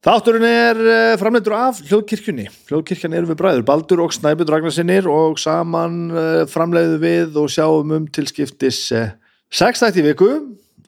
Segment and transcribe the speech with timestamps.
[0.00, 2.46] Þátturinn er eh, framleitur af hljóðkirkjunni.
[2.70, 7.92] Hljóðkirkjan er við bræður Baldur og Snæbjörn Ragnarsinnir og saman eh, framleiðu við og sjáum
[7.92, 9.10] um tilskiptis eh,
[9.52, 10.28] sex þætti í viku.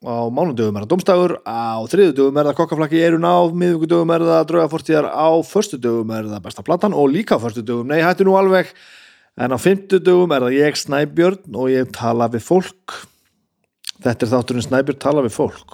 [0.00, 4.48] Á mánundögum er það domstægur, á þriðudögum er það kokkaflakki erun á, miðvíkudögum er það
[4.48, 8.72] draugafortíðar, á förstudögum er það besta platan og líka förstudögum, nei hættu nú alveg,
[9.38, 12.96] en á fymtudögum er það ég Snæbjörn og ég tala við fólk.
[14.02, 15.70] Þetta er þátturinn Snæbjörn tala við fólk.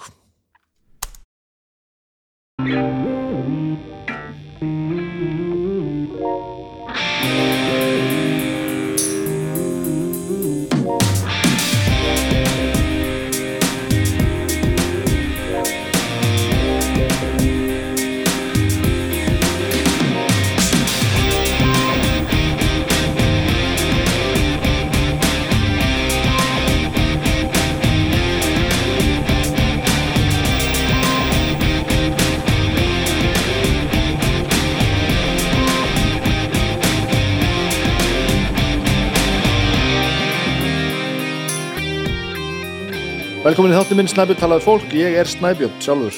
[43.48, 46.16] Velkomin í þáttu minn Snæbjörn talaði fólk, ég er Snæbjörn sjálfur.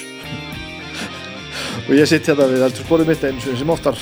[1.84, 4.00] Og ég sitt hérna við aldur spórið mitt eins og sem oftar.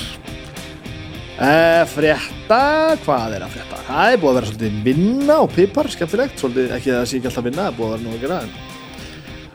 [1.37, 1.51] E,
[1.93, 2.61] Frétta,
[3.03, 3.81] hvað er að frétta?
[3.91, 7.19] Það er búið að vera svolítið vinna og pipar, skemmtilegt, svolítið ekki að það sé
[7.19, 8.57] ekki alltaf vinna, það búið að vera nú að gera en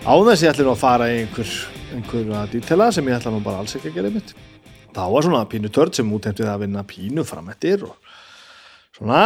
[0.06, 1.58] á þess ég ætla nú að fara í einhver,
[1.98, 4.36] einhver dítela sem ég ætla nú bara alls ekki að gera mitt
[4.94, 7.98] þá var svona pínu törd sem útefntið að vinna pínu framettir og
[9.00, 9.24] svona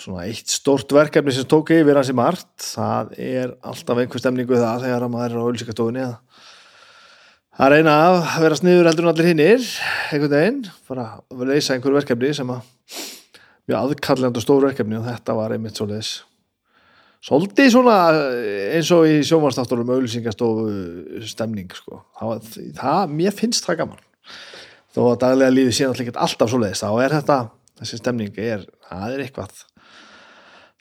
[0.00, 4.86] svona eitt stort verkefni sem tók yfir hansi margt, það er alltaf einhver stemningu það
[4.86, 6.06] þegar maður er á ölsikastofunni
[7.60, 9.68] að reyna að vera sniður heldur en allir hinnir
[10.14, 12.64] einhvern veginn, bara að leysa einhver verkefni sem að
[13.68, 16.12] mjög aðkalljandi og stór verkefni og þetta var einmitt svo leiðis
[17.20, 17.96] svolítið svona
[18.72, 22.00] eins og í sjómanstáttunum ölsingastofu stemning sko.
[22.16, 22.46] það,
[22.78, 24.06] það, mér finnst það gaman
[24.96, 27.40] þó að daglega lífi síðan alltaf svo leiðis, þá er þetta
[27.80, 29.66] þessi stemning er, það er eitthvað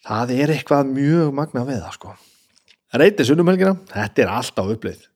[0.08, 2.16] það er eitthvað mjög magna við það sko.
[3.00, 5.10] Reytið sunnum helgina, þetta er alltaf upplið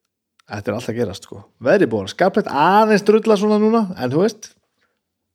[0.50, 1.40] þetta er alltaf gerast sko.
[1.64, 4.52] Veðri búin skaplegt aðeins drulla svona núna en þú veist,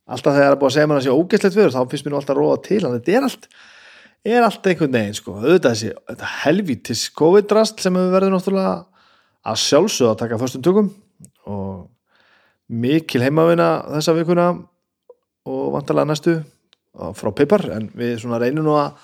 [0.08, 2.06] alltaf þegar það er búin að segja mér að það sé ógæslegt viður, þá finnst
[2.06, 3.48] mér nú alltaf að róa til en þetta er allt
[4.28, 8.72] er allt einhvern veginn sko, auðvitað þessi helvítis COVID-drast sem við verðum náttúrulega
[9.48, 10.90] að sjálfsögða að taka fyrstum tökum
[11.48, 11.86] og
[12.68, 14.48] mikil heimavina þessa vikuna
[15.48, 16.34] og vantarlega næstu
[17.16, 18.98] frá Peipar en við svona reynum nú að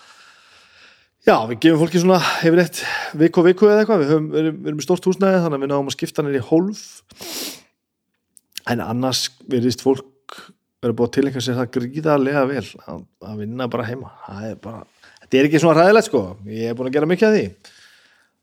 [1.24, 2.82] Já, við gefum fólki svona hefur eitt
[3.16, 4.02] viku og viku eða eitthvað.
[4.02, 6.40] Við, höfum, við, erum, við erum stort húsnæði þannig að við náum að skipta í
[6.50, 6.80] hólf.
[8.68, 10.34] En annars verðist fólk
[10.84, 14.10] verið búið til einhvers sem það gríðarlega vel að, að vinna bara heima.
[14.36, 14.82] Er bara,
[15.22, 16.20] þetta er ekki svona ræðilegt sko.
[16.52, 17.46] Ég er búin að gera mikið af því.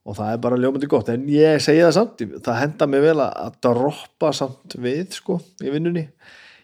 [0.01, 1.11] Og það er bara ljómandi gott.
[1.13, 5.69] En ég segja það samt, það henda mig vel að droppa samt við sko í
[5.69, 6.07] vinnunni.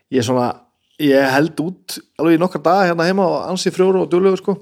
[0.10, 0.50] Ég, svona,
[0.98, 4.58] ég held út alveg í nokkar dag hérna heima og ansi frjóru og dölögu sko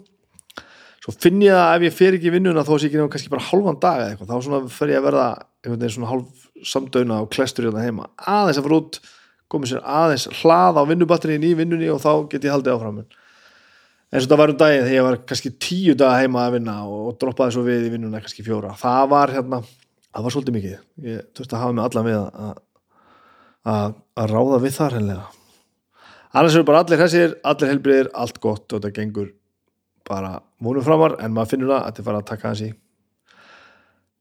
[1.06, 3.30] svo finn ég að ef ég fer ekki í vinnuna þó sé ekki nefnum kannski
[3.30, 4.32] bara halvan dag eða eitthvað.
[4.32, 5.28] Þá svona fer ég að verða
[5.62, 8.10] einhvern veginn svona halv samdöuna og klestur hérna heima.
[8.18, 9.00] Aðeins að fara út,
[9.54, 13.06] komið sér aðeins hlað á vinnubatterín í vinnunni og þá get ég haldið áfram.
[13.06, 16.76] En svo það var um daginn þegar ég var kannski tíu dag heima að vinna
[16.90, 19.62] og droppaði svo við í vinnuna kannski fjóra, það var hérna
[20.16, 22.60] það var svolítið mikið, ég þurfti að hafa mig allan við að,
[23.74, 25.26] að, að ráða við þar hennilega
[26.36, 29.34] annars eru bara allir hessir, allir helbriðir, allt gott og þetta gengur
[30.10, 32.72] bara múnum framar en maður finnur það að þetta fara að taka hans í.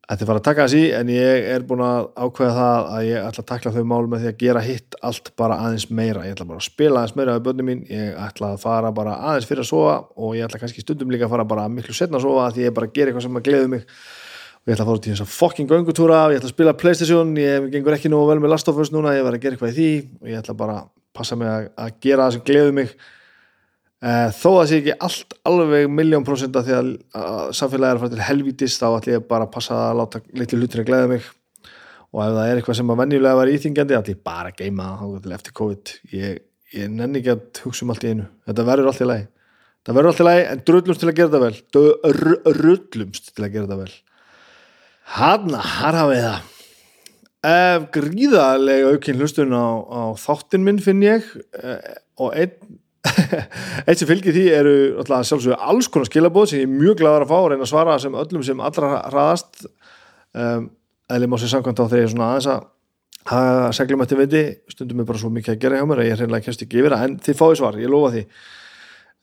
[0.05, 3.29] Þetta fara að taka hans í en ég er búin að ákveða það að ég
[3.29, 6.25] ætla að takla þau mál með því að gera hitt allt bara aðeins meira.
[6.29, 9.17] Ég ætla bara að spila aðeins meira af börnum mín ég ætla að fara bara
[9.31, 12.21] aðeins fyrir að sofa og ég ætla kannski stundum líka að fara bara miklu setna
[12.21, 13.89] að sofa því ég bara ger eitthvað sem að gleðu mig.
[14.65, 17.33] Og ég ætla að fara til þess að fokking göngutúra ég ætla að spila Playstation,
[17.37, 19.73] ég gengur ekki nú vel með Last of Us núna, ég var að gera eitthvað
[19.73, 19.91] í því
[20.21, 22.95] og ég ætla bara að passa mig að, að gera það sem gleðu mig
[24.05, 27.99] þó að það sé ekki allt alveg miljón prosent að því að, að samfélagi er
[27.99, 30.89] að fara til helvítis þá ætlum ég bara að passa að láta litlu hlutir að
[30.91, 31.29] gleyða mig.
[32.15, 34.91] Og ef það er eitthvað sem að venjulega var íþingjandi ætlum ég bara að geima
[35.01, 35.95] það eftir COVID.
[36.13, 36.43] Ég,
[36.77, 38.29] ég nenni ekki að hugsa um allt í einu.
[38.45, 39.27] Þetta verður allt í lagi.
[39.85, 41.57] Það verður allt í lagi en drullumst til að gera það vel.
[42.61, 43.91] Drullumst til að gera það vel.
[45.15, 46.53] Hanna, har hafið það.
[47.45, 51.27] Uh, gríðarlega aukinn hlustun á, á þáttinn minn finn ég.
[51.57, 51.77] Uh,
[52.21, 52.79] og einn
[53.87, 54.75] eitt sem fylgir því eru
[55.05, 58.17] alls konar skilabóð sem ég er mjög glæðar að fá og reyna að svara sem
[58.21, 59.67] öllum sem allra hraðast.
[60.35, 60.71] Um,
[61.13, 62.63] eða má sér samkvæmt á þegar ég er svona aðeins að
[63.29, 64.43] hafa seglum eftir viti
[64.73, 66.95] stundum er bara svo mikið að gera hjá mér að ég reynilega kemst ekki yfir
[66.97, 68.25] það en þið fáið svar, ég lofa því.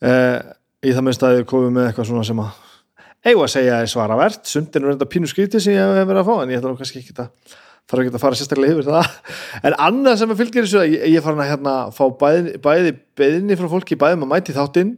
[0.01, 0.37] Uh,
[0.81, 2.61] í það minnst að ég komi með eitthvað svona sem að
[3.21, 6.29] eiga að segja er svaravert, sundin er reynda pínu skríti sem ég hef verið að
[6.29, 9.09] fá en ég ætla nú kannski ekki að þarf ekki að fara sérstaklega yfir það.
[9.67, 13.57] En annað sem að fylgir þessu ég, ég farin að hérna fá bæði, bæði beðinni
[13.59, 14.95] frá fólki bæði um að mæti þáttinn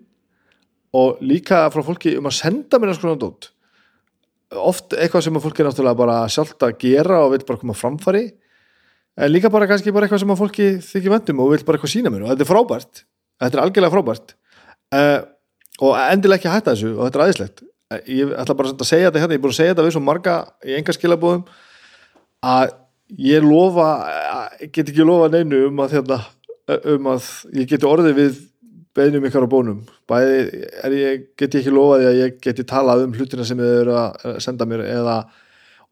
[1.00, 3.50] og líka frá fólki um að senda mér að skoða dót.
[4.54, 7.78] Oft eitthvað sem að fólki er náttúrulega bara sjálft að gera og vil bara koma
[7.78, 8.24] framfari
[9.18, 11.96] en líka bara kannski bara eitthvað sem að fólki þykir vendum og vil bara eitthvað
[11.96, 12.28] sína mér.
[12.28, 13.06] Og þetta er frábært,
[13.42, 14.36] þetta er algjörlega frábært.
[14.94, 15.20] Uh,
[15.82, 17.64] og endilega ekki að hætta þessu og þetta er aðeinslegt
[18.10, 20.04] ég ætla bara að segja þetta hérna, ég er búin að segja þetta við svo
[20.04, 21.44] marga í enga skilabóðum
[22.44, 22.74] að
[23.20, 23.90] ég lofa
[24.74, 26.20] get ekki lofa neinu um að, hérna,
[26.96, 27.30] um að
[27.60, 28.42] ég geti orðið við
[28.94, 29.80] beinum ykkar á bónum.
[30.10, 33.80] Bæði er ég, get ég ekki lofaði að ég geti talað um hlutina sem þið
[33.80, 35.18] eru að senda mér eða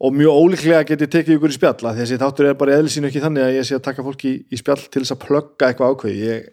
[0.01, 3.21] og mjög ólíklega get ég tekið ykkur í spjall þessi þáttur er bara eðlisínu ekki
[3.21, 6.21] þannig að ég sé að taka fólki í spjall til þess að plugga eitthvað ákveð
[6.25, 6.47] ég,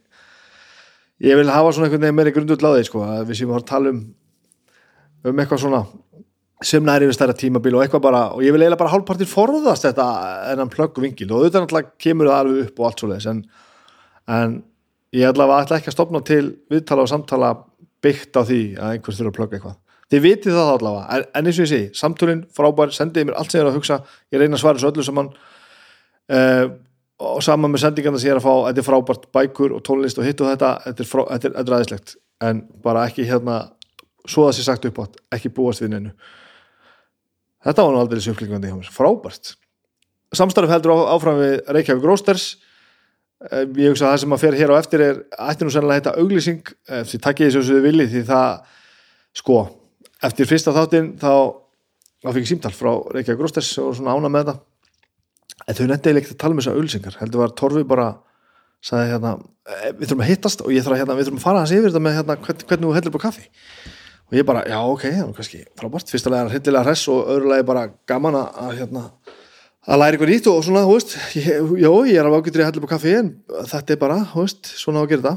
[1.24, 3.64] ég vil hafa svona einhvern veginn meiri grundull á því sko, að við séum að
[3.70, 4.02] tala um
[5.26, 5.80] um eitthvað svona
[6.64, 9.86] sem næri við stærra tímabil og eitthvað bara og ég vil eiginlega bara hálfpartir forðast
[9.86, 10.06] þetta
[10.52, 13.42] enn plöggu vingil og auðvitað náttúrulega kemur það alveg upp og allt svo leiðis en,
[14.38, 14.56] en
[15.14, 17.52] ég ætla, ætla ekki að stopna til viðtala og samtala
[18.04, 19.78] byggt á því að einhvers þurfa að plögga eitthvað.
[20.08, 23.52] Þið vitið það allavega, en, en eins og ég sé samtölinn, frábær, sendiði mér allt
[23.52, 23.98] sem ég er að hugsa
[24.32, 25.30] ég reyna að svara þessu öllu saman.
[26.28, 26.66] Uh,
[27.18, 30.20] og saman með sendingarna sem ég er að fá, þetta er frábært bækur og tónlist
[30.20, 33.58] og hitt og þetta, þetta er, frá, þetta er, þetta er en bara ekki hérna
[34.28, 36.12] svo það sé sagt upp átt, ekki búast við neinu
[37.66, 39.54] þetta var nú aldrei sjöflingandi hjá mér, frábært.
[40.36, 42.46] Samstarf heldur á, áfram við Reykjavík Rósters
[43.48, 46.02] eh, ég hugsa að það sem að fer hér á eftir er ætti nú sennilega
[46.02, 48.76] heita auglýsing eh, því takkið þessu sem þið viljið því það
[49.40, 49.58] sko,
[50.28, 51.32] eftir fyrsta þáttinn þá,
[52.24, 54.58] þá fikk ég símtal frá Reykjavík Rósters og svona ána með þetta.
[55.68, 58.10] En þau nefndi ekki að tala um þessar auglýsingar heldur var Torfi bara
[58.84, 59.32] sagði hérna,
[59.66, 61.72] eh, við þurfum að hittast og ég þarf að hérna, við þurfum að fara hans
[61.74, 63.48] yfir þetta með hérna, hvernig þú heldur búið kaffi
[64.28, 66.10] og ég bara, já ok, það var kannski frábært.
[66.12, 69.04] Fyrstulega er hildilega hress og öðrulega er bara gaman að hérna,
[69.88, 71.14] að læra eitthvað nýtt og svona, hú veist.
[71.38, 73.30] Já, ég er alveg ágættur í að hella upp á kaffi en
[73.72, 75.34] þetta er bara, hú veist, svona á að gera þetta.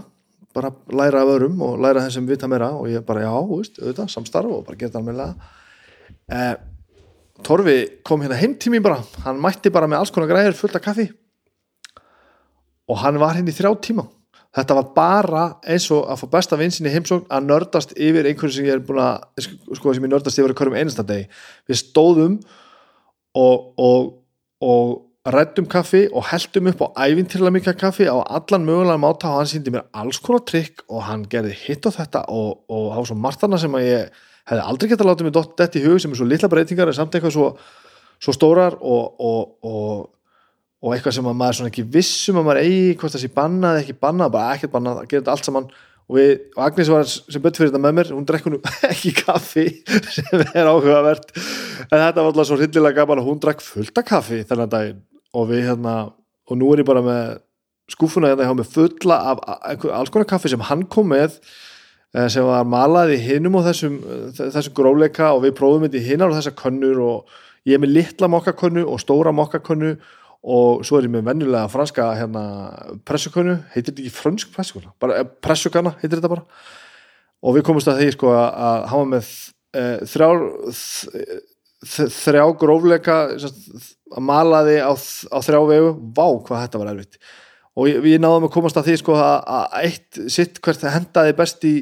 [0.52, 3.62] Bara læra af öðrum og læra þeim sem vita meira og ég bara, já, hú
[3.62, 5.48] veist, auðvitað samstarf og bara gera þetta alveg
[6.36, 6.54] eh,
[7.42, 10.76] Torfi kom hérna heim til mér bara, hann mætti bara með alls konar græðir fullt
[10.78, 11.08] af kaffi.
[12.92, 14.04] Og hann var hérna í þrjá tíma
[14.56, 18.58] þetta var bara eins og að fá besta vinsin í heimsókn að nördast yfir einhverju
[18.58, 21.30] sem ég er búin að sko sem ég nördast yfir að hverjum einasta degi.
[21.72, 22.36] Við stóðum
[23.40, 24.12] og, og,
[24.68, 29.40] og rættum kaffi og heldum upp á ævintýrlega mikla kaffi á allan mögulega máta og
[29.40, 33.00] hann síndi mér alls konar trikk og hann gerði hitt á þetta og, og á
[33.06, 36.02] svo margtana sem að ég hefði aldrei gett að láta mig dott þetta í hug
[36.02, 37.52] sem er svo litla breytingar en samt eitthvað svo,
[38.18, 40.10] svo stórar og
[40.82, 43.82] og eitthvað sem maður svona ekki vissum að maður eigi hvort það sé bannað eða
[43.84, 45.68] ekki bannað bara ekkert bannað, að gera þetta allt saman.
[46.12, 48.60] Og, við, og Agnes var sem bött fyrir þetta með mér hún drekkur nú
[48.92, 49.66] ekki kaffi
[50.16, 51.30] sem er áhugavert.
[51.86, 55.04] En þetta var alltaf svo rillilega gaman og hún drekk fullt af kaffi þennan daginn.
[55.38, 55.96] Og við hérna
[56.50, 57.38] og nú er ég bara með
[57.92, 59.46] skúfuna hérna hjá mig fulla af
[59.94, 61.38] alls konar kaffi sem hann kom með
[62.16, 64.02] eh, sem var malað í hinnum og þessum,
[64.40, 67.06] þessum gróleika og við prófum þetta í hinnar og þessar könnur.
[67.06, 69.94] Og ég er með litla mokkakönnu og stóra mokkakönnu
[70.42, 72.44] og svo er ég með vennulega franska hérna,
[73.06, 76.46] pressukonu, heitir þetta ekki fransk pressukona, bara eh, pressukana heitir þetta bara.
[77.42, 79.30] Og við komumst að því sko að hafa með
[79.74, 80.28] e, þrjá
[81.82, 85.96] þrjá grófleika að mala því á, á þrjá vegu.
[86.14, 87.18] Vá hvað þetta var erfitt.
[87.74, 91.36] Og ég, við náðum að komast að því sko að, að eitt sitt hvert hendaði
[91.40, 91.76] best í,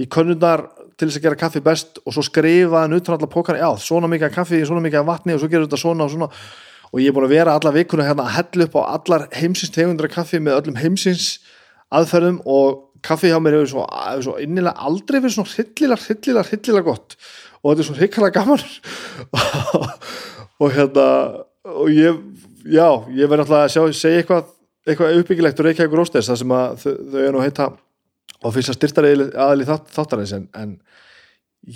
[0.00, 3.32] í könnundar til þess að gera kaffi best og svo skrifa hann út frá allar
[3.32, 6.30] pókar, já svona mikið kaffi, svona mikið vatni og svo gerur þetta svona og svona
[6.92, 9.74] og ég er búin að vera alla vikuna hérna að hella upp á allar heimsins
[9.74, 11.36] tegundra kaffi með öllum heimsins
[11.94, 13.86] aðferðum og kaffi hjá mér hefur svo,
[14.24, 17.16] svo innilega aldrei verið svona hryllilega, hryllilega, hryllilega gott.
[17.62, 18.64] Og þetta er svo hryllilega gaman.
[20.62, 21.06] Og hérna
[21.66, 22.20] og ég,
[22.70, 24.52] já, ég verði alltaf að sjá, segja eitthvað,
[24.86, 27.66] eitthvað uppbyggilegt og reykja ykkur óstæðis það sem að þau, þau er nú heita
[28.36, 29.04] og fyrst að styrta
[29.46, 30.72] aðli þátt, þáttarins en, en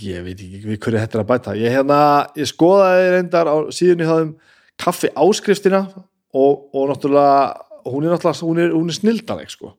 [0.00, 1.56] ég veit ekki hverju þetta er að bæta.
[1.58, 2.00] Ég, hérna,
[2.38, 4.32] ég skoðaði reyndar á síðunni þaðum
[4.80, 5.84] kaffi áskriftina
[6.32, 9.74] og, og náttúrulega hún er náttúrulega, hún er, hún er snildaleg sko.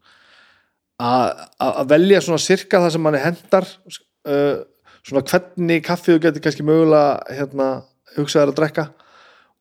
[1.01, 4.61] Að velja svona sirka það sem manni hendar uh,
[5.01, 7.69] svona hvernig kaffið þú getur kannski mögulega hérna,
[8.17, 8.87] hugsaður að drekka.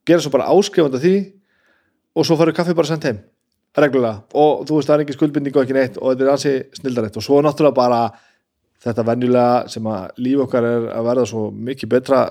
[0.07, 1.15] Gera svo bara áskrifanda því
[2.17, 3.21] og svo farið kaffið bara sendt heim
[3.77, 4.25] reglulega.
[4.35, 7.17] Og þú veist það er ekki skuldbindning og ekki neitt og þetta er ansi snildarætt
[7.17, 8.01] og svo náttúrulega bara
[8.81, 12.21] þetta venjulega sem að líf okkar er að verða svo mikið betra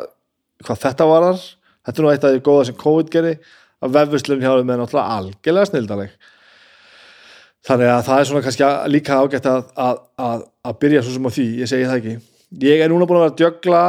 [0.66, 1.40] hvað þetta varar
[1.86, 3.32] þetta er nú eitt af því góða sem COVID gerði
[3.80, 6.14] að vefðuslun hjá þeim er náttúrulega algjörlega snildaleg.
[7.68, 11.28] Þannig að það er svona kannski líka ágætt að, að, að, að byrja svo sem
[11.28, 12.14] á því, ég segi það ekki.
[12.64, 13.82] Ég er núna búin að vera að djögla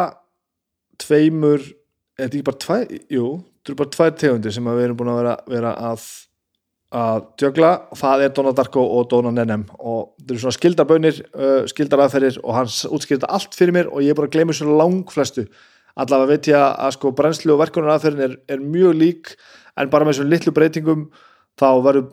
[1.01, 4.99] tveimur er þetta ekki bara tvær jú, þetta eru bara tvær tegundir sem við erum
[4.99, 6.09] búin að vera, vera að
[6.91, 9.61] að djögla, það er Donna Darko og Donna Nenem.
[9.79, 14.11] Og þetta eru svona skildarbönir uh, skildaraðferðir og hans útskýrta allt fyrir mér og ég
[14.11, 15.45] er bara að gleyma svona langflestu
[15.99, 19.35] allavega veit ég að, sko brennslu og verkunaraðferðin er, er mjög lík
[19.79, 21.05] en bara með svona litlu breytingum
[21.59, 22.09] þá verður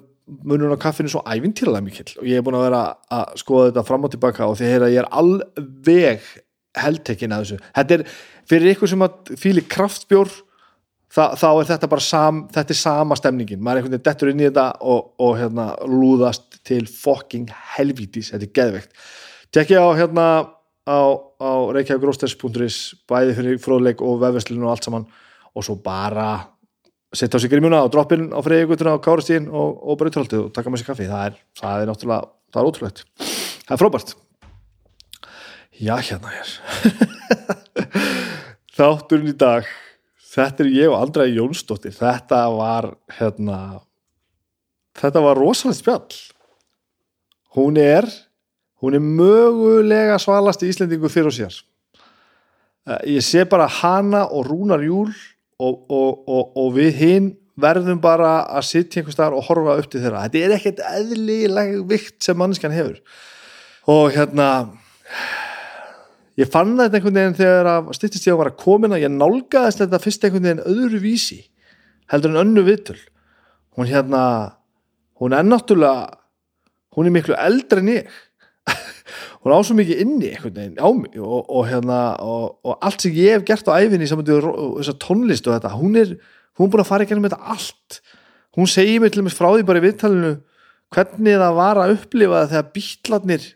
[0.48, 2.10] munun á kaffinu svo ævintýralega mikill.
[2.20, 2.82] Og ég er búin að vera
[3.14, 6.28] að skoða þetta fram og tilbaka og því að ég er alveg
[6.78, 7.62] heldtekinn að þessu.
[7.78, 8.04] Þetta er
[8.50, 10.36] fyrir ykkur sem að fýli kraftbjór
[11.08, 13.60] Þa, þá er þetta bara sam, þetta er sama stemningin.
[13.64, 18.28] Maður er einhvern veginn dettur inn í þetta og, og hérna lúðast til fucking helvítis,
[18.34, 19.06] þetta er geðveikt.
[19.56, 20.26] Tekja á hérna
[20.88, 21.00] á,
[21.36, 22.78] á reykjavíkrósters.is
[23.08, 25.04] bæði fyrir fróðleik og vefveslinu og allt saman.
[25.52, 26.30] Og svo bara
[27.12, 30.72] setja á sig grímuna og droppin á freyjugutuna á kárastíðin og, og breyturhaldið og taka
[30.72, 31.08] með sér kaffi.
[31.10, 33.04] Það er, það er náttúrulega, það er ótrúlegt.
[33.68, 34.14] Það er frábært.
[35.78, 36.54] Já hérna er.
[38.78, 39.68] Þátturinn í dag
[40.38, 41.94] þetta er ég og Andra Jónsdóttir.
[41.94, 43.58] Þetta var hérna
[44.98, 46.18] þetta var rosalega spjall.
[47.56, 48.06] Hún er
[48.82, 51.58] hún er mögulega svalast í Íslendingu fyrir og sér
[53.04, 55.10] ég sé bara hana og Rúnar Júl
[55.58, 59.88] og, og, og, og við hinn verðum bara að sitja einhver staðar og horfa upp
[59.90, 60.26] til þeirra.
[60.26, 63.00] Þetta er ekkert eðlileg vikt sem mannskan hefur.
[63.90, 64.48] Og hérna
[66.38, 69.82] ég fann þetta einhvern veginn þegar að styrtist ég að vara komin að ég nálgaðist
[69.82, 71.40] þetta fyrst einhvern veginn öðru vísi
[72.12, 72.98] heldur en önnu viðtöl.
[73.76, 74.22] Hún hérna
[75.18, 76.14] hún er náttúrulega
[76.94, 78.16] hún er miklu eldri en ég
[79.44, 83.16] hún á svo mikið inni veginn á mig og, og hérna og, og allt sem
[83.16, 86.14] ég hef gert á æfinni saman til þessar tónlist og þetta hún er,
[86.58, 88.00] hún er búin að fara í gennum þetta allt
[88.58, 90.34] hún segir mig til og með frá því bara í viðtalinu
[90.94, 93.48] hvernig það var að upplifa þegar bítlarnir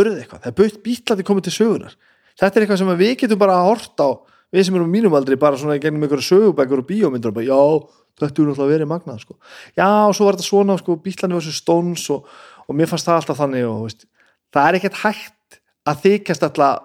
[0.00, 1.96] örði eitthvað, þegar bítlarnir komið til sögunar
[2.40, 4.10] þetta er eitthvað sem við getum bara að horta á
[4.50, 7.60] við sem erum mínum aldrei bara svona gennum einhverju sögubækur og bíómyndur og bara já,
[8.18, 9.36] þetta er náttúrulega verið magnað sko.
[9.76, 12.26] já, og svo var þetta svona sko, bílarnir var svo stóns og,
[12.66, 14.06] og mér fannst það alltaf þannig og veist,
[14.54, 16.76] það er ekkert hægt að þykjast alltaf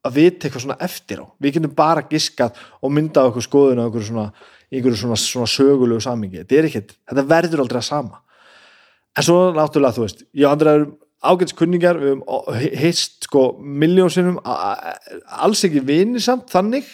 [0.00, 1.26] að vita eitthvað svona eftir á.
[1.40, 4.30] Við getum bara giskat og mynda á eitthvað skoðun á einhverju svona,
[4.70, 8.22] svona, svona sögulegu samingi, þetta er ekkert þetta verður aldrei að sama.
[9.18, 14.38] En svo náttúrulega þú veist, ég og andra erum ágætskunningar, við hefum heist sko miljónsinnum
[14.44, 16.86] alls ekki vinir samt þannig.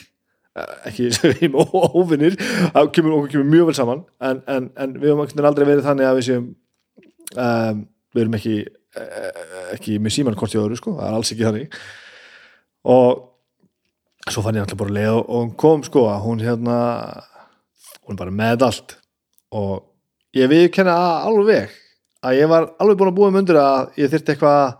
[0.88, 2.38] Ekki sem óvinnir
[2.72, 4.06] okkur kemur mjög vel saman.
[4.24, 6.48] En, en, en við hefum aldrei verið þannig að við séum
[7.36, 7.84] um,
[8.16, 8.56] við erum ekki
[9.74, 11.80] ekki með síman hvort í öðru sko, það er alls ekki þannig.
[12.96, 16.78] Og svo fann ég alltaf bara leið og hún kom sko að hún hérna
[18.06, 18.96] hún bara með allt.
[19.54, 19.84] Og
[20.36, 21.74] ég viðkenna alveg
[22.26, 24.76] að ég var alveg búin að búa um undir að ég þurfti eitthvað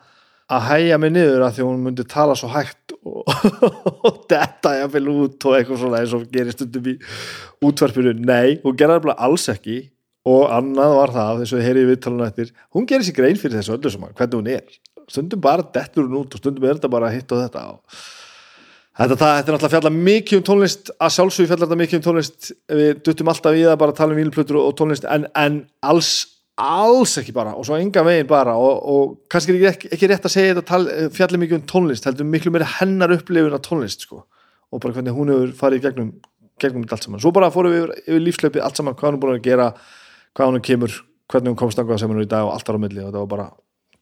[0.46, 4.86] að hæja mig niður að því hún myndi tala svo hægt og, og detta ég
[4.86, 6.94] að fylg út og eitthvað svona eins og gerir stundum í
[7.66, 9.80] útvarpinu, nei, hún gerði alveg alls ekki
[10.26, 13.40] og annað var það þess að ég heyri í viðtaluna eftir, hún gerir sér grein
[13.40, 14.78] fyrir þessu öllu saman, hvernig hún er.
[15.06, 18.00] Stundum bara dettur hún út og stundum er þetta bara hitt og þetta og
[18.96, 22.04] Þetta, það, þetta er náttúrulega fjalla mikið um tónlist að sjálfsögur fjalla þetta mikið um
[22.06, 22.46] tónlist.
[22.78, 26.12] Við duttum alltaf í það bara að tala um výlplötur og tónlist en, en alls
[26.56, 30.24] alls ekki bara og svo enga veginn bara og, og kannski er ekki, ekki rétt
[30.24, 34.22] að segja þetta fjallir mikið um tónlist heldur miklu meira hennar upplifun af tónlist sko.
[34.72, 36.14] og bara hvernig hún hefur farið gegnum
[36.60, 39.22] gegnum allt saman, svo bara fórum við yfir, yfir lífslöpið allt saman, hvað hún er
[39.22, 39.66] búin að gera
[40.36, 40.96] hvað hún kemur,
[41.32, 43.12] hvernig hún komst angað sem hún er í dag og allt ára á milli og
[43.12, 43.48] það var bara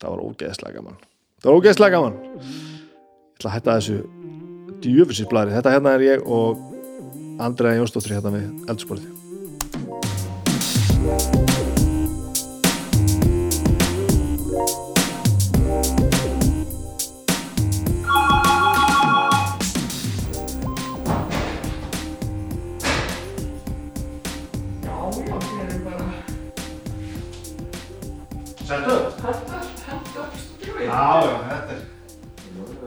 [0.00, 1.02] það var ógeðslega gaman.
[1.40, 2.20] Það var ógeðslega gaman.
[2.44, 3.98] Ég ætla að hætta þessu
[4.84, 6.64] djöfisisblæri, þetta hérna er ég og
[7.44, 9.23] Andrea Jónsdóttir hérna við eldsporið
[31.04, 31.10] Já,
[31.50, 31.82] þetta er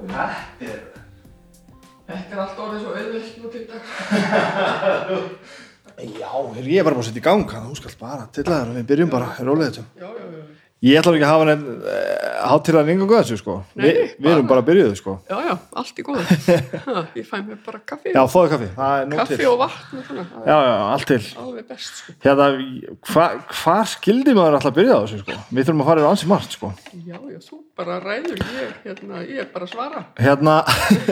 [0.07, 0.79] Þetta er
[2.07, 3.83] Þetta er allt orðið svo auðvilt nú til dag.
[5.97, 8.27] Já, heyrðu, ég er bara búin að setja í gang þannig að þú skall bara
[8.33, 10.41] til það við byrjum bara, rólega þetta Já, já, já.
[10.87, 11.71] Ég ætla ekki að hafa henni
[12.47, 15.37] hátt til að ringa þessu sko Nei, Vi, Við erum bara að byrjuðu sko Já,
[15.47, 16.21] já, allt í góðu.
[16.87, 18.09] Ha, ég fæ mér bara kaffi.
[18.13, 20.25] Já, fáðu kaffi, er kaffi til og vatn og svona.
[20.37, 22.09] Já, já, allt til alveg best, sko.
[22.27, 22.45] Hérna,
[23.09, 23.29] hvað
[23.63, 26.25] hva skildi maður alltaf að byrja á þessu sko Við þurfum að fara yfir ansi
[26.29, 30.01] margt sko Já, já, þú bara ræður ég, hérna, ég er bara að svara.
[30.19, 30.55] Hérna,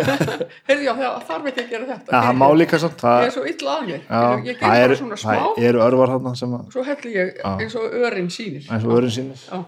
[0.68, 2.12] Heyrðu, já, það þarf ekki að gera þetta.
[2.16, 4.02] ja, það líka samt það, er svo illa að mér.
[4.10, 6.86] já, Ég, ger það bara eru, svona það smá, eru örvar þarna sem að svo
[6.90, 7.52] helli ég Já.
[7.62, 8.66] eins og örin sýnir.
[8.72, 9.60] eins og örin sýnir Já,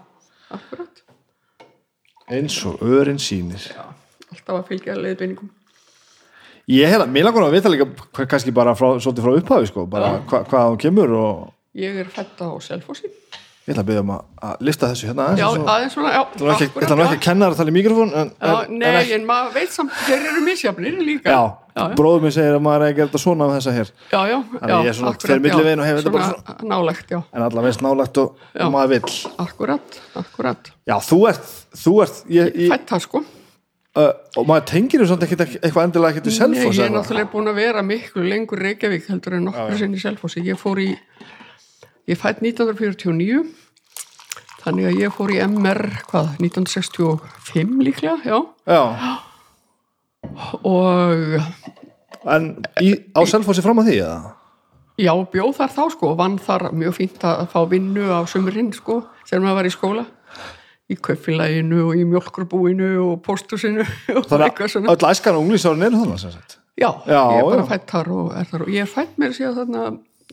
[0.58, 1.04] akkurat.
[2.38, 3.84] eins og örin sýnir Já,
[4.32, 5.50] alltaf að fylgja leiðbeiningum.
[6.68, 9.86] ég hef það, mér langar að vita líka kannski bara frá, svolítið frá upphafi sko,
[9.88, 11.46] bara hva, hvað hún kemur og
[11.78, 13.06] Ég er fætt á Selfossi.
[13.68, 16.10] Ég ætla að byrja um að, að lista þessu hérna aðeins Já, svo- aðeins svona,
[16.16, 16.20] já.
[16.24, 18.78] Ég ætla nú ekki, ekki að kenna þér að tala í mikrofón en, Já, en,
[18.80, 21.28] nei, en ekki, en maður veit samt, þeir eru misjafnir líka.
[21.36, 21.42] já,
[21.76, 24.20] já, bróður minn segir að maður er að gera þetta svona af þessa hér Já,
[24.32, 25.66] já, Þannig já, ég er svona akkúrat, fer milli já.
[25.68, 28.68] veginn og hef þetta bara Svona Nálægt, já, en allavega veist nálagt og, Já.
[28.72, 30.72] maður vill akkurat, akkurat.
[30.88, 31.52] já, þú ert,
[31.84, 33.22] þú ert ég, ég, Fætt það sko.
[33.98, 36.94] uh, og maður tengir þú samt ekkit eitthvað endilega ekkit við Nei, Selfoss ég er
[36.96, 40.42] náttúrulega búin að vera miklu lengur Reykjavík heldur en nokkur sinni Selfossi.
[40.46, 40.90] Ég fór í,
[42.08, 43.42] ég fætt 1949,
[44.64, 48.38] þannig að ég fór í MR, hvað, 1965 líklega, já.
[48.68, 48.82] já,
[50.66, 51.38] Og
[52.28, 52.48] en
[52.82, 54.34] í, á Selfossi fram að því eða?
[54.98, 58.96] já, bjóð þar þá sko, vann þar mjög fínt að fá vinnu á sumurinn sko,
[59.28, 60.04] þegar maður var í skóla.
[60.88, 63.84] Í kaupfélaginu og í mjölkurbúinu og póstusinu
[64.16, 64.94] og þannig eitthvað að svona.
[64.96, 68.28] öll æskan og unglísárin eru þannig sagt Já, Já, ég er bara fætt þar og
[68.38, 69.82] er þar og ég er fætt mér að segja þarna,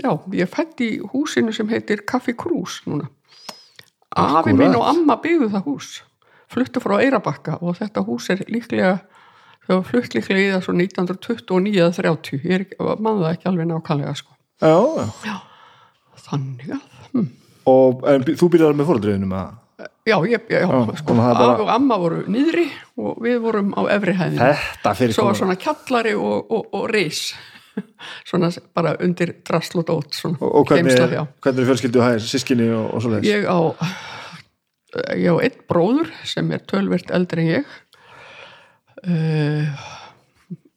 [0.02, 3.10] já, ég fætt í húsinu sem heitir Kaffi Krús núna.
[4.16, 5.90] Afi minn og amma byggðu það hús,
[6.52, 8.94] fluttu frá Eirabakka og þetta hús er líklega,
[9.68, 14.16] var flutt líklega í það svo 1929 eða 30, ég mann það ekki alveg nákvæmlega
[14.22, 14.32] sko.
[14.64, 14.78] já,
[15.26, 15.36] já.
[16.26, 17.28] Þannig að, hm.
[17.70, 19.54] og en, þú byrjar með fóruðriðinu með
[20.06, 22.66] já, ég, já, já, Já, sko, bara- afi og amma voru niðri
[22.98, 24.54] og við vorum á efri hæðinu.
[24.56, 27.34] þetta fyrir svo var svona kjallari og, og, og reis
[28.30, 32.94] svona bara undir drasl og dót svona og, hvernig, hvernig er fjölskyldu hægir, sískinni og,
[32.96, 33.60] og svo leiðis ég á
[35.16, 37.74] ég á einn bróður sem er tölvert eldri en ég.
[39.06, 39.86] Uh,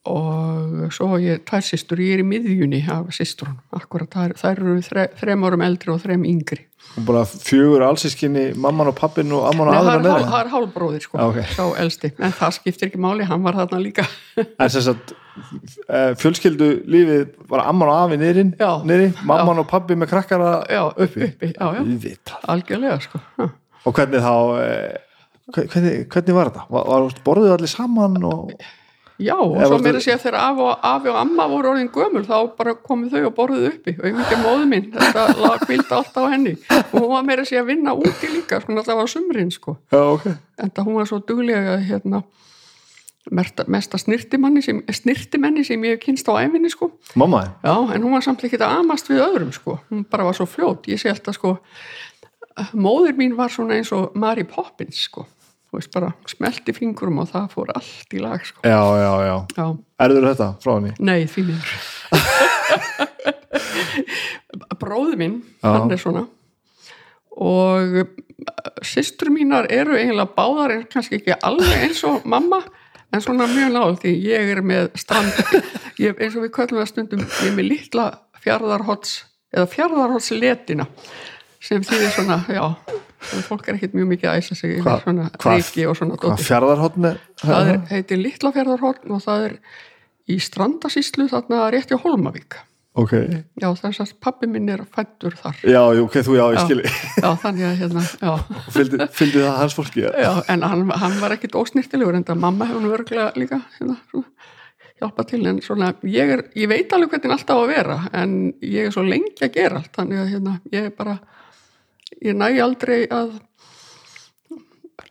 [0.08, 4.78] og svo ég tvær systur, ég er í miðjunni af systrunum, akkurat þær, þær eru
[4.86, 6.64] þre, þrem árum eldri og þrem yngri.
[6.96, 11.04] Og bara fjögur allsískinni mamman og pappin og amman og aðra neða það er hálbróðir
[11.04, 11.50] sko, Já, ok.
[11.56, 12.10] sá elsti.
[12.16, 14.06] En það skiptir ekki máli, hann var þarna líka.
[14.62, 18.70] En sem sagt eh, fjölskyldu lífið var amman og afi Já.
[18.88, 22.16] niðri, mamman og pappi með krakkara já, uppi, uppi já, já,
[22.48, 23.50] algjörlega sko já.
[23.84, 24.96] og hvernig þá eh,
[25.54, 26.66] hvernig, hvernig var þetta?
[26.72, 28.52] Var, var, borðuðu allir saman og
[29.18, 32.22] Já, og svo meira að segja þegar afi og, afi og amma voru orðin gömul
[32.26, 33.94] þá bara komu þau og borðuðu uppi.
[33.98, 36.52] Og einhvern veginn móðu mín, þetta lag kvildi alltaf á henni.
[36.78, 39.74] Og hún var meira að segja að vinna úti líka sko alltaf á sumrin sko.
[39.90, 40.28] Já, ok.
[40.62, 42.22] En það hún var svo duglega hérna
[43.34, 46.92] mesta, snirtimanni sem, snirtimenni sem ég hef kynst á æfinni sko.
[47.18, 50.38] Mamma, Já, en hún var samt ekki að amast við öðrum sko, hún bara var
[50.38, 50.88] svo fljót.
[50.88, 51.58] Ég sé alltaf sko
[52.74, 55.26] móðir mín var svona eins og Mary Poppins sko,
[55.68, 58.62] þú veist bara smelti fingurum og það fór allt í lag sko.
[58.64, 59.36] Já, já, já.
[59.58, 59.66] Já,
[60.06, 60.94] erður þetta frá henni?
[61.04, 61.70] Nei, því miður.
[64.80, 65.68] Bróði minn Já.
[65.74, 66.24] hann er svona.
[67.38, 68.02] Og
[68.86, 72.62] systur mínar eru eiginlega báðar en kannski ekki alveg eins og mamma
[73.12, 75.34] en svona mjög náð því ég er með strand.
[75.98, 78.04] Ég, eins og við köllum það stundum ég er með litla
[78.38, 79.16] fjarðarhots
[79.50, 80.84] eða fjarðarhotsletina
[81.58, 82.62] sem þýðir svona, já
[83.34, 85.96] en fólk er ekkert mjög mikið að æsa sig Hva- yfir svona hvað- reiki og
[85.98, 87.12] svona hvað fjardarhóttni?
[87.42, 89.58] það er, heitir Litla fjörðarhorn og það er
[90.28, 92.58] í strandasíslu þarna rétt hjá Holmavík
[92.98, 93.12] ok,
[93.62, 95.54] já þess að pappi minn er fættur þar.
[95.62, 96.80] Já, ok, þú já, ég skil.
[97.22, 98.02] Já þannig að hérna
[98.74, 100.10] fylgdi, það hans fólki já.
[100.18, 103.98] já en hann, hann var ekkit ósnýrtilegur en það mamma hefur nú örglega líka hérna,
[104.10, 104.26] svona,
[104.98, 108.32] hjálpa til en svona ég, er, ég veit alveg hvernig allt á að vera en
[108.66, 111.18] ég er svo lengi að gera allt þannig að hérna, ég er bara
[112.24, 113.36] ég næ aldrei að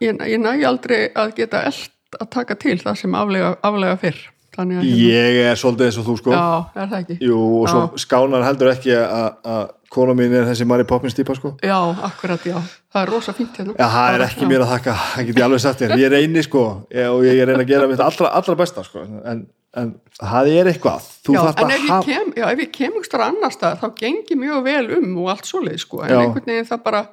[0.01, 4.25] ég, ég næ aldrei að geta eld að taka til það sem aflega, aflega fyrr.
[4.57, 6.31] Hérna, ég er svolítið eins og þú sko.
[6.33, 6.45] Já,
[6.81, 7.17] er það ekki?
[7.27, 7.99] Jú, og svo Já.
[8.01, 11.53] skánar heldur ekki að kona mín er þessi Mary Poppins típa sko.
[11.61, 12.57] Já, akkurat, já,
[12.93, 13.75] það er rosa fínt hérna.
[13.77, 16.63] Já, það er ekki mér að þakka, það get ég alveg sagt ég reyni sko,
[16.89, 19.45] ég, og ég reyni að gera mitt allra, allra besta sko, en,
[19.77, 23.23] en það er eitthvað, þú Já, en ef ég, kem, já, ef ég kem ykkur
[23.27, 26.03] annar stað þá gengi mjög vel um og allt svoleið sko.
[26.05, 26.21] en Já.
[26.23, 27.07] einhvern veginn það bara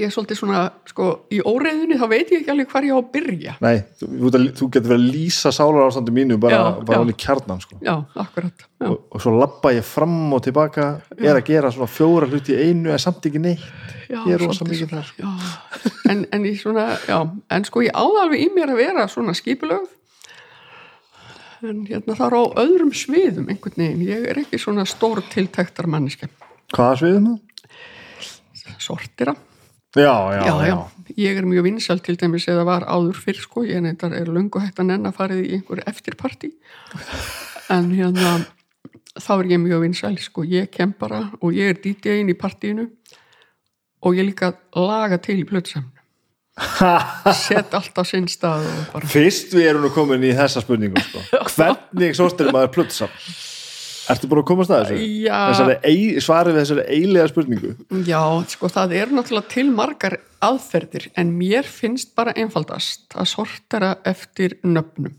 [0.00, 2.98] ég er svolítið svona sko, í óreiðunni þá veit ég ekki alveg hvar ég á
[2.98, 3.54] að byrja.
[3.62, 4.08] Nei, þú,
[4.58, 6.60] þú, getur verið að lýsa sálar ástandi mínu bara,
[7.04, 7.78] í kjarnan sko.
[7.84, 8.88] já, akkurat já.
[8.88, 12.68] og, og svo labba ég fram og tilbaka er að gera svona fjóra hluti í
[12.70, 13.64] einu en samt ekki neitt.
[14.10, 15.14] Já, ég er svolítið mikið þar.
[16.10, 16.90] en, en, svona,
[17.54, 19.99] en sko ég áða alveg í mér að vera svona skipulögð
[21.66, 25.88] en hérna það er á öðrum sviðum einhvern veginn, ég er ekki svona stór tiltektar
[25.90, 26.30] manniske
[26.74, 27.46] Hvaða sviðum það?
[28.80, 29.36] sortira
[29.98, 30.76] Já, já, já, já, já,
[31.18, 34.62] ég er mjög vinsæl til dæmis eða var áður fyrr sko, ég neitt er löngu
[34.62, 36.52] hægt að nenn að farið í einhver eftirparti
[37.74, 38.36] en hérna
[39.18, 42.86] þá er ég mjög vinsæl sko, ég kem bara og ég er DJ-in í partíinu
[44.06, 45.90] og ég líka laga til í blöðsamn
[47.44, 51.00] set allt á sinn stað og bara Fyrst við erum nú komin í þessa spurningu
[51.04, 51.22] sko.
[51.56, 53.14] Hvernig sóstir maður plötsam?
[54.10, 55.08] Ertu búin að komast að þessu?
[55.22, 55.40] Já.
[56.24, 57.74] Svarið við þessari eilega spurningu
[58.08, 63.92] Já, sko það er náttúrulega til margar aðferðir en mér finnst bara einfaldast að sortera
[64.08, 65.14] eftir nöfnum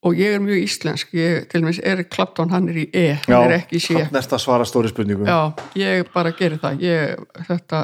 [0.00, 3.50] og ég er mjög íslensk ég, til dæmis Erik Clapton, hann er í E hann
[3.50, 6.84] er ekki í C Þannig er að svara stóri spurningu Já, ég bara geri það
[6.86, 7.82] ég, þetta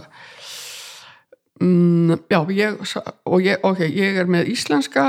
[1.61, 2.81] mm, já, ég
[3.25, 5.07] og ég, ok, ég er með íslenska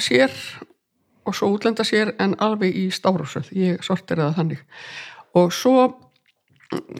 [0.00, 0.32] sér
[1.28, 4.64] og svo útlenda sér en alveg í stárúsöð ég sortir það þannig.
[5.36, 5.88] Og svo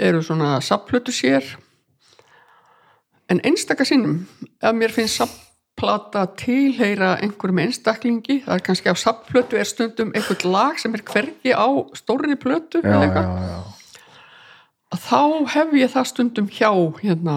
[0.01, 1.45] eru svona sapplötu sér.
[3.29, 4.23] En einstaka sinnum
[4.61, 5.21] ef mér finnst
[5.79, 11.05] sapplata tilheyra einhverjum einstaklingi það er kannski á sapplötu er stundum einhvert lag sem er
[11.07, 13.61] hvergi á stórri plötu já, já, já.
[14.99, 17.37] þá hef ég það stundum hjá hérna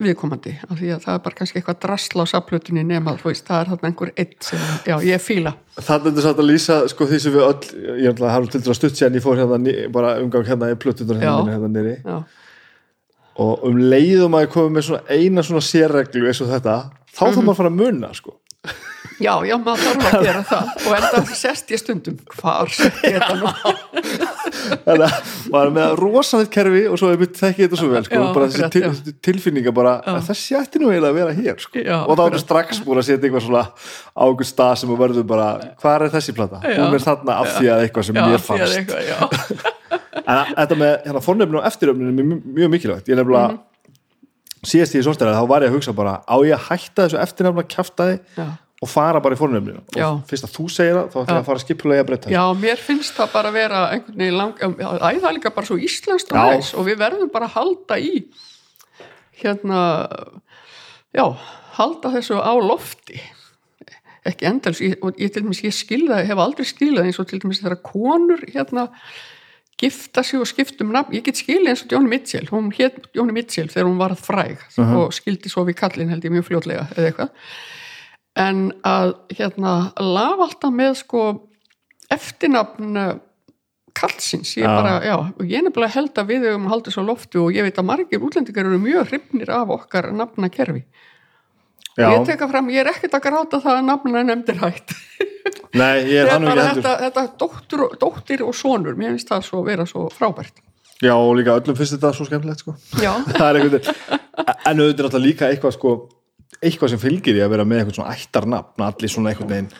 [0.00, 3.60] viðkomandi af því að það er bara kannski eitthvað drasla á saplutinni nema veist, það
[3.64, 4.58] er þarna einhver eitt sem,
[4.88, 7.70] já, ég fíla Þannig er þetta satt að lýsa sko, því sem við öll,
[8.04, 10.70] ég ætla að hafa til dæra stutt sér en ég fór hérna, bara umgang hérna
[10.72, 11.30] í plötunar Já.
[11.36, 12.18] hérna, hérna nýri já,
[13.40, 16.74] og um leiðum að ég komið með svona eina svona sérreglu eins og þetta
[17.10, 17.34] þá Mhm.
[17.34, 18.34] þarf maður að fara að munna sko.
[19.20, 20.70] Já, já, maður þarf að gera það.
[20.86, 22.16] Og enda sest ég stundum.
[22.38, 23.52] Hvar sett ég þetta nú?
[24.84, 28.02] Þannig að maður er með rosalegt kerfi og svo er mitt þekki þetta svo vel
[28.06, 29.94] sko, Já, bara þessi til, þessi tilfinninga bara
[30.26, 31.82] þessi ætti nú eiginlega að vera hér sko.
[31.84, 35.00] Já, og þá er strax búin að setja eitthvað svona á einhver stað sem að
[35.04, 35.48] verður bara
[35.80, 36.60] hvað er þessi plata?
[36.66, 38.78] Hún er þarna af því að eitthvað sem mér fannst.
[38.80, 39.70] eitthvað,
[40.30, 43.10] en þetta með hérna, fornöfnum og eftiröfnum er mjög, mikilvægt.
[43.10, 43.60] Ég nefnilega Mhm.
[44.68, 47.62] síðast í sónstæðar þá var ég að hugsa bara á ég að hætta þessu eftirnefna
[47.72, 48.18] kjaftaði?
[48.36, 48.44] Já.
[48.80, 50.06] Og fara bara í fornöfninu Já.
[50.08, 52.32] og fyrst að þú segir það þá ætti ég að fara skipulega að þessu.
[52.32, 55.68] já, mér finnst það bara vera einhvern veginn lang, já, æ, það er líka bara
[55.68, 56.38] svo íslenskt Já.
[56.40, 58.14] aðeins og við verðum bara að halda í
[59.42, 59.82] hérna
[61.12, 61.24] já,
[61.76, 63.20] halda þessu á lofti
[64.30, 67.40] ekki endals ég, og ég til dæmis, ég skilða, hef aldrei skilað eins og til
[67.42, 68.88] dæmis þegar konur hérna
[69.80, 73.32] gifta sig og skiptum nafn, ég get skilið eins og Jóni Mitchell, hún hétt Jóni
[73.36, 77.12] Mitchell þegar hún varð fræg og skildi svo við kallin held ég mjög fljótlega eða
[77.12, 77.30] eitthvað
[78.40, 81.24] en að hérna lafa alltaf með sko
[82.10, 83.12] eftirnafn eh,
[84.00, 87.54] kallsins, ég bara, já og ég nefnilega held að við höfum haldið svo loftu og
[87.56, 90.84] ég veit að margir útlendingar eru mjög hrifnir af okkar nafnakerfi.
[92.00, 94.94] Ég teka fram, ég er ekkert að gráta það að nafna nefndir hætt.
[95.80, 96.84] Nei, ég er nú bara ekki heldur.
[96.86, 100.62] þetta, þetta dóttir, og- dóttir og sonur mér finnst það svo vera svo frábært.
[101.00, 102.74] Já, og líka öllum finnst þetta svo skemmtilegt sko.
[103.02, 103.12] já,
[104.70, 105.92] en auðvitað líka eitthvað sko,
[106.58, 109.70] eitthvað sem fylgir í að vera með eitthvað svona ættarnafn allir svona einhvern veginn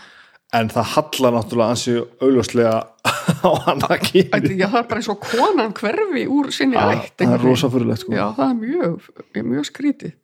[0.61, 2.73] en það hallar náttúrulega ansi augljóslega
[3.47, 6.91] á hann að já, það er bara eins og konan hverfi úr sinni ætt það
[6.91, 7.47] er einhvern veginn.
[7.47, 8.17] rosa fyrirlegt sko.
[8.17, 9.11] það er mjög,
[9.53, 10.17] mjög skrítið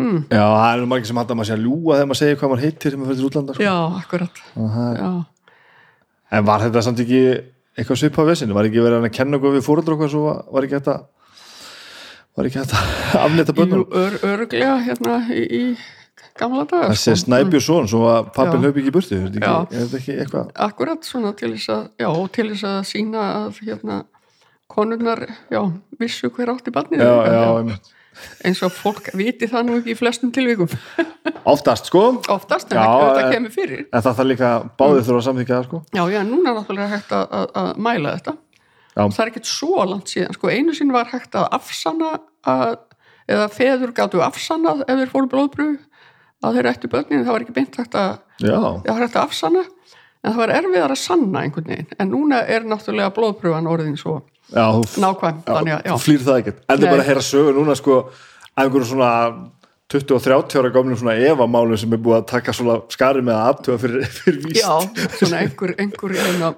[0.00, 2.50] Já, það er margir sem halda að maður sé að ljúga þegar maður segir hvað
[2.50, 3.64] maður heitir þegar maður fyrir útlanda sko.
[3.66, 4.38] já, akkurat
[4.96, 5.10] já,
[6.30, 7.20] En var þetta samt ekki
[7.74, 8.54] eitthvað svipað vesinu?
[8.54, 10.94] Var ekki verið að kenna okkur við fóröldur okkur svo var ekki þetta
[12.36, 12.82] var ekki þetta
[13.24, 13.86] afnýta Jú, bönnum?
[14.02, 15.62] ör, örglega hérna í, í
[16.40, 17.24] gamla daga Þessi sko.
[17.26, 20.50] Snæbjörnsson svo að pappin hlaupi ekki í burtu er þetta ekki, eitthvað?
[20.68, 24.02] Akkurat svona til þess að já, til þess að sína að hérna
[24.70, 25.60] konurnar, já,
[25.98, 27.00] vissu hver átti barnið.
[27.02, 27.88] Já, já, einmitt.
[28.46, 30.70] eins og fólk viti það nú ekki í flestum tilvíkum
[31.52, 32.04] oftast sko.
[32.30, 33.82] Oftast en Já, það þetta kemur fyrir.
[33.90, 35.80] en það þarf líka báðið þurfa að samþykja það sko.
[35.98, 38.36] Já, já, núna er náttúrulega hægt að, að, að mæla þetta.
[38.94, 42.14] Það er ekkert svo langt síðan sko, einu sinni var hægt að afsanna
[42.48, 42.78] að,
[43.30, 45.68] eða feður gátu afsannað ef þeir fóru blóðbrú
[46.40, 49.64] að þeir ættu börnin, það var ekki beint hægt að það var hægt að afsanna.
[50.20, 51.94] En það var erfiðar að sanna einhvern veginn.
[51.96, 54.18] En núna er náttúrulega blóðpröfan orðin svo
[54.52, 54.66] já,
[55.00, 56.58] nákvæm þú flýr það ekkert.
[56.66, 58.02] En er bara að heyra sögu núna sko
[58.58, 59.12] einhverjum svona
[59.90, 63.38] 20 og 30 ára gamlum svona evamálum sem er búið að taka svona skari með
[63.38, 64.60] að aðtuga fyrir, fyrir víst?
[64.60, 66.52] Já, svona einhver, einhver einna,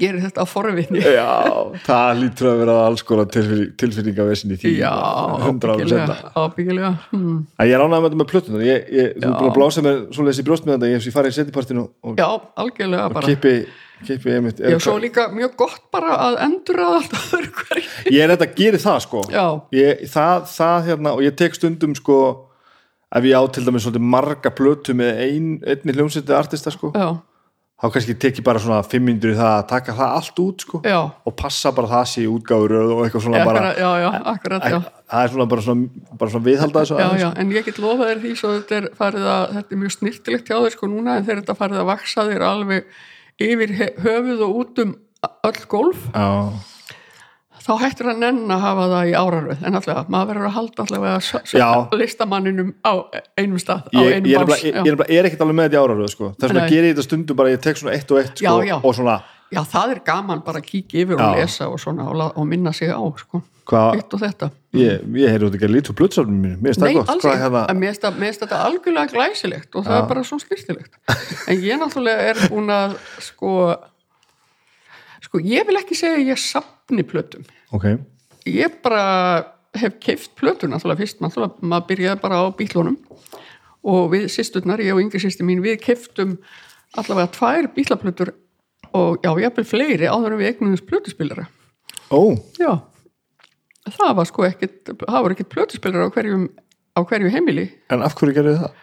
[0.00, 1.26] gerir þetta á forvinni Já,
[1.86, 4.72] það lítur að vera alls konar tilfinning, tilfinningavesin í því.
[4.80, 4.92] Já,
[6.36, 6.90] ábyggilega.
[7.14, 10.00] En ég ránaði með þetta með plötunar ég, ég, þú er búin að blása mér
[10.16, 12.28] svoleiðis í brjóst með þetta ég, ég farið í setipartinu og, já,
[12.64, 13.30] algjörlega og bara.
[13.30, 13.54] kipi,
[14.08, 17.86] kipi einmitt, já, svo líka mjög gott bara að endur að alltaf hverju.
[18.10, 19.22] Ég er þetta að gera það sko.
[19.76, 22.18] Ég, það, það hérna og ég tek stundum sko
[23.16, 26.90] ef ég á til dæmis svolítið marga plötu með ein, einni hljómsveiti artista sko.
[26.96, 27.14] Já,
[27.76, 30.62] þá kannski tek ég bara svona fimm myndur í það að taka það allt út
[30.64, 30.96] sko já
[31.28, 34.68] og passa bara það sé í útgáfur og eitthvað svona akkurat, bara já, já, akkurat,
[35.12, 37.24] það er svona bara svona, bara svona viðhalda þessu Já, aðeins.
[37.26, 39.94] já, en ég get lofa þér því svo þetta er farið að, þetta er mjög
[39.98, 42.88] snirtilegt hjá þér sko núna en þegar þetta farið að vaksa þér alveg
[43.50, 44.96] yfir höfuð og út um
[45.50, 46.28] öll golf Já.
[47.66, 51.16] Þá hættir að nenn að hafa það í áraröð en allavega, maður verður að halda
[51.20, 51.68] s- Já.
[51.98, 52.92] listamanninum á
[53.38, 54.82] einum stað á ég, einum ég, bás ég, já.
[54.86, 56.28] ég er, er ekkert alveg með þetta í áraröð sko.
[56.38, 58.70] þess vegna gerir ég þetta stundum bara ég tek svona eitt og eitt sko, Já,
[58.70, 58.76] já.
[58.82, 59.16] og svona
[59.50, 61.26] já, það er gaman bara að kíkja yfir Já.
[61.26, 63.42] og lesa og svona og, og minna sig á sko.
[63.96, 68.38] hitt og þetta ég, ég heyrði út ekki að lítu blötsafnum mínu, mér finnst ekki,
[68.38, 70.94] þetta algjörlega glæsilegt og það er bara svo styrtilegt
[71.50, 72.94] en ég náttúrulega er búin að
[73.26, 73.74] sko
[75.26, 77.42] sko, ég vil ekki segja að ég sapni plötum
[77.74, 77.86] ok,
[78.46, 79.02] ég bara
[79.76, 82.96] hef keift plötun náttúrulega fyrst, náttúrulega maður byrjaði bara á bílunum
[83.86, 86.36] og við sýsturnar, ég og yngri sýstur mín, við keiftum
[86.96, 88.32] allavega tvær bílaplötur
[88.96, 91.46] og já, ég hafði fleiri áður en við eignumins plötuspilara
[92.10, 92.20] ó,
[92.58, 92.72] já,
[93.98, 96.10] það var sko ekkit það var ekkit plötuspilara á
[96.96, 98.82] á hverju heimili, en af hverju gerði það?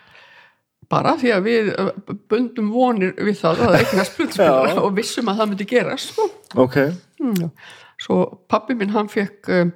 [0.94, 1.70] bara því að við
[2.30, 4.82] bundum vonir við það að eignast plötuspilara Já.
[4.84, 6.30] og vissum að það myndi gerast sko.
[6.60, 6.78] Ok,
[7.24, 7.52] Mm.
[8.04, 9.72] Svo pappi minn hann fekk um,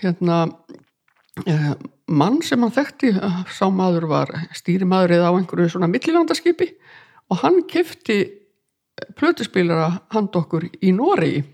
[0.00, 1.72] hérna uh,
[2.10, 6.72] mann sem hann þekkti uh, sá maður var stýrimaður eða á einhverju svona millilandaskipi
[7.30, 8.18] og hann kefti
[9.18, 11.44] plötuspilara hand okkur í Noregi.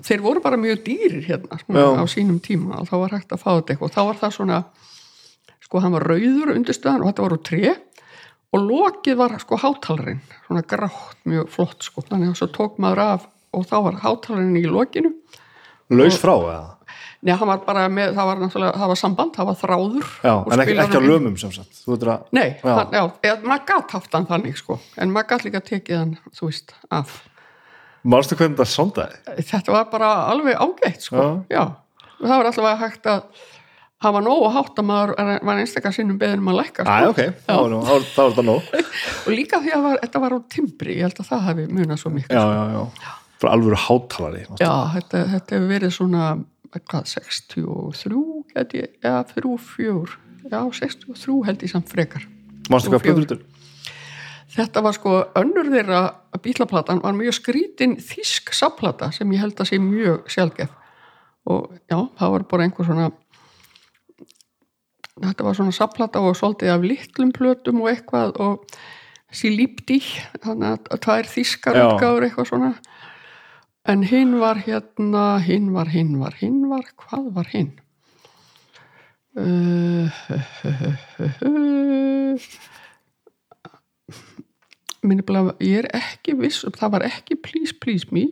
[0.00, 1.56] Þeir voru bara mjög dýrir hérna
[1.96, 3.88] á sínum tíma og þá var hægt að fá þetta eitthvað.
[3.88, 4.60] Og þá var það svona
[5.60, 7.74] sko hann var rauður undirstöðan og þetta var úr tré
[8.50, 10.22] og lokið var sko hátalarinn.
[10.46, 12.04] Svona grátt mjög flott sko.
[12.08, 15.10] Þannig að svo tók maður af og þá var hátalarinn í lokinu
[15.90, 16.68] laus frá eða?
[17.20, 20.32] Nei, hann var bara með, það var náttúrulega, það var samband, það var þráður já,
[20.54, 22.70] en ekki, ekki á lömum sem sagt að, Nei, Já.
[22.78, 26.14] hann, já, eða, maður gatt haft hann þannig sko, en maður gatt líka tekið hann,
[26.38, 27.12] þú veist, af.
[28.08, 29.20] mannstu hvernig það sondaði?
[29.50, 31.66] Þetta var bara alveg ágætt sko, já.
[32.22, 33.22] Það var alltaf hægt að
[34.00, 36.96] hafa nóg og hátt að maður er- var einstakar sinnum beðin um að lækka Æ,
[36.96, 37.10] sko.
[37.12, 37.52] ok, þá
[37.92, 38.74] er þetta nóg
[39.26, 42.00] og líka því að var, þetta var á timbri, ég held að það hefði munað
[42.00, 42.32] svo mikið.
[42.32, 46.26] já, já, já, fyrir alvöru hátalari Já, þetta, þetta hefur verið svona,
[46.76, 48.16] hvað, 63,
[48.54, 52.26] get ég, eða þrjú, fjör, já, 63 held ég samt frekar.
[52.70, 53.24] mannstu hvað Fjögur.
[53.24, 53.46] plötur
[54.50, 55.98] Þetta var sko önnur þeirra
[56.42, 60.72] bílaplatan var mjög skrítin þísk sapplata sem ég held að sé mjög sjálfgef
[61.50, 63.10] og já, það var bara einhver svona
[65.20, 68.74] þetta var svona sapplata og svolítið af litlum plötum og eitthvað og
[69.30, 70.00] sílípti
[70.42, 71.84] þannig að tvær þískar Já.
[71.86, 72.72] útgáður eitthvað svona
[73.88, 77.72] en hinn var hérna hinn var, hinn var, hinn var hvað var hinn?
[79.38, 80.10] Uh,
[85.06, 88.28] minni bara ég er ekki viss um- það var ekki please please me.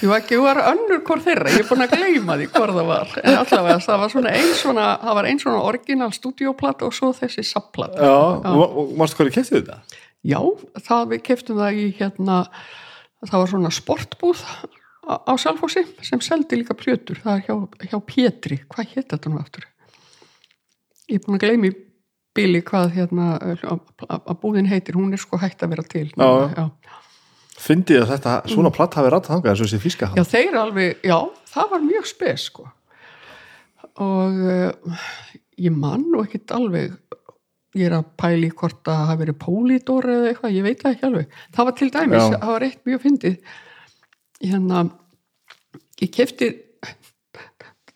[0.00, 2.72] Ég var ekki, ég var önnur hvort þeirra, ég er búin að gleyma því hvort
[2.74, 6.86] það var, en allavega það var svona eins svona, það var eins svona orginal stúdíóplata
[6.88, 8.16] og svo þessi sapplata já,
[8.96, 9.76] mannstu hverju kæftu þetta?
[10.26, 10.40] Já,
[10.84, 12.40] það við keftum það í hérna,
[13.24, 14.42] það var svona sportbúð
[15.08, 19.32] á, á Salfossi sem seldi líka pljötur, það er hjá, hjá Pétri, hvað hétt þetta
[19.32, 19.64] nú aftur?
[21.10, 21.72] Ég er búin að gleymi
[22.36, 23.80] bíli hvað hérna að,
[24.20, 26.06] að búðin heitir, hún er sko hægt að vera til.
[26.14, 26.28] Já.
[26.54, 26.98] já.
[27.60, 31.02] Fyndi ég að þetta, svona platt hafi rætt þangað þessu þessi físka Já, þeir alveg,
[31.04, 31.16] já,
[31.50, 32.68] það var mjög spes sko
[34.00, 35.00] og uh,
[35.60, 36.94] ég man nú ekkit alveg
[37.78, 40.96] ég er að pæli hvort að það hafi verið pólídor eða eitthvað, ég veit það
[40.96, 41.36] ekki alveg.
[41.54, 42.38] Það var til dæmis, Já.
[42.38, 43.36] það var eitt mjög fyndið.
[44.40, 44.82] Hérna
[46.00, 46.50] ég kefti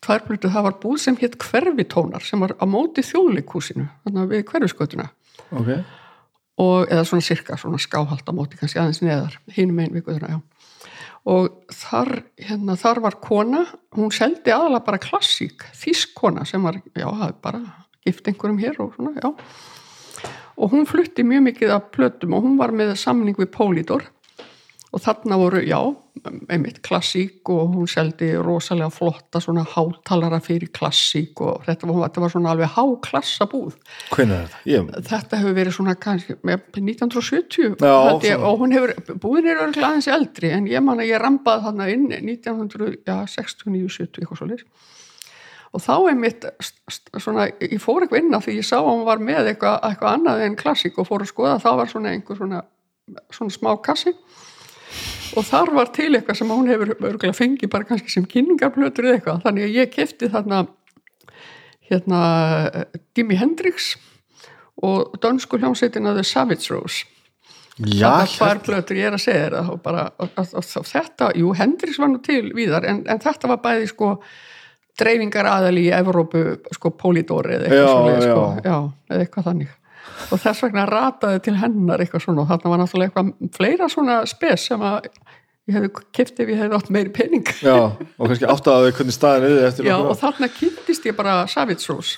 [0.05, 5.07] tværblötu, það var búð sem hétt hverfitónar sem var á móti þjóðleikúsinu þannig við hverfiskötuna
[5.49, 5.71] ok,
[6.61, 10.41] og, eða svona sirka, svona skáhald á móti kannski aðeins neðar, hinum einn vikuðuna, já.
[11.25, 13.63] Og þar, hérna, þar var kona,
[13.97, 17.61] hún seldi aðalega bara klassík, þísk kona sem var, já, það er bara
[18.05, 19.31] gift einhverjum hér og svona, já.
[20.55, 24.05] Og hún flutti mjög mikið af plötum og hún var með samning við Polydor.
[24.95, 25.81] Og þarna voru, já,
[26.49, 32.23] einmitt klassík og hún seldi rosalega flotta svona hátalara fyrir klassík og þetta var, þetta
[32.23, 33.75] var svona alveg háklassa búð.
[34.13, 34.61] Hvernig er þetta?
[34.71, 39.61] Ég, þetta hefur verið svona kannski með 1970 Já, ég, og hún hefur, búin er
[39.65, 44.65] örgulega aðeins eldri en ég man að ég rambaði þarna inn 1969-70 eitthvað svo leys
[45.75, 46.45] og þá er mitt
[47.19, 50.13] svona, ég fór eitthvað inn að því ég sá að hún var með eitthvað, eitthvað
[50.13, 52.61] annað en klassík og fór að skoða, þá var svona einhver svona,
[53.35, 54.15] svona smá kassi.
[55.35, 59.19] Og þar var til eitthvað sem hún hefur örgulega fengið bara kannski sem kynningarplötur eða
[59.19, 60.61] eitthvað, þannig að ég kefti þarna
[61.89, 62.21] hérna
[63.17, 63.95] Jimi Hendrix
[64.85, 67.03] og dönsku hljómsveitina The Savage Rose.
[67.75, 71.49] Já, það tvær plötur ég er að segja þér og, og, og, og þetta, jú,
[71.59, 74.13] Hendrix var nú til víðar, en, en þetta var bæði sko
[74.99, 76.43] dreifingar aðal í Evrópu,
[76.75, 78.77] sko Polydor eða eitthvað svoleiðis, sko, já.
[79.11, 79.73] eða eitthvað þannig.
[80.31, 84.19] Og þess vegna rataði til hennar eitthvað svona og þarna var náttúrulega eitthvað fleira svona
[84.29, 85.09] spes sem að
[85.65, 87.51] ég hefði kipt ef ég hefði átt meiri pening.
[87.65, 92.15] Já, og kannski áttaði hvernig staðin er eftir Já, og þarna kynntist ég bara Savitsrós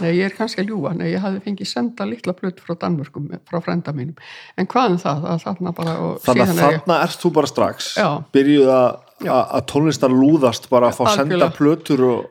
[0.00, 3.30] Nei, ég er kannski að ljúga, nei, ég hafði fengið senda litla plötu frá Danmörkum,
[3.48, 4.16] frá frænda mínum.
[4.58, 5.94] En hvað um það, að þarna bara
[6.26, 7.90] Þannig að þarna ert þú bara strax.
[8.36, 8.88] Byrjuð að
[9.20, 11.56] að- að tónlistar lúðast bara að fá senda Algjörlega.
[11.56, 12.30] plötur og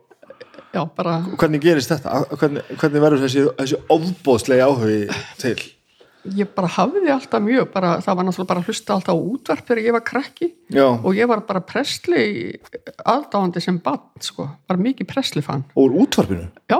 [0.73, 2.09] já, bara, hvernig gerist þetta?
[2.11, 5.55] Að- Hvernig, hvernig verður þessi, þessi ofbóðslega áhugi til?
[6.25, 9.65] ég bara hafði alltaf mjög, bara, það var náttúrulega bara að hlusta alltaf á útvarp
[9.67, 10.47] þegar ég var krakki.
[10.73, 12.57] Já, og ég var bara presli
[13.05, 16.49] aðdáandi sem bann, sko, var mikið presli fann, úr útvarpinu?
[16.69, 16.79] já.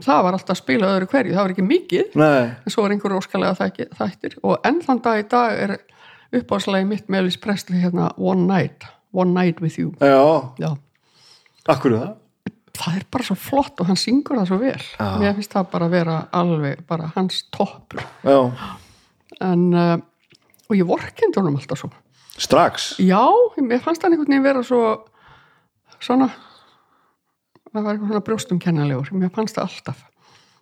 [0.00, 2.90] Það var alltaf að spila öðru hverju, það var ekki mikið Nei, en svo var
[2.90, 4.32] einhver óskalega þætti- þættir.
[4.42, 5.78] Og enn þann dag í dag er
[6.32, 8.82] uppáðslagi mitt með Elvis Presley hérna One Night,
[9.14, 9.92] One Night with You.
[10.02, 10.18] Já,
[10.58, 10.70] já,
[11.70, 12.12] akkur það?
[12.74, 14.80] það er bara svo flott og hann syngur það svo vel.
[14.98, 15.10] Já.
[15.22, 18.02] mér finnst það bara að vera alveg bara hans toppur.
[18.26, 18.38] Já,
[19.46, 19.92] en uh,
[20.68, 21.90] og ég vorkendi honum alltaf svo.
[22.34, 22.96] Strax?
[22.98, 23.20] já,
[23.62, 24.80] mér fannst hann einhvern veginn vera svo
[26.02, 26.26] svona
[27.70, 30.02] það var eitthvað svona brjóstumkennalegur mér fannst það alltaf.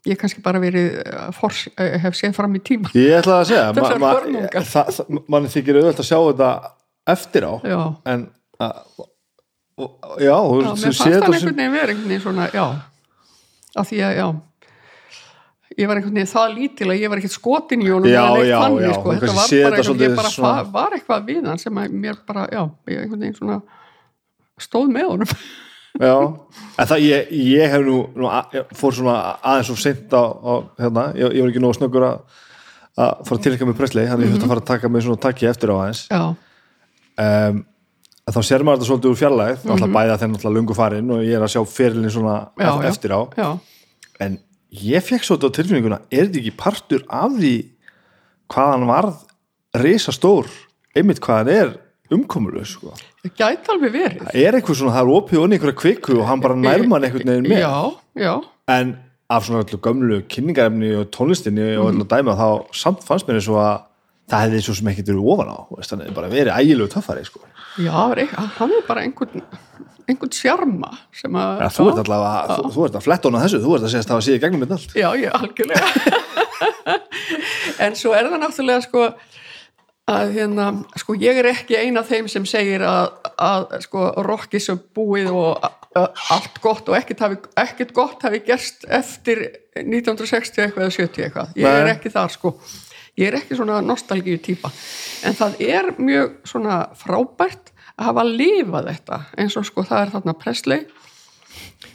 [0.08, 2.90] Ég kannski bara verið uh, fors, uh, hef séð fram í tíma.
[2.98, 4.64] Ég ætla að segja, Þessar ma- ma- hörmungar.
[4.68, 6.48] það- það- manni þykir auðvitað að sjá þetta
[7.16, 7.78] eftir á já,
[8.12, 8.24] en
[8.60, 12.64] já, þú þú mér séð fannst þetta einhvern veginn vera einhvern veginn svona, já.
[13.80, 14.26] Af því að, já.
[15.80, 18.58] Ég var einhvern veginn það lítil að ég var ekkert skotin í honum Já, já,
[18.60, 19.14] þannig, já, sko.
[19.16, 21.98] þetta var séð bara eitthvað, svolítið ég bara svona- var eitthvað við hann sem að
[22.04, 22.62] mér bara, já,
[22.92, 23.60] ég einhvern veginn svona
[24.60, 25.36] stóð með honum.
[26.00, 26.14] Já,
[26.80, 30.52] en það ég, ég hef nú, nú að, fór svona aðeins svo seint á, á
[30.80, 32.22] hérna, ég, ég var ekki nógu snöggur að
[32.92, 35.20] að fara að tilhengja með presli þannig ég þurfti að fara að taka mig svona
[35.24, 36.00] takki eftir á aðeins.
[36.12, 36.36] Já, um,
[37.16, 37.60] að
[38.30, 39.70] þá sér maður þetta svolítið úr fjarlæð mm.
[39.76, 39.92] -hmm.
[39.96, 42.88] bæða þegar náttúrulega lungu farin og ég er að sjá fyrirlin svona Já, eft- já.
[42.88, 43.58] eftir á já,
[44.20, 44.38] en
[44.72, 47.54] ég fekk svolítið á tilfinninguna er þetta ekki partur af því
[48.52, 49.14] hvað hann varð
[49.74, 50.46] risastór
[50.96, 51.72] einmitt hvað hann er
[52.12, 52.92] umkomulög sko.
[53.24, 56.26] það gæti alveg verið það er eitthvað svona, það er opið og einhverja kvikku og
[56.28, 58.34] hann bara nærmann einhvern veginn með já, já,
[58.68, 58.96] en
[59.32, 62.02] af svona öllu gömlu kynningarefni og tónlistinni og Mhm.
[62.02, 63.80] öllu dæma þá samt fannst mér eins og að
[64.32, 67.26] það hefði svo sem ekkert verið ofan á veist, þannig að bara verið ægilegu töffari
[67.28, 67.44] sko.
[67.78, 67.92] já
[68.58, 69.46] hann er bara einhvern
[70.08, 73.74] einhvern sjarma að ja, þú ert allavega, þú, þú ert að fletta hona þessu þú
[73.76, 74.96] ert að segja að það var síðan gegnum mitt allt.
[74.98, 75.86] Já, ég algjörlega.
[77.82, 79.06] En svo er það náttúrulega sko
[80.12, 80.66] að hérna,
[80.98, 85.30] sko ég er ekki ein af þeim sem segir að, að sko rocki svo búið
[85.32, 89.44] og að, allt gott og ekkert, hafi, ekkert gott hafi gerst eftir
[89.78, 92.54] 1960 eitthvað eða 70 eitthvað, ég er ekki þar sko
[93.20, 94.72] ég er ekki svona nostalgíu típa
[95.26, 100.14] en það er mjög svona frábært að hafa lifað þetta eins og sko það er
[100.16, 100.86] þarna Presley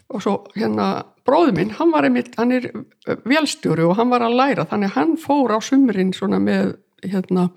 [0.07, 0.87] og svo hérna
[1.27, 2.69] bróður minn, hann var einmitt, hann er
[3.27, 7.49] velstjóri og hann var að læra, þannig að hann fór á sumrin svona með hérna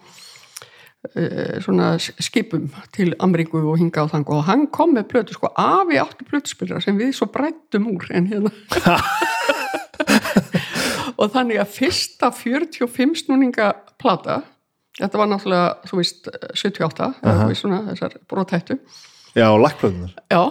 [1.14, 5.52] eh, svona skipum til Amríku og hinga og þang og hann kom með plötu, sko,
[5.54, 8.50] afi áttu plötuspilra sem við svo brættum úr en hérna
[11.20, 14.40] og þannig að fyrsta 45 snúninga plata
[15.00, 18.76] þetta var náttúrulega, þú veist 78, eða þú veist svona þessar brotættu,
[19.36, 20.42] já, lakkplöðunar, já.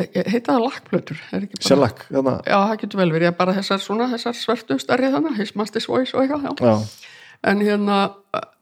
[0.00, 1.66] E- heita það lakkplötur, er ekki bara
[2.08, 2.34] hérna.
[2.46, 6.14] Já, það getur vel verið, bara þessar svona, þessar svörtu stærri þannig, his master's voice
[6.16, 6.70] og eitthvað, já.
[6.70, 7.16] já,
[7.50, 7.98] En hérna,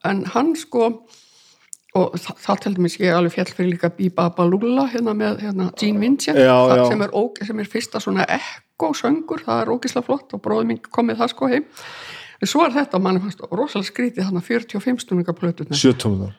[0.07, 0.89] en hann sko,
[1.99, 5.71] og það, það til dæmis ég alveg fjall fyrir líka Biba Balula hérna með hérna,
[5.79, 7.15] Gene Vincent, Já, sem er,
[7.47, 8.27] sem er fyrsta svona
[8.79, 11.65] ekko söngur, það er ógislega flott og bróðum minn komið það sko heim.
[12.39, 15.75] En svo er þetta, mann fannst rosalega skrítið þannig 45 stundinga plötunar.
[15.75, 16.37] sjötómunar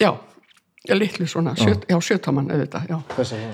[0.00, 0.16] Já,
[0.88, 2.98] já, litlu svona, sjö, já, sjötamann auðvitað, já.
[3.12, 3.44] þessar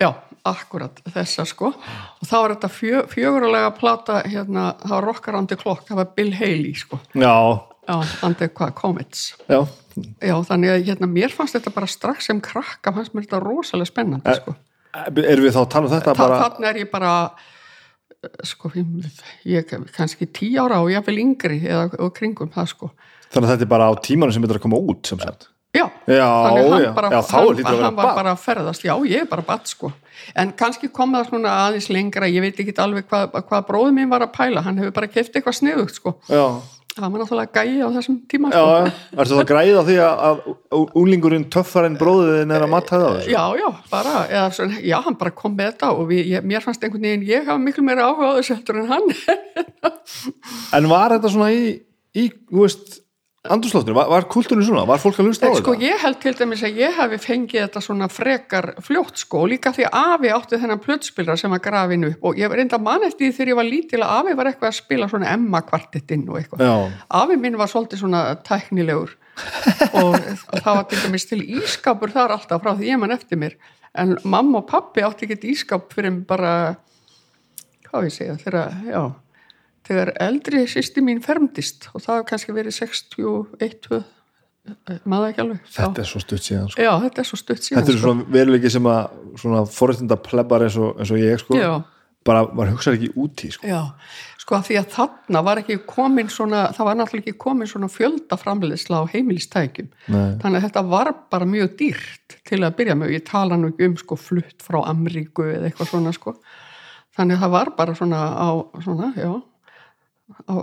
[0.00, 0.14] Já,
[0.46, 1.72] akkurat þessa sko.
[1.74, 6.00] Og þá var þetta fjö, fjögurulega plata hérna, það var Rocker on the Clock það
[6.04, 7.00] var Bill Haley sko.
[7.12, 7.34] Já,
[7.90, 9.26] já, andi hvað, Comets.
[9.50, 9.66] Já,
[10.22, 13.90] já, þannig að hérna, mér fannst þetta bara strax sem krakka, fannst mér þetta rosalega
[13.90, 14.54] spennandi sko,
[14.94, 17.14] erum við þá að tala um þetta bara þannig er ég bara
[18.44, 18.70] sko,
[19.48, 22.90] ég, kannski tí ára og ég vil yngri eða og kringum það sko.
[23.30, 25.48] Þannig að þetta er bara á tímanum sem þetta er að koma út sem sagt?
[25.70, 26.90] Já, Já, já.
[26.96, 29.28] bara, Já, þá hann, hlýtur að vera hann var bara að ferðast, já, ég er
[29.30, 29.92] bara batt sko,
[30.34, 34.10] en kannski kom það svona aðeins lengra, ég veit ekki alveg hvað, hvað bróðum minn
[34.10, 36.42] var að pæla, hann hefur bara keft eitthvað sniðugt sko, já,
[37.00, 38.62] það var náttúrulega gæi á þessum tíma sko.
[38.62, 38.92] já.
[39.16, 40.40] ertu það græð á því að,
[41.00, 43.34] úlingurinn töffarinn bróðin er að matta það á þessu?
[43.34, 46.64] já, já, bara, eða svona, já, hann bara kom með þetta og við, ég, mér
[46.64, 49.94] fannst einhvern veginn, ég hafa miklu meira áhuga á þessu heldur en hann,
[50.78, 51.74] en var þetta svona í,
[52.14, 53.00] í þú veist,
[53.48, 54.82] andrúsloftinu, var, var kultúrin svona?
[54.88, 55.86] Var fólk að lusta á sko þetta?
[55.86, 59.86] ég held til dæmis að ég hafi fengið þetta svona frekar fljótt sko líka því
[59.88, 63.52] afi átti þennan plötspilra sem að grafin upp og ég reynda mann eftir því þegar
[63.52, 66.66] ég var lítil að afi var eitthvað að spila svona Emma kvartettinn og eitthvað.
[67.22, 69.16] Afi minn var svolítið svona tæknilegur
[70.02, 70.18] og
[70.60, 73.56] það var til dæmis til ískapur þar alltaf frá því ég mann eftir mér.
[73.96, 76.76] En mamma og pappi átti ekki ískap fyrir bara
[77.88, 79.02] hvað ég segja, þegar, já
[79.88, 84.00] þegar eldri sýsti mín fermdist og það hefur kannski verið 61 2,
[85.08, 86.82] maður ekki alveg þetta er svo stutt síðan sko.
[86.84, 90.66] já, þetta er svo stutt síðan Þetta er svona veruleiki sem að svona forréttinda plebbar
[90.66, 91.72] eins og, eins og ég sko, Já.
[92.28, 93.70] bara, maður hugsaði ekki út í sko.
[93.70, 93.80] Já,
[94.44, 97.90] sko að því að þarna var ekki komin svona, það var náttúrulega ekki komin svona
[97.96, 100.30] fjöldaframleðsla á heimilistækjum Nei.
[100.44, 103.88] þannig að þetta var bara mjög dýrt til að byrja með, ég tala nú ekki
[103.88, 106.36] um sko flutt frá Amríku eða eitthvað svona sko,
[107.16, 108.48] þannig að það var bara svona á,
[108.84, 109.32] svona, já
[110.48, 110.54] á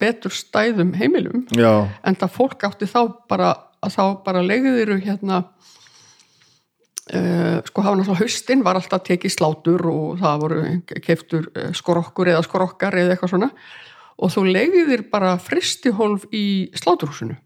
[0.00, 1.46] betur stæðum heimilum.
[1.56, 3.00] Já, en það fólk átti þá
[3.30, 3.54] bara
[3.84, 5.42] að þá bara legðiru hérna
[7.14, 10.62] uh, sko hafa náttúrulega haustinn var alltaf tekið slátur og það voru
[11.04, 13.50] keiftur uh, skorokkur eða skorokkar eða eitthvað svona.
[14.16, 17.36] Og þú legðir bara fristihólf í sláturhúsinu.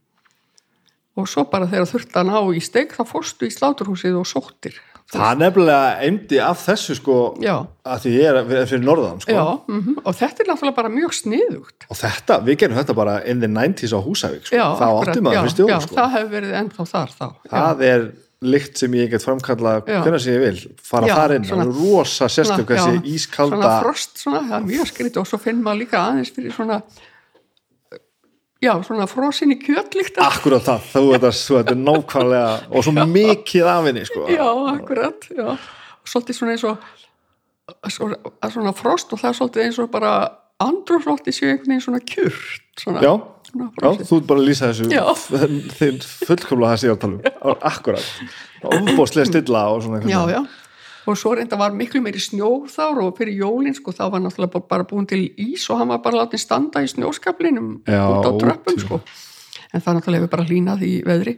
[1.18, 4.78] Og svo bara þegar þurft að ná í steg þá fórstu í sláturhúsið og sóttir
[5.10, 7.54] það er nefnilega eimdi af þessu sko, já,
[7.84, 9.34] að því ég er fyrir norðan sko.
[9.34, 13.18] já mm og þetta er náttúrulega bara mjög sniðugt og þetta, við gerum þetta bara
[13.26, 14.56] in the 90s á Húsavík sko.
[14.56, 15.94] já, akkurat, átti maður já, fyrst já, jól sko.
[15.98, 17.54] það hefur verið ennþá þar þá já.
[17.58, 19.98] það er lykt sem ég get framkalla Já.
[20.00, 23.56] hvernig sem ég vil, fara Já, þar inn svona- rosa sérstök Svona, þessi já, ískalda
[23.58, 26.78] svona frost, svona, það er mjög skrítið og svo finn maður líka aðeins fyrir svona
[28.60, 33.06] já, svona frosin í kjötlikt akkurat það, þú veit að þú veit nákvæmlega og svo
[33.14, 34.26] mikið af henni sko.
[34.30, 35.48] já, akkurat, já.
[36.10, 38.14] Svolítið svona eins og
[38.50, 40.14] svona frost og það er svolítið eins og bara
[40.60, 43.12] andrúflotti séu einhvern veginn svona kjurt svona, já,
[43.48, 45.04] svona já, þú ert bara að lýsa þessu Já.
[45.78, 47.62] þeir fullkomlega það sé að tala um.
[47.70, 48.10] Akkurat,
[48.70, 50.42] ofbóðslega stilla og svona já, já
[51.06, 54.62] og svo reynda var miklu meiri snjó þár og fyrir jólin sko þá var náttúrulega
[54.68, 58.32] bara- búin til ís og hann var bara látið standa í snjóskaplinum Já, út á
[58.42, 59.00] tröppum sko.
[59.72, 61.36] En það náttúrulega hefur bara hlínað í veðri.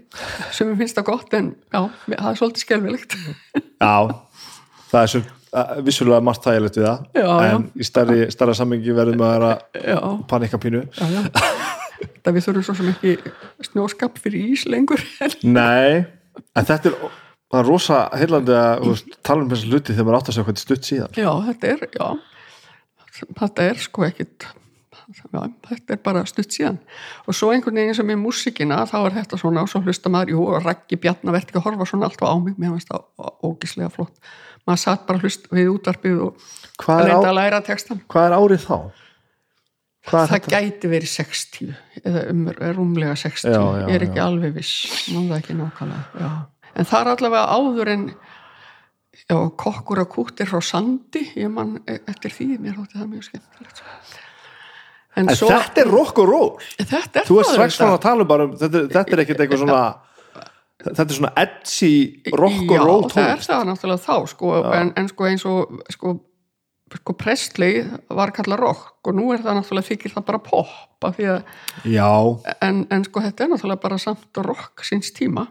[0.52, 3.16] Sem mér finnst það gott en já, það er svolítið skelvilegt
[3.82, 3.94] já,
[4.90, 5.22] það er svo
[5.84, 7.50] vissulega margt þægilegt við það Já, já.
[7.56, 9.44] en í starri, starra sammengi verðum að
[9.84, 9.98] já,
[10.30, 10.86] panika pínu.
[10.96, 11.22] Já, já.
[12.24, 13.12] Það við þurfum svo sem ekki
[13.68, 15.02] snjóskap fyrir ís lengur.
[15.44, 16.06] Nei,
[16.56, 16.96] en þetta er
[17.52, 20.48] það er rosa heillandi að veist, tala um þessu hluti þegar maður átt að segja
[20.48, 21.14] hvað stutt síðan.
[21.20, 22.10] Já, þetta er, já.
[23.22, 24.48] Þetta er sko ekkit
[25.12, 26.78] já, þetta er bara stutt síðan.
[27.26, 30.46] Og svo einhvern veginn sem er músikina þá er þetta svona svo hlusta maður, jú,
[30.48, 33.92] og Raggi Bjarnar verði ekki að horfa svona alltaf á mig, mér finnst það ógislega
[33.92, 34.34] flott.
[34.66, 36.50] Maður satt bara hlust við útarpið og
[36.86, 38.76] reynda að læra textan hvað er árið þá?
[40.08, 44.56] hvað það gæti verið 60 eða um, rúmlega 60 Já, já, ég er ekki alveg
[44.56, 46.30] viss það ekki nákvæmlega já.
[46.76, 48.06] En það er allavega áður en
[49.22, 51.24] já, kokkur að kúttir frá sandi.
[51.38, 53.98] Ég man e- eftir því mér hótti það mjög skemmtilegt sko.
[55.16, 56.54] en, en svo, þetta er rock og roll.
[56.78, 59.24] Þetta er þú er það strax svona að tala um bara um þetta, þetta er
[59.26, 59.84] ekkert eitthvað svona
[60.82, 61.94] þetta er svona edgy
[62.34, 65.82] rock og já, roll það er það náttúrulega þá sko, en, en sko eins og
[65.92, 66.14] sko,
[66.98, 71.18] sko Presley var kallað rock og nú er það náttúrulega þykir það bara pop af
[71.18, 72.10] því að já,
[72.68, 75.48] en, en sko þetta er náttúrulega bara samt rock síns tíma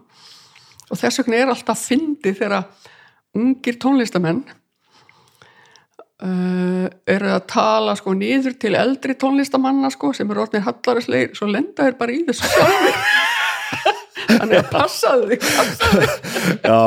[0.92, 2.68] og þess vegna er alltaf fyndi þegar
[3.38, 4.42] ungir tónlistamenn
[6.22, 11.50] uh, eru að tala sko niður til eldri tónlistamanna sko sem eru orðnir hallarisleir svo
[11.52, 12.96] lenda þeir bara í þessu sjálfur
[14.42, 16.12] þannig að passaðu þig passaðu þig
[16.70, 16.82] já,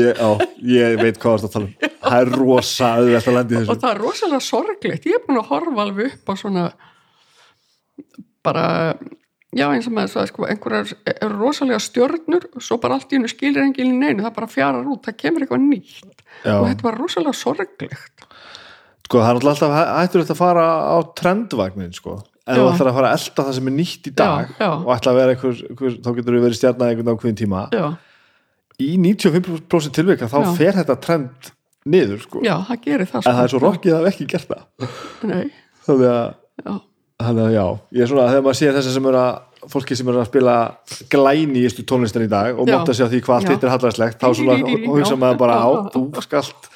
[0.00, 0.28] ég, já,
[0.72, 1.72] ég veit hvað það er að tala um.
[2.00, 3.80] Það er rosa auðvelt að lendi og þessu.
[3.82, 5.08] Það er rosalega sorglegt.
[5.08, 6.62] Ég er búin að horfa alveg upp á svona
[8.46, 8.66] bara
[9.56, 13.16] já eins og með það sko, einhverjar eru rosalega stjörnur og svo bara allt í
[13.18, 16.24] hennu skilir enginn neinu, það bara fjarar út það kemur eitthvað nýtt.
[16.44, 16.54] Já.
[16.60, 18.26] og þetta var rosalega sorglegt.
[19.06, 22.20] Sko, það er alltaf hæ- hættulegt að fara á trendvagnin sko.
[22.50, 24.88] En þú ætlar að fara að elda það sem er nýtt í dag Já, og
[24.94, 27.64] ætla að vera einhver, einhver þá getur þú verið stjarnar einhvern ákveðin tíma.
[27.74, 27.86] Já,
[28.80, 31.50] í 95% tilvika þá fer þetta trend
[31.90, 32.42] niður sko.
[32.46, 34.64] Já, það gerir það en það er svo rockið að hafa ekki gert það.
[35.86, 36.80] Þannig að,
[37.26, 37.64] þannig að já
[37.98, 40.56] ég er svona, þegar maður sem eru að fólki sem eru að spila
[41.12, 43.52] glæni í tónlistin í dag og monta sig á því hvað allt Já.
[43.54, 46.70] hitt er hallarslegt þá svona hugsa maður bara á þú skalt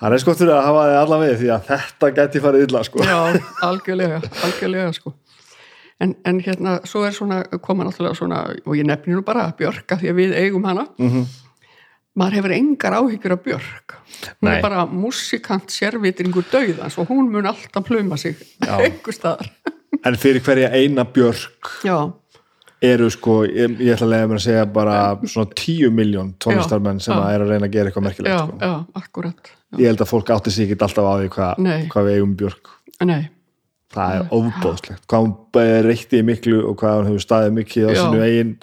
[0.00, 2.82] það er skott fyrir að hafa þið allan við því að þetta gæti farið illa
[2.86, 3.02] sko.
[3.04, 3.18] Já,
[3.66, 5.12] algjörlega algjörlega sko.
[6.00, 9.92] En, en hérna, svo er svona koma náttúrulega svona, og ég nefnir nú bara Björk
[9.92, 10.86] af því að við eigum hana.
[10.98, 11.26] Mhm.
[12.20, 13.92] maður hefur engar áhyggjur af Björk.
[14.40, 14.56] Hún Nei.
[14.56, 18.36] er bara músikant sérvitringur dauðans og hún mun alltaf pluma sig
[18.66, 19.52] einhver staðar
[20.06, 21.96] en fyrir hverja eina björk já,
[22.82, 27.00] eru sko, ég, ég ætla að lega mér að segja bara svona 10 miljón tónlistarmenn
[27.04, 27.20] sem Já.
[27.20, 28.56] að er að reyna að gera eitthvað já, merkilegt sko.
[28.60, 29.78] já, akkurat já.
[29.82, 31.50] ég held að fólk átti sig ekki alltaf á því hva,
[31.92, 32.70] hvað við eigum Björk
[33.04, 33.22] nei,
[33.92, 38.00] það er ofbóðslegt, hvað hún reytti miklu og hvað hún hefur staðið mikið á Já.
[38.06, 38.54] sinu eigin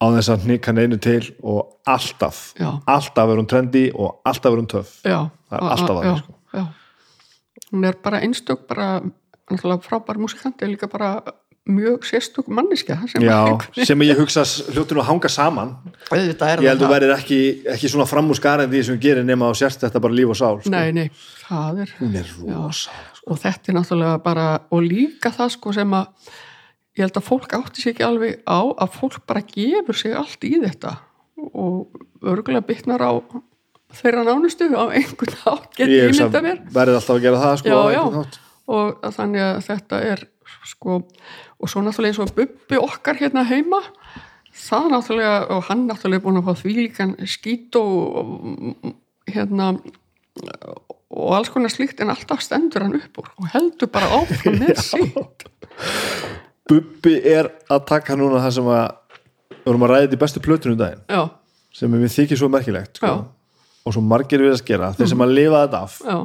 [0.00, 2.70] á þess að hnika neinu til og alltaf Já.
[2.88, 5.18] alltaf er hún trendi og alltaf er hún töff já
[5.50, 6.34] Það er alltaf já, þannig, sko.
[6.56, 6.64] já.
[7.72, 8.86] hún er bara einstök bara,
[9.58, 11.22] frábær músikant er líka bara
[11.70, 13.22] mjög sérstök manniska sem
[13.84, 14.42] sem ég hugsa
[14.72, 15.74] hljóttinu að hanga saman.
[16.10, 19.50] Er ég held að verður ekki, ekki svona fram úr skarendi sem við gerir nema
[19.50, 20.72] á sérst þetta bara líf og sál sko.
[20.72, 21.10] nei, nei,
[21.46, 22.90] það er hún er rosa
[23.26, 26.32] og þetta er náttúrulega bara og líka það sko sem að
[26.96, 30.44] ég held að fólk átti sig ekki alveg á að fólk bara gefur sig allt
[30.44, 30.96] í þetta.
[31.52, 31.88] Og
[32.20, 33.12] örgulega bytnar á
[34.00, 36.62] þeirra nánustu á einhvern átt ég getið hugsa ímynda mér.
[36.72, 38.02] verður alltaf að gera það sko, Já,
[38.68, 40.24] og að þannig að þetta er
[40.66, 43.80] sko og svo náttúrulega eins og Bubbi okkar hérna heima
[44.60, 48.94] það náttúrulega og hann náttúrulega er búin að fá því líkan skít og
[49.30, 49.72] hérna
[51.10, 54.78] og alls konar slíkt en alltaf stendur hann upp úr og heldur bara áfram með
[54.90, 55.46] sitt.
[56.70, 58.84] Bubbi er að taka núna það sem að
[59.50, 61.22] við vorum að ræða þetta í bestu plötunum um daginn já,
[61.76, 63.14] sem mér þykir svo merkilegt sko.
[63.80, 65.96] Og svo margir við að skera þeir sem að lifa þetta af.
[66.04, 66.16] Já,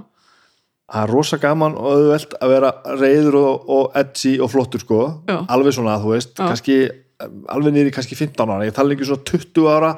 [0.91, 2.69] það er rosa gaman og auðvelt að vera
[2.99, 5.01] reyður og, og edgy og flottur sko.
[5.29, 5.39] Já.
[5.49, 6.45] alveg svona þú veist, Já.
[6.45, 6.77] kannski
[7.49, 9.91] alveg í kannski 15 ára, ég tala ekki svona 20 ára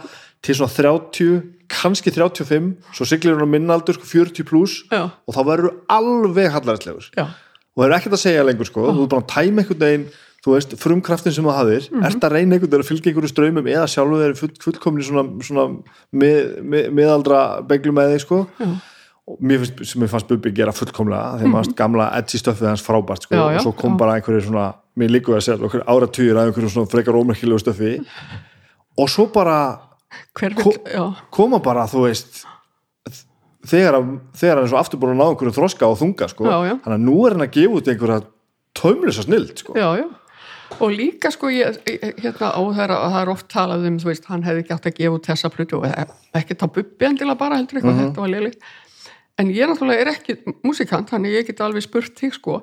[0.46, 5.36] til svona 30 kannski 35, svo siglir hún á minnaldur sko 40 pluss já, og
[5.36, 8.88] þá verður alveg hallaræslegur já, og það er ekkert að segja lengur sko.
[8.88, 10.08] Þú er bara að tæma einhvern veginn
[10.46, 11.88] þú veist, frumkraftin sem þú hafðir.
[11.92, 12.06] Mhm.
[12.08, 15.24] ert að reyna einhvern veginn að fylgja einhverju ströymum eða sjálfu þeir full, fullkomni svona,
[15.44, 15.66] svona
[16.14, 18.40] mið, mið, miðaldra beglu með þig sko.
[18.62, 18.70] Já.
[19.42, 22.84] Mér finnst, sem mér fannst Bubbi gera fullkomlega þegar maður fannst gamla edgy stöffið hans
[22.86, 23.42] frábært sko Mhm.
[23.42, 23.98] Já, já, og svo kom já.
[23.98, 24.68] bara einhverju svona
[24.98, 28.06] mér líku að segja, einhverju áratugir að einhverju svona frekar ómerkilegu stöffi
[28.98, 29.80] og svo bara
[30.40, 32.46] hver vil, Ko- koma bara, þú veist
[33.68, 36.44] þegar, að- þegar hann er svo aftur búin að ná einhverju þroska og þunga sko.
[36.46, 38.22] Þannig að nú er hann að gefa út einhverja
[38.78, 39.74] taumlösa snild sko.
[40.82, 44.26] og líka sko ég, ég- hérna á þeirra það er oft talað um, þú veist,
[44.26, 45.86] hann hefði átt að gefa út þessa plötu og
[46.36, 48.60] ekki það bubbi endilega bara heldur eitthvað, þetta var lélitt
[49.38, 52.62] en ég náttúrulega er ekki músikant þannig ég get alveg spurt þig sko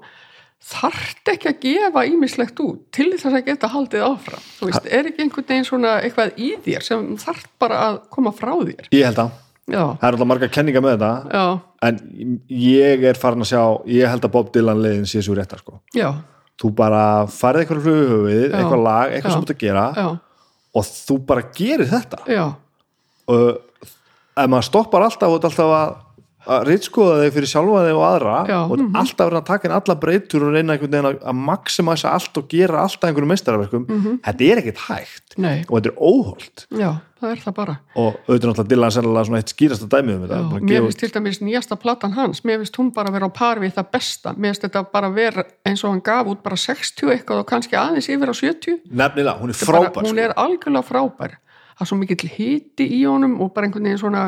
[0.65, 4.45] þarft ekki að gefa ímislegt út til þess að geta haldið áfram?
[4.59, 8.33] Þú veist, er ekki einhvern veginn svona eitthvað í þér sem þarft bara að koma
[8.33, 8.89] frá þér?
[8.95, 9.35] Ég held að,
[9.69, 11.45] já, það er alltaf marga kenninga með þetta já,
[11.89, 13.63] en ég er farin að sjá
[13.93, 15.83] ég held að Bob Dylan leiðin sé svo réttar sko.
[15.97, 16.09] já,
[16.61, 18.57] þú bara farið eitthvað Já.
[18.57, 20.09] eitthvað lag, eitthvað sem þú ert að gera já,
[20.75, 22.21] og þú bara gerir þetta.
[22.31, 22.45] Já.
[23.31, 23.45] Og
[24.35, 25.93] ef maður stoppar alltaf og alltaf að
[26.47, 29.69] að ritskoða þig fyrir sjálfa þig og aðra Já, og mm alltaf verið að taka
[29.69, 33.33] inn alla breytur og reyna einhvern veginn að, að maximæsa allt og gera alltaf einhverjum
[33.35, 33.87] meistarverkum
[34.25, 36.65] þetta er ekkert hægt nei, og þetta er óholt.
[36.71, 37.75] Já, það er það bara.
[37.99, 40.61] Og auðvitað náttúrulega Dylan sennilega svona eitt skýrasta dæmið um þetta.
[40.69, 42.43] Mér finnst til dæmis nýjasta platan hans.
[42.47, 44.35] Mér finnst hún bara vera á par við það besta.
[44.37, 47.75] Mér finnst þetta bara vera eins og hann gaf út bara 60 eitthvað og kannski
[47.81, 50.23] aðeins yfir á 70 út- nefnilega, hún er bara, frábær hún sko.
[50.29, 51.35] er algjörlega frábær
[51.75, 54.25] það er svo mikill hiti í honum og bara einhvern veginn svona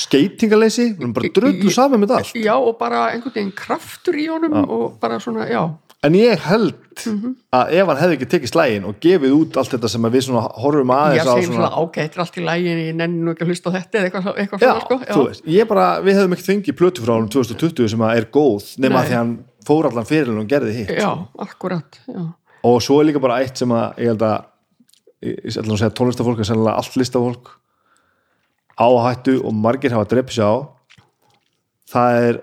[0.00, 2.36] skeitingaleysi, bara drullu saman með allt.
[2.38, 5.64] Já og bara einhvern veginn kraftur í honum og bara svona, já,
[6.04, 7.34] en ég held Mhm.
[7.52, 10.42] að ef hann hefði ekki tekið slægin og gefið út allt þetta sem við svona
[10.56, 13.50] horfum ég aðeins á segir svona er allt í lægin ég nenni nú ekki að
[13.50, 16.46] hlusta þetta eða eitthvað, eitthvað Já, svona sko þú veist, ég bara, við hefðum ekki
[16.48, 19.34] fengið plötu frá hann 2020 sem að er góð nema því hann
[19.66, 20.88] fór allan fyrir og gerði hitt.
[20.96, 22.22] Já, akkurat, já,
[22.64, 24.44] og svo er líka bara eitt sem að ég held að
[25.26, 27.50] ég nú að segja tónlistafólk er sennilega allt listafólk.
[28.76, 30.56] Áhættu og margir hafa dreipið sér á.
[31.90, 32.38] Það er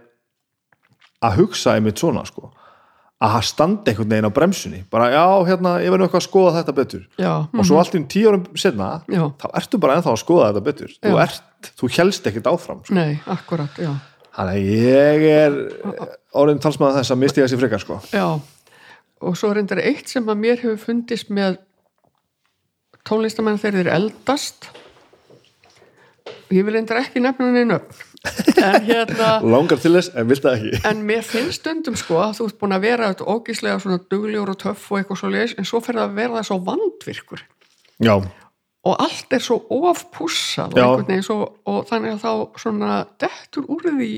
[1.23, 2.49] að hugsa einmitt svona sko.
[3.23, 4.79] Að það standi einhvern veginn á bremsunni.
[4.91, 7.03] Bara já, hérna, ég verður eitthvað að skoða þetta betur.
[7.21, 9.21] Já, og svo allt í tíu árum setna Já.
[9.39, 10.95] þá ertu bara ennþá að skoða þetta betur.
[10.97, 11.19] Þú, Já.
[11.23, 12.97] ert, þú helst ekkert áfram sko.
[12.97, 13.93] nei, akkurat, já.
[14.33, 15.55] Þannig að ég er
[16.33, 17.99] orðin talsmaður þess að misti ég þessi frekar sko.
[18.11, 18.25] Já,
[19.23, 21.61] og svo er reyndar eitt sem að mér hefur fundist með
[23.07, 24.69] tónlistamenn þeir eldast.
[26.53, 27.79] Ég vil reyndar ekki nefna neina
[28.23, 30.83] en hérna langar til þess en vilt það ekki.
[30.87, 34.53] En mér finnst stundum sko að þú ert búin að vera þetta ógíslega svona duglegur
[34.53, 37.43] og töff og eitthvað svo leis en svo fer það að vera það svo vandvirkur.
[38.03, 38.15] Já,
[38.83, 39.59] og allt er svo
[39.91, 41.37] ofpussað og, svo,
[41.71, 44.09] og þannig að þá svona dettur úr því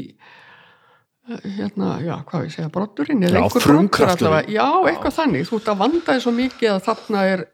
[1.29, 4.31] eh, hérna, já, hvað ég segja, brotturinn eða einhver frumkrafturinn.
[4.31, 4.55] allavega.
[4.55, 7.45] já, eitthvað þannig, þú ert að vanda þig svo mikið að þarna er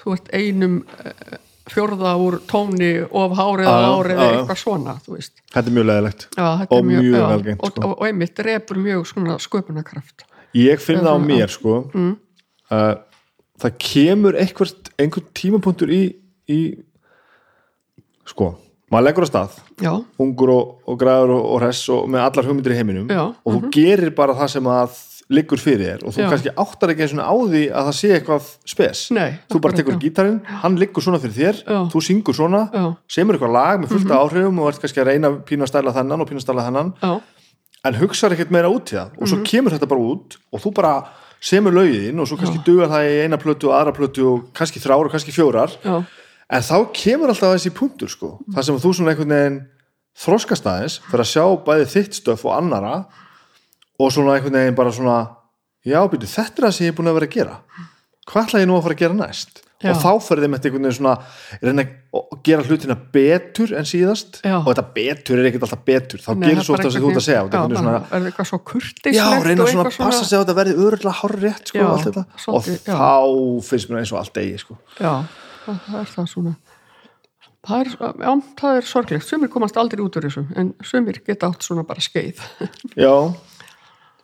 [0.00, 1.36] þú ert einum eh,
[1.70, 5.36] fjórða úr tóni of hárið á árið eða eitthvað svona, þú veist.
[5.52, 7.82] Þetta er mjög leðilegt Og mjög, mjög já, vel gert, og, sko.
[7.86, 10.24] og, og einmitt drepur mjög svona sköpunarkraft.
[10.58, 12.16] Ég finn það á mér sko Mm.
[12.74, 12.94] uh,
[13.60, 16.02] það kemur eitthvað, einhvern tímapunktur í,
[16.50, 16.60] í
[18.26, 18.50] sko,
[18.90, 19.92] maður leggur á stað já,
[20.22, 23.56] ungur og, og græður og, og hress og með allar hugmyndir í heiminum Já, og
[23.56, 24.98] þú gerir bara það sem að
[25.30, 26.28] liggur fyrir þér og þú Já.
[26.32, 29.02] kannski áttar ekki eins og á því að það sé eitthvað spes.
[29.14, 31.78] Nei, þú bara tekur gítarinn, hann liggur svona fyrir þér Já.
[31.92, 32.84] þú syngur svona, Já.
[33.16, 36.24] Semur eitthvað lag með fullta áhrifum og ert kannski að reyna pínu að stæla þennan
[36.24, 37.12] og pínu að stæla þennan já,
[37.86, 39.14] en hugsar ekkert meira út í það.
[39.20, 40.94] Og svo kemur þetta bara út og þú bara
[41.40, 44.82] semur lögin og svo kannski dugar það í eina plötu og aðra plötu og kannski
[44.82, 45.72] þrár og kannski fjórar.
[45.86, 46.02] Já,
[46.50, 48.34] en þá kemur alltaf þessi punktur sko.
[48.52, 49.60] Þar sem þú svona einhvern veginn
[50.20, 52.94] þroskast aðeins fyrir að sjá bæði þitt stöf og annara
[54.00, 55.16] og svona einhvern veginn bara svona
[55.84, 57.58] já, byrju, þetta er það sem ég er búin að vera að gera
[58.30, 59.94] hvað ætla ég nú að fara að gera næst Já.
[59.94, 61.12] og þá fyrir þeim einhvern veginn svona
[61.62, 64.58] reyna að gera hlutina betur en síðast Já.
[64.58, 67.20] og þetta betur er ekkert alltaf betur þá Nei, gerir svo ofta sem þú ert
[67.20, 70.04] að segja þetta er já, svona er eitthvað svo kurtislegt Já, reyna og svona eitthvað
[70.04, 72.24] að passa sig á að þetta verði örgulega hárrétt sko, Já, og allt þetta.
[72.28, 72.98] og svolítið, já.
[73.00, 74.76] þá finnst mér eins og allt degi sko.
[75.00, 75.14] já,
[75.64, 76.54] það, er það svona
[77.70, 81.48] það er, já, það er sorglegt sumir komast aldrei út úr þessu en sumir geta
[81.48, 82.44] átt svona bara skeið
[83.00, 83.14] já.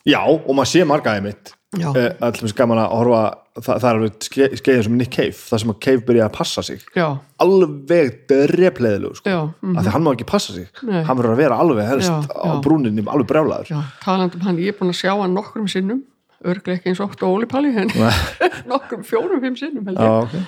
[0.06, 1.52] Já, og maður sé margaði mitt.
[1.76, 3.22] Eh, allum sem gaman að horfa
[3.58, 6.36] það, það er alveg ske- skeiðin sem Nick Cave það sem að Cave byrjaði að
[6.38, 6.84] passa sig.
[6.96, 7.06] Já,
[7.42, 9.34] alveg drepleðilegu sko.
[9.60, 10.68] mm, af því hann má ekki passa sig.
[10.86, 11.02] Nei.
[11.04, 12.62] hann verður að vera alveg helst Já, á já.
[12.64, 13.72] brúninni alveg brjálaður.
[14.06, 16.04] Hann, ég er búin að sjá hann nokkrum sinnum
[16.46, 17.88] örglega ekki eins og oft og Óli Palli en
[18.72, 20.22] nokkrum fjórum, fimm sinnum held ég.
[20.22, 20.42] Okay.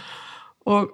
[0.68, 0.90] og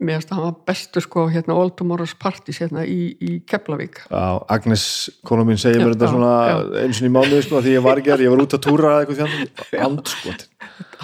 [0.00, 4.02] mér finnst að hann var bestur sko hérna All Tomorrow's Parties hérna í, í Keflavík.
[4.08, 4.24] Já,
[4.56, 4.84] Agnes,
[5.28, 6.56] konu mín segir mér þetta já, svona já.
[6.84, 9.04] eins og í mánuði sko, því ég var ekki, ég var út að túra eða
[9.04, 10.48] eitthvað andskot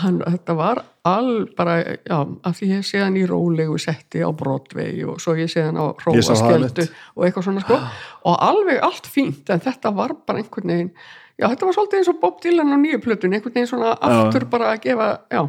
[0.00, 4.30] hann, þetta var all bara, já, af því ég sé hann í rólegu setti á
[4.36, 7.78] Broadway og svo ég sé hann á Róaskjöldu og eitthvað svona sko.
[8.26, 10.90] Og alveg allt fínt en þetta var bara einhvern veginn
[11.36, 14.48] já, þetta var svolítið eins og Bob Dylan á nýju plötun einhvern veginn svona aftur
[14.50, 15.42] bara að gefa já,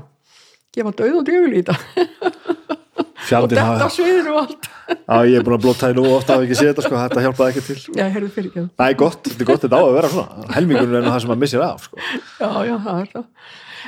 [0.78, 2.57] gefa döð og djöful í þetta
[3.28, 4.68] og fjandinn þetta hafa, sviður og allt.
[4.88, 7.24] Já, ég er búin að blóta í nú ofta að ekki sé þetta, sko, þetta
[7.26, 7.78] hjálpaði ekki til.
[7.98, 8.66] Já, heyrðu fyrir ekki.
[8.72, 10.50] Næ, gott, þetta er gott, þetta á að vera svona.
[10.56, 11.96] Helmingurinn er það sem maður missir af sko.
[12.40, 13.26] Já, já, það er það.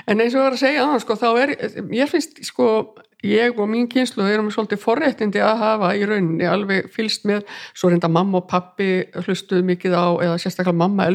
[0.08, 1.50] En eins og ég var að segja aðan, sko, þá er,
[1.96, 2.68] ég finnst, sko,
[3.26, 6.48] ég og mín kynslu erum svolítið forréttindi að hafa í rauninni.
[6.48, 11.08] Alveg fylst með, svo reynda mamma og pappi hlustuð mikið á, eða sérstaklega mamma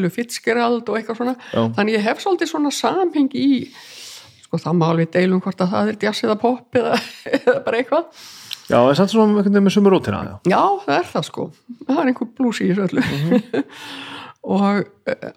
[4.55, 6.97] sko, það má alveg deilum hvort að það er jazz eða pop eða,
[7.37, 8.25] eða bara eitthvað.
[8.65, 10.33] Já, en samt svona einhvern veginn með sumur rótina já.
[10.49, 11.47] Já, það er það sko.
[11.85, 13.03] Það er einhver blús í þessu öllu.
[14.55, 14.85] og,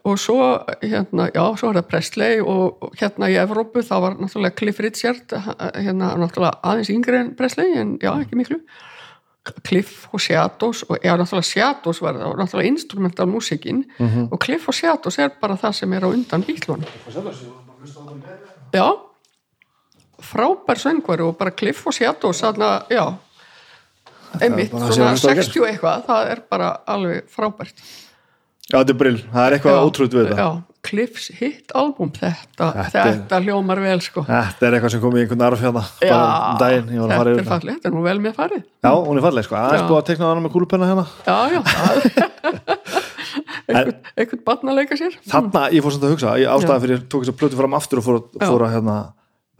[0.05, 0.43] og svo
[0.83, 4.81] hérna, já, svo er það Presley og, og hérna í Evrópu þá var náttúrulega Cliff
[4.85, 5.35] Richard
[5.77, 8.61] hérna náttúrulega aðeins yngri en Presley en já, ekki miklu
[9.65, 13.85] Cliff og Shadows og já, náttúrulega Shadows var, það náttúrulega instrumental músikin
[14.29, 16.85] og Cliff og Shadows er bara það sem er á undan bílun
[18.69, 18.89] Já
[20.29, 23.05] frábær söngvari og bara Cliff og Shadows þarna, já.
[24.45, 27.79] Einmitt, að svona sé að hlusta á 60 eitthvað það er bara alveg frábært.
[28.69, 30.45] Já, þetta er brill, það er eitthvað ótrúð við þetta.
[30.45, 30.49] já,
[30.89, 34.23] Cliffs hit album þetta, Þetta þetta, er- hljómar vel sko.
[34.29, 37.17] Þetta er eitthvað sem kom í einhvern arfjörða Já, bara um daginn, ég var að
[37.23, 37.65] fara yfir er það.
[37.73, 38.63] þetta er nú vel með farið.
[38.85, 39.89] Já, hún er falleg sko, aðeins Já.
[39.89, 41.07] búið að tekna hana með kúlupenna hérna.
[41.25, 42.69] Já, já, það
[43.69, 45.17] einhvern, einhvern barn að leika sér.
[45.29, 48.01] Þarna, ég fór samt að hugsa, ég ástæði fyrir tók þess að plötu fram aftur
[48.01, 48.97] og fór, að- fór að hérna,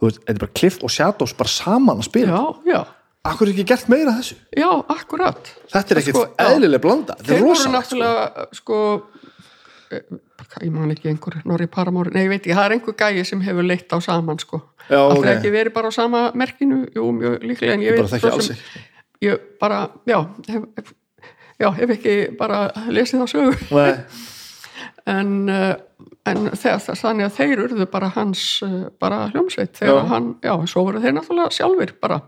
[0.07, 2.39] veist, þetta er bara Cliff og Shadows bara saman að spila.
[2.39, 2.81] Já, já,
[3.29, 4.35] Akkur er ekki gert meira þessu?
[4.55, 5.49] Já, akkurat.
[5.73, 7.97] Þetta er ekkit Sko, eðlileg blanda, þetta þeir er voru rosalegt sko.
[7.99, 8.77] náttúrulega sko
[9.91, 10.05] eh,
[10.63, 13.41] ég man ekki einhver Norri Paramóri, nei ég veit ekki, það er einhver gæi sem
[13.43, 14.61] hefur leitt á saman sko.
[14.87, 15.25] Það ok.
[15.25, 16.79] er ekki verið bara á sama merkinu?
[16.95, 18.83] Jú, mjög líklega en ég Bara veit þekki svo alls ekki.
[19.27, 20.93] ég bara, já hef,
[21.59, 23.53] já, hef ekki bara lesið á sögu.
[23.75, 23.91] Nei,
[25.09, 25.73] en, uh,
[26.29, 30.07] en þegar, þannig að þeir urðu bara hans uh, bara hljómsveit þegar Já.
[30.13, 32.21] hann, já, svo voru þeir náttúrulega sjálfur bara.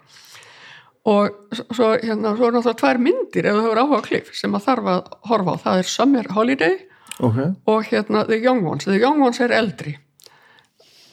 [1.12, 4.68] Og svo, hérna, svo er náttúrulega tvær myndir ef þú hefur áhuga klif sem að
[4.68, 6.76] þarf að horfa á, það er Summer Holiday
[7.18, 7.40] ok.
[7.74, 9.96] og hérna The Young Ones, The Young Ones er eldri.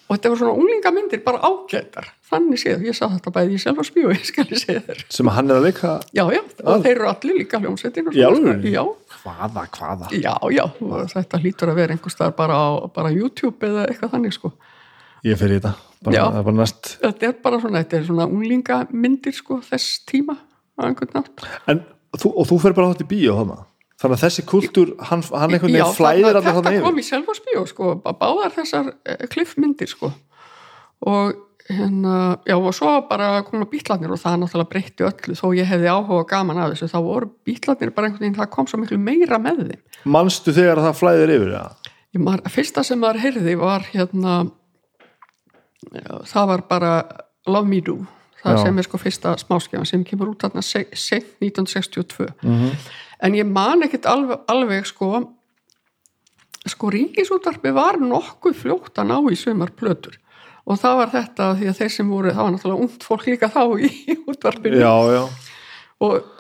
[0.09, 3.85] Og þetta var svona unglingamyndir bara ágætar, þannig séð ég sá þetta bæði í selva
[3.89, 5.03] þér.
[5.13, 8.73] Sem hann er að leika já, já, og þeir eru allir líka hljómsveitin alvöru?
[8.73, 8.85] já,
[9.23, 10.09] Hvaða, hvaða?
[10.15, 14.13] Já, já, og þetta hlýtur að vera einhvers staðar bara á bara YouTube eða eitthvað
[14.17, 14.53] þannig sko.
[15.27, 15.73] Ég í þetta,
[16.07, 16.25] bara, Já.
[16.39, 16.93] er bara næst.
[17.03, 20.37] Þetta er bara svona, þetta er svona unglingamyndir sko þess tíma
[20.79, 21.81] á einhvern nátt En
[22.15, 23.57] þú, og þú fer bara átt í bíó hana
[23.99, 27.03] Þannig að þessi kultúr, hann, hann einhvern Já, veginn flæðir allir þetta þannig kom yfir
[27.03, 30.13] í selva spíu sko, bá- báðar þessar eh, kliffmyndir sko.
[31.11, 31.33] Og
[31.69, 35.35] hérna, já og svo bara koma bítlarnir og það náttúrulega breytti öllu.
[35.37, 38.67] Þó ég hefði áhuga gaman af þessu þá voru bítlarnir bara einhvern veginn, það kom
[38.71, 39.83] svo miklu meira með þeim.
[40.05, 41.57] Manstu þegar það flæðir yfir,
[42.17, 44.51] Ég mar, fyrsta sem maður heyrði var hérna
[45.93, 46.93] já, það var bara
[47.47, 47.99] Love Me Do.
[48.39, 48.63] Það Já.
[48.65, 52.71] sem er sko fyrsta smáskjafan sem kemur út þarna se- seint 1962 Mhm.
[53.21, 55.35] en ég man ekkit alveg, alveg sko
[56.69, 60.17] sko ríkisútarpi var nokkuð fljótt að ná í sumar plötur
[60.69, 63.51] og það var þetta því að þeir sem voru, það var náttúrulega ungt fólk líka
[63.53, 63.93] þá í
[64.31, 64.83] útvarpinu.
[64.83, 65.23] Já, já,
[66.05, 66.35] og,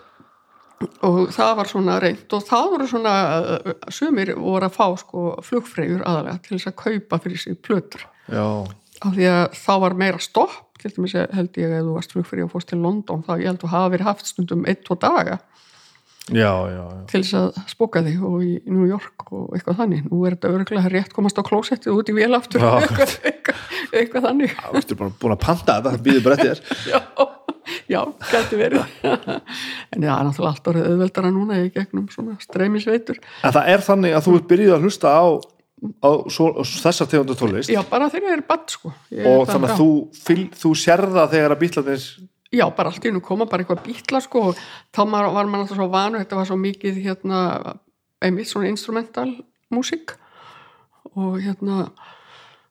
[1.09, 5.27] og það var svona reynd og það voru svona uh, sumir voru að fá sko
[5.47, 8.05] flugfreyjur aðalega til þess að kaupa fyrir sig plötur.
[8.29, 8.47] Já.
[8.99, 12.47] Af því að þá var meira stopp til dæmis held ég að þú varst flugfreyja
[12.47, 15.41] og fórst til London þá ég held að hafa verið haft stundum eitt, tvo daga
[16.33, 16.99] já, já, já.
[17.11, 20.53] til þess að spóka þig og í New York og eitthvað þannig, nú er þetta
[20.57, 22.65] örgulega rétt komast á klósettið út í vél aftur.
[22.65, 22.71] Já.
[22.85, 23.65] eitthvað, eitthvað,
[24.01, 24.55] eitthvað þannig.
[24.61, 26.63] Þú ertu bara búin að panta þetta, það býður bara eftir
[26.93, 27.01] já,
[27.89, 28.01] já,
[28.33, 28.97] gæti verið.
[29.93, 33.21] En það er náttúrulega allt orðið auðveldara núna í gegnum svona streymisveitur.
[33.45, 35.25] En það er þannig að þú ert byrjuð að hlusta á,
[36.05, 38.93] á, svo, á þessar tegundu tólist já, bara þegar ég er badd sko.
[39.15, 39.75] Ég- og þannig já.
[39.75, 42.09] að þú, þú sérða þegar að bítlarnir
[42.53, 44.61] já, bara allt í hennu koma bara eitthvað bítla sko og
[44.95, 47.41] þá var, maður alltaf svo vanu þetta var svo mikið hérna
[48.25, 49.29] einmitt svona instrumental
[49.75, 50.15] músík
[51.15, 51.91] og hérna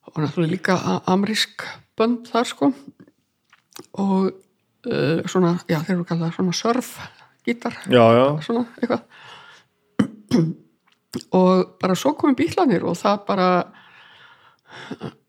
[0.08, 1.62] og náttúrulega líka a- amerísk
[1.98, 2.72] bönd þar sko
[3.98, 6.94] og uh, svona, já þeir eru kallað svona surf
[7.46, 9.04] gítar Já, já, svona eitthvað.
[11.32, 13.48] Og bara svo komum bílanir og það bara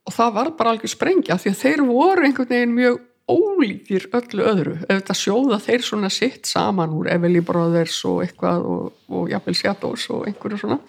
[0.10, 2.98] og það var bara algjör sprengja því að þeir voru einhvern veginn mjög
[3.30, 4.76] ólíkir öllu öðru.
[4.86, 9.58] Ef þetta sjóða þeir svona sitt saman úr Everly Brothers og eitthvað og, og jafnvel
[9.58, 10.80] Shadows og einhverju svona.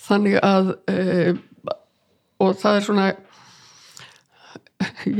[0.00, 1.34] Þannig að e,
[2.40, 3.10] og það er svona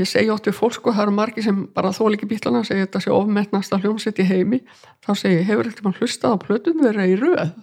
[0.01, 2.87] ég segi ótt við fólk sko, það eru margir sem bara þól ekki bílana segja
[2.87, 4.61] þetta sé ofmennast að hljómsett í heimi.
[5.05, 7.57] Þá segi hefur eitthvað hlustað á plötum þeirra í röð?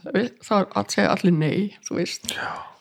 [0.45, 2.33] Þá er að segja allir nei, þú veist.
[2.35, 2.76] Já.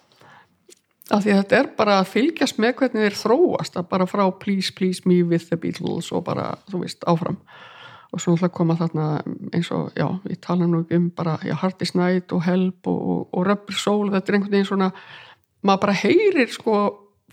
[1.11, 4.25] Af því að þetta er bara að fylgjast með hvernig þeir þróast að bara frá
[4.43, 7.37] please, please me with the Beatles og bara, þú veist, áfram.
[8.15, 9.07] Og svo náttúrulega koma þarna
[9.55, 13.23] eins og, já, við tala nú um bara já, Hardest Night og Help og, og,
[13.35, 14.91] og Rubber Soul, þetta er einhvern veginn svona
[15.67, 16.77] maður bara heyrir sko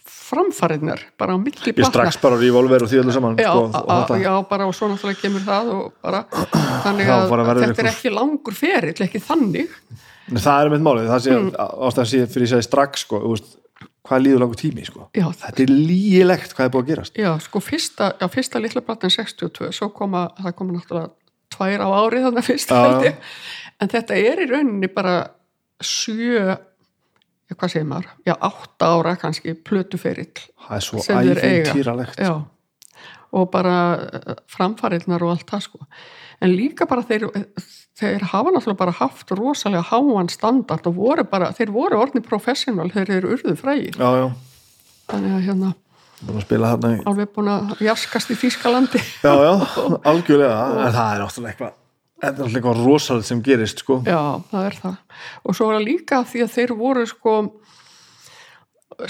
[0.04, 3.98] framfariðnar bara á milli ég strax bara revolver og því öllu saman já, sko, a,
[4.04, 6.24] a, já, bara og svo náttúrulega kemur það og bara,
[6.84, 9.78] þannig Já, að bara verður þetta er einhver- ekki langur ferill, ekki þannig.
[10.32, 11.50] En það er með málið, það sé Mm.
[11.88, 13.56] ástæðan sé fyrir ég segi strax sko, þú veist,
[14.04, 15.08] hvað líður langur tími sko.
[15.16, 17.20] já, þetta er lígilegt hvað er búið að gerast.
[17.20, 21.12] Já, sko fyrsta, já, fyrsta litla platan 62, svo koma, það koma náttúrulega
[21.54, 23.14] tvær á árið þannig fyrst Já, já.
[23.82, 25.16] en þetta er í rauninni bara
[25.84, 26.58] sjö
[27.54, 30.32] hvað segir maður, já, átta ára kannski plötuferill
[30.66, 32.24] það er svo æfintýralegt
[33.34, 33.76] og bara
[34.50, 35.88] framfarirnar og allt það sko
[36.42, 37.28] en líka bara þeir
[38.00, 42.90] þeir hafa náttúrulega bara haft rosalega háan standard og voru bara, þeir voru orðni professional,
[42.90, 44.00] þeir eru urðu frægir.
[44.00, 44.28] Já, já,
[45.12, 45.74] þannig að hérna
[46.24, 49.02] búin að spila þarna í- alveg búin að jaskast í Þýskalandi.
[49.24, 49.54] Já, já,
[50.10, 50.60] algjörlega.
[50.88, 51.74] En það er náttúrulega eitthvað
[52.24, 53.98] þetta er náttúrulega eitthvað rosalega sem gerist sko.
[54.08, 54.20] já,
[54.52, 54.94] það er það.
[55.44, 57.34] Og svo er það líka því að þeir voru sko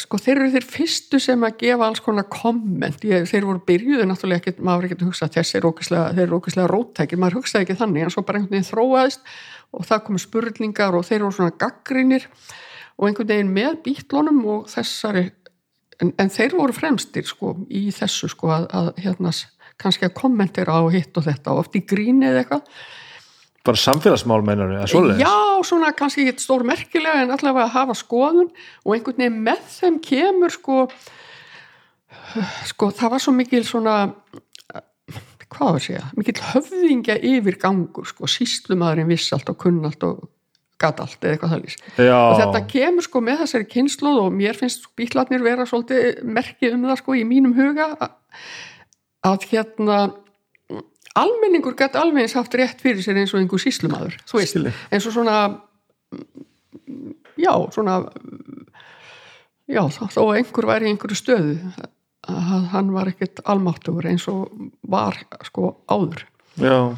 [0.03, 4.07] sko þeir eru þeir fyrstu sem að gefa alls konar komment, ég, þeir voru byrjuðu
[4.07, 7.67] náttúrulega ekkert, maður ekkert að hugsa þessi er ókvæslega, þeir eru ókvæslega róttækir, maður hugsaði
[7.67, 9.31] ekki þannig en svo bara einhvern veginn þróaðist
[9.73, 12.27] og það komu spurningar og þeir voru svona gaggrinir
[12.97, 15.27] og einhvern veginn með bítlunum og þessari
[16.01, 19.33] en, en þeir voru fremstir sko í þessu sko að, að hérna
[19.81, 22.67] kannski að kommentera á hitt og þetta og oft í gríni eða eitthvað
[23.63, 25.23] bara samfélagsmál meinar við, svoleiðis?
[25.23, 28.49] Já, svona kannski ekki stór merkilega en allavega að hafa skoðun
[28.83, 30.79] og einhvern veginn með þeim kemur sko
[32.67, 33.97] sko það var svo mikil svona
[35.53, 40.05] hvað var að segja, mikil höfðingja yfir gangur sko, síslumadurinn viss allt og kunn allt
[40.07, 40.23] og
[40.81, 41.77] gat allt eða eitthvað það lýs
[42.09, 46.87] og þetta kemur sko með þessari kynsluð og mér finnst bílarnir vera svolítið merkið um
[46.89, 48.17] það sko í mínum huga að,
[49.29, 49.99] að hérna
[51.19, 54.73] almenningur gæti alveg eins haft rétt fyrir sér eins og einhver síslumadur þú veist, Skilji.
[54.91, 55.37] eins og svona
[57.37, 57.99] já, svona
[59.67, 61.57] já, að einhver væri í einhverju stöðu
[62.29, 64.51] að hann var ekkert almáttugur eins og
[64.87, 66.23] var sko áður.
[66.55, 66.95] Já,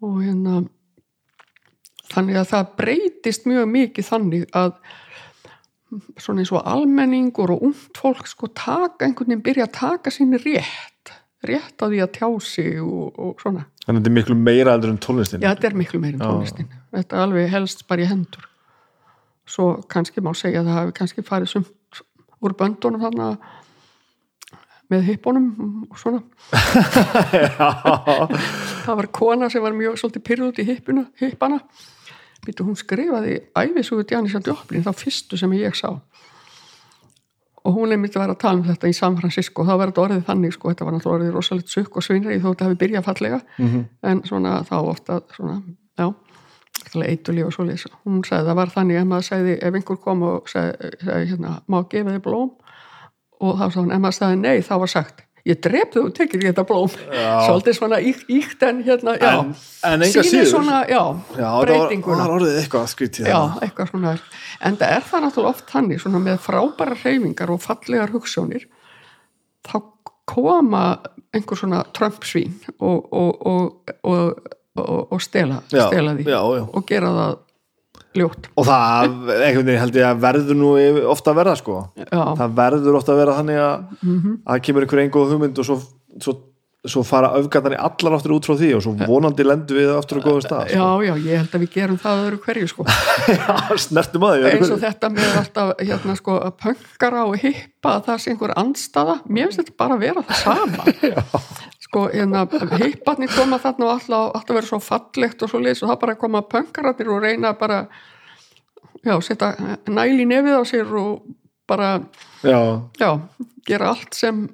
[0.00, 0.62] og hérna
[2.12, 4.76] þannig að það breytist mjög mikið þannig að
[6.20, 10.40] svona eins og almenningur og ungt fólk sko taka einhvern veginn byrja að taka síni
[10.42, 10.95] rétt
[11.44, 13.66] rétt á því að tjá sig og, og svona.
[13.84, 15.42] Þannig að þetta er miklu meira eldur en tónlistin.
[15.44, 16.26] Já þetta er miklu meir en Já.
[16.30, 16.68] tónlistin.
[16.96, 18.44] Þetta er alveg helst bara í hendur.
[19.46, 22.02] Svo kannski má segja að það hafi kannski farið sumt
[22.42, 23.26] úr böndunum þarna
[24.90, 25.46] með hippunum
[25.90, 26.20] og svona.
[28.86, 31.58] Það var kona sem var mjög svolítið pyrrð út í hippuna, hippana.
[32.46, 35.88] Býtu hún skrifaði æfisugu Janis að Djóplin þá fyrstu sem ég sá
[37.66, 39.64] og hún er myndið að vera að tala um þetta í San Francisco.
[39.66, 42.46] Þá verður þetta orðið þannig sko, þetta var náttúrulega orðið rosalegt sukk og svinri þó
[42.46, 43.40] þetta hefði byrjað fallega.
[43.58, 43.84] Mhm.
[44.02, 45.56] en svona þá ofta svona,
[45.98, 46.14] já,
[46.94, 47.86] eitulíf og svoleiðis.
[48.04, 49.00] Hún sagði það var þannig.
[49.00, 52.50] Ef maður sagði ef einhver kom og sagði, sagði hérna, má gefa þið blóm?
[53.40, 56.14] Og þá sagði hún, ef maður sagði nei þá var sagt ég drep þau og
[56.16, 56.88] tekir þetta blóm.
[57.46, 59.54] Svolítið svona íkt, íkt en hérna, En-
[59.86, 60.48] en enga síður.
[60.50, 61.02] svona, já,
[61.38, 62.24] Já, breytinguna.
[62.26, 64.16] var orðið eitthvað skrítið Já, eitthvað svona.
[64.60, 68.66] En það er það náttúrulega oft hannig svona með frábæra hreyfingar og fallegar hugssjónir
[69.66, 69.82] þá
[70.26, 70.98] koma
[71.34, 76.26] einhver svona Trump-svín og, og, og, og, og, og stela, stela því
[76.74, 77.38] og gera það
[78.20, 78.48] ljótt.
[78.56, 79.06] Og það
[79.36, 80.72] einhvern veginn held ég að verður nú
[81.12, 81.78] ofta að verða sko.
[82.00, 84.36] Já, það verður ofta að vera þannig að Mhm.
[84.46, 85.78] að það kemur einhver engu hugmynd og svo,
[86.20, 86.34] svo,
[86.86, 90.20] svo fara öfgarnar í allar áttur út frá því og svo vonandi lendu við aftur
[90.20, 92.84] á góðum stað já, já, ég held að við gerum það öðru hverju sko.
[93.26, 93.76] Sko.
[93.82, 98.04] snertum að því eins og þetta með alltaf hérna sko að pöngara og hippa að
[98.06, 99.16] það sé einhver andstaða.
[99.26, 100.84] Mér finnst þetta bara að vera það sama
[101.86, 102.44] sko hérna
[102.82, 106.20] hipparnir koma þarna og alltaf, alltaf verið svo fallegt og svo leys og það bara
[106.20, 107.84] koma pöngararnir og reyna bara
[109.06, 109.52] já, setja
[109.86, 111.26] næl í nefið á sér og
[111.66, 112.00] bara,
[112.46, 112.58] já,
[112.98, 113.10] já,
[113.66, 114.46] gera allt sem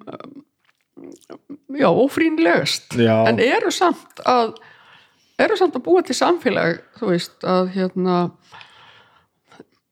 [1.72, 3.24] já, ófrínlegast Já.
[3.28, 4.54] en eru samt að
[5.40, 8.18] eru samt að búa til samfélag þú veist að hérna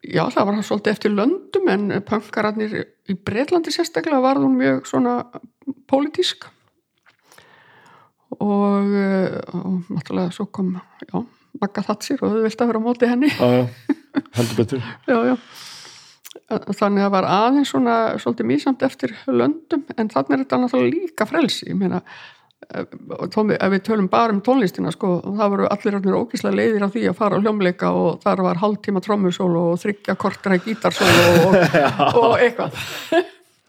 [0.04, 5.22] já það var svolítið eftir löndum en pönkararnir í Breitlandi sérstaklega var hún mjög svona
[5.90, 6.46] pólitísk
[8.40, 10.74] og, eh, og náttúrulega svo kom
[11.04, 11.20] já,
[11.60, 13.30] Magga Thatsir og þau vilt að vera á móti henni.
[13.34, 13.68] Já,
[14.38, 14.84] heldur betur.
[15.10, 15.36] Já,
[16.50, 20.94] þannig að það var aðeins svona svolítið mísamt eftir löndum en þannig er þetta náttúrulega
[20.94, 21.68] líka frelsi.
[21.70, 22.00] Ég meina
[22.70, 22.86] ef
[23.34, 26.88] tómi- ef við tölum bara um tónlistina sko, það voru allir allir ógíslega leiðir á
[26.92, 31.56] því að fara á hljómleika og þar var hálftíma trommusólu og þryggja kortara gítarsólu og,
[32.22, 32.76] og eitthvað.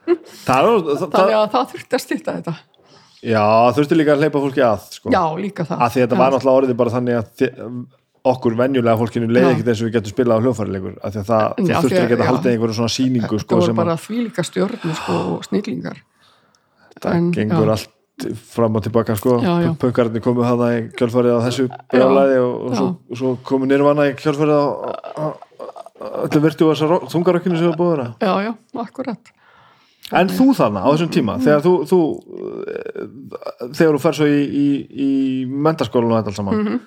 [0.06, 2.56] Það, það, það, þannig að það þurfti að stýta þetta
[3.22, 3.44] já,
[3.78, 5.12] þurfti líka að hleypa fólki að sko.
[5.14, 5.82] já, líka það.
[5.86, 7.86] Að því þetta var náttúrulega orðið bara þannig að þi-
[8.32, 11.30] okkur venjulega fólkinu leiði ekkert eins og við getum spilað á hljófærilegur að því að
[11.32, 14.96] það, að- ekki að halda einhverju svona sýningu það sko, voru bara því líka stjórnir
[15.00, 15.98] sko, og snillingar.
[17.02, 17.90] Það En, gengur allt
[18.52, 19.40] fram og tilbaka sko,
[19.82, 24.14] pönkarnir komu hana í kjölfarið á þessu brjálæði og, og, svo, svo komu nýrvana í
[24.20, 24.66] kjölfarið á,
[26.28, 28.52] öllu virtu og þessar þungarökkinu sem við búið að já, já,
[28.86, 29.32] akkurat
[30.20, 32.00] En þú þarna á þessum tíma þegar þú, þú
[32.68, 33.06] eh,
[33.78, 35.10] þegar þú fer svo í, í, í
[35.48, 36.80] mentaskólan og þetta alls saman Mhm.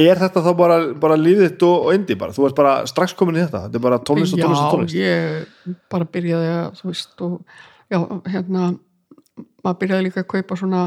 [0.00, 3.36] er þetta þá bara, bara líðitt og, og indi bara, þú ert bara strax komin
[3.36, 6.78] í þetta þetta er bara tónlist og já, tónlist og tónlist ég bara byrjaði að
[6.78, 7.34] þú veist og
[7.90, 7.98] já,
[8.30, 8.68] hérna
[9.64, 10.84] maður byrjaði líka að kaupa svona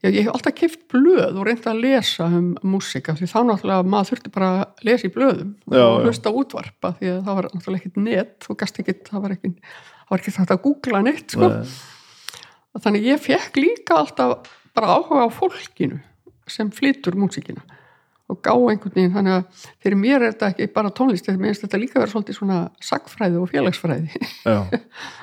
[0.00, 3.86] já, ég hef alltaf keift blöð og reynda að lesa um músika því þá náttúrulega
[3.92, 6.04] maður þurfti bara að lesa í blöðum Já, og já.
[6.08, 9.58] hlusta útvarpa því að það var náttúrulega ekkit net þú gast ekkit, það var ekkit
[10.10, 11.48] var ekkit hægt að googla neitt sko.
[11.48, 12.80] Nei.
[12.84, 16.00] þannig ég fekk líka alltaf bara áhuga á fólkinu
[16.50, 17.62] sem flytur músikina
[18.30, 21.50] og gá einhvern veginn þannig að fyrir mér er þetta ekki bara tónlist þegar mér
[21.50, 24.60] finnst þetta líka vera svolítið svona sagfræði og félagsfræði Já.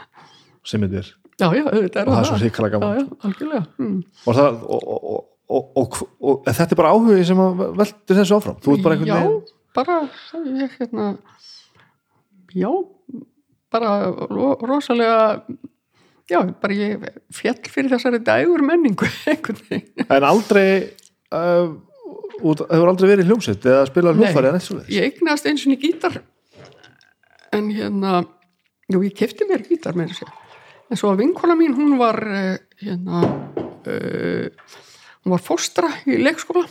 [0.67, 3.63] sem þetta er já, já, auðvitað er og það er svo já, gaman já, algjörlega
[3.77, 3.97] mm.
[4.25, 7.43] og, það, og, og, og, og, og þetta er bara áhugi sem
[7.79, 9.99] veldur þessu áfram þú ert bara einhvern já, veginn bara
[10.63, 11.09] ég, hérna,
[12.57, 12.71] já
[13.78, 15.43] bara ro- rosalega
[16.28, 17.03] já, bara ég
[17.34, 19.07] fjall fyrir þessari dægur menningu
[20.17, 20.71] en aldrei
[21.32, 21.75] uh,
[22.41, 25.75] út, hefur aldrei verið í hljómsveit eða spilað hljófari en eitthvað ég eignast eins og
[25.75, 26.19] í gítar.
[27.55, 28.19] En hérna
[28.91, 30.28] jú, ég kefti mér gítar með þessu
[30.88, 34.75] en svo að vinkona mín, hún var eh, hérna uh,
[35.23, 36.63] hún var fóstra í leikskóla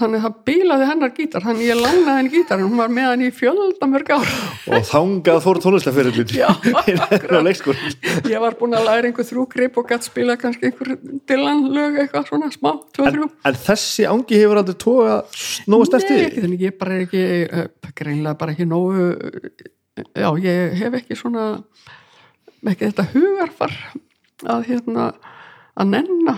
[0.00, 3.08] þannig að það bílaði hennar gítar þannig ég lánaði henni gítar en hún var með
[3.10, 4.32] hann í fjölda mörg ár.
[4.70, 6.30] Og þangað fór tónlistafyrirlin
[8.30, 10.94] ég var búin að læra einhver þrjú grip og gætt spila kannski einhver
[11.28, 13.28] dillanlög eitthvað svona smá, þrjú.
[13.46, 18.38] en þessi ángi hefur aldrei tóga snóast eftir Nei, þannig, ég bara ekki uh, greinlega
[18.40, 19.10] bara ekki nógu
[20.14, 21.50] já, ég hef ekki svona
[22.64, 23.76] ekki þetta hugarfar
[24.48, 25.10] að hérna
[25.80, 26.36] að nenna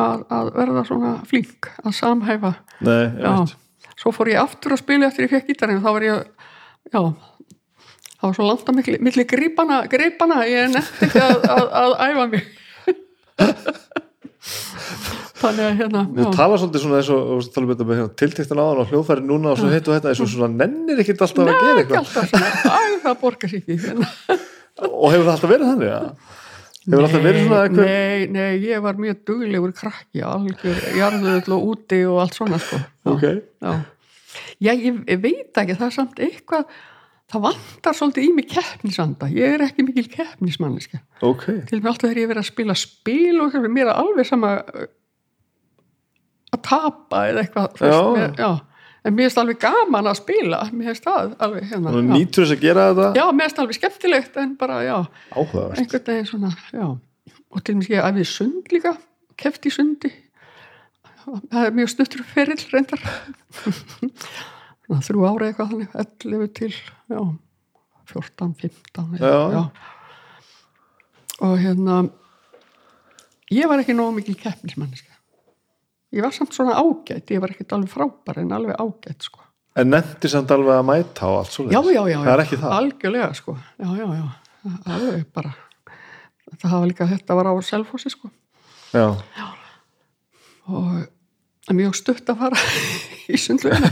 [0.00, 2.54] að, að verða svona flink að samhæfa.
[2.86, 3.32] Nei, já,
[4.00, 6.16] svo fór ég aftur að spila eftir ég fekk gítarinn, þá var ég
[6.92, 11.92] já, það var svo langt að milli gripana, gripana ég nefndi ekki að, að, að
[12.08, 12.44] æfa mig.
[15.42, 18.12] Þannig að hérna Þú tala svolítið svona eins og og tala um þetta með hérna,
[18.20, 21.42] tiltektin áðan og hljóðfæri núna og svo og þetta eins og svona nennir ekkert alltaf
[21.42, 21.98] að gera eitthvað.
[22.02, 24.08] alltaf svona, æ, það borgar sér ekki hérna.
[24.86, 26.00] og hefur það alltaf verið þannig ja?
[26.86, 31.68] Hefur alltaf verið svona eitthvað Nei, nei, ég var mjög duglegur krakki, algjör, jarðuðl og
[31.72, 32.80] úti og allt svona, sko.
[33.12, 33.26] Ok,
[33.62, 33.74] já.
[34.62, 36.80] Já, ég, ég veit ekki, það er samt eitthvað,
[37.32, 41.92] það vantar svolítið í mig keppnisanda ég er ekki mikil keppnismanniska ok, til og með
[41.92, 44.90] alltaf þegar ég verið að spila spil og mér er alveg sama uh,
[46.52, 47.98] að tapa eða eitthvað Já.
[48.16, 48.50] mér, já.
[49.02, 50.60] En mér finnst alveg gaman að spila.
[50.72, 52.02] Mér finnst það alveg hérna já.
[52.10, 53.08] nýtur þess að gera þetta?
[53.18, 54.96] Já, mér finnst alveg skemmtilegt en bara, já,
[55.36, 56.88] einhvern veginn svona já,
[57.52, 58.96] og til og með ég æfið sund líka
[59.42, 60.12] keft í sundi.
[61.22, 63.02] Það er mjög stuttur ferill reyndar.
[64.92, 66.74] Þrjú ára eitthvað þannig 11 til,
[67.08, 67.20] já
[68.12, 69.70] 14, 15 Já.
[71.40, 72.02] og hérna
[73.52, 75.11] ég var ekki nógu mikil keppnismanniska
[76.12, 79.40] ég var samt svona ágætt ég var ekkert alveg frábær en alveg ágætt sko.
[79.76, 82.44] en nefndi samt alveg að mæta og allt svo já, já, já, það er já,
[82.44, 82.76] ekki það?
[82.78, 83.56] algjörlega sko.
[83.78, 84.26] já, já, já,
[84.96, 85.54] alveg bara.
[86.52, 88.28] Það hafa líka þetta var á selfossi sko.
[88.92, 89.06] Já,
[90.68, 90.90] og
[91.64, 92.66] það er mjög stutt að fara
[93.32, 93.88] í sundlugina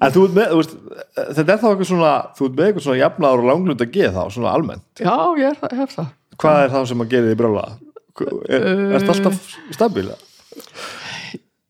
[0.00, 0.76] en þú ert með, þú veist
[1.36, 4.14] þetta er þá eitthvað svona, þú ert með eitthvað svona jafnaður og langlund að geða
[4.16, 4.86] þá, svona almennt?
[4.98, 6.14] Já, ég er, hef það.
[6.36, 7.66] Hvað er það sem að gera því brjála
[8.24, 9.40] er, þetta alltaf
[9.76, 10.16] stabíla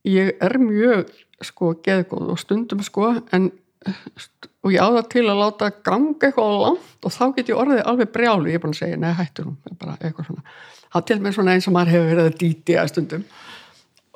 [0.06, 1.10] ég er mjög
[1.44, 3.50] sko geðgóð og stundum sko en
[3.86, 7.82] og ég á það til að láta ganga eitthvað langt og þá get ég orðið
[7.86, 10.42] alveg brjálu, ég er búin að segja, nei hættu nú bara eitthvað svona,
[10.94, 13.22] það til með svona eins og maður hefur verið að dýti að stundum.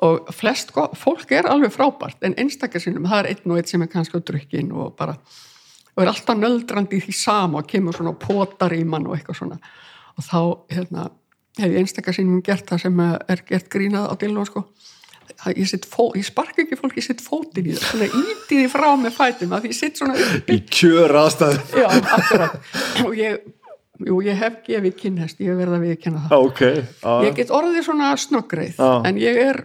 [0.01, 3.69] Og flest, go- fólk er alveg frábært en einstakar sinnum, það er einn og einn
[3.69, 5.15] sem er kannski á drukkin og bara
[5.93, 9.15] og er alltaf nöldrandi í því sama og kemur svona og potar í mann og
[9.15, 9.59] eitthvað svona.
[10.17, 10.39] Og þá,
[10.73, 11.07] hérna,
[11.59, 14.65] hef ég einstakar sinnum gert það sem er gert grínað á dillun sko.
[15.55, 19.55] Ég, ég sparka ekki fólk, ég set fótinn í það íti því frá með fætum
[19.55, 21.87] að ég set svona uppi í kjör aðstæðu já,
[22.17, 22.57] akkurat.
[23.07, 23.39] Og ég,
[24.05, 26.45] jú, ég hef gefið kynhest ég hef verið að viðkenna það.
[26.49, 26.61] Ok,
[27.07, 28.91] á, ég get orðið svona snöggreið Já.
[29.07, 29.63] en ég er,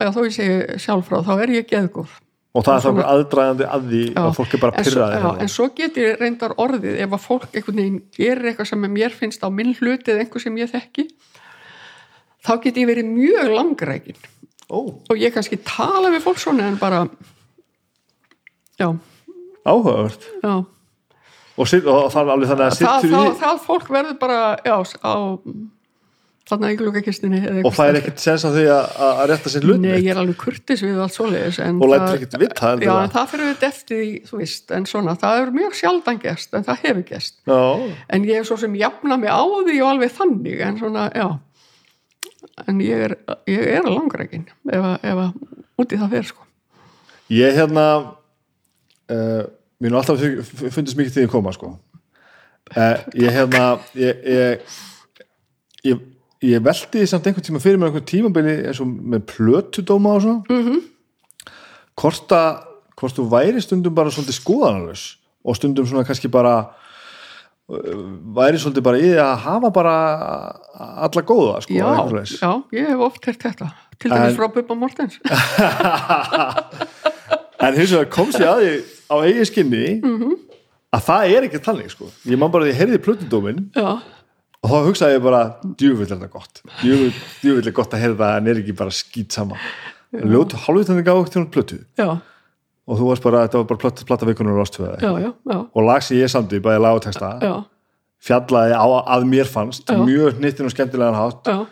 [0.00, 2.16] eða þó ég segi sjálf frá þá er ég geðgóð
[2.52, 5.20] og það er þá aðdragandi að því Já, að fólk er bara en svo, pyrraði
[5.22, 8.88] já, en svo get ég reyndar orðið ef að fólk einhvern veginn gerir eitthvað sem
[8.96, 11.06] mér finnst á minn hluti eða einhver sem ég þekki
[12.42, 14.20] þá get ég verið mjög langrækin.
[14.72, 17.04] Ó, og ég kannski tala við fólk svona en bara
[18.80, 18.88] já,
[19.68, 20.28] áhugavert.
[20.42, 20.54] Já.
[21.52, 24.76] Og, og það er alveg þannig að það, það, í það fólk verður bara já,
[25.04, 25.14] á
[26.50, 29.80] þarna í gluggakistinni og það er ekkert sens á því að, að rétta sér hlut
[29.82, 32.92] Nei, ég er alveg kurtis við allt svoleiðis Og lætur það- ekkert vita það Já,
[33.04, 36.58] en það fyrir við eftir því, þú veist en svona, það er mjög sjaldan gerst
[36.58, 37.38] en það hefur gerst.
[37.46, 37.60] Já,
[38.16, 41.28] en ég er svo sem jafna mig á því og alveg þannig en svona, já.
[42.68, 43.16] En ég er,
[43.48, 46.46] ég er langrækin ef að, ef að út í það fer sko.
[47.32, 47.86] Ég hérna
[49.08, 49.42] uh,
[49.80, 50.20] mér er alltaf
[50.74, 51.76] fundist mikið því að koma sko.
[52.74, 53.62] Uh, ég hérna
[53.98, 54.74] ég, ég,
[55.86, 56.02] ég,
[56.42, 60.22] ég velti því samt einhvern tíma fyrir mér einhvern tímabili eins og með plötudóma og
[60.22, 60.42] svona.
[60.50, 60.80] Mm -hmm.
[62.00, 62.56] hvort að
[62.96, 66.58] hvort þú væri stundum bara svolítið skoðanalus og stundum svona kannski bara
[67.68, 67.76] uh,
[68.36, 69.94] væri svolítið bara í því að hafa bara
[70.78, 71.86] alla góða sko, já,
[72.42, 73.68] já, ég hef oft hert þetta.
[73.98, 75.18] Til dæmis frá Bubba Mortens.
[77.62, 78.72] En hins vegar komst ég að því
[79.06, 80.32] á eigi skinni Mhm.
[80.92, 82.08] að það er ekki þannig sko.
[82.26, 84.00] Ég man bara því að ég heyrði plötudómin já,
[84.62, 86.62] og þá hugsaði ég bara djúvill er þetta gott.
[86.82, 89.58] Djúvill, er gott að heyrða en er ekki bara skýt sama.
[90.12, 91.80] Ljótu hálfvitandi gáð til hún plötu.
[91.98, 92.18] Já,
[92.86, 94.70] og þú varst bara, þetta var bara plötu, plata vikunur og
[95.02, 97.52] já, og lag sem ég samdi, bæði lag og texta já,
[98.22, 98.86] fjallaði á
[99.16, 99.98] að mér fannst Já.
[99.98, 101.66] mjög hnittin og skemmtilegan hátt já,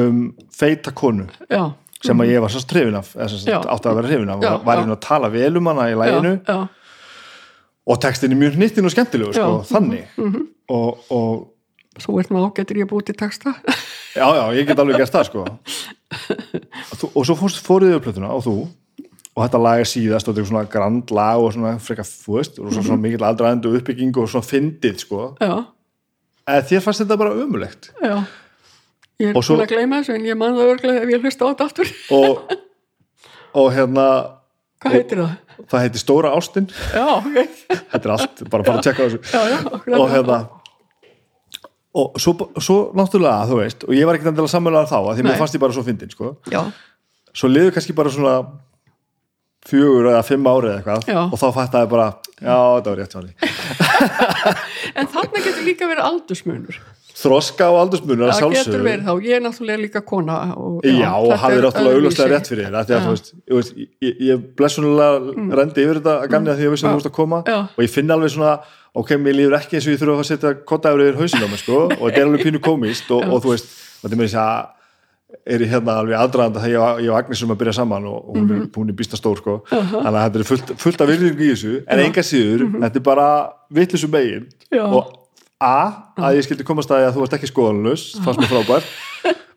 [0.00, 0.22] um
[0.52, 1.72] feita konu já,
[2.04, 4.40] sem að ég var svo strefin af átti að vera hrifin af.
[4.64, 6.58] Var hérna að tala vel um hana í læginu já,
[7.86, 9.60] og textin er mjög hnittin og skemmtilegu sko, Já.
[9.60, 9.68] Mhm.
[9.70, 11.52] þannig og, og
[12.02, 13.54] þú ert nú ágættur ég búið til texta.
[14.16, 15.42] Já, já, ég get alveg gert það sko.
[16.96, 18.54] Þú, og svo fóruðu upplötuna og þú
[19.36, 22.56] og þetta lag er síðast og þetta er svona grand lag og svona frekar fúist
[22.56, 25.26] og svona, svona mikill aðdraðendu uppbygging og svona fyndið sko.
[25.44, 25.52] Já,
[26.48, 28.14] eða þér fannst þetta bara umulegt já.
[29.20, 31.22] Ég er Og svo- búin að gleyma þessu en ég man það örglega ef ég
[31.28, 31.92] hlusta á þetta aftur.
[32.16, 32.56] Og,
[33.60, 34.06] og hérna
[34.80, 35.36] hvað heitir það?
[35.72, 36.66] það heiti Stóra Ástin.
[36.96, 37.38] Já, ok,
[37.92, 39.20] þetta er allt, bara bara að tjekka þessu.
[39.28, 40.40] Já, já og hérna
[41.96, 45.40] og svo, svo náttúrulega þú veist, og ég var ekkert endilega sammálaðar þá því mér
[45.40, 46.34] fannst ég bara svo fyndin sko.
[46.52, 46.60] já,
[47.32, 48.34] svo liður kannski bara svona
[49.66, 51.22] fjögur eða fimm ári eða eitthvað Já.
[51.26, 52.08] og þá fættaði bara,
[52.40, 53.16] já þetta var rétt
[55.00, 56.78] en þarna getur líka verið aldursmunur
[57.16, 61.08] þroska og aldursmunur að það getur verið þá, ég er náttúrulega líka kona og, Já,
[61.16, 62.26] og þetta hafði er náttúrulega öðruvísi.
[62.32, 62.98] rétt fyrir þér Já.
[63.08, 63.30] veist,
[63.80, 66.92] ég, ég, ég blessunulega rendi yfir þetta að gamni að því að ég vissi að
[66.92, 67.50] þú veist að koma Mm.
[67.54, 67.58] Já.
[67.72, 68.52] og ég finn alveg svona,
[69.00, 71.60] ok, mér líður ekki eins og ég þurfa að setja kottaður yfir hausinn á mig
[71.64, 73.32] sko, og þetta er alveg pínu komist og, Já.
[73.32, 74.56] og þú veist, og þetta er þess að
[75.46, 78.04] er í hérna alveg aðdraðanda þegar ég, og- ég og Agnes um að byrja saman
[78.06, 79.56] og, og hún, er, hún er býsta stór sko.
[79.70, 83.06] Þannig að þetta er fullt, fullt af virðingu í þessu en enga síður, þetta er
[83.08, 83.28] bara
[83.74, 84.46] vitlisum megin
[84.86, 85.14] og
[85.56, 85.72] A,
[86.20, 88.90] að ég skildi komast að, að þú varst ekki skoðanlaus fannst mér frábært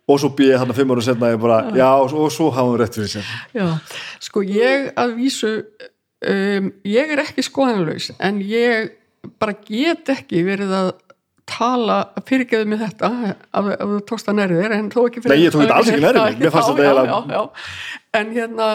[0.10, 2.70] og svo B, hann að fimm ára senna ég bara, já, og, og svo hafa
[2.72, 3.28] hún rétt fyrir sér.
[3.54, 3.68] Já,
[4.24, 5.52] sko ég að vísu
[6.24, 8.96] um, ég er ekki skoðanlaus en ég
[9.44, 10.90] bara get ekki verið að
[11.50, 11.98] tala
[12.30, 15.44] fyrirgeðu mig þetta af af þú tókst það nærið þér en þó ekki fyrir Nei,
[15.46, 16.38] ég tók þetta alls ekki nærri mér.
[16.44, 17.50] Mér fannst þetta eiginlega-
[18.20, 18.70] en hérna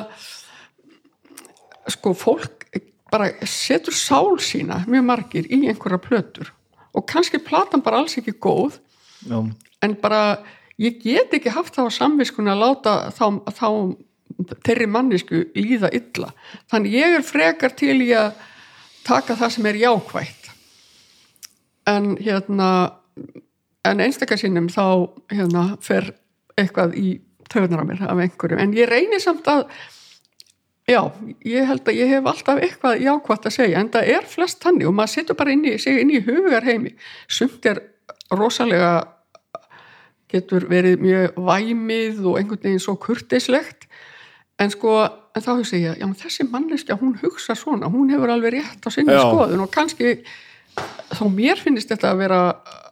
[1.95, 2.65] sko fólk
[3.13, 6.51] bara setur sál sína mjög margir í einhverja plötur
[6.95, 8.79] og kannski platan bara alls ekki góð
[9.29, 9.39] já,
[9.83, 10.39] en bara
[10.81, 13.69] ég get ekki haft það á samviskun að láta þá, þá
[14.67, 16.33] þeirri mannisku líða illa.
[16.73, 18.33] Þannig ég er frekar til í að
[19.07, 20.44] taka það sem er jákvætt
[21.91, 22.71] en hérna
[23.85, 26.15] en einstakar sinnum þá hérna fer
[26.57, 27.09] eitthvað í
[27.53, 29.67] töðunar á mér af einhverjum en ég reynir samt að
[30.89, 31.01] já,
[31.45, 34.89] ég held að ég hef alltaf eitthvað jákvætt að segja en það er flest tannig
[34.89, 36.95] og maður setur bara inn í, sig inn í hugar heimi
[37.29, 37.83] sumt er
[38.33, 38.95] rosalega
[40.33, 43.89] getur verið mjög væmið og einhvern veginn svo kurtislegt
[44.61, 44.97] en sko,
[45.35, 48.91] en þá hugsa ég já, þessi manneskja, hún hugsa svona hún hefur alveg rétt á
[48.95, 49.25] sinni Já.
[49.25, 50.21] skoðun og kannski
[51.15, 52.41] þá mér finnst þetta að vera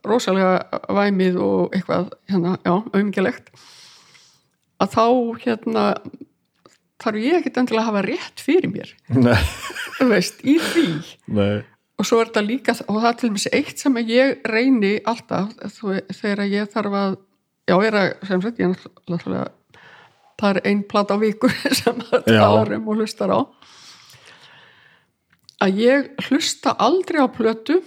[0.06, 3.52] rosalega væmið og eitthvað hérna, já, auðmingilegt
[4.82, 5.06] að þá
[5.44, 5.86] hérna
[7.02, 8.90] þarf ég ekkert endilega að hafa rétt fyrir mér.
[10.12, 10.86] Veist, í því.
[11.34, 11.62] Nei.
[11.98, 15.52] Og svo er þetta líka, og það er til dæmis eitt sem ég reyni alltaf
[16.18, 17.18] þegar ég þarf að
[17.68, 19.50] já, er að, sem sagt, ég er náttúrulega
[20.42, 22.40] það er ein plata á viku sem það Já.
[22.40, 23.40] talar um og hlustar á
[25.62, 27.78] að ég hlusta aldrei á plötu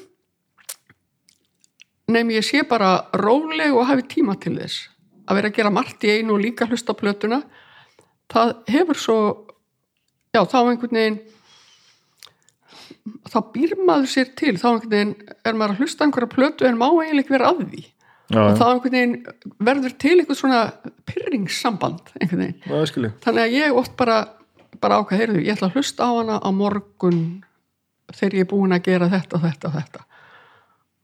[2.11, 4.89] nefn ég sé bara róleg og hafi tíma til þess.
[5.25, 7.41] Að vera að gera margt í einu og líka hlusta á plötuna
[8.31, 9.17] það hefur svo
[10.35, 11.19] já, þá einhvern veginn
[13.29, 15.15] þá býr maður sér til þá einhvern veginn
[15.45, 17.83] er maður að hlusta einhverja plötu en má eiginlega vera að því.
[18.25, 19.17] Já, og þá einhvern veginn
[19.69, 20.61] verður til einhvern svona
[21.09, 22.61] pyrringssamband einhvern veginn.
[22.65, 24.21] Já, þannig að ég oft bara,
[24.81, 27.21] bara ákvað heyrðu, ég ætla að hlusta á hana á morgun
[28.19, 30.05] þegar ég er búin að gera þetta og þetta og þetta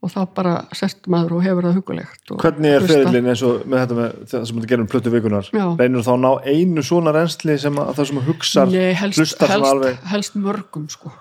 [0.02, 3.84] og þá bara sest maður og hefur það hugulegt hvernig er ferillin eins og með
[3.84, 5.66] þetta með það sem þetta gerum plötu vikunar Já.
[5.78, 9.46] reynur þá að ná einu svona reynsli sem að það sem að hugsar Nei, helst,
[9.52, 11.14] helst, helst mörgum sko.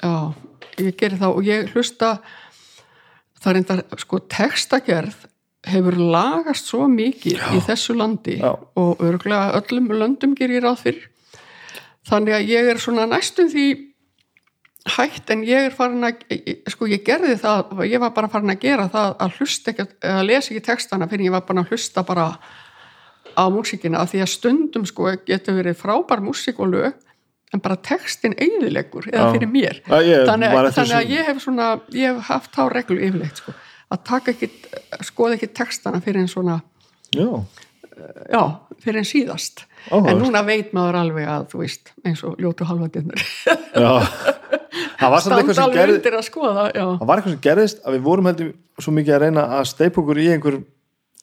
[0.00, 0.14] já,
[0.80, 2.14] ég geri það og ég hlusta
[3.42, 5.28] það er enda, sko, textagerð
[5.68, 8.56] hefur lagast svo mikið í þessu landi Já.
[8.56, 11.36] og örgulega öllum löndum ger ég ráð fyrir
[12.08, 13.66] þannig að ég er svona næstum því
[14.86, 16.24] hætt en ég er farin að
[16.72, 20.24] sko ég gerði það, ég var bara farin að gera það að hlusta ekki, að
[20.26, 22.26] lesa ekki textana fyrir ég var bara að hlusta bara
[23.32, 26.92] á músíkina af því að stundum sko getur verið frábær músík og lög
[27.52, 29.32] en bara textin eiginlegur eða Já.
[29.36, 29.78] fyrir mér.
[29.86, 33.36] Já, ég þannig, að- þannig að ég hef svona ég hef haft þá reglu yfirleitt
[33.42, 33.52] sko
[33.92, 34.48] að taka ekki,
[35.04, 36.58] skoða ekki textana fyrir en svona
[37.12, 37.28] já,
[38.32, 38.42] já,
[38.82, 39.64] fyrir en síðast.
[39.90, 40.12] Áhugavert.
[40.12, 42.62] en núna veit maður alveg að þú veist, eins og ljótu
[45.02, 48.04] eitthvað standa alveg gerði undir að skoða já, það var eitthvað sem gerðist að við
[48.06, 50.58] vorum heldur svo mikið að reyna að steipa okkur í einhver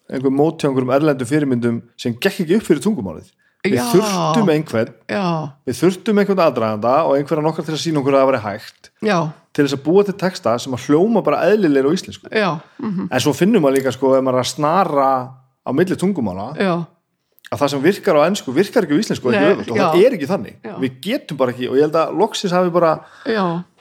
[0.09, 3.29] einhver móti á einhverjum erlendu fyrirmyndum sem gekk ekki upp fyrir tungumálið.
[3.59, 3.83] Við Já.
[3.91, 4.91] þurftum einhvern.
[5.11, 5.23] Já,
[5.67, 8.89] við þurftum einhvern aðdraganda og einhverja nokkar til að sína okkur að það væri hægt
[9.03, 9.17] já,
[9.51, 12.31] til þess að búa til texta sem að hljóma bara eðlilegir á íslensku.
[12.31, 15.09] Já, mm en svo finnum maður líka sko ef maður að snara
[15.69, 16.73] á milli tungumála já.
[17.49, 19.81] að það sem virkar á ennsku virkar ekki á íslensku og ekki Nei, öfugt og
[19.81, 20.61] það er ekki þannig.
[20.65, 20.75] Já.
[20.81, 22.95] við getum bara ekki og ég held að loksis hafi bara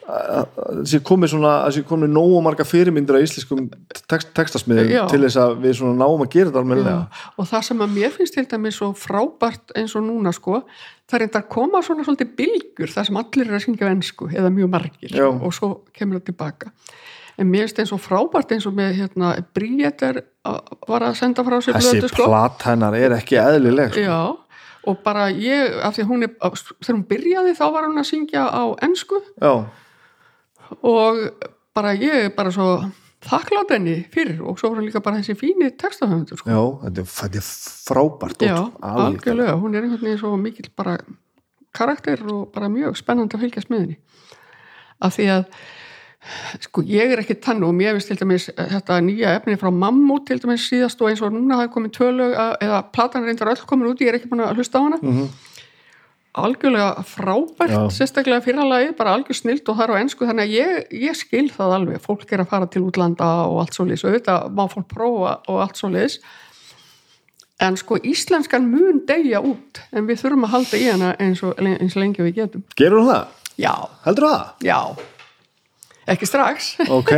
[0.09, 3.67] þessi komið svona þessi komið nógu marga fyrirmyndir á íslenskum
[4.09, 7.25] text, textasmiðum til þess að við svona náum að gera þetta almennilega.
[7.37, 10.63] Og það sem að mér finnst til dæmis svo frábært eins og núna sko,
[11.09, 13.93] það er enda að koma svona svolítið bylgur þar sem allir er að syngja á
[13.93, 16.73] ensku eða mjög margir og svo kemur það tilbaka
[17.39, 20.21] en mér finnst eins og frábært eins og með hérna, Bríetter
[20.89, 24.05] var að senda frá sér þessi blötu sko plat hennar er ekki eðlileg sko.
[24.05, 24.19] Já,
[24.89, 25.79] og bara ég,
[26.09, 29.53] hún er þegar hún byrjaði þá var hún að syngja á ensku já,
[30.79, 31.21] og
[31.75, 32.69] bara ég bara svo
[33.25, 36.49] þakklátt henni fyrir og svo var hún líka bara þessi fíni textahöfundur sko.
[36.49, 37.49] já þetta, er, er
[37.89, 39.57] frábært Já, algjörlega.
[39.59, 40.97] hún er einhvern veginn svo mikill bara
[41.75, 43.99] karakter og bara mjög spennandi að fylgjast með henni
[45.03, 45.43] af því að
[46.59, 49.69] sko ég er ekki tann og mér finnst til dæmis eh, þetta nýja efni frá
[49.71, 53.63] Mammut til dæmis síðast og eins og núna hafi komið tvölög eða platan reyndar öll
[53.69, 55.29] komin út, ég er ekki búin að hlusta á hana Mhm.
[56.39, 57.89] algjörlega frábært Já.
[57.89, 61.49] sérstaklega fyrralagi, bara algjör snilt og það er á ensku, þannig að ég, ég skil
[61.49, 64.67] það alveg fólk er að fara til útlanda og allt svo liðs og þetta má
[64.69, 66.19] fólk prófa og allt svo liðs
[67.59, 71.57] en sko íslenskan mun deyja út en við þurfum að halda í hana eins og
[71.59, 73.25] eins lengi við getum Gerur það?
[73.57, 74.45] það?
[74.63, 75.18] já
[76.15, 76.73] ekki strax.
[76.89, 77.13] Ok.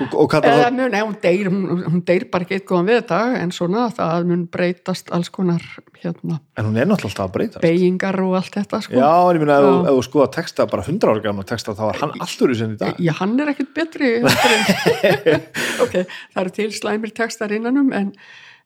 [0.00, 2.96] Og, og eða það mun, ef hún deyr hún, hún deyr bara ekki eitthvað við
[3.02, 5.62] þetta en svona það mun breytast alls konar
[6.00, 8.96] hérna, En hún er náttúrulega alltaf að breyta beigingar og allt þetta sko.
[8.96, 12.00] Já, en ég minna, ef, þú- skoða texta bara 100 ára gamla texta, þá er
[12.00, 13.02] hann allur í sinni í dag.
[13.04, 14.10] Já, hann er ekkit betri
[15.84, 15.94] ok,
[16.32, 18.12] það eru til slæmir textar innanum en,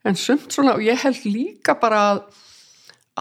[0.06, 2.22] en sumt svona og ég held líka bara að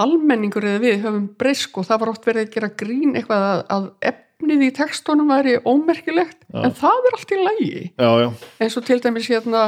[0.06, 3.65] almenningur eða við höfum breysk og það var oft verið að gera grín eitthvað að,
[3.73, 3.91] að
[4.36, 8.30] efnið í textunum væri ómerkilegt en það er allt í lægi Já, já,
[8.62, 9.66] eins og til dæmis hérna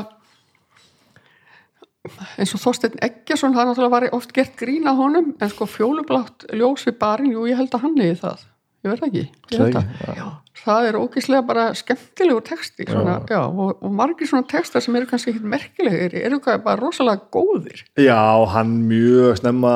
[2.37, 6.47] eins og Þorsteinn Eggjason það náttúrulega var oft gert grín að honum en sko fjólublátt
[6.55, 8.45] ljós við barinn jú ég held að hann leiði það.
[8.85, 10.25] Ég veit ekki, ég ekki, að já,
[10.61, 13.39] það er ógeðslega bara skemmtilegur texti svona, já.
[13.49, 17.81] og, og margir svona textar sem eru kannski ekkit merkilegir eru bara rosalega góðir.
[17.99, 18.21] Já,
[18.53, 19.73] hann mjög snemma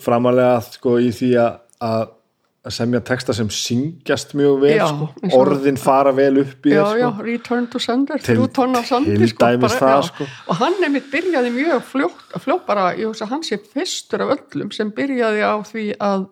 [0.00, 2.14] framalega sko í því að
[2.60, 5.06] að semja texta sem syngjast mjög vel Já, sko.
[5.38, 7.24] orðin fara vel upp í já, það já, sko.
[7.24, 10.02] Return to Sender Til- sandi til sko, dæmis það, já.
[10.10, 10.26] sko.
[10.46, 14.36] og hann nefnitt byrjaði mjög fljótt, fljótt bara, ég hugsa að hann sé fyrstur af
[14.36, 16.28] öllum sem byrjaði á því að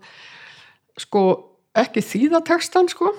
[1.00, 1.24] sko
[1.78, 3.14] ekki þýða textan sko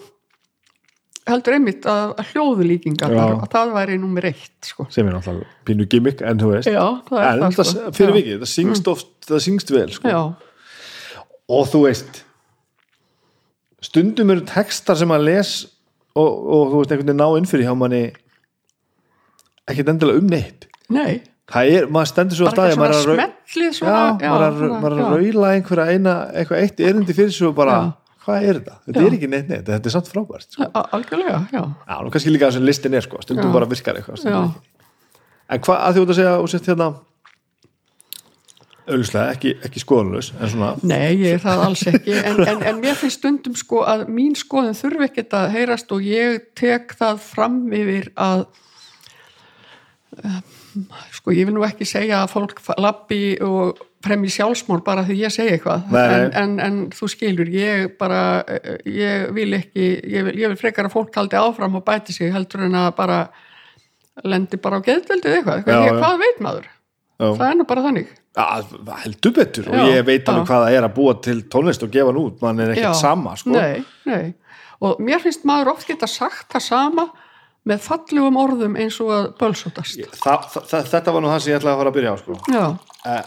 [1.30, 3.26] heldur einmitt að, að hljóðulíkingar Já.
[3.26, 6.86] að það væri nummer eitt sko sem er náttúrulega pínu gimmick en þú veist já,
[7.10, 8.18] það er en það það, sko fyrir já.
[8.22, 10.14] vikið, það syngst oft það syngst vel sko.
[10.14, 10.22] já,
[11.58, 12.26] og þú veist
[13.82, 15.52] stundum eru textar sem að les
[16.16, 18.04] og, og þú veist einhvern veginn ná inn fyrir hjá manni
[19.70, 21.20] ekkert endilega um neitt nei,
[21.52, 24.02] það er, maður stendur svo bara staði ekki maður svona að rau- smellið já, svona,
[24.20, 25.10] maður er að- svona, að já.
[25.14, 28.16] raula einhverja eina, eitthvað eitt erindi fyrir og bara, Já.
[28.26, 28.76] hvað er þetta?
[28.88, 29.06] Þetta Já.
[29.10, 30.68] er ekki neitt neitt, þetta er samt frábært sko.
[30.74, 33.54] Algjörlega, já já, nú kannski líka þessum listin er sko, stundum Já.
[33.54, 34.42] bara virkar eitthvað Já.
[35.50, 36.90] en hvað, að því út að segja og sett hérna
[38.90, 42.16] auðvitað, ekki, ekki skoðanlaus en svona, Nei, ég er það alls ekki.
[42.20, 46.06] En, en, en mér finnst stundum sko að mín skoðin þurfi ekkert að heyrast og
[46.06, 48.48] ég tek það fram yfir að
[50.24, 50.42] um,
[51.16, 55.34] sko ég vil nú ekki segja að fólk lappi og fremji sjálfsmór bara því ég
[55.34, 55.90] segi eitthvað.
[56.00, 60.60] En, en, en þú skilur, ég bara eh, ég vil ekki, ég vil, ég vil
[60.60, 63.20] frekar að fólk haldi áfram og bæti sig heldur en að bara
[64.28, 66.00] lendi bara á geðveldið eitthvað, Já, ég, já.
[66.00, 66.72] hvað veit maður?
[67.20, 70.66] Já, það er nú bara þannig að, heldur betur og Já, ég veit alveg hvað
[70.66, 73.36] það er að búa til tónlist og gefa hann út, mann er ekkert Já, sama
[73.40, 73.56] sko.
[73.56, 74.34] nei, nei.
[74.86, 77.08] og mér finnst maður oft geta sagt það sama
[77.70, 81.82] með fallegum orðum eins og að það, þetta var nú það sem ég ætlaði að
[81.82, 82.38] fara að byrja á sko.
[82.54, 82.66] já,
[83.14, 83.24] eh,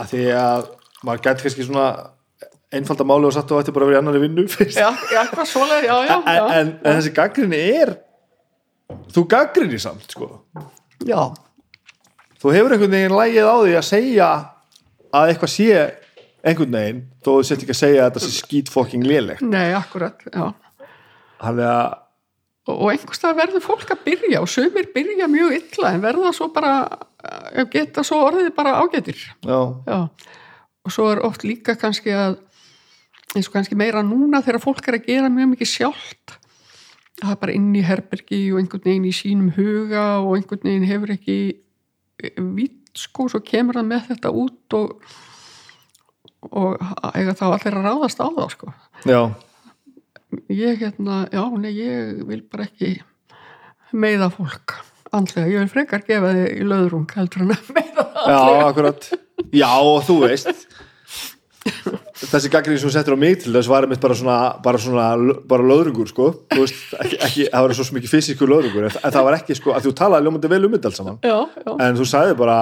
[0.00, 0.66] að því að
[1.02, 1.86] maður gæti kannski svona
[2.72, 5.48] einfalda máli og satt og ætti bara að vera í annari vinnu fyrst já, eitthvað
[5.50, 7.94] svoleið já, já, en, en, en þessi gaggrinni er
[9.12, 10.28] þú gaggrinni samt sko.
[11.08, 11.20] já,
[12.42, 14.28] þú hefur einhvern veginn lægið á því að segja
[15.12, 15.68] að eitthvað sé
[16.42, 19.44] einhvern veginn, þó þú sett ekki að segja að þetta sé skítfokking lélegt.
[19.46, 20.48] Nei, akkurat já.
[21.38, 21.62] að
[22.66, 26.74] og, einhverstað verður fólk að byrja og sumir byrja mjög illa en verða svo bara
[27.22, 29.18] eh, geta svo orðið bara ágætir.
[29.46, 30.00] Já, já,
[30.82, 32.38] og svo er oft líka kannski að
[33.32, 36.38] eins og kannski meira núna þegar fólk er að gera mjög mikið sjálft
[37.22, 40.88] það er bara inn í herbergi og einhvern veginn í sínum huga og einhvern veginn
[40.88, 41.38] hefur ekki
[42.56, 45.04] vitt sko, svo kemur það með þetta út og
[46.50, 46.80] og
[47.14, 48.72] eiga þá allir að ráðast á það sko.
[49.06, 49.20] já,
[50.50, 52.96] ég hérna, já, nei, ég vil bara ekki
[53.92, 54.78] meiða fólk
[55.12, 59.10] andlega, ég vil frekar gefa þið í löðrung heldur en að meiða það já, akkurat.
[59.52, 60.66] Já, og þú veist
[62.32, 65.06] þessi gaggrinni sem þú settir á mig til þess var einmitt bara svona, bara svona
[65.48, 69.38] bara löðrungur sko, veist, ekki, ekki það var svo mikið fysisku löðrungur, en það var
[69.38, 71.20] ekki sko, að þú talaði ljómandi vel um þetta alls saman.
[71.26, 72.58] Já, já, en þú sagði bara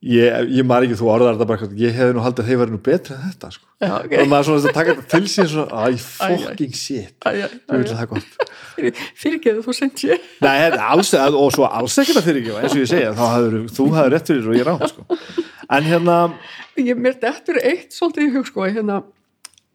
[0.00, 2.72] ég, ég maður ekki, þú orðar þetta bara ég hefði nú haldið að þeir verið
[2.72, 3.66] nú betri en þetta sko.
[3.84, 4.14] já, ok.
[4.16, 7.14] Og maður svona að taka þetta til sín svona, æ, fucking shit.
[7.20, 8.46] Þú vil það gott.
[8.76, 9.74] Fyrir, fyrirgeðu þú
[10.54, 13.88] er alls, og svo alls ekkert að fyrirgefa eins og ég segja, þá hafður, þú
[13.96, 15.20] hafður rétt fyrir og ég rátt sko.
[15.76, 16.16] en hérna
[16.80, 19.02] ég mér dettur eitt svolítið í hug sko hérna,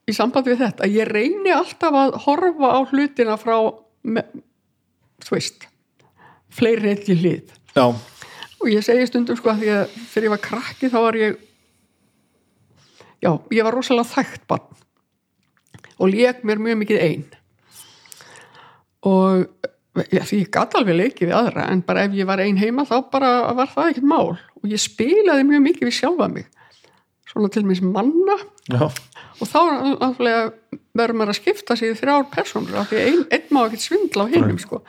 [0.10, 3.56] í samband við þetta ég reyni alltaf að horfa á hlutina frá
[5.26, 5.70] þú veist
[6.56, 7.54] fleiri ekki hlið.
[7.76, 7.92] Já,
[8.66, 11.38] og ég segi stundum sko að því að þegar ég var krakki þá var ég
[13.22, 14.76] já, ég var rosalega þægt barn
[15.96, 17.24] og lék mér mjög mikið ein.
[19.06, 19.46] Og
[20.12, 22.88] já, því ég gat alveg leikið við aðra en bara ef ég var ein heima
[22.88, 24.36] þá bara var það ekkert mál.
[24.62, 26.50] Og ég spilaði mjög mikið við sjálfa mig
[27.30, 28.38] svona til minns manna.
[28.72, 29.60] Já, og þá
[30.96, 33.86] verður maður að skipta sig í þrjár personur af því að ein, einn má ekkert
[33.86, 34.82] svindla á hinum sko.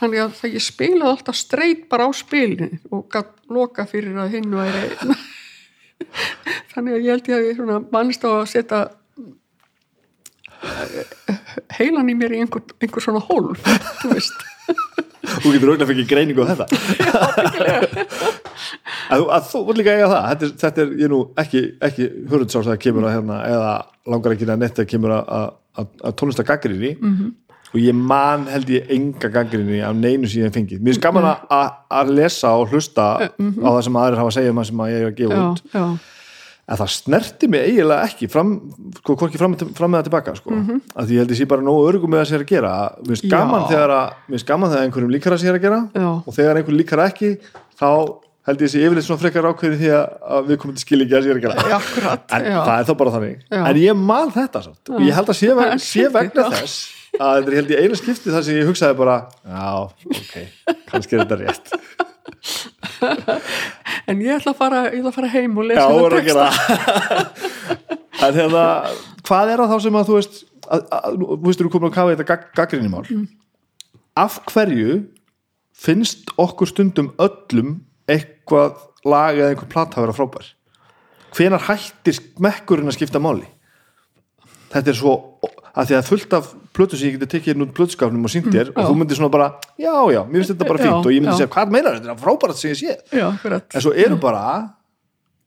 [0.00, 4.36] Þannig að það ég spilaði alltaf streit bara á spilin og gætt loka fyrir að
[4.36, 4.74] hinn og er
[6.74, 8.82] þannig að ég held ég að ég mannst á að setja
[10.66, 11.40] eh,
[11.78, 13.64] heilan í mér í einhver, einhver svona hólf
[14.02, 14.46] þú veist.
[15.26, 16.66] Þú getur auðvitað fyrir greiningu á þetta.
[19.06, 20.24] Að, að þú voru líka eiga það.
[20.26, 23.72] Þetta er, þetta er ég nú ekki, ekki hurðsáls að kemur að hérna eða
[24.10, 25.52] langar ekki að netta kemur að,
[26.18, 27.28] tónlista gaggrinni -hmm.
[27.76, 30.80] Og ég man held ég enga gaggrinni af neinu síðan fengið.
[30.80, 34.36] Mér finnst gaman að, að, að lesa og hlusta á það sem aðrir hafa að
[34.38, 35.64] segja um það sem að ég er að gefa já, út.
[35.76, 35.84] já,
[36.66, 40.50] en það snerti mig eiginlega ekki sko, hvorki fram, fram með það tilbaka sko.
[40.54, 40.80] mm -hmm.
[40.96, 42.72] að því ég held ég sé bara nógu örgum með að sér að gera.
[43.04, 45.80] Mér finnst gaman að gaman þegar einhverjum líkar að sér að gera.
[45.94, 46.08] Já.
[46.26, 47.38] og þegar einhverjum líkar ekki
[47.76, 47.90] þá
[48.46, 51.16] held ég sé yfirleitt svona frekar ákveði því að, að við komum til skil ekki
[51.18, 52.26] að sér að akkurat.
[52.32, 52.58] En já.
[52.64, 53.38] það er þá bara þannig.
[53.50, 53.62] Já.
[53.66, 54.82] en ég man þetta samt.
[54.90, 57.72] Og ég held að sé, Það veg, er sé vegna þess að þetta er held
[57.72, 59.66] ég einu skipti þar sem ég hugsaði bara já,
[60.12, 60.34] ok,
[60.90, 61.66] kannski er þetta rétt.
[64.06, 66.46] En ég ætla að fara, ætla að fara heim og lesa að texta.
[68.36, 68.66] hérna,
[69.26, 71.96] hvað er það þá sem að þú veist að, að, þú veist, þú komin að
[71.96, 73.04] kafa þetta gag, gaggrinni mál.
[73.10, 73.26] Mm.
[74.16, 75.00] af hverju
[75.76, 80.48] finnst okkur stundum öllum eitthvað lag eða einhver plata að vera frábær?
[81.36, 83.44] Hvenar hættir mekkurinn að skipta máli?
[84.72, 85.16] Þetta er svo
[85.76, 88.48] að því að fullt af plötu sem ég geti tekið inn út plötuskafnum og sínt
[88.48, 88.86] þér og Já.
[88.88, 91.34] þú myndir svona bara, já, já, mér finnst þetta bara Já, fínt og ég myndi
[91.34, 91.40] já.
[91.42, 93.26] segja, hvað meinar þetta er frábært sem ég sé já,
[93.60, 94.42] en svo eru bara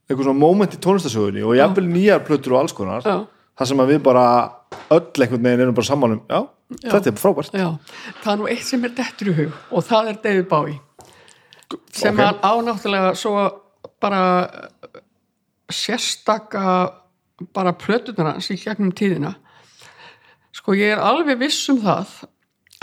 [0.09, 3.17] eitthvað svona moment í tónlistasögunni og jafnvel nýjar plötur og alls konar Já.
[3.57, 4.25] þar sem að við bara
[4.89, 6.39] öll einhvern veginn erum bara saman um já,
[6.85, 7.67] þetta er frábært Já,
[8.21, 10.79] það er nú eitt sem er dettur í hug og það er David Bowie
[11.93, 12.23] sem ok.
[12.25, 12.41] okay.
[12.41, 13.35] á náttúrulega svo
[14.01, 15.03] bara eh,
[15.69, 16.65] sérstaka
[17.53, 19.35] bara plötunar hans í gegnum tíðina
[20.59, 22.13] sko ég er alveg viss um það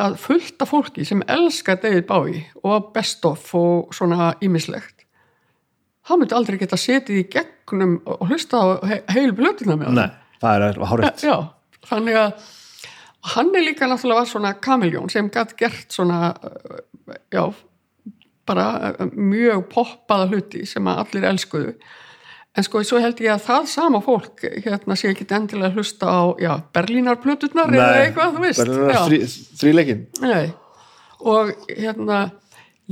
[0.03, 4.97] að fullt af fólki sem elskar David Bowie og best of og svona ímislegt
[6.07, 9.97] það myndi aldrei geta setið í gegnum og hlusta á he heil plötuna með.
[9.97, 10.09] Nei,
[10.43, 11.37] það er hárétt Já,
[11.91, 12.51] þannig að
[13.35, 16.35] hann er líka náttúrulega var svona kamiljón sem gætt gert svona
[17.35, 17.43] já,
[18.47, 21.73] bara mjög poppaða hluti sem að allir elskuðu
[22.57, 26.23] en sko svo held ég að það sama fólk hérna sé ekki endilega hlusta á
[26.41, 29.03] já, Berlínarplöturnar eða eitthvað, þú veist Berlínar Já.
[29.07, 29.21] þrí,
[29.61, 30.47] þríleikin Nei,
[31.21, 32.21] og hérna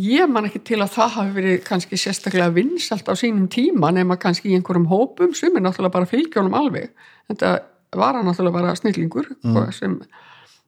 [0.00, 4.18] ég man ekki til að það hafi verið kannski sérstaklega vinsalt á sínum tíma nema
[4.20, 6.90] kannski í einhverjum hópum sem er náttúrulega bara fylgjónum alveg.
[7.30, 7.52] Þetta
[7.94, 9.60] var hann náttúrulega bara snillingur mm.
[9.74, 10.00] sem,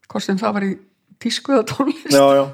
[0.07, 0.71] hvort sem það var í
[1.23, 2.15] tísku eða tónlist.
[2.15, 2.45] Já, já,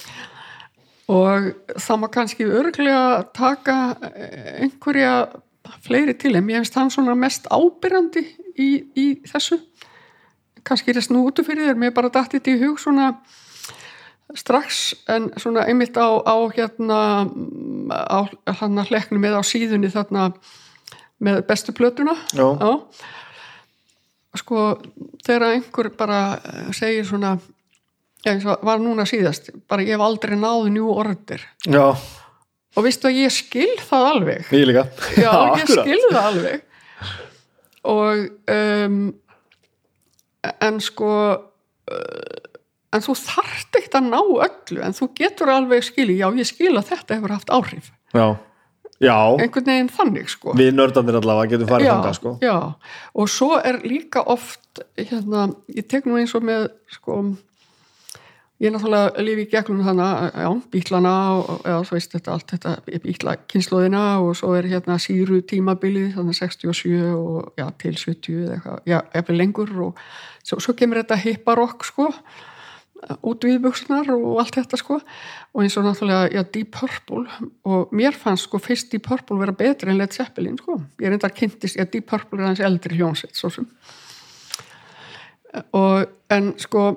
[1.20, 3.04] og það má kannski örglega
[3.36, 5.14] taka einhverja
[5.84, 8.22] fleiri til en mér finnst hann svona mest ábyrjandi
[8.56, 9.60] í, í þessu.
[10.66, 13.12] Kannski er það snútu fyrir þér mér bara dætti þetta í hug svona
[14.38, 16.98] strax en svona einmitt á, á hérna
[17.90, 18.20] á
[18.60, 20.30] hann að hleknum með á síðunni þarna
[21.20, 22.14] með bestu plötuna.
[22.32, 22.78] Já.
[24.38, 24.78] sko
[25.26, 27.34] þegar einhver bara eh, segir svona
[28.24, 31.96] já, var núna síðast bara ég hef aldrei náðu njú orður já,
[32.76, 34.50] og veistu að ég skil það alveg?
[34.54, 34.84] Ég líka.
[35.18, 36.66] Já, ég skil það alveg.
[37.90, 39.00] Og um,
[40.50, 42.50] en sko uh,
[42.94, 46.72] en þú þarft ekkert að ná öllu en þú getur alveg skili, já ég skil
[46.74, 47.90] að þetta hefur haft áhrif.
[48.14, 48.26] Já,
[48.98, 49.16] já.
[49.38, 50.54] Einhvern veginn þannig sko.
[50.58, 52.34] Við nördandir allavega getum farið þangað sko.
[52.42, 52.56] já,
[53.14, 57.22] og svo er líka oft hérna, ég tek nú eins og með sko
[58.60, 63.00] ég náttúrulega lifi í gegnum þannig já, bílana og eða þú veist þetta allt þetta
[63.06, 68.58] bíla kynnslóðina og svo er hérna síru tímabilið þannig 67 og já, til 70 eða
[68.58, 70.04] eitthvað, já, eftir lengur og
[70.44, 72.10] svo, svo kemur þetta hipparokk sko
[73.24, 77.24] út viðbuksunar og allt þetta sko og eins og náttúrulega, já, Deep Purple
[77.64, 80.76] og mér fannst sko fyrst Deep Purple vera betri en Led Zeppelin sko.
[81.00, 83.68] Ég er enda kynntist, já, Deep Purple er hans eldri hljónsett svo sem.
[85.72, 86.90] Og en sko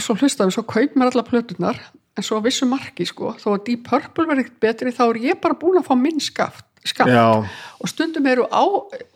[0.00, 1.80] svo hlustaðum, svo kaup mér alla plöturnar
[2.16, 3.34] en svo vissu marki sko.
[3.40, 6.20] Þó að Deep Purple verði ekkert betri þá er ég bara búin að fá minn
[6.22, 7.52] skaft, skaft.
[7.80, 8.64] og stundum eru á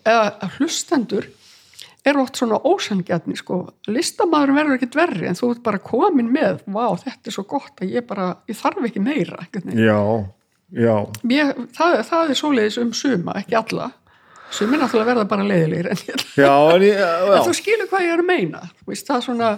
[0.05, 1.29] eða hlustendur
[2.07, 3.65] eru oft svona ósangjarni sko.
[3.91, 7.83] Listamæðurinn verður ekkert verri en þú ert bara komin með vá þetta er svo gott
[7.83, 9.41] að ég bara, ég þarf ekki meira
[9.75, 10.01] já,
[10.71, 10.97] já.
[11.27, 13.91] Mér, það, það er svoleiðis um suma, ekki alla.
[14.55, 16.03] Sumi náttúrulega verða bara leiðilegir en,
[16.39, 17.43] já, en ég, en já.
[17.49, 18.63] þú skilur hvað ég er að meina.
[18.79, 19.51] Þú veist, það er svona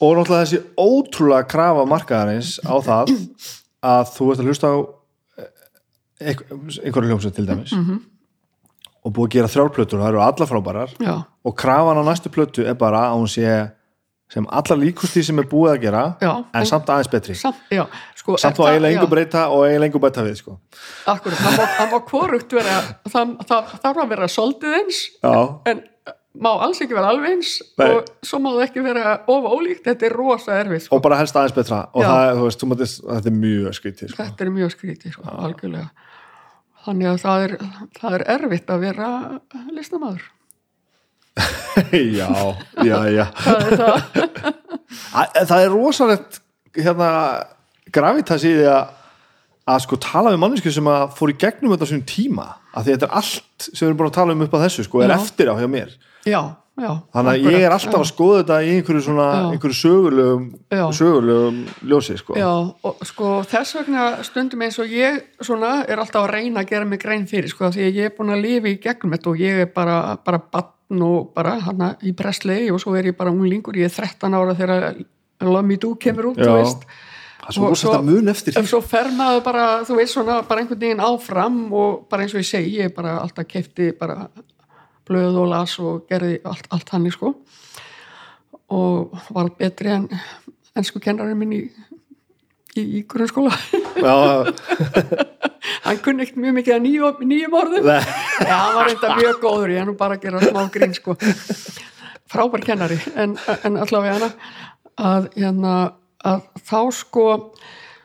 [0.00, 3.12] og náttúrulega þessi ótrúlega krafa markaðarins á það
[3.84, 4.76] að þú ert að hlusta á
[5.40, 5.50] eh,
[6.30, 7.74] einhver- einhverju hljómsveit til dæmis
[9.00, 10.90] og búið að gera þrjárplötur og það eru allar frábærar.
[11.00, 11.14] Já,
[11.48, 13.46] og krafan á næstu plötu er bara að hún sé
[14.30, 17.34] sem allar líkust því sem er búið að gera Já, en samt aðeins betri.
[17.34, 20.58] samt, já, sko, samt það- þá eiginlega engu breyta og eiginlega engu bæta við sko.
[21.06, 22.76] Akkurat, það það má hvorugt vera
[23.08, 25.34] það, það þarf að vera soldið eins já,
[25.72, 25.82] en
[26.38, 27.88] má alls ekki vera alveg eins Nei.
[27.90, 29.82] og svo má það ekki vera of ólíkt.
[29.88, 30.96] Þetta er rosa erfið sko.
[30.96, 31.80] og bara helst aðeins betra.
[31.94, 34.18] Og það, veist, þú mátti, þetta er mjög skrítið sko.
[34.22, 35.88] þetta er mjög skrítið sko, algjörlega.
[36.84, 37.56] Þannig að það er,
[37.98, 39.08] það er erfitt að vera
[39.74, 40.28] listamaður.
[42.18, 42.28] Já,
[42.82, 43.24] já, já.
[43.40, 45.44] Það er það.
[45.46, 46.40] Það er rosalegt
[46.74, 47.10] hérna,
[47.94, 48.96] gravitas í því að
[49.70, 52.46] að sko tala við mannesku sem að fór í gegnum þetta sínum tíma.
[52.74, 54.84] Af því þetta er allt sem við erum búin að tala um upp á þessu
[54.86, 55.16] sko, er Já.
[55.20, 55.94] eftir á hjá mér
[56.26, 56.40] já,
[56.80, 58.00] já, þannig að ég er alltaf já.
[58.00, 60.46] að skoða þetta í einhverju svona, einhverju sögulegum
[60.96, 61.58] sögulegum
[61.90, 62.36] ljósi sko.
[62.38, 62.50] Já,
[62.84, 66.84] og sko þess vegna stundum eins og ég svona er alltaf að reyna að gera
[66.88, 69.40] mig grein fyrir sko því að ég er búin að lifa í gegnum þetta og
[69.44, 73.30] ég er bara, bara batn og bara hana í Bresley og svo er ég bara
[73.30, 74.94] unglingur, ég er 13 ára þegar
[75.64, 76.82] Me Do kemur út, þú veist.
[77.48, 77.70] Og svo-
[78.68, 82.40] svo fer maður bara, þú veist svona bara einhvern veginn áfram og bara eins og
[82.42, 84.28] ég segi ég bara alltaf kefti bara
[85.10, 87.34] blöð og las og gerði allt, allt hannig sko.
[88.70, 90.06] Og var betri en
[90.78, 91.60] ennsku kennarinn minn í,
[92.78, 93.52] í, í grunnskóla.
[93.98, 94.14] Já,
[95.86, 97.90] hann kunni ekkert mjög mikið að nýjum, nýjum orðum.
[97.90, 98.00] Nei.
[98.46, 101.18] já, hann var reynda mjög góður ég nú bara að gera smá grín sko.
[102.30, 103.00] Frábær kennari.
[103.18, 103.34] En,
[103.66, 104.30] en allavega hana
[105.00, 105.74] að, hérna,
[106.22, 107.26] að þá sko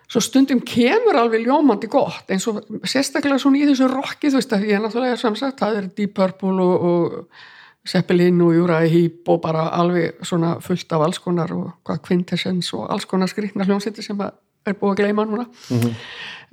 [0.06, 4.56] svo stundum kemur alveg ljómandi gott eins og sérstaklega svona í þessu rocki þú veist
[4.56, 8.90] að ég er náttúrulega sem sagt það er Deep Purple og, og Zeppelin og Uriah
[8.90, 13.30] Heep og bara alveg svona fullt af alls konar og hvað Quintessence og alls konar
[13.30, 15.46] skrýtna hljómsætti sem er búið að gleyma núna.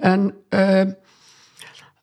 [0.04, 0.92] En um,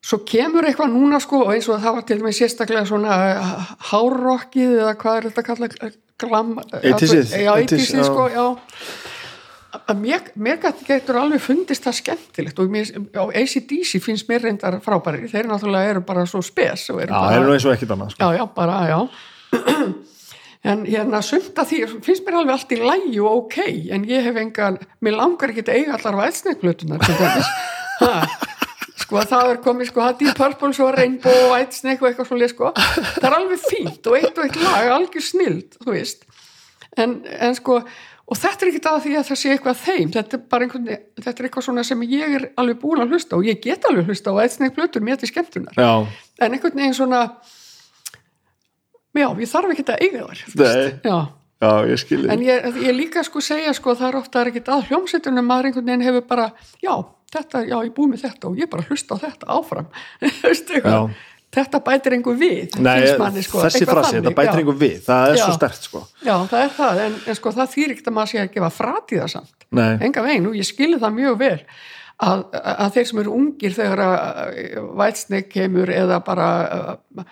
[0.01, 3.69] svo kemur eitthvað núna sko og eins og það var til dæmis sérstaklega svona uh,
[3.91, 8.03] hárrokkið eða hvað er þetta að kalla glam 80s, já, 80s, 80s, já.
[8.09, 8.45] sko, já
[9.69, 14.47] að mér, mér gæti getur alveg fundist það skemmtilegt og mér, á ACDC finnst mér
[14.47, 17.55] reyndar frábæri þeir náttúrulega eru bara svo spes og eru já, bara, það er nú
[17.55, 18.19] eins og ekkit annað sko.
[18.23, 18.99] já, já, bara, já.
[20.69, 23.57] En hérna sumt að því finnst mér alveg allt í lægi og ok
[23.95, 26.99] en ég hef engan, mér langar ekki að eiga allar vætsneiklutunar
[28.99, 33.29] sko það er komið sko Deep Purple, svo Rainbow, Whitesnake og eitthvað svolítið sko, það
[33.29, 36.27] er alveg fínt og eitt og eitt lag, algjör snild þú veist,
[36.99, 37.79] en, en sko
[38.29, 40.89] og þetta er ekki það því að það sé eitthvað þeim þetta er bara einhvern
[41.17, 44.11] þetta er eitthvað svona sem ég er alveg búin að hlusta og ég get alveg
[44.11, 45.91] hlusta og Whitesnake plötur mér til skemmtunar já,
[46.45, 47.23] en einhvern veginn svona
[49.17, 50.65] já, ég þarf ekki að eiga þar þú Nei.
[50.67, 51.07] veist.
[51.09, 51.17] já,
[51.65, 54.91] já, ég skilji en ég, ég líka sko segja sko það er ofta ekki að
[54.91, 56.51] hljómsveitunum maður einhvern veginn hefur bara,
[56.85, 56.93] já,
[57.33, 59.89] þetta já, ég búið með þetta og ég bara hlusta á þetta áfram
[60.45, 60.93] Veistu eitthvað?
[60.93, 61.28] Já.
[61.55, 65.39] Þetta bætir einhver við Nei, manni, sko, þessi frasi, þetta bætir einhver við það er
[65.39, 65.43] Já.
[65.43, 66.01] svo stert sko.
[66.21, 68.71] Já, það er það, en, en sko það þýr ekkert að maður sé að gefa
[68.75, 69.55] frati það samt.
[69.79, 71.55] Enga veginn, og ég skilði það mjög vel
[72.19, 74.59] að, að þeir sem eru ungir þegar að
[74.99, 77.23] Whitesnake kemur eða bara uh,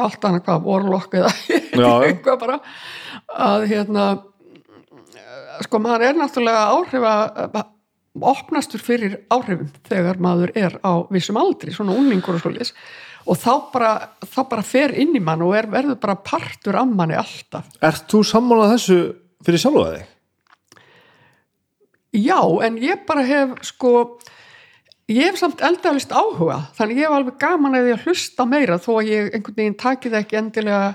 [0.00, 1.34] allt annað hvað, Warlock eða
[2.08, 2.58] eitthvað bara
[3.50, 4.08] að hérna
[5.64, 7.66] sko maður er náttúrulega áhrifa
[8.20, 12.72] opnastur fyrir áhrifum þegar maður er á vissum aldri, svona unglingur og svolítið
[13.30, 13.90] og þá bara,
[14.26, 17.68] þá bara fer inn í mann og er, verður bara partur af manni alltaf.
[17.84, 18.98] Ert þú sammálað þessu
[19.46, 20.08] fyrir sjálfa þig?
[22.18, 23.92] Já, en ég bara hef sko
[25.10, 26.58] ég hef samt eldalist áhuga.
[26.78, 30.10] Þannig ég hef alveg gaman að að hlusta meira þó að ég einhvern veginn taki
[30.10, 30.90] það ekki endilega.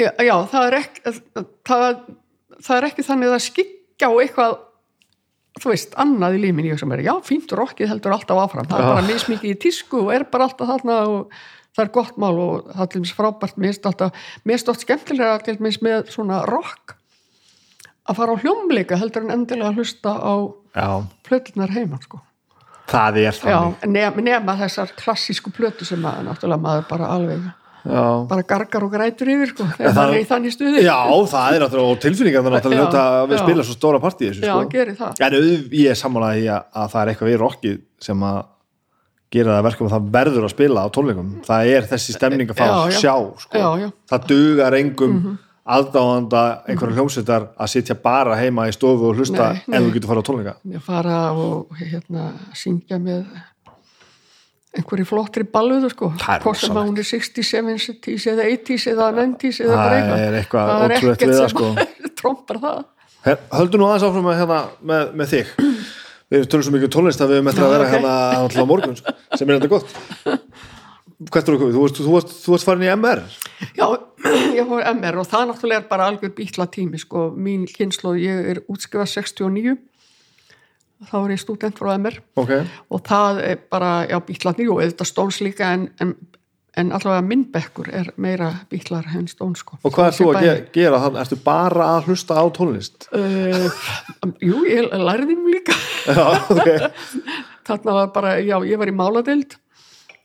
[0.00, 1.14] Já það er ekki
[1.68, 1.98] það,
[2.64, 4.56] það er ekki þannig að skikja á eitthvað
[5.60, 6.70] þú veist, annað í lífinu.
[6.72, 8.92] Ég sem er, já, fínt rockið heldur alltaf áfram, það er Já.
[8.94, 11.36] bara mismikið í tísku og er bara alltaf þarna og
[11.74, 13.56] það er gott mál og það er til dæmis frábært.
[13.58, 16.96] Mér finnst alltaf, mér finnst oft skemmtilega til dæmis með svona rock
[18.04, 20.34] að fara á hljómleika heldur en endilega að hlusta á
[20.74, 20.88] Já,
[21.24, 22.18] plötunar heima sko.
[22.90, 23.92] það er Já, þannig.
[23.94, 27.46] nema, nema þessar klassísku plötu sem að náttúrulega maður bara alveg
[27.84, 30.96] Já, bara gargar og grætur yfir sko, En þegar það- er í þannig stuði Já,
[31.28, 33.42] það er náttúrulega og tilfinningar þannig að Já, að við já.
[33.44, 34.54] spila svo stóra partí þessu Já,
[34.96, 35.12] sko.
[35.20, 35.32] En
[35.74, 38.38] ég er sammálaði því að, að það er eitthvað við rockið sem að
[39.34, 42.50] gera það að verkum að það verður að spila á tónleikum það er þessi stemning
[42.54, 42.98] að fá að já.
[43.02, 43.92] sjá sko.
[44.14, 45.16] Það dugar engum
[45.64, 49.78] aðdáðanda einhverja hljómsveitar að sitja bara heima í stofu og hlusta Nei, nei.
[49.78, 53.24] ef þú getur fara á tónleika ég fara og hérna syngja með
[54.74, 56.10] einhverju flottri balluðu sko.
[56.42, 60.24] Hvort sem að hún er 60s, 70s eða 80s eða 90s eða eitthvað.
[60.24, 61.70] Er eitthvað Það er ekkert sem sko.
[62.20, 62.82] trompar það.
[63.54, 64.60] Höldu nú aðeins áfram með, hérna,
[64.92, 65.54] með, með þig.
[66.34, 68.96] Við tölum svo mikið um tónlist að við erum eftir að vera hérna alltaf morgun
[68.98, 69.94] sko, sem er þetta gott.
[71.30, 71.72] Hvert er okkur?
[71.72, 73.20] Þú varst, þú varst, þú varst farin í MR
[73.78, 73.86] Já,
[74.58, 78.48] ég fór MR og það náttúrulega er bara algjör bítla tími sko, mín kynslu, ég
[78.50, 79.76] er útskrifað 69
[81.08, 82.54] þá er ég student frá MR ok,
[82.90, 86.14] og það er bara, já, bítlarnir og auðvitað stóns líka en, en,
[86.80, 89.78] en allavega minn bekkur er meira bítlar en stóns sko.
[89.82, 93.08] og hvað er þú að ge gera þannig, ertu bara að hlusta á tónlist?
[93.14, 93.68] Uh,
[94.42, 95.76] jú, ég lærði nú líka.
[96.08, 96.68] Já, ok,
[97.68, 99.58] þarna var bara, já, ég var í máladeild.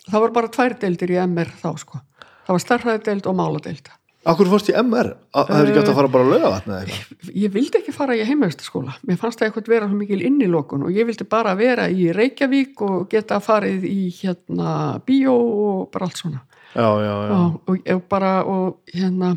[0.09, 2.03] Það var bara tvær deildir í MR þá sko,
[2.47, 3.95] það var starfræðideild og máladeild
[4.27, 5.13] akkur fórst í MR?
[5.31, 7.31] Það er ekki átt að fara bara að löga vatna eða eitthvað?
[7.43, 11.07] ég vildi ekki fara í heimavistaskóla mér fannst það eitthvað vera mikil innilokun og ég
[11.07, 14.73] vildi bara vera í Reykjavík og geta farið í hérna
[15.07, 19.31] bíó og bara allt svona Já, já, já, og, og ég bara og hérna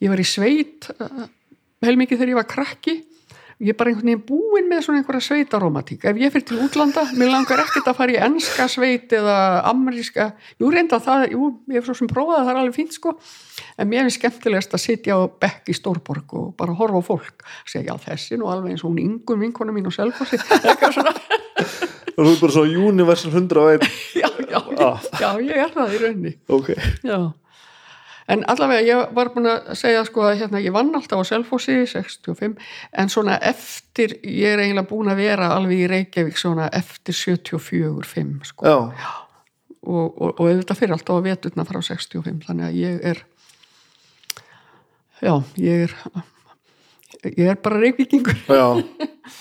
[0.00, 1.26] ég var í sveit uh,
[1.84, 2.94] heilmikið þegar ég var krakki
[3.62, 7.04] ég er bara einhvern veginn búin með svona einhverja sveitaromatík ef ég fyrir til útlanda,
[7.18, 9.36] mér langar ekkert að fara í enska sveit eða
[9.70, 10.30] ameríska.
[10.62, 13.14] Jú reynda það, jú, ég hef svo sem prófaði það er alveg fínt sko,
[13.78, 17.46] en mér er skemmtilegast að sitja á bekk í Stórborg og bara horfa á fólk,
[17.70, 20.40] segja þessi nú alveg eins og hún yngum vinkona mín og selfossi.
[20.64, 21.14] Eitthvað svona,
[22.14, 23.86] og þú er bara svo Universal 101
[24.22, 24.90] já, já, já,
[25.20, 26.68] já, ég er það í raunni ok,
[27.02, 27.18] Já,
[28.28, 31.76] en allavega ég var búin að segja sko að hérna ég vann alltaf á Selfossi
[31.90, 32.56] 65
[32.92, 38.50] en svona eftir, ég er eiginlega búin að vera alveg í Reykjavík svona eftir 74-5
[38.50, 38.68] sko.
[38.68, 38.78] Já,
[39.84, 43.24] og, og, og auðvitað fyrir alltaf að veturna frá 65 þannig að ég er
[45.24, 45.98] já, ég er
[47.32, 48.36] ég er bara reykvíkingur.
[48.48, 48.66] Já.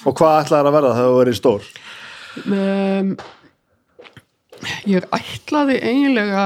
[0.08, 1.72] Og hvað ætlaðir að verða þegar þú verið stór?
[2.44, 3.10] um,
[4.90, 6.46] ég ætlaði eiginlega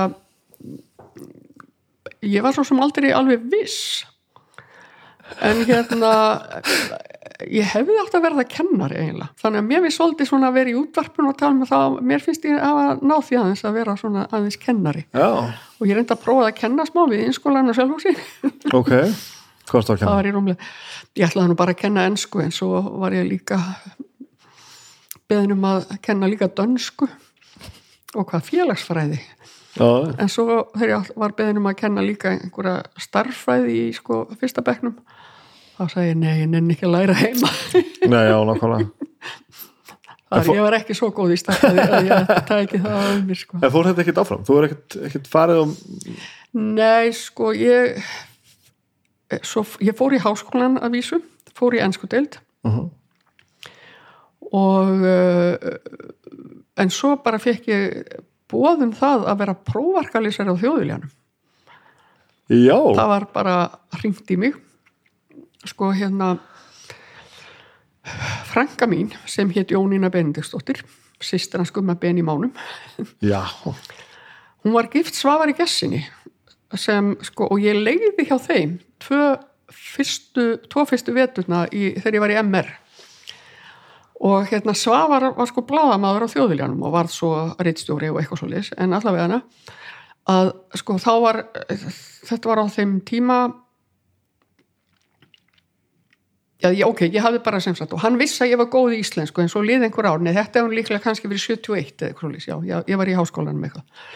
[2.26, 4.06] ég var svo sem aldrei alveg viss.
[5.44, 6.11] En hérna
[7.45, 9.30] ég hefði átt að verða kennari eiginlega.
[9.41, 12.23] Þannig að mér finnst svolítið svona að vera í útvarpun og tala með það, mér
[12.23, 15.03] finnst ég að ná því aðeins að vera svona aðeins kennari.
[15.14, 15.27] Já,
[15.77, 18.15] og ég reyndi að prófa að kenna smá við innskólan og sjálfhósi
[18.80, 18.94] ok.
[19.68, 20.15] Hvað varstu að það kenna?
[20.15, 20.69] var ég rúmlega
[21.18, 23.60] ég ætlaði nú bara að kenna ensku en svo var ég líka
[25.27, 27.10] beðin um að kenna líka dönsku.
[28.15, 29.19] Og hvað félagsfræði
[29.77, 34.63] Já, en svo ég var beðin um að kenna líka einhverja starffræði í sko fyrsta
[34.65, 34.97] bekknum
[35.77, 37.51] þá sagði ég nei, ég nenni ekki að læra heima.
[38.13, 38.87] Nei, já, nákvæmlega.
[40.27, 43.59] Þar ég var ekki svo góð í starffræði að ég tæki það að mér sko.
[43.61, 44.41] En fór þetta ekkert áfram?
[44.47, 45.75] Þú er ekkert, ekkert farið um
[46.57, 48.01] Nei, sko, ég
[49.45, 51.21] svo, ég fór í háskólan að vísu,
[51.55, 52.39] fór í ennsku deild.
[52.65, 52.87] Uh
[54.55, 55.55] og uh,
[56.79, 58.03] en svo bara fekk ég
[58.52, 61.11] bóðum það að vera prófarkalýsar á þjóðviljanum.
[62.48, 63.56] Já, Það var bara
[63.99, 64.56] hringt í mig.
[65.68, 66.38] Sko hérna
[68.48, 70.80] frænka mín sem hétt Jónína Benediktsdóttir
[71.19, 72.53] sýstir hans gumma Ben í mánum.
[73.19, 73.44] Já.
[74.64, 76.06] Hún var gift svafar í gessinni
[76.76, 79.22] sem sko og ég leiði hjá þeim tvö
[79.72, 82.69] fyrstu, tvo fyrstu veturna í, þegar ég var í MR
[84.18, 87.31] og hérna svafar var sko bláðamaður á þjóðviljanum og varð svo
[87.61, 89.41] reittstjóri og eitthvað svo lis en allavega hana
[90.27, 91.41] að sko þá var
[92.27, 93.39] þetta var á þeim tíma
[96.57, 98.95] Já, ég, ok, ég hafði bara sem sagt og hann vissi að ég var góð
[98.95, 102.07] í íslensku en svo lið einhver ár, nei þetta hefur líklega kannski verið 71 eða
[102.07, 104.07] eitthvað, svoleiðis, já, já, ég var í háskólanum eitthvað.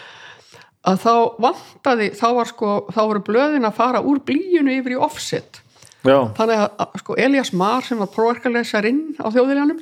[0.90, 1.14] Að þá
[1.46, 5.61] vantaði, þá var sko þá voru blöðin að fara úr blíjunu yfir í offset,
[6.02, 9.82] Já, þannig að, sko Elias Mar sem var próverkarlesarinn á þjóðiljanum,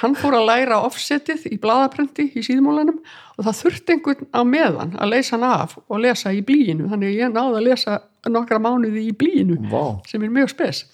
[0.00, 2.98] hann fór að læra offsetið í blaðaprenti í síðmólanum
[3.38, 7.12] og það þurfti einhvern á meðan að leysa hann af og lesa í blíjinu, þannig
[7.12, 7.98] að ég náði að lesa
[8.34, 10.00] nokkra mánuði í blíjinu vá.
[10.10, 10.84] sem er mjög spes.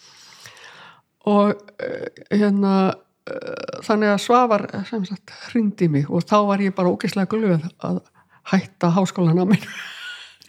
[1.30, 6.38] Og uh, hérna uh, þannig að Svavar eh, sem sagt hringdi í mig og þá
[6.48, 8.02] var ég bara ógeðslega glöð að
[8.52, 9.66] hætta háskólan á minn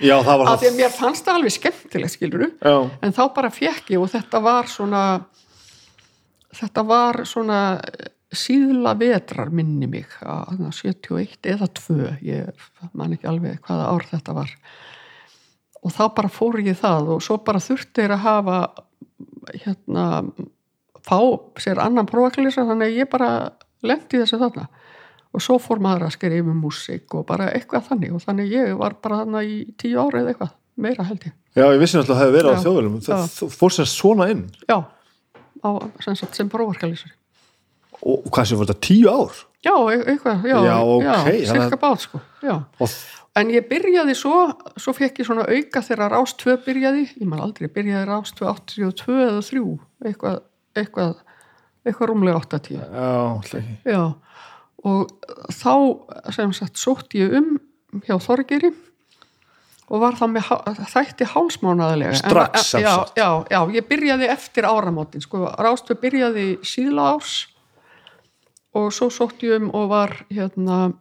[0.01, 2.75] Já, það var af því að mér fannst það alveg skemmtilegt skiluru Já,
[3.05, 5.03] en þá bara fekk ég og þetta var svona
[6.57, 11.97] þetta var svona eh, síðla vetrar minni mig að þarna 71 eða 2
[12.27, 12.67] ég
[12.97, 14.53] man ekki alveg hvaða ár þetta var.
[15.81, 18.57] Og þá bara fór ég það og svo bara þurfti þér að hafa
[19.51, 20.05] hérna
[21.01, 21.17] fá
[21.59, 23.31] sér annan prófaklýsa þannig að ég bara
[23.83, 24.67] lendi þessu þarna
[25.31, 28.15] og svo fór maður að skeri yfir músík og bara eitthvað þannig.
[28.17, 31.35] Og þannig ég var bara þarna í tíu ára eða eitthvað, meira held ég.
[31.55, 32.59] Já, ég vissi náttúrulega að það hefði verið á Já,
[33.07, 33.21] já.
[33.41, 34.43] Það fór sem svona inn?
[34.67, 34.77] Já,
[35.63, 35.69] á,
[36.03, 37.15] sem, sem prófarkalýsari.
[38.01, 39.41] Og hvað sem fór þetta tíu ár?
[39.61, 42.55] Já, e- eitthvað, já, Já, ok, þannig að- cirka bát sko, já.
[42.81, 42.89] og
[43.39, 47.39] En ég byrjaði svo, svo fekk ég svona auka þegar Rás 2 byrjaði, ég man
[47.39, 50.41] aldrei, byrjaði Rás 2 82 eða 3, eitthvað,
[50.75, 51.13] eitthvað,
[51.85, 52.75] eitthvað rúmlega 80.
[52.75, 53.05] já,
[53.37, 53.77] alltaf ekki.
[53.87, 54.01] Já,
[54.87, 55.11] og
[55.53, 55.73] þá
[56.33, 57.51] sem sagt sótt ég um
[58.07, 58.71] hjá Þorgeri
[59.91, 60.49] og var þá með
[60.93, 62.15] þætti hálsmánaðarlega.
[62.21, 67.33] Strax, sem já, já, já, ég byrjaði eftir áramótin sko, Rástu byrjaði síðla árs
[68.73, 70.93] og svo sótt ég um og var hérna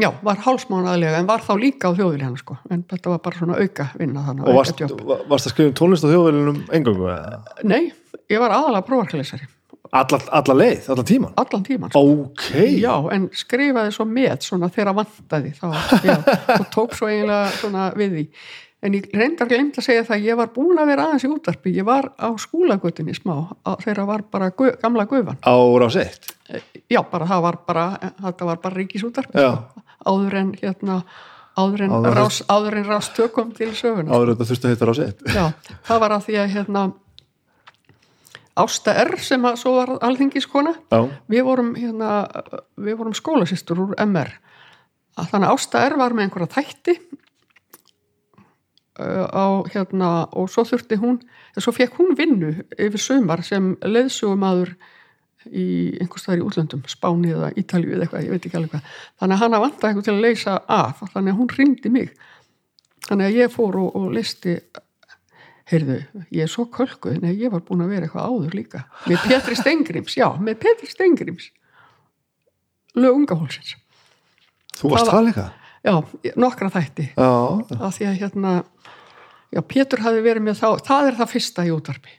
[0.00, 3.58] já, var hálsmánaðarlega en var þá líka á þjóðviljan sko, en þetta var bara svona
[3.60, 7.42] auka vinna þannig og varst, var- varst að skrifa um tónlist á þjóðvelinum engangu eða?
[7.68, 7.92] Nei,
[8.32, 9.46] ég var aðalega prófarkalesari
[9.94, 12.02] alla, alla leið, alla tíman allan tíman sko.
[12.26, 12.44] ok,
[12.82, 15.66] Já, en skrifaði svo með svona þegar vantaði þá,
[16.04, 16.16] já,
[16.58, 18.24] og tók svo eiginlega svona við því.
[18.84, 21.70] En ég reyndar glemt að segja það, ég var búin að vera aðeins í útvarpi,
[21.78, 23.36] ég var á skúlagötunni smá,
[23.80, 25.38] þegar var bara gu, gamla gufan.
[25.40, 26.34] á rás eitt
[26.92, 27.84] Já, bara það var bara,
[28.20, 29.54] þetta var bara ríkisútvarpi, Já.
[29.56, 29.80] sko.
[30.04, 30.98] áður en hérna,
[31.56, 34.10] áður en, Áður en- rás, áður en rás tökum til söguna.
[34.12, 35.46] áður þetta þurfti að heita rás eitt Já,
[35.88, 36.82] það var að því að hérna,
[38.54, 40.76] Ásta R sem að svo var alþingiskona,
[41.26, 42.10] við vorum, hérna,
[42.78, 44.30] við vorum skólasýstur úr MR
[45.18, 46.94] að þannig að Ásta R var með einhverja þætti
[48.94, 51.18] á hérna og svo þurfti hún,
[51.58, 54.74] svo fekk hún vinnu yfir sumar sem leiðsugumadur
[55.50, 55.66] í
[56.00, 58.86] einhvers staðar í útlöndum Spáni eða Ítalju eða eitthvað, ég veit ekki alveg hvað.
[59.20, 62.14] Þannig að hann að vanta eitthvað til að leysa af þannig að hún ringdi mig.
[63.04, 64.54] Þannig að ég fór og, og listi
[65.70, 65.98] heyrðu,
[66.34, 67.20] ég er svo kölkuð.
[67.24, 68.84] Nei, ég var búin að vera eitthvað áður líka.
[69.08, 71.50] Með Petri Stengrims, já, með Petri Stengrims
[72.94, 73.74] lög unga hólsins
[74.78, 75.46] þú varst Það líka?
[75.84, 75.94] Já,
[76.40, 77.10] nokkra þætti.
[77.12, 77.30] Já,
[77.76, 78.52] af því að hérna
[79.52, 82.14] já, Pétur hafi verið með þá, það er það fyrsta í útvarpi.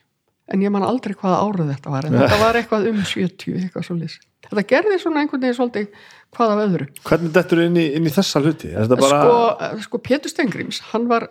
[0.53, 3.87] En ég man aldrei hvaða árið þetta var en þetta var eitthvað um 70 eitthvað
[3.87, 5.87] svo lýs þetta gerði svona einhvern veginn svolítið
[6.35, 6.87] hvað af öðru.
[7.07, 8.71] Hvernig dettur inn í, inn í þessa hluti?
[8.75, 9.39] Sko,
[9.87, 11.29] sko Pétur Stengrims hann var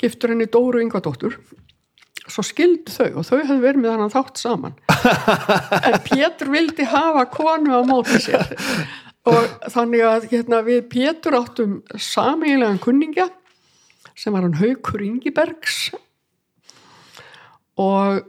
[0.00, 1.38] giftur henni Dóru Yngvadóttur
[2.24, 4.76] svo skildu þau og þau hefðu verið með hann þátt saman.
[5.88, 8.54] En Pétur vildi hafa konu á móti sér.
[9.28, 13.28] Og þannig að hérna, við Pétur áttum sameiginlegan kunningja
[14.16, 15.90] sem var hann Haukur Ingibergs.
[17.80, 18.24] Og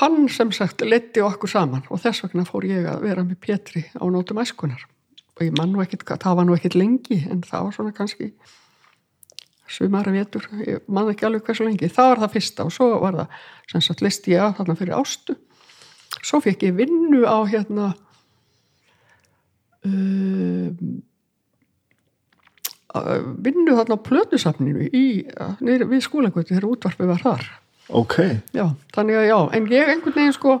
[0.00, 1.84] hann sem sagt letti okkur saman.
[1.92, 4.88] Og þess vegna fór ég að vera með Pétri á nótum æskunar
[5.34, 8.28] og ég man nú ekkit, það var nú ekkit lengi en það var svona kannski
[9.70, 11.88] sumari vetur, ég man ekki alveg hversu lengi.
[11.92, 13.42] Það var það fyrsta og svo var það
[13.72, 15.36] sem sagt listi ég að þarna fyrir ástu.
[16.20, 17.88] Svo fekk ég vinnu á hérna
[19.84, 21.02] um,
[23.44, 25.04] vinnu þarna á plötusafninu í,
[25.64, 27.50] nýri, við skólagötu þegar útvarpið var þar.
[27.94, 28.16] Ok.
[28.56, 30.58] Já, þannig að já, en ég einhvern veginn sko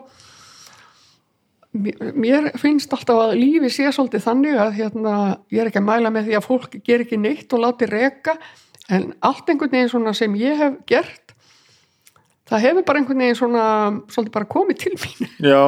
[1.74, 5.14] mér, finnst alltaf að lífi sé svolítið þannig að hérna,
[5.50, 8.36] ég er ekki að mæla með því að fólk ger ekki neitt og láti reka
[8.92, 11.24] en allt einhvern veginn svona sem ég hef gert
[12.50, 13.66] það hefur bara einhvern veginn svona
[14.12, 15.30] svolítið bara komið til mín.
[15.52, 15.62] Já,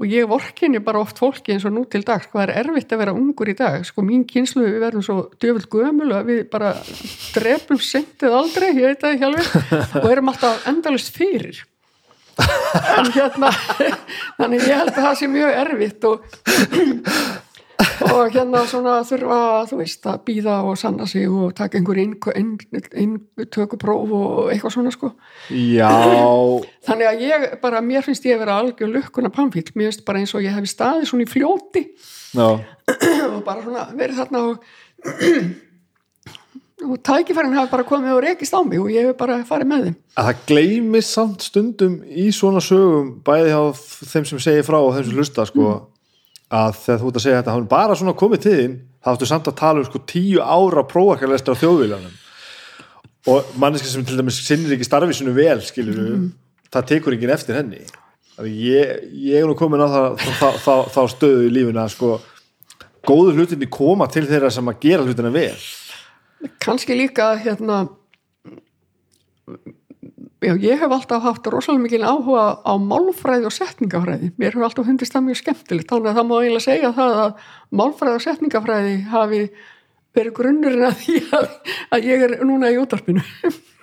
[0.00, 3.02] og ég vorkinni bara oft fólki eins og nú til dags hvað er erfitt að
[3.02, 3.82] vera ungur í dag?
[3.86, 6.72] Sko mín kynslu við verðum svo djöfult gömul að við bara
[7.34, 9.52] drepum sentið aldrei, ég veit það alveg.
[10.00, 11.60] Og erum alltaf endalist fyrir.
[12.40, 13.50] En hérna
[14.38, 16.22] þannig ég held að það sé mjög erfitt og
[18.10, 19.38] og hérna svona þurfa
[19.70, 25.08] þú veist að býða og sanna sig og taka einhver inntökupróf og eitthvað svona sko.
[25.54, 25.90] Já.
[26.88, 30.18] Þannig að ég bara, mér finnst ég að vera algjör lukkuna pamfíl, mér finnst bara
[30.22, 31.82] eins og ég hef staðið svona í fljóti.
[32.36, 32.48] Já,
[33.34, 34.56] og bara svona verið þarna og
[36.80, 39.86] og tækifærin hafi bara komið og rekist á mig og ég hef bara farið með
[39.86, 39.96] þeim.
[40.16, 43.62] Að það gleymist samt stundum í svona sögum bæði hjá
[44.12, 45.74] þeim sem segir frá og þeim sem lusta sko,
[46.50, 49.48] að þegar þú ert að segja þetta hann bara svona komið þín þá áttu samt
[49.50, 52.16] að tala um sko tíu ára prófakarlestur á þjóðvílanum.
[53.30, 56.00] Og manneski sem til dæmis sinnir ekki starfisinu vel skilur
[56.72, 57.84] það tekur enginn eftir henni.
[58.40, 62.14] Ég, ég er nú komin á það, þá, þá, þá stöðu í lífinu að sko
[63.06, 65.56] góðu hlutinni koma til þeirra sem að gera hlutina vel.
[66.62, 67.82] Kannski líka hérna
[70.40, 74.30] já, ég hef alltaf haft rosalega mikil áhuga á málfræði og setningafræði.
[74.40, 77.44] Mér hefur alltaf hundist það mjög skemmtilegt þannig að það má eiginlega segja það að
[77.80, 79.42] málfræði og setningafræði hafi
[80.16, 81.44] verið grunnurinn að því að,
[81.94, 83.22] að ég er núna í útarpinu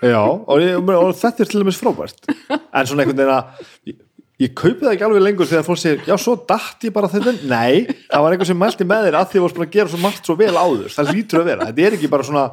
[0.03, 2.27] Já, og, ég, og þetta er til dæmis frábært.
[2.51, 3.95] En svona einhvern veginn að ég,
[4.43, 7.33] ég kaupi það ekki alveg lengur þegar fólk segir já, svo datt ég bara þetta
[7.49, 10.01] nei, það var einhver sem mælti með þér að því að voru að gera svo
[10.03, 11.69] margt svo vel áður, það lítur að vera.
[11.71, 12.45] Þetta er ekki bara svona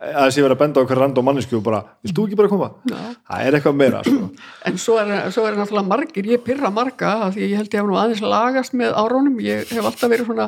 [0.00, 2.38] að þessi verið að benda á hverju rand og mannesku og bara, vilt þú ekki
[2.38, 2.68] bara koma?
[2.88, 3.00] Já.
[3.28, 4.28] Það er eitthvað meira sko.
[4.70, 7.82] en svo er, svo er náttúrulega margir ég pyrra marga af því ég held ég
[7.82, 10.46] hef nú aðeins lagast með árónum, ég hef alltaf verið svona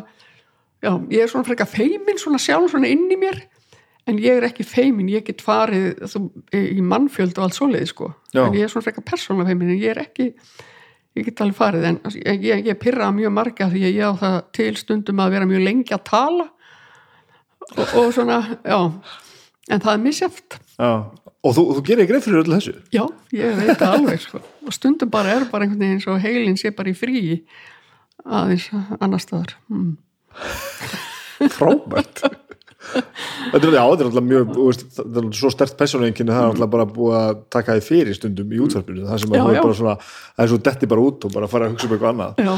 [0.82, 3.42] já, ég er svona frekar feimin svona sjálf svona inn í mér
[4.08, 6.24] en ég er ekki feimin, ég get farið þú,
[6.56, 8.08] í mannfjöld og allt svoleið sko.
[8.32, 8.46] Já.
[8.46, 10.30] en ég er svona frekar persónulega feimin en ég er ekki,
[11.18, 14.38] ég get alveg farið en ég, ég, ég pyrra mjög marga því ég á það
[14.58, 16.48] til stundum að vera mjög lengi að tala
[17.76, 18.40] og, og svona,
[19.70, 20.90] en það er misjæft Já.
[21.42, 23.04] og þú, þú gerir greið fyrir öllu þessu já,
[23.36, 24.42] ég veit það alveg sko.
[24.66, 27.42] og stundum bara er bara einhvern veginn eins og heilin sé bara í fríi
[28.22, 28.70] aðeins
[29.00, 29.96] annar staðar hmm.
[31.58, 32.24] frábært
[33.52, 37.16] Þetta er, alltaf mjög, veist, þetta er svo stert persónuenginni, það er alltaf bara búið
[37.18, 39.62] að taka því fyrir stundum í útvarpinu, það sem að Já, er já.
[39.62, 39.94] bara svona,
[40.32, 42.42] það er svo detti bara út og bara fara að hugsa um eitthvað annað.
[42.42, 42.52] já,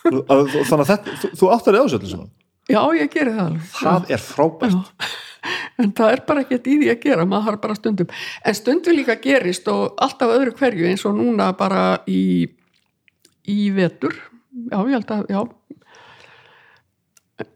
[0.00, 2.30] Þannig að þetta, þú, þú áttar þig á þessu öllu saman.
[2.70, 5.10] já, ég geri það alveg Það er frábært.
[5.80, 8.10] En það er bara ekkert í því að gera maður har bara stundum,
[8.44, 12.50] en stundum líka gerist og alltaf öðru hverju eins og núna bara í
[13.50, 14.14] í vetur,
[14.70, 15.40] já ég held að já.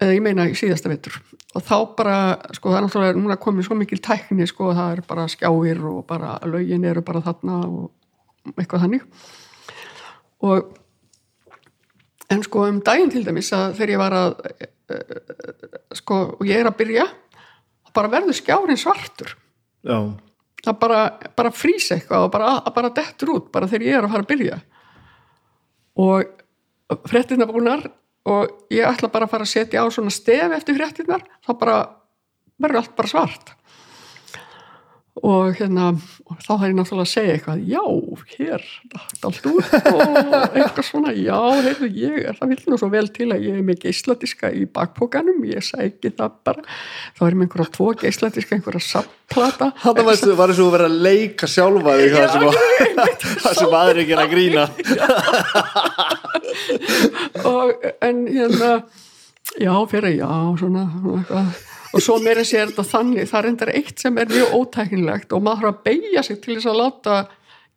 [0.00, 1.18] Eða ég meina í síðasta vetur.
[1.54, 2.16] Og þá bara,
[2.56, 6.00] sko það er náttúrulega núna komið svo mikil tækni, sko það er bara skjáir og
[6.08, 9.04] bara lögin eru bara þarna og eitthvað þannig.
[10.48, 10.72] Og
[12.32, 14.32] en sko um daginn til dæmis að þegar ég var að
[16.00, 17.06] sko, og ég er að byrja
[17.94, 19.34] bara verður skjárin svartur.
[19.84, 19.98] Já,
[20.64, 21.00] það bara,
[21.36, 24.32] bara frýs eitthvað og bara, bara dettur út bara þegar ég er að fara að
[24.32, 24.60] byrja.
[26.04, 27.84] Og fréttina búnar
[28.28, 31.76] og ég ætla bara að fara að setja á svona stef eftir fréttinnar þá bara
[32.60, 33.52] verður allt bara svart
[35.22, 35.92] og hérna
[36.26, 37.82] og þá þarf ég náttúrulega að segja eitthvað já,
[38.34, 38.62] hér,
[39.22, 40.00] út og
[40.58, 43.84] eitthvað svona, já, heyrðu ég það vil nú svo vel til að ég er með
[43.84, 46.64] geisladiska í bakpókanum, ég sæki það bara,
[47.14, 50.88] þá er með einhverja tvo geisladiska, einhverja saplata Þetta var, var eins og þú verið
[50.88, 52.56] að leika sjálfa þig það sem, að,
[53.44, 54.64] það sem aðri ekki er að grína.
[57.54, 58.72] Og en hérna
[59.60, 60.28] já, fyrir já,
[60.58, 64.30] svona, svona eitthvað og svo meira sér þetta þannig það er endar eitt sem er
[64.32, 67.16] mjög ótæknilegt og maður þarf að beigja sig til þess að láta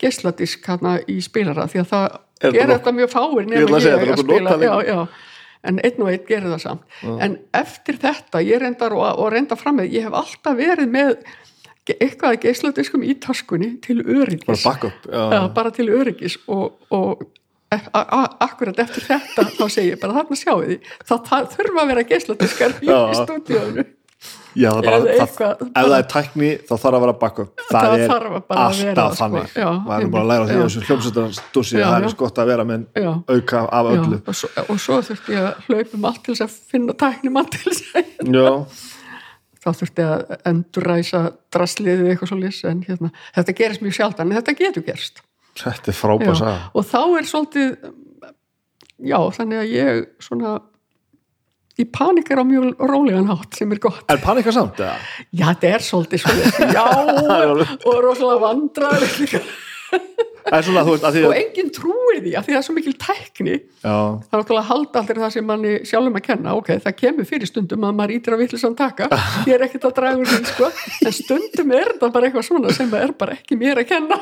[0.02, 3.98] geisladisk hérna í spilara því að það Er gerir þetta mjög fáir Ég að segja,
[3.98, 4.58] ég er að spila.
[4.62, 5.00] já, já,
[5.72, 6.84] en einn og einn gerir það samt.
[7.26, 11.16] En eftir þetta, ég reyndar og, og reyndar fram með, ég hef alltaf verið með
[11.96, 14.46] eitthvað af geisladiskum í taskunni til öryggis.
[14.46, 15.24] Bara backup já.
[15.34, 17.26] Já, bara til öryggis og, og
[17.72, 22.04] akkurat eftir þetta þá segi ég bara þarna sjáu því það, það þurfa að vera
[22.08, 23.00] geisladiskar í Já.
[23.18, 23.84] stúdíónu
[24.58, 27.50] Já, það bara, Eða það, eitthvað, ef það er tækni þá þarf að vera backup.
[27.68, 29.20] Það, Það er að alltaf sko.
[29.20, 29.52] þannig.
[29.54, 32.50] Já, maður er bara að læra því að þessu hljómsveitarstúsi Já, það er gott að
[32.52, 33.10] vera með Já.
[33.36, 34.18] auka af öllu.
[34.26, 34.50] og, svo,
[34.82, 38.82] svo þurfti ég að hlaupum allt til þess að finna tæknimann til þess að
[39.68, 41.22] þá þurfti að endurræsa
[41.54, 45.22] drasliðið eitthvað svo lis en hérna, þetta gerist mjög sjaldan en þetta getur gerst.
[45.58, 46.58] Þetta er frábæð Já, saga.
[46.78, 47.70] Og þá er svolítið
[49.12, 50.56] já, þannig að ég svona
[51.78, 54.04] í panik er á mjög rólegan hátt sem er gott.
[54.10, 54.98] Er panika samt, eða?
[55.30, 56.88] já, þetta er svolítið svona já,
[57.86, 59.42] og rosalega Er
[60.68, 63.56] svona, veist, og að enginn trúir því að því það er svo mikil tækni.
[63.82, 63.98] Það
[64.32, 66.54] er náttúrulega að halda allir það sem manni sjálfum að kenna.
[66.58, 69.10] Ok, það kemur fyrir stundum að maður ítir að vittlisann taka.
[69.48, 70.70] Ég er ekkert að draga úr því sko.
[71.08, 74.20] En stundum er þetta bara eitthvað svona sem er bara ekki mér að kenna.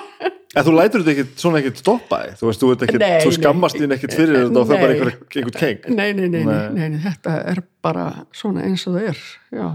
[0.55, 3.75] En þú lætur þetta ekkit svona ekkit stoppa Þú veist, þú, ekkit, Nei, þú skammast
[3.79, 4.93] þín ekkit fyrir þetta og þau bara Nei.
[4.95, 5.89] einhver, einhvern keng.
[5.91, 6.69] Nei nei nei, nei, Nei.
[6.77, 9.19] nei, nei, þetta er bara svona eins og það er
[9.59, 9.67] já,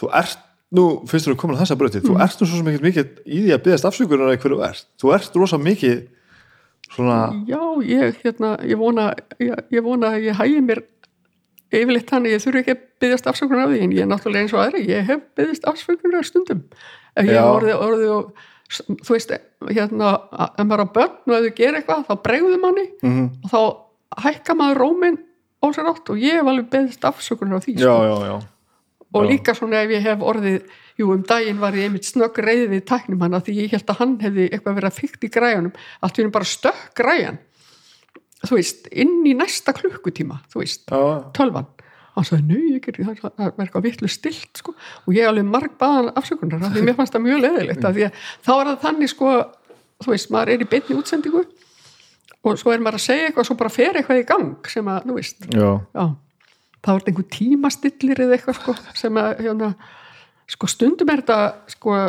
[0.00, 0.42] Þú ert,
[0.74, 2.08] nú finnst þú að þessa bröti Mm.
[2.08, 4.86] þú ert nú svo ekkit mikið í því að byggðast afsökunar eða hverju þú ert.
[5.00, 6.00] Þú ert rosa mikið
[6.94, 7.18] svona
[7.48, 10.82] já ég, hérna, ég vona ég, ég vona að ég hægi mér
[11.74, 14.52] yfirleitt þannig, ég þurfi ekki að byggðast afsökunar af því en ég er náttúrulega eins
[14.54, 16.60] og aðri ég hef byggðist afsökunar stundum.
[17.18, 18.44] Ef ég orðið, orðið og
[19.04, 19.32] þú veist,
[19.70, 20.12] hérna
[20.54, 23.60] ef maður á börn og ef þau gera eitthvað þá bregðu manni mm og þá
[24.28, 25.18] hækka maður róminn
[25.58, 27.94] á sér átt og ég hef alveg beðist afsökunar á því Já, sko.
[28.06, 28.36] já, já
[29.14, 29.30] og já.
[29.30, 30.60] líka svona ef ég hef orðið
[30.98, 34.00] jú um daginn var ég einmitt snögg reyði við tæknum hann því ég held að
[34.02, 37.40] hann hefði eitthvað verið að fyrkt í græjanum allt erum bara stökk græjan
[38.44, 40.86] þú veist, inn í næsta klukkutíma þú veist,
[41.36, 41.70] tölvan.
[42.14, 45.48] Hann sagði, nú, ég gerði það, það var eitthvað vitlu stilt sko, og ég alveg
[45.48, 48.68] marg baðan afsökunar af því mér fannst það mjög leðilegt af því að þá er
[48.68, 49.32] það þannig sko
[50.04, 51.42] þú veist, maður er í beinni útsendingu
[52.44, 55.08] og svo er maður að segja eitthvað svo bara fer eitthvað í gang sem að,
[55.08, 55.48] þú veist.
[55.50, 56.04] Já, já,
[56.84, 59.70] það var einhver tímastillir eða eitthvað sko, sem að hérna,
[60.54, 61.38] sko stundum er þetta
[61.76, 62.00] sko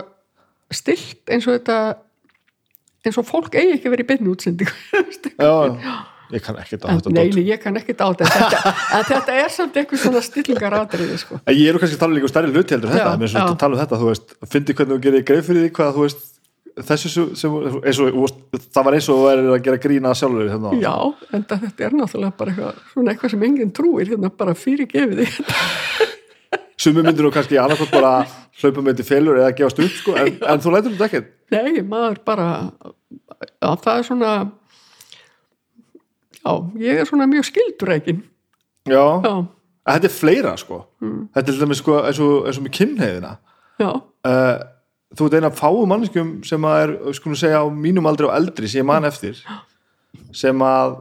[0.76, 1.78] stilt eins og þetta
[3.06, 4.76] eins og fólk eigi ekki að vera í beinni útsendingu
[5.46, 5.96] já,
[6.34, 7.38] ég kann ekkert á En, þetta nei, dót.
[7.38, 11.38] nei, ég kann ekki á þetta en þetta er samt eitthvað svona stillingar atriði sko.
[11.46, 13.34] En ég er nú kannski að tala líka um stærri hluti heldur en þetta, er
[13.36, 13.52] svona já.
[13.54, 16.08] að tala um þetta, þú veist, fyndi hvernig þú gerir greið fyrir því hvað, þú
[16.08, 16.26] veist,
[16.76, 17.54] þessu sem,
[17.86, 20.74] eins og, þú það var eins og þú væri að gera grína sjálfur hérna.
[20.82, 20.96] já,
[21.32, 25.24] en þetta er náttúrulega bara eitthvað, svona eitthvað sem enginn trúir hérna bara fyrir gefið
[25.24, 25.30] því
[26.86, 28.26] Sumi myndir nú kannski annarkvæmt bara
[28.60, 31.30] hlaupa með til felur eða gefast upp, sko, en, en þú lætur þetta ekkert.
[31.56, 32.48] nei, maður bara
[33.64, 34.32] já, það er svona
[36.44, 36.52] já,
[36.84, 38.24] ég er svona mjög skildureikin
[38.86, 39.32] Já, já,
[39.90, 40.76] þetta er fleira, sko.
[41.02, 41.22] Mm.
[41.34, 43.32] Þetta er til dæmis, sko, eins og, eins og með kynheiðina.
[43.82, 43.88] já,
[44.30, 44.58] uh,
[45.16, 48.34] þú ert eina af fáu manneskjum sem að er, skulum segja á mínum aldri og
[48.36, 49.38] eldri sem ég man eftir
[50.36, 50.96] sem að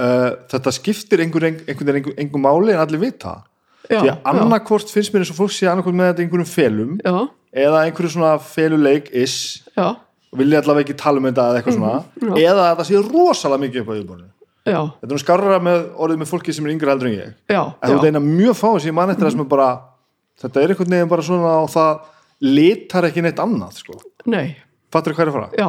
[0.00, 3.38] uh, þetta skiptir einhver, einhvern veginn máli en allir vita.
[3.86, 6.48] Já, því að annarkvort finnst mér eins og fólk sé annarkvort með þetta í einhverjum
[6.50, 7.12] felum já,
[7.66, 9.36] eða einhverju svona feluleik is
[10.36, 12.50] vilja allavega ekki tala um þetta eða eitthvað svona Mhm, já.
[12.50, 14.26] eða að þetta sé rosalega mikið upp á yfirbúinu
[14.66, 17.30] já, þetta er nú skarra með orðið með fólki sem er yngri heldur en ég.
[17.54, 19.68] Já, en þú ert eina mjög fá sem ég man eftir það sem er bara
[20.42, 22.00] þetta er einhvern veginn bara svona og það
[22.44, 23.98] litar ekki neitt annað sko.
[24.28, 24.56] nei,
[24.92, 25.50] fattur þú hvað er að fara?
[25.60, 25.68] já,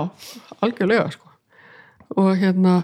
[0.65, 1.25] algjörlega sko
[2.17, 2.77] og hérna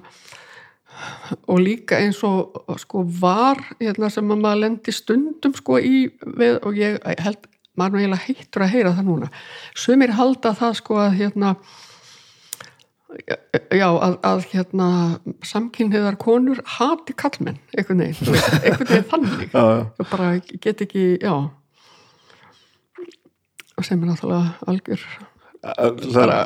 [1.50, 6.06] og líka eins og sko var hérna sem að maður lendi stundum sko í
[6.38, 7.48] við, og ég held,
[7.80, 9.32] maður er eiginlega heittur að heyra það núna
[9.86, 11.56] sumir halda það sko að hérna
[13.74, 14.88] já, að, að hérna
[15.46, 19.84] samkynniðar konur hati kallmenn einhvern veginn, einhvern veginn þannig Já, já.
[20.00, 20.32] ég bara
[20.68, 21.36] get ekki, já
[23.88, 25.04] sem er náttúrulega algjör.
[25.64, 26.40] Bara,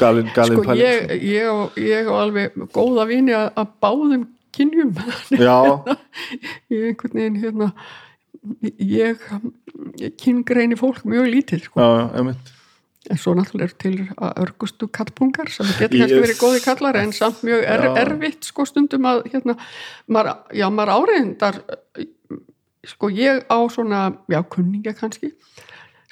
[0.00, 4.90] galin, galin sko ég, ég, á, ég á alveg góða vini að, að báðum kynjum.
[6.72, 7.70] Ég einhvern veginn hérna
[8.82, 9.22] ég,
[10.02, 11.80] ég kyngreini fólk mjög lítið sko.
[11.80, 12.34] já, já,
[13.10, 17.14] en svo náttúrulega er til að örgustu kallpungar sem getur kannski verið góði kallar en
[17.16, 19.56] samt mjög er, erfitt sko stundum að hérna,
[20.06, 21.58] maður, já maður áreindar
[22.86, 25.32] sko ég á svona já kunningja kannski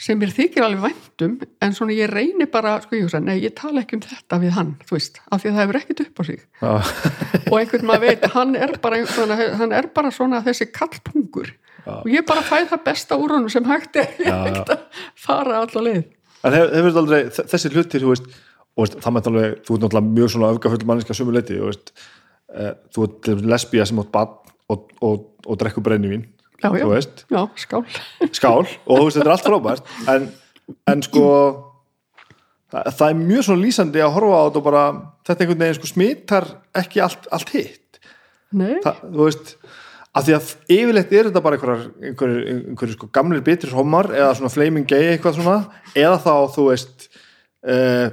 [0.01, 3.53] sem mér þykir alveg væntum en svona ég reyni bara, sko ég hugsa, nei ég
[3.59, 6.21] tala ekki um þetta við hann, þú veist, af því að það hefur ekkert upp
[6.21, 6.45] á sig.
[6.63, 6.71] Já,
[7.51, 11.51] og einhvern maður veit, hann er bara svona, hann er bara svona þessi kallpungur.
[11.91, 14.35] Og ég bara fæ það besta úr honum sem hægt er, já.
[14.47, 16.03] hægt að fara alla leið.
[16.45, 17.21] En hef- hefur þetta aldrei
[17.53, 18.27] þessi hlutir, þú veist,
[18.77, 21.69] og veist það með alveg, þú ert náttúrulega mjög svona öfgafull manniska sumu leiti, þú
[21.71, 21.93] veist
[22.57, 24.37] uh, þú ert lesbía sem átt bann
[24.71, 26.25] og, og, og drekku brennivín
[26.63, 27.85] já, já, veist, já, skál.
[28.39, 28.63] Skál.
[28.87, 29.93] Og þú veist, þetta er allt frábært.
[30.13, 30.31] En,
[30.93, 31.27] en sko
[32.71, 34.87] það, það er mjög svona lýsandi að horfa á þetta og bara,
[35.29, 36.49] þetta einhvern veginn sko smitar
[36.83, 38.01] ekki allt, allt hitt.
[38.51, 39.55] Nei, það, þú veist
[40.11, 41.59] af því að yfirleitt er þetta bara
[42.03, 45.59] einhverjir, sko gamlir bitrir homar eða svona flaming gay eitthvað svona.
[45.95, 47.07] Eða þá þú veist
[47.63, 48.11] uh,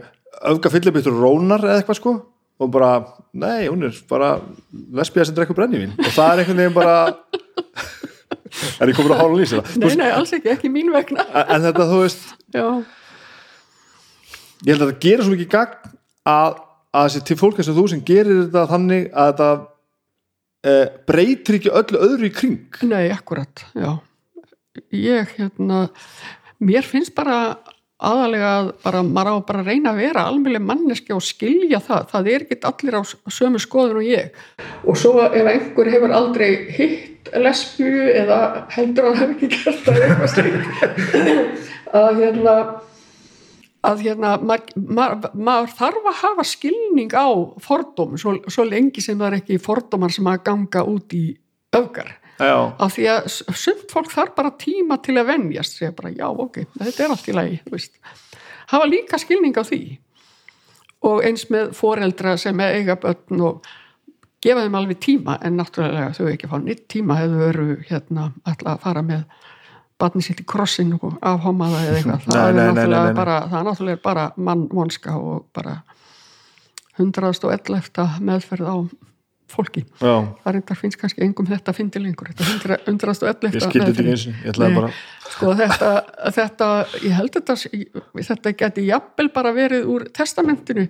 [0.52, 2.18] öfga fyllibittur rónar eða eitthvað sko.
[2.58, 2.92] Og bara,
[3.38, 4.32] nei, hún er bara
[4.98, 5.94] lesbía sem drekkur brennivín.
[6.02, 6.96] Og það er einhvern veginn bara
[8.82, 11.26] er ég komin að hála lýsa það nei, nei, alls ekki, ekki mín vegna.
[11.46, 12.26] En, þetta þú veist
[12.56, 12.66] já,
[14.66, 15.96] ég held að þetta gerir svo mikið gagn
[16.34, 16.60] að,
[16.92, 19.50] að þessi til fólk eins og þú sem gerir þetta þannig að þetta
[20.72, 22.82] uh, breytir ekki öllu öðru í kring.
[22.88, 23.92] Nei, akkurat já,
[24.94, 25.88] ég hérna
[26.58, 27.58] mér finnst bara
[27.98, 32.10] aðalega að bara, maður á bara að reyna að vera almjölu manneski og skilja það.
[32.12, 33.02] Það er ekki allir á
[33.34, 34.42] sömu skoðun og ég.
[34.86, 38.42] Og svo ef einhver hefur aldrei hitt lesbíu eða
[38.76, 40.86] heldur hann hefur ekki gert eða eitthvað slíkt.
[41.98, 42.54] Að hérna
[43.88, 47.30] að hérna maður, maður, maður þarf að hafa skilning á
[47.64, 51.26] fordóm svo, svo lengi sem það er ekki fordómar sem að ganga út í
[51.78, 52.10] öfgar
[52.40, 56.28] já, af því að sumt fólk þarf bara tíma til að venjast segja bara já
[56.30, 57.98] ok, þetta er allt í lagi veist.
[58.74, 59.82] hafa líka skilning á því
[61.08, 63.68] og eins með foreldra sem eiga börn og
[64.44, 68.76] gefa þeim alveg tíma en náttúrulega þau ekki fá nýtt tíma hefur veru hérna ætla
[68.76, 69.26] að fara með
[69.98, 73.14] barni sitt í krossin og afhóma það eða eitthvað það, Nei, er nei, nei.
[73.18, 75.78] Bara, það er náttúrulega bara mannvonska og bara
[76.98, 78.08] 111.
[78.26, 78.76] meðferð á
[79.52, 79.84] fólki.
[80.02, 80.14] Já,
[80.44, 82.32] það reyndar finnst kannski engum þetta fyndi lengur.
[82.34, 84.92] Þetta 111 ég skildi þetta eins og ég ætlaði bara
[85.32, 85.92] sko þetta,
[86.36, 86.70] þetta
[87.04, 87.58] ég held þetta
[88.32, 90.88] þetta geti jafnvel bara verið úr testamentinu.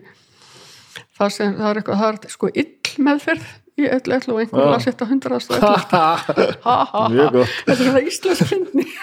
[1.18, 3.48] Það sem það er eitthvað það er sko ill meðferð
[3.78, 4.70] í öll öll og einhver Já.
[4.74, 7.34] las þetta 111 ha, ha, Mjög ha.
[7.36, 7.58] gott.
[7.68, 8.86] þetta er svona íslensk fyndi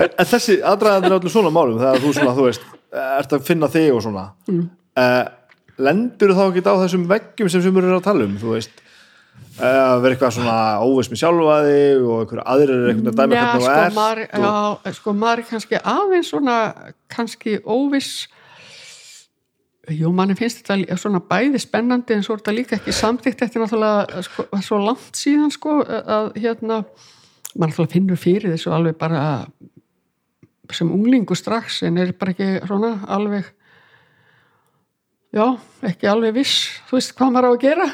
[0.00, 1.78] en, en þessi aðdraðandir er allir svona málum.
[1.80, 2.68] Þegar þú svona, þú veist,
[3.06, 4.28] ert að finna þig og svona.
[4.50, 4.66] Mm.
[5.82, 8.82] Lendur þá ekki á þessum veggjum sem sem eru að tala um, þú veist?
[9.56, 13.10] Eh, að vera eitthvað svona óveist með sjálfa þig og einhverju aðrir er einhvern veginn
[13.10, 14.42] að dæma hvernig þú sko, ert maður, og,
[14.84, 16.56] já, sko, maður er kannski aðeins svona,
[17.12, 18.10] kannski óviss.
[19.96, 23.52] Jú, manni finnst þetta svona bæði spennandi en svo er þetta líka ekki samtíkt er
[23.62, 26.82] náttúrulega sko, svo langt síðan sko að hérna
[27.54, 29.22] maður náttúrulega finnur fyrir þessu alveg bara
[30.74, 33.46] sem unglingu strax en er bara ekki svona alveg
[35.34, 35.46] já,
[35.86, 37.86] ekki alveg viss þú veist hvað maður á að gera.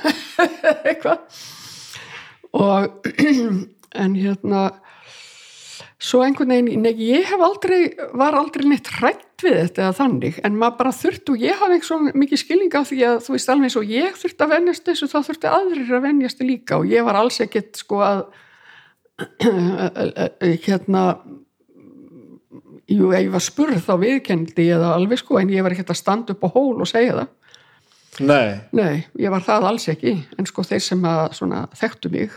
[0.90, 1.42] Eitthvað.
[2.52, 3.10] Og
[4.02, 4.62] en hérna
[6.02, 10.56] svo einhvern veginn, ég hef aldrei var aldrei neitt hrætt við þetta eða þannig, en
[10.58, 13.52] maður bara þurft og ég hafði ekki svo mikið skilning á því að þú veist
[13.52, 16.90] alveg eins og ég þurfti að venjast þessu þá þurfti aðrir að venjast líka og
[16.90, 18.24] ég var alls ekkit sko að
[20.66, 21.04] hérna
[22.90, 25.94] jú, ef ég var spurð þá viðkendi ég það alveg sko en ég var ekkert
[25.94, 27.30] að standa upp á hól og segja það.
[28.28, 32.34] Nei, nei, ég var það alls ekki en sko þeir sem að svona þekktu mig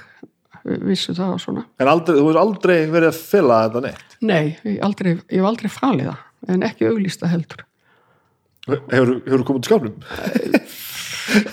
[0.88, 1.66] vissu það og svona.
[1.84, 4.18] En aldrei, þú hefur aldrei verið að fylla þetta neitt?
[4.26, 7.66] Nei, ég, aldrei, ég hef aldrei falið það en ekki auglýsta heldur.
[8.66, 10.00] Hefur, hefur komið til skápnum?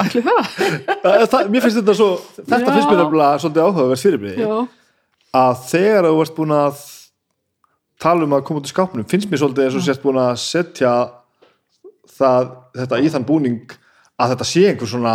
[0.03, 0.25] allir
[1.03, 2.09] það, það, mér finnst þetta svo
[2.39, 2.67] þetta Já.
[2.69, 4.57] finnst mér nefnilega svolítið áhugaverð fyrirbrið já,
[5.43, 6.83] að þegar þú ert búin að
[8.03, 9.07] tala um að koma til skápnum.
[9.09, 10.93] Finnst mér svolítið eins og sért búin að setja
[12.19, 12.51] það,
[12.81, 13.77] þetta í þann búning
[14.21, 15.15] að þetta sé einhver svona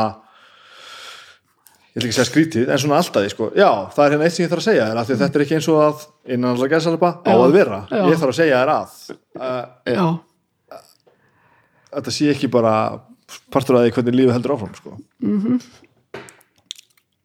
[1.98, 4.44] ég ætla ekki segja skrítið en svona alltaf sko, já, það er hérna eitt sem
[4.44, 6.04] ég þarf að segja að þetta er ekki eins og að
[6.36, 8.02] innan alltaf gæðsalpa á að vera, Já.
[8.06, 8.92] ég þarf að segja þér að
[9.42, 10.06] uh, já.
[11.96, 12.74] þetta sé ekki bara
[13.54, 14.94] partur að því hvernig lífið heldur áfram sko.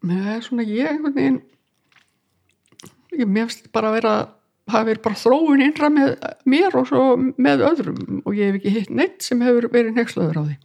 [0.03, 1.41] Nei, svona ég einhvern veginn
[3.13, 4.15] ég finnst bara að vera
[4.73, 6.11] hafa verið bara þróun innra með
[6.49, 8.03] mér og svo með öðrum.
[8.25, 10.59] Og ég hef ekki hitt neitt sem hefur verið nexlaður á því.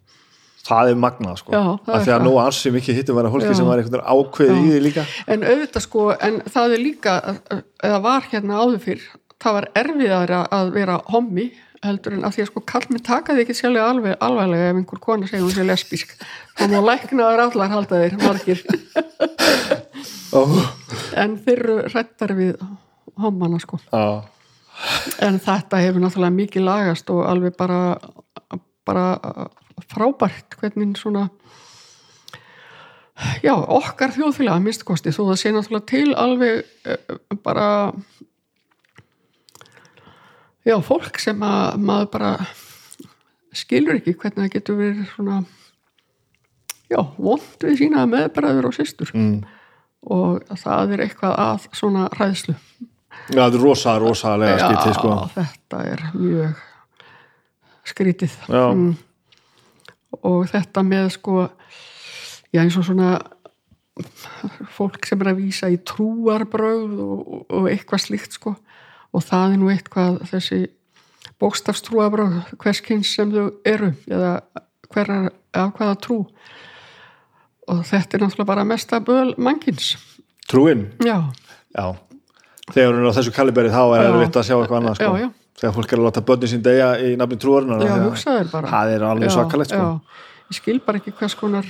[0.68, 1.54] Það er magnað sko.
[1.54, 2.26] Það af því að það.
[2.26, 3.56] nú ansi mikið hittum vera hólki Já.
[3.56, 5.06] sem var einhvern veginn ákveðið í því líka.
[5.32, 7.14] En auðvitað sko, en það er líka
[7.88, 9.06] eða var hérna áður fyrr
[9.44, 11.48] það var erfiðar að vera hommi
[11.86, 15.02] heldur en að því að sko kallmenn taka því ekki sjálflega alveg, alveglega ef einhver
[15.04, 16.16] kona segir hún sé lesbísk.
[16.58, 18.66] Þá má læknaður allar halda þeir margir.
[21.18, 22.58] En þeir eru hrættar við
[23.16, 24.24] hommana sko Já.
[25.26, 27.98] en þetta hefur náttúrulega mikið lagast og alveg bara,
[28.86, 29.08] bara
[29.88, 31.28] frábært hvernig svona
[33.42, 37.68] já, okkar þjóðfélag að mistkosti, þó það sé náttúrulega til alveg eh, bara
[40.68, 42.32] já, fólk sem að maður bara
[43.58, 45.38] skilur ekki hvernig það getur verið svona
[46.92, 49.40] já, vond við sína meðbræður og systur Mm.
[50.14, 52.54] og það er eitthvað að svona ræðslu
[53.28, 55.14] Já, þetta er rosa, rosalega skítið sko.
[55.36, 56.62] þetta er mjög
[57.88, 58.38] skrítið.
[58.48, 58.64] Já.
[58.72, 58.94] Mm.
[60.24, 61.50] og þetta með sko
[62.56, 63.18] já eins og svona
[64.78, 68.56] fólk sem er að vísa í trúarbröð og, og eitthvað slíkt sko.
[69.16, 70.62] Og það er nú eitthvað þessi
[71.42, 74.34] bókstafstrúarbröð hverskins sem þau eru eða
[74.94, 76.20] hverjar af hvaða trú.
[77.68, 79.98] Og þetta er náttúrulega bara mesta böl mannkins
[80.48, 81.28] Trúin, já,
[81.76, 81.98] já
[82.68, 84.08] Þegar hún er á þessu kaliberi þá er Já.
[84.12, 85.12] erfitt að sjá eitthvað annað sko.
[85.12, 85.30] Já, já.
[85.58, 89.06] Þegar fólk er að láta börnin sín deyja í nafni trúarinnar já, að Það er
[89.08, 89.86] alveg Já, svakalegt sko.
[89.86, 90.26] já.
[90.48, 91.66] ég skil bara ekki hvers konar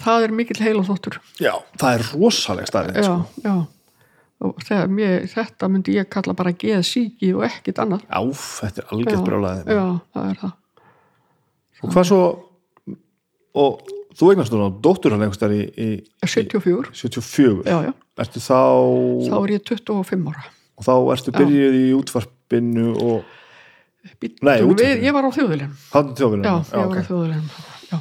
[0.00, 3.44] það er mikill heil og þóttur Já, það er rosaleg starrið já, sko.
[3.44, 3.54] já
[4.40, 8.94] og mér, þetta myndi ég kalla bara geð síki og ekkit annað Áf, þetta er
[8.94, 9.82] algjört brjálæði já,
[10.16, 10.56] það er það
[11.80, 12.20] Og hvað svo
[13.60, 17.92] og þú eignast núna dóttur hann einhvers þar í, í, í 74, 74 já, já,
[18.20, 18.60] Ertu þá
[19.26, 20.46] þá er ég 25 ára.
[20.80, 23.36] Og þá ertu byrjuð í útvarpinu og
[24.20, 27.48] Bíddu Nei, við, ég var á þjóðulegum hann þjófinu já, ég var á þjóðulegum
[27.90, 27.98] já.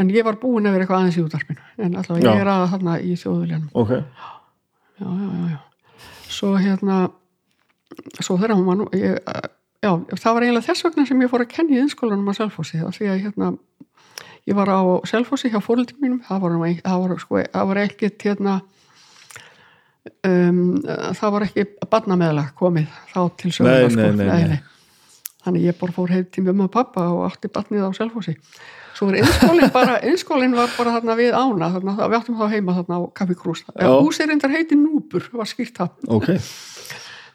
[0.00, 1.64] en ég var búin að vera eitthvað aðeins í útvarpinu.
[1.78, 2.02] En Já.
[2.24, 5.58] ég er að þarna í þjóðulegum Ok, já, já, já, já.
[6.28, 6.96] Svo hérna,
[8.20, 9.20] svo þegar hún var nú, ég,
[9.84, 12.80] já, það var eiginlega þess vegna sem ég fór að kenna í innskólanum á Selfossi,
[12.84, 13.52] af því að hérna,
[14.48, 18.26] ég var á Selfossi hjá fóröldum mínum, það var, það var, sko, það var ekkit
[18.28, 18.56] hérna,
[20.24, 20.64] um,
[21.18, 24.60] það var ekki barnameðlag komið þá til söguna, Nei, sko, nei, nei, nei.
[25.44, 28.34] Þannig ég bara fór heim til mömmu og pappa og átti barnið á Selfossi.
[28.98, 32.74] Svo var innskólinn bara, innskólinn var bara þarna við ána, þarna, við áttum þá heima
[32.80, 33.62] þarna á Kaffi Krús.
[33.70, 33.92] Já.
[33.94, 35.94] Húsið reyndar heiti Núbur, var skýrt það.
[36.18, 36.32] ok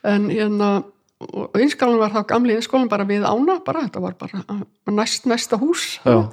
[0.03, 0.71] En hérna,
[1.23, 4.59] og innskólinn var þá gamli innskólinn bara við ána, bara, þetta var bara
[4.99, 5.85] næst, næsta hús.
[6.03, 6.27] Já.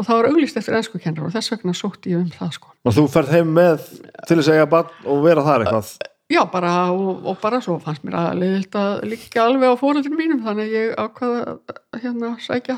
[0.00, 2.70] Og það var auglýst eftir ennskukennar og þess vegna sótti ég um það, sko.
[2.88, 3.82] Og þú ferð heim með
[4.24, 5.90] til að eiga barn og vera þar eitthvað
[6.30, 10.14] Já, bara, og, og bara svo fannst mér að leiðilt að líka alveg á fóröldinu
[10.14, 11.40] mínum, þannig að ég ákvaða
[11.74, 12.76] að hérna sækja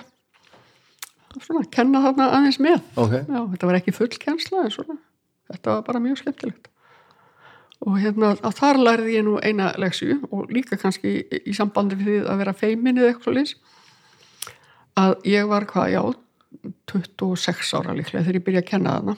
[1.37, 2.79] svona, kenna þarna aðeins með.
[2.97, 4.97] Ok, Já, þetta var ekki full kennsla en svona,
[5.53, 6.71] þetta var bara mjög skemmtilegt.
[7.83, 11.99] Og hérna, að þar lærði ég nú eina leksju og líka kannski í, í sambandi
[12.01, 13.57] við að vera feimin eða eitthvað lýs,
[14.97, 16.03] að ég var hvað, já,
[16.93, 19.17] 26 ára líklega þegar ég byrja að kenna þarna.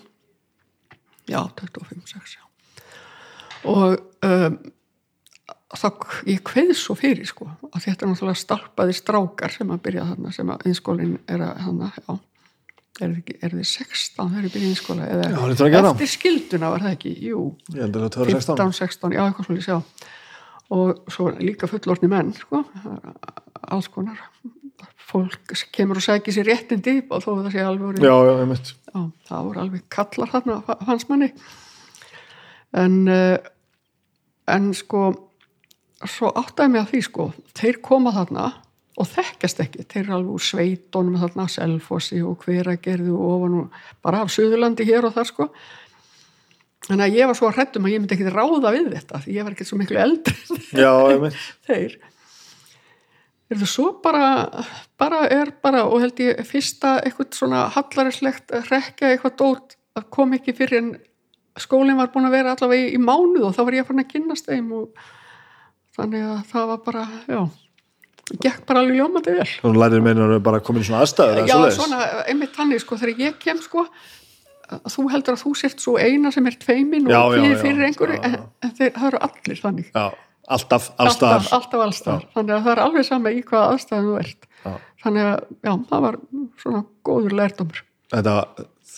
[1.31, 2.43] Já, 25-6, já.
[3.65, 3.95] Og
[4.29, 4.59] um,
[5.75, 5.89] þá,
[6.29, 10.33] ég kveð svo fyrir sko, að þetta er náttúrulega stalpaði strákar sem að byrja þarna,
[10.37, 12.17] sem að einskólinn er að þarna, já,
[13.01, 15.39] er þið, ekki- er þið 16 þegar ég byrja í einskóla eða Já,
[15.95, 17.41] eftir skilduna var það ekki, jú,
[17.73, 20.11] ég held að það var 16 15, 16, já, eitthvað svolítið, já.
[20.75, 22.61] Og svo líka fullorðni menn, sko,
[23.75, 24.21] alls konar.
[25.05, 28.15] Fólk kemur og sækir sér réttindi og þó það sé alveg Já,
[28.95, 31.31] já, það voru alveg kallar þarna fannst manni.
[32.75, 33.37] En uh,
[34.51, 35.07] en sko
[36.05, 38.51] svo áttaði mig að því sko þeir koma þarna
[39.01, 39.87] og þekkjast ekki.
[39.91, 44.87] Þeir eru alveg úr sveitónum þarna Selfossi og hveragerðu og ofan og bara af Suðurlandi
[44.87, 45.49] hér og þar sko.
[46.85, 49.47] Þannig að ég var svo hrættum að ég myndi ekki ráða við þetta því ég
[49.47, 50.35] var ekki svo miklu eldri
[50.85, 51.97] en þeir
[53.53, 54.29] er það svo bara
[55.01, 60.33] bara er bara og held ég fyrsta eitthvað svona hallarislegt rekja eitthvað dót að kom
[60.37, 60.95] ekki fyrir en
[61.61, 64.11] skólinn var búin að vera allavega í, í mánuð og þá var ég farin að
[64.15, 65.05] kynnast þeim og
[65.95, 67.41] þannig að það var bara já,
[68.43, 71.55] gekk bara alveg ljómandi vel Þú lærir meinar að bara komin í svona aðstæður já,
[71.55, 71.79] svoleiðis?
[71.79, 72.03] svona,
[72.33, 73.87] einmitt þannig sko, þegar ég kem sko
[74.75, 77.61] að þú heldur að þú sért svo eina sem er tveimin og já, fyrir já,
[77.61, 78.45] fyrir einhverju já, en, já.
[78.65, 80.07] en þeir, það eru allir þannig Já,
[80.49, 84.49] alltaf, alltaf, alltaf allstaðar þannig að það er alveg sama í hvaða aðstæðum þú ert.
[84.65, 84.73] Já.
[85.05, 85.39] þannig að
[85.69, 86.19] já, það var
[86.63, 87.83] svona góður lærdomur
[88.15, 88.37] þetta,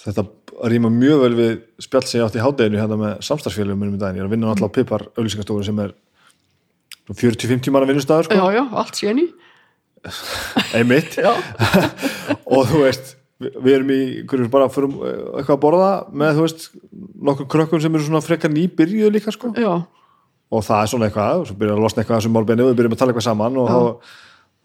[0.03, 0.27] þetta
[0.73, 1.55] rýma mjög vel við
[1.87, 4.37] spjall sem ég átti í hádeginu hérna með samstarfsfélagum minnum í daginn, ég er að
[4.37, 5.95] vinna alltaf á Pipar auðlýsingastofu sem er
[7.13, 9.27] 40-50 manna vinnustæður sko, já, já, allt séni
[10.77, 11.19] einmitt.
[12.55, 14.93] Og þú veist, við, erum í hverju bara fyrir
[15.37, 16.67] eitthvað að borða með þú veist,
[17.29, 19.53] nokkur krökkum sem eru svona frekar nýbyrjuð líka sko.
[19.59, 19.83] Já,
[20.53, 22.79] og það er svona eitthvað, og svo byrjar að losna eitthvað sem málbeinu og við
[22.81, 24.13] byrjum að tala eitthvað saman og, þá,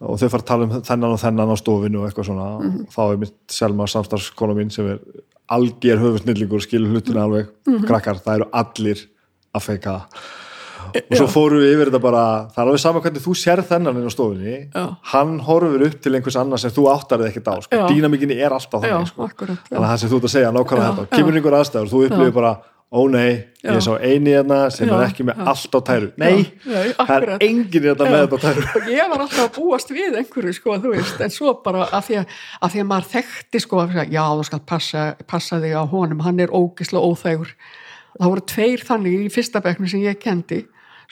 [0.06, 2.50] og þau fara að tala um þennan og þennan á stofinu og eitthvað svona.
[2.60, 5.02] Og þá er mitt Selma samstarfskona mín sem er
[5.52, 7.50] alger höfusnillingur skilur hlutina alveg,
[7.88, 9.02] krakkar, það eru allir
[9.52, 10.22] að feika það
[10.92, 12.22] og svo fórum við yfir þetta bara
[12.52, 14.84] það er alveg sama hvernig þú sér þennan inn á stofinni Já.
[15.12, 17.80] hann horfur upp til einhvers annars sem þú áttar þið ekkert á, sko.
[17.80, 17.84] Já.
[17.90, 19.28] dýnamíkinni er alltaf þannig, sko.
[19.38, 22.36] þannig að það sem þú ert að segja nákvæmlega þetta, kemur einhver aðstæður þú upplifir
[22.36, 22.52] bara,
[22.92, 23.30] ó nei,
[23.64, 23.80] ég Já.
[23.86, 25.44] sá eini hérna sem Já, er ekki með já.
[25.52, 26.08] allt á tæru.
[26.20, 28.64] Nei, það er enginn hérna með þetta á tæru.
[28.76, 32.04] Og ég var alltaf að búast við einhverju sko, þú veist, en svo bara að
[32.10, 35.72] því að, að, því að maður þekkti sko að já, þú skal passa, passa þig
[35.72, 37.54] á honum hann er ógislega óþægur.
[38.18, 40.60] Það voru tveir þannig í fyrsta bekknu sem ég kendi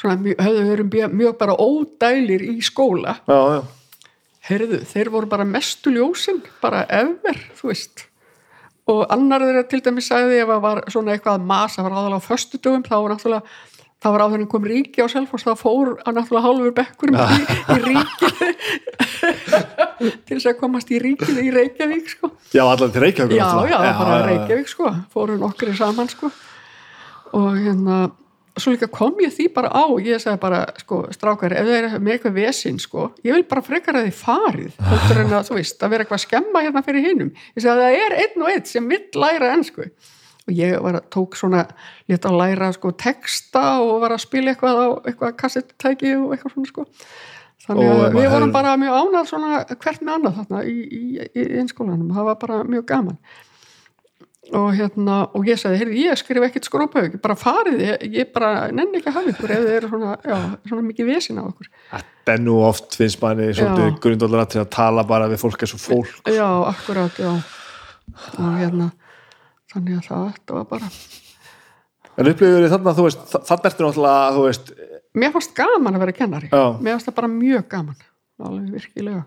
[0.01, 3.19] svona höfðu verið mjög, mjög bara ódælir í skóla.
[3.25, 4.07] Já, já,
[4.51, 8.07] heyrðu, þeir voru bara mestu ljósin bara efer, þú veist
[8.91, 12.23] og annar þeirra til dæmis sagði ef að var svona eitthvað mas, það var aðalega
[12.23, 13.59] á föstudögum, þá var náttúrulega
[14.01, 17.41] það var áður en kom ríki á Selfoss þá fór að náttúrulega hálfur bekkurum í,
[17.75, 18.39] í ríkið
[20.27, 22.31] til þess að komast í ríkið í Reykjavík sko.
[22.55, 24.23] já, allan til Reykjavík já, já, það bara.
[24.31, 24.95] Reykjavík sko.
[25.13, 26.33] fóru nokkri saman sko.
[27.37, 28.01] og hérna
[28.59, 31.99] svo líka kom ég því bara á ég sagði bara, sko, strákar ef það er
[32.03, 35.59] með eitthvað vesinn, sko, ég vil bara frekar að þið farið, heldur en að, þú
[35.59, 38.45] veist að vera eitthvað að skemma hérna fyrir hinnum ég sagði að það er einn
[38.45, 39.87] og einn sem vill læra ennsku
[40.51, 41.67] og ég var að tók svona
[42.11, 46.57] létt að læra sko texta og var að spila eitthvað á eitthvað kassettæki og eitthvað
[46.57, 46.87] svona sko.
[47.61, 51.45] Þannig að við vorum bara mjög ánað svona hvert með annað þarna í, í, í
[51.61, 53.19] einskólanum, það var bara mjög gaman
[54.57, 58.51] og hérna og ég sagði, heyrðu, ég skrif ekkert skrópaug bara farið, ég, ég bara
[58.75, 60.37] nenni ekki að hafa ykkur ef þið eru svona, já,
[60.69, 63.97] svona mikið vesin á okkur þetta er nú oft finnst manni svolítið Já.
[64.05, 66.13] grundvallar til að tala bara við fólk eins og fólk.
[66.31, 67.33] Já, akkurat, já.
[68.39, 68.91] Og hérna
[69.73, 70.89] þannig að það, var bara.
[72.19, 74.73] En upplifir þið þarna, þú veist, þa- þarna ertu náttúrulega þú veist,
[75.21, 76.51] mér fannst gaman að vera kennari.
[76.51, 76.65] Já.
[76.81, 77.97] mér fannst það bara mjög gaman
[78.41, 79.23] alveg virkilega.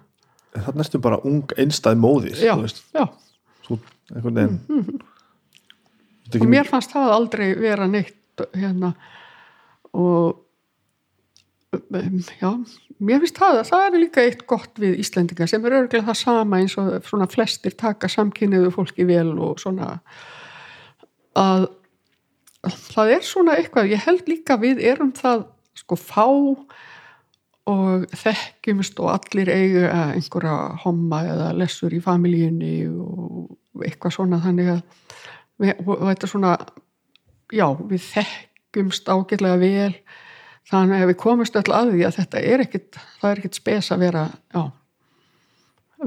[0.54, 3.06] Þarna ertu bara ung einstæð móðir já, þú veist, já,
[3.68, 3.80] þú,
[4.14, 4.60] einhvern veginn.
[4.70, 5.02] Mm,
[6.40, 8.94] og mér fannst það aldrei vera neitt hérna
[9.94, 10.40] og
[11.78, 12.50] um, já,
[13.04, 16.20] mér finnst það að það er líka eitt gott við Íslendinga sem er örglega það
[16.22, 19.98] sama eins og svona flestir taka samkynniðu fólki vel og svona
[21.38, 21.68] að
[22.64, 25.48] það er svona eitthvað, ég held líka við erum það
[25.78, 26.26] sko fá
[27.70, 34.74] og þekkjumst og allir eiga einhverja homma eða lessur í familjunni og eitthvað svona þannig
[34.76, 34.82] að
[35.62, 36.54] og þetta er svona
[37.54, 39.92] já, við þekkjumst ágætlega vel.
[40.72, 43.92] Þannig að við komumst öll að því að þetta er ekkit það er ekkit spes
[43.92, 44.64] að vera já,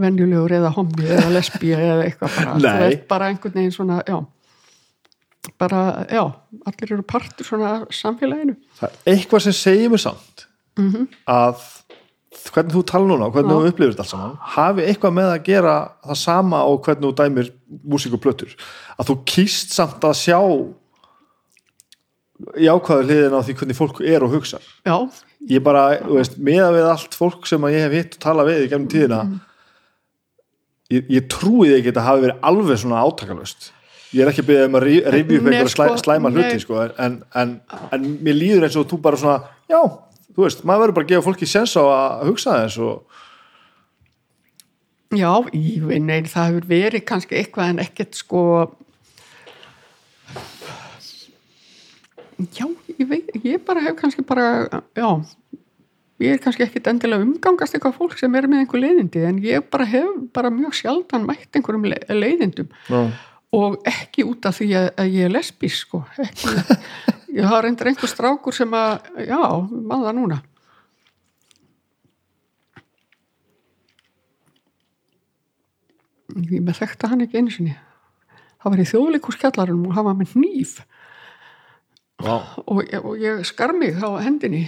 [0.00, 2.56] venjulegur eða hommi eða lesbía eða eitthvað bara.
[2.64, 2.80] Nei.
[2.86, 4.16] veist bara einhvern veginn svona já,
[5.60, 6.24] bara, já,
[6.66, 8.56] allir eru partur svona samfélaginu.
[8.80, 10.46] Það er eitthvað sem segir mér samt
[10.76, 11.62] að
[12.52, 13.58] hvernig þú tala núna og hvernig Já.
[13.58, 15.76] þú upplifir þetta allt saman hafi eitthvað með að gera
[16.06, 17.52] það sama og hvernig þú dæmir
[17.86, 18.56] músík og plötur
[18.96, 20.40] að þú kýst samt að sjá
[22.60, 24.64] jákvæður hliðin á því hvernig fólk er og hugsar.
[24.84, 24.96] Já,
[25.48, 28.66] ég bara, þú veist, meða við allt fólk sem ég hef hitt og tala við
[28.66, 29.20] í gennum tíðina
[30.92, 33.70] ég, ég trúi því ekki að þetta hafi verið alveg svona átakalust
[34.14, 37.16] ég er ekki að byrja um að rifja upp einhverja sko, slæma hluti sko, en,
[37.36, 37.54] en,
[37.94, 39.38] en mér líður eins og þú bara svona
[39.70, 39.80] já,
[40.36, 43.22] þú veist, maður verður bara að gefa fólki sens á að hugsa þess og
[45.16, 48.40] Já, ég veit, nein, það hefur verið kannski eitthvað en ekkert sko
[52.52, 52.66] Já,
[52.98, 54.48] ég veit ég bara hef kannski bara
[54.98, 55.06] já,
[56.20, 59.64] ég er kannski ekkit endilega umgangast eitthvað fólk sem er með einhver leiðindi en ég
[59.72, 63.00] bara hef bara mjög sjaldan mætt einhverjum le- leiðindum Já.
[63.56, 66.52] og ekki út af því að ég er lesbís sko ekki,
[67.36, 69.40] ég har reyndar einhver strákur sem að já,
[69.70, 70.38] maður það núna.
[76.36, 77.76] Ég með þekkta hann ekki einu sinni.
[78.60, 80.78] Það var í þjóðleikuskjallarinn og hann var með hníf.
[82.16, 82.36] Já.
[82.64, 84.66] og, og ég skar mig á hendinni.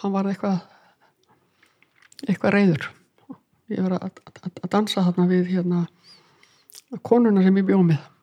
[0.00, 0.62] Hann var eitthvað
[2.26, 2.86] eitthvað reyður
[3.72, 5.86] ég var að, að, að dansa þarna við hérna
[7.06, 8.04] konuna sem ég bjóð með.
[8.04, 8.15] og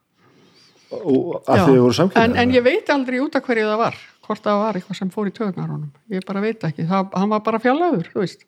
[1.02, 4.44] að þið voru samkynni en, en ég veit aldrei út af hverju það var hvort
[4.46, 5.90] það var eitthvað sem fór í töðunar honum.
[6.14, 8.46] Ég bara veit ekki, það, hann var bara fjallaður þú veist,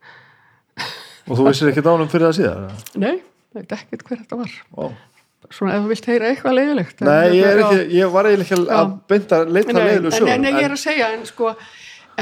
[1.25, 3.17] og þú vissir ekki dánum fyrir það síðan nei,
[3.55, 4.55] veit ekkert hver þetta var.
[4.55, 4.89] Já.
[5.57, 7.65] svona ef þú vilt heyra eitthvað leiðilegt Nei, ég, já.
[7.65, 10.75] ekki, ég var eiginlega ekki að beinta að leita Nei, leiðilegu en, en, ég er
[10.77, 11.53] að segja en sko,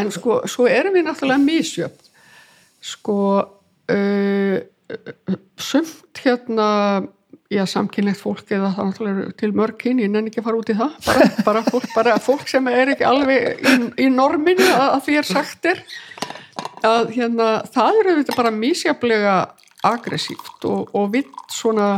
[0.01, 2.09] en sko svo erum við náttúrulega misjöfn.
[2.83, 3.19] Sko
[3.93, 4.57] uh,
[5.61, 6.69] sumt hérna
[7.53, 10.59] já, samkynlegt fólk eða það náttúrulega eru til mörg kyn, ég nenni ekki að fara
[10.59, 10.97] út í það.
[11.07, 13.75] Bara, bara, fólk, bara fólk sem er ekki alveg í,
[14.05, 15.83] í norminu að, að því er sagt er.
[16.83, 19.35] Að hérna, það eru þetta bara misjaflega
[19.83, 21.97] aggressíft og, og vitt svona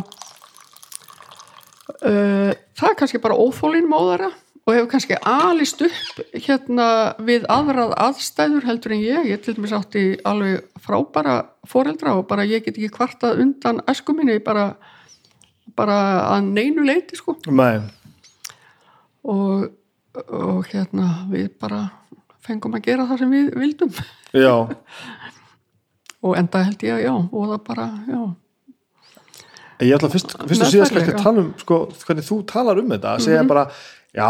[2.02, 4.32] uh, það er kannski bara óþólin móðara
[4.66, 6.88] og hefur kannski alist upp hérna
[7.26, 11.38] við aðrað aðstæður heldur en ég, ég til dæmis átti alveg frábara
[11.70, 14.72] foreldra og bara ég get ekki kvartað undan æsku minni bara,
[15.76, 15.96] bara
[16.36, 17.36] að neinu leiti sko.
[17.50, 17.80] Nei,
[19.26, 19.68] og,
[20.30, 21.84] og hérna við bara
[22.46, 23.94] fengum að gera það sem við vildum.
[24.36, 24.54] Já,
[26.26, 28.22] og enda held ég að já og það bara, já.
[29.84, 32.94] Ég ætla fyrst, fyrst og síðast kannski að tala um sko, hvernig þú talar um
[32.94, 33.50] þetta, að segja Mhm.
[33.52, 33.66] bara
[34.16, 34.30] já,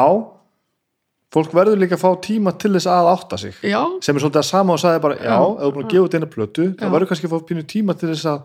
[1.36, 3.53] fólk verður líka að fá tíma til þess að átta sig.
[3.62, 6.06] Já, sem er svolítið að sama og sagði bara, já, ef þú búin að gefa
[6.07, 8.41] út eina plötu, þá verður kannski að fá pínu tíma til þess að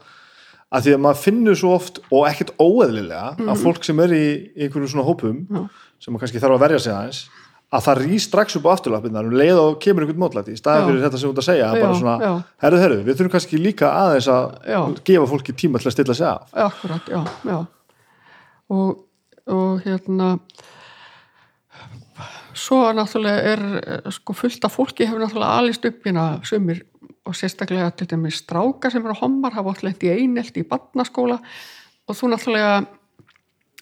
[0.71, 4.25] að því að maður finnur svo oft og ekkert óeðlilega að fólk sem er í
[4.55, 5.45] einhverjum svona hópum.
[5.51, 5.63] Já.
[6.01, 7.23] sem maður kannski þarf að verja sig aðeins
[7.71, 10.83] að það rýst strax upp á afturlappinnar um leið og kemur einhvern mótlæti í staðan
[10.83, 10.87] Já.
[10.89, 12.33] fyrir þetta sem þú ert að segja Já, bara svona, já.
[12.65, 14.81] herru, herru, við þurfum kannski líka aðeins að Já.
[15.11, 17.59] gefa fólki tíma til að stilla sig af akkurat, já, já
[18.75, 19.05] og,
[19.51, 20.33] og hérna
[22.59, 26.83] svo náttúrulega er eh, sko fullt af fólki hefur náttúrulega alist upp hérna sumir
[27.29, 31.41] og sérstaklega til dæmis stráka sem eru hommar hafa alltaf lent í einelt í barnaskóla.
[32.09, 32.81] Og þú náttúrulega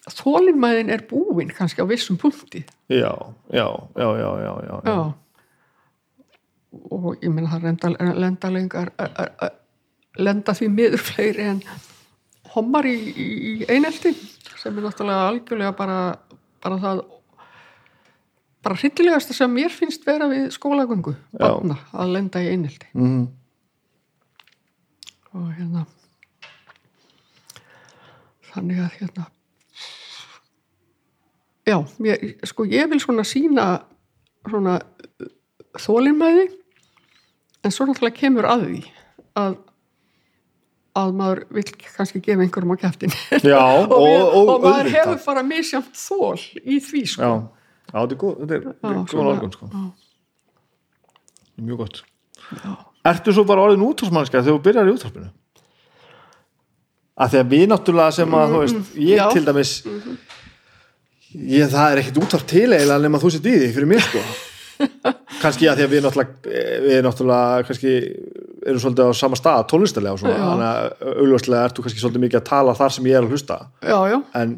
[0.09, 2.65] þólinmæðin er búin kannski á vissum punkti.
[2.89, 3.13] Já,
[3.53, 4.99] já, já, já, já, já, já.
[6.69, 8.91] og ég meina það lenda, lenda lengar
[10.19, 11.61] lenda því miður fleiri en
[12.53, 14.13] hommar í, í, í einelti
[14.59, 15.99] sem er náttúrulega algjörlega bara,
[16.63, 17.01] bara það
[18.63, 22.89] bara hryllilegasta sem mér finnst vera við skólagöngu barna að lenda í einelti.
[22.93, 23.27] Mm,
[25.33, 25.85] og hérna
[28.49, 29.27] þannig að hérna
[31.69, 33.67] já, mér, sko ég vil svona sína
[34.49, 34.79] svona
[35.79, 36.49] þólinmæði
[37.63, 38.83] en svo náttúrulega kemur að því
[39.39, 39.57] að
[40.99, 43.13] að maður vil kannski gefa einhverjum á kæftin
[43.53, 47.29] og, og, og, og, maður hefur bara misjamt þól í því sko.
[47.29, 47.58] Já,
[47.89, 49.69] já, þetta er góð þetta er, þetta er Já, góð nálgun sko.
[49.73, 49.83] já.
[51.69, 52.03] mjög gott
[53.09, 55.29] Ertu svo bara orðin útvarsmannska þegar þú byrjar í útvarpinu?
[57.19, 59.25] Af því að við náttúrulega sem að, þú veist, ég Já.
[59.33, 59.71] til dæmis
[61.35, 64.23] ég, það er ekkit útvarp til eiginlega nema þú sitt í því fyrir mér sko
[65.43, 67.93] kannski að því að við náttúrulega við náttúrulega kannski
[68.69, 70.45] erum svolítið á sama stað tónlistarlega og svona Já.
[70.47, 73.59] þannig að augljóslega ertu kannski svolítið mikið að tala þar sem ég er að hlusta
[73.83, 74.55] já, já, en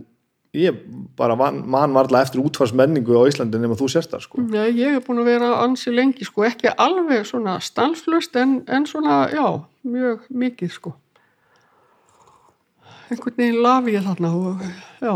[0.57, 0.79] ég
[1.15, 4.45] bara man, man varla eftir útvarsmenningu á Íslandi nema þú sérst það sko.
[4.51, 8.87] Já, ég hef búin að vera ansi lengi sko, ekki alveg svona stanslust en, en
[8.89, 9.45] svona, já,
[9.87, 10.95] mjög mikið sko.
[13.11, 14.65] Einhvern veginn lafi ég þarna og
[15.03, 15.15] já,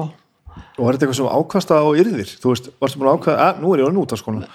[0.75, 2.31] og var þetta eitthvað sem ákvasta á yrðir?
[2.39, 4.49] Þú veist, varstu búin að ákvaða, að nú er ég af skóla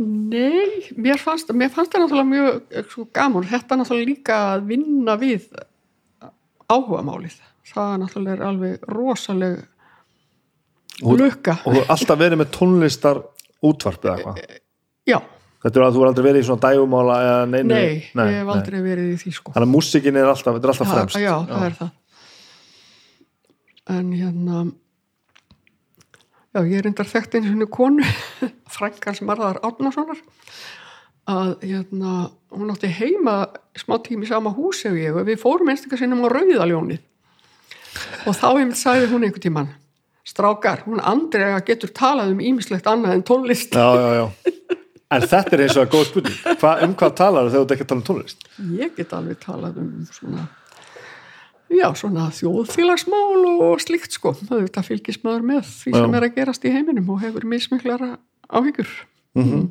[0.00, 4.62] Nei, mér fannst, mér fannst það náttúrulega mjög eh, svo gaman, þetta náttúrulega líka að
[4.70, 5.50] vinna við
[6.70, 7.36] áhugamálið,
[7.68, 9.58] það náttúrulega er alveg rosaleg
[11.02, 13.22] Og- lukka, og alltaf verið með tónlistar
[13.64, 14.58] útvarp eða eitthvað?
[15.08, 15.18] Já,
[15.64, 18.52] þetta er að þú er aldrei verið í svona dægumála eða neinu nei, ég hef
[18.54, 19.54] aldrei verið í því sko.
[19.54, 21.16] þannig að músikin er alltaf, þetta er alltaf fremst.
[21.20, 21.90] já, það er það.
[23.90, 24.72] En hérna
[26.54, 28.04] já, ég er endar þekkt einu sinni konu
[28.76, 30.20] frænkan sem Marðar Árnasonar
[31.30, 33.36] að hérna hún átti heima
[33.78, 37.04] smá tími í sama hús ef ég og við fórum einstaklega sinnum á Rauðaljónið.
[38.26, 38.48] Og þá
[38.78, 39.70] sagði hún einhvern tímann
[40.26, 43.74] strákar, hún Andrea getur talað um ímislegt annað en tónlist.
[43.74, 44.54] Já, já, já.
[45.16, 46.40] en þetta er eins og að góð spurning.
[46.60, 48.48] Hva, um hvað talar þegar þú ekki tala um tónlist?
[48.78, 50.46] Ég get alveg talað um svona
[51.70, 56.66] já, svona þjóðfélagsmál og slíkt sko, þetta fylgist maður með því sem er að gerast
[56.66, 58.16] í heiminum og hefur mismiklara
[58.50, 58.90] áhyggjur.
[59.38, 59.68] Mhm.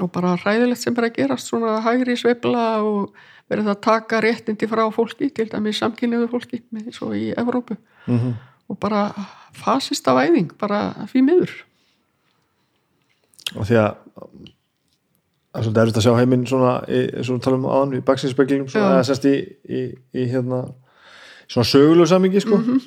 [0.00, 3.12] og bara hræðilegt sem er að gerast svona hægri sveifla og
[3.50, 7.76] verið að taka réttindi frá fólki til dæmis samkynniðu fólki með svo í Evrópu.
[8.06, 8.32] Mhm.
[8.72, 9.04] Og bara
[9.52, 10.80] fasista væðing, bara
[11.12, 11.52] því miður
[13.52, 13.90] og því að
[15.52, 18.70] það er svolítið erfitt að sjá heiminn svona, í, svona tala um áðan í baksinspeglinum
[18.72, 18.78] Já.
[18.80, 19.34] eða sérst í,
[19.68, 19.82] í,
[20.16, 20.62] í hérna
[21.52, 22.78] svona sögulegu samingi sko Mhm.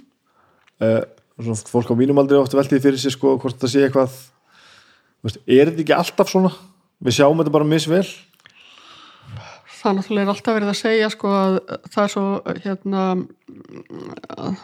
[0.81, 1.01] uh,
[1.37, 4.15] svona fólk á mínum aldrei ofta veltið fyrir sig sko hvort það sé eitthvað
[5.25, 6.51] veist, er þetta ekki alltaf svona
[7.05, 8.07] við sjáum þetta bara misvel
[9.75, 11.59] það náttúrulega er alltaf verið að segja sko að
[11.93, 12.25] það er svo
[12.63, 13.01] hérna
[14.41, 14.55] að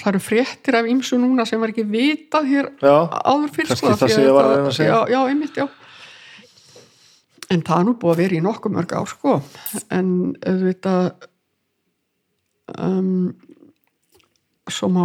[0.00, 3.86] það eru fréttir af ýmsu núna sem var ekki vitað hér já, áður fyrr Kannski
[3.86, 4.92] sko, það sem ég var að reyna að segja.
[4.92, 5.66] já, já, einmitt, já.
[7.54, 9.36] En það er nú búið að vera í nokkuð mörg á sko.
[9.94, 10.08] En
[10.42, 11.12] auðvitað
[12.74, 13.34] um,
[14.66, 15.04] svo má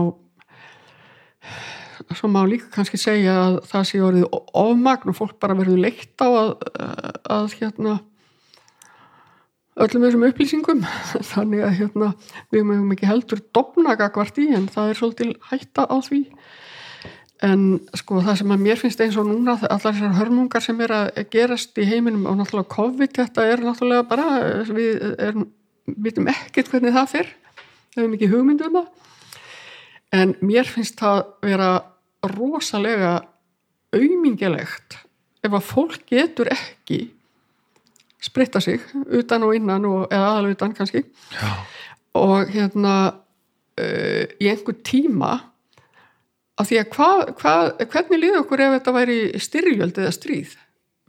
[2.17, 6.23] svo má líka kannski segja að það sé orðið ofmagn og fólk bara verður leitt
[6.23, 6.49] á að,
[7.29, 7.99] að hérna
[9.83, 10.81] öllum þessum upplýsingum.
[11.31, 12.09] Þannig að hérna
[12.53, 16.21] við mögum ekki heldur dofna gagvart í en það er svolítil hætta á því.
[17.41, 17.61] En
[17.97, 21.21] sko það sem að mér finnst eins og núna allar þessar hörmungar sem er að
[21.33, 24.27] gerast í heiminum og náttúrulega COVID þetta er náttúrulega bara
[24.69, 25.47] við erum,
[25.89, 27.31] vitum ekkert hvernig það fer.
[27.95, 28.91] Við hefum ekki hugmyndu um það.
[30.21, 31.71] En mér finnst það vera
[32.29, 33.15] rosalega
[33.95, 34.99] aumingelegt
[35.41, 37.07] ef að fólk getur ekki
[38.21, 38.79] spritta sig
[39.17, 41.01] utan og innan og, eða aðal utan kannski
[41.33, 41.51] Já.
[42.21, 42.95] og hérna
[43.81, 45.31] uh, í einhver tíma
[46.61, 47.07] af því að hva,
[47.41, 47.53] hva,
[47.89, 50.51] hvernig líður okkur ef þetta væri styrjöld eða stríð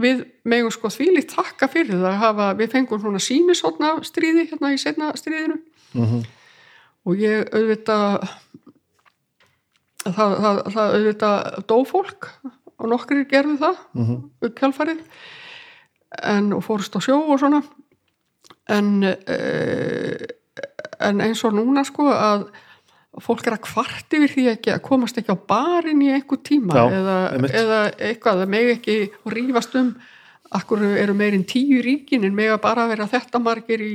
[0.03, 4.73] við megum sko þvílíkt þakka fyrir það að hafa, við fengum svona sínisotna stríði hérna
[4.73, 5.59] í setna stríðinu
[5.93, 6.23] Mhm.
[7.05, 8.23] og ég auðvitað
[10.07, 12.29] það, það, það auðvitað dó fólk
[12.79, 14.17] og nokkrir gerðu það Mhm.
[14.49, 15.03] upp kjálfarið
[16.23, 17.63] en og fórust á sjó og svona.
[18.71, 20.29] En uh,
[21.03, 22.47] en eins og núna sko að
[23.23, 26.77] fólk er að kvart yfir því ekki að komast ekki á barinn í einhver tíma
[26.79, 27.17] Já, eða,
[27.51, 28.97] eða eitthvað, það megi ekki
[29.35, 29.91] rífast um
[30.53, 33.93] akkur eru meirinn tíu ríkin en mega bara vera þetta margir í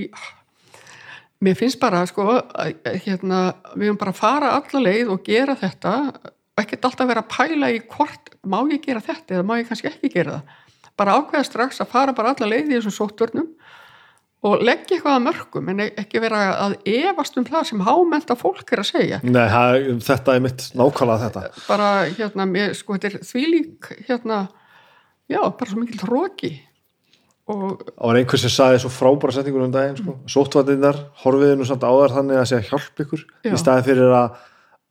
[1.46, 3.42] mér finnst bara sko að, að, hérna,
[3.76, 5.92] við höfum bara að fara alla leið og gera þetta.
[6.58, 9.70] Og ekkert alltaf vera að pæla í hvort má ég gera þetta eða má ég
[9.70, 10.56] kannski ekki gera það
[10.98, 13.50] bara ákveða strax að fara bara alla leið í þessum sóttvörnum
[14.48, 18.70] og leggja eitthvað að mörgum en ekki vera að efast um það sem hámenta fólk
[18.74, 23.10] er að segja Nei, það, þetta er mitt nákvæmlega þetta bara hérna, mér, sko, þetta
[23.10, 24.40] er þvílík hérna,
[25.32, 26.54] já, bara svo mikil tróki
[27.48, 30.18] og Það var einhver sem saði svo frábæra setningur um daginn sko.
[30.30, 33.52] sóttvarnirnar, horfiði nú samt á þar þannig að sé að hjálpa ykkur Já.
[33.54, 34.42] í staði fyrir að,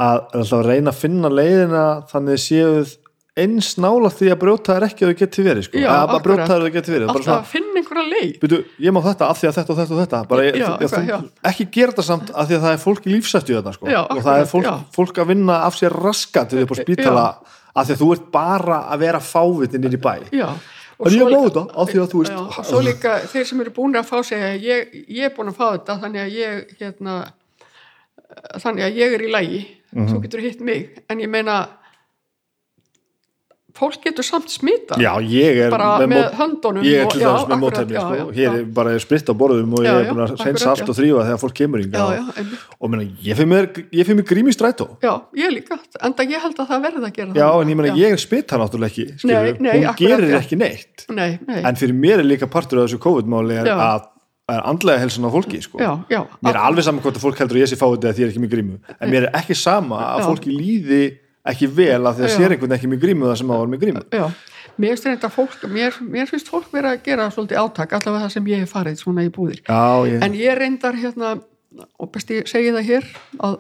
[0.01, 2.95] að, að reyna að finna leiðina þannig séuð
[3.37, 5.81] eins nála því að brjóta þær ekki að þau geti verið sko.
[5.93, 8.55] Að, brjóta þær að þau geti verið alltaf að finna einhverja leið.
[8.87, 10.87] Ég má þetta af því að þetta og þetta og þetta bara, ég, Já, ég,
[10.87, 13.75] eitthvað, þú, ekki gera þetta samt af því að það er fólk í lífsættu þetta
[13.77, 13.91] sko.
[13.93, 17.27] Já, og það er fólk, fólk að vinna af sér raskat upp á spítala
[17.77, 20.15] af því að þú ert bara að vera fávitin inn í bæ.
[20.33, 20.49] Já.
[20.97, 24.95] Að þú veist- já, og svo líka þeir sem eru búin að fá segja ég,
[25.13, 27.17] ég er búin að fá þetta þannig að ég hérna,
[28.65, 30.09] þannig að ég er í lægi Mhm.
[30.09, 31.69] þú getur hitt mig en ég meina
[33.77, 37.63] fólk getur samt smita Já, ég er bara með, höndunum Ég er til já, dæmis
[37.63, 38.17] með já, sko.
[38.17, 38.55] já, Hér já.
[38.61, 40.89] er bara spritt á borðum og ég Já, er já, búin að reynsa allt já.
[40.89, 42.65] og þrýfa þegar fólk kemur já, já, einmitt.
[42.81, 43.69] og meina, ég fyrir mér,
[44.01, 45.13] ég fyrir mér grím í strætó já,
[45.43, 45.79] ég líka
[46.09, 48.03] enda ég held að það verði að gera Já, það en ég meina, Já.
[48.07, 50.41] ég spytta náttúrulega ekki skilur, Nei, nei, hún akkurat, gerir já.
[50.43, 53.77] ekki neitt nei, nei, en fyrir mér er líka partur af þessu COVID-máli er Já.
[53.93, 54.13] að
[54.47, 55.79] að andlega helsan á fólki sko.
[55.83, 58.13] já, já mér er alveg saman hvort að fólk heldur að ég sé fáið eða
[58.15, 60.27] því ég er ekki með grímu en mér er ekki sama að Já.
[60.29, 61.01] fólki líði
[61.53, 63.83] ekki vel að því að sér einhvern ekki með grímu það sem á var með
[63.85, 64.27] grímu Já,
[64.77, 68.35] mér finnst reynda fólk mér, mér finnst fólk vera að gera svolítið átak allavega það
[68.35, 69.63] sem ég hef farið svona í búðir.
[69.65, 71.37] Já, ég, en ég reyndar hérna
[72.01, 73.09] og best ég segi það hér
[73.47, 73.57] að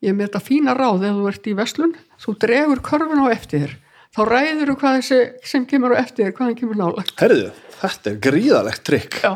[0.00, 3.26] ég er með þetta fína ráð ef þú ert í veslun, þú dregur körfun á
[3.32, 3.74] eftir þér,
[4.16, 7.50] þá ræður þú hvað þessi sem kemur á eftir þér, hvaðan kemur nálagt herðu,
[7.82, 9.20] þetta er gríðalegt trikk.
[9.24, 9.32] Já,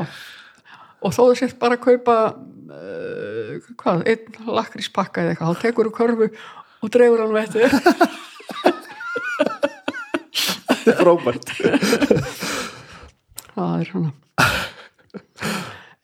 [1.04, 5.90] og þó þú sért bara að kaupa uh, hvað, einn lakríspakka eða eitthvað, þá tekur
[5.90, 6.30] þú körfu
[6.84, 7.72] og dregur hann eftir þér.
[10.84, 11.52] Þetta er frábært.
[13.54, 14.10] Það er svona.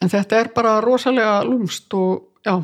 [0.01, 2.55] En þetta er bara rosalega lúmst og já,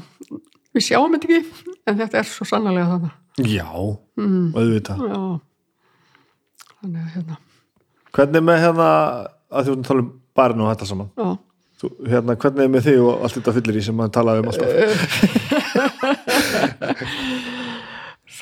[0.72, 1.40] við sjáum þetta ekki
[1.86, 3.12] en þetta er svo sannlega þannig
[3.52, 3.68] Já,
[4.16, 4.46] mm.
[4.56, 4.98] auðvitað.
[5.04, 5.20] Já.
[6.80, 7.36] Þannig að hérna.
[8.16, 8.86] Hvernig er með hérna
[9.52, 11.10] að því að tala um barinn og þetta saman?
[11.20, 11.28] Já.
[11.76, 14.48] Þú, hérna, hvernig er með þig og allt þetta fyllir í sem maður talaði um
[14.48, 14.68] alltaf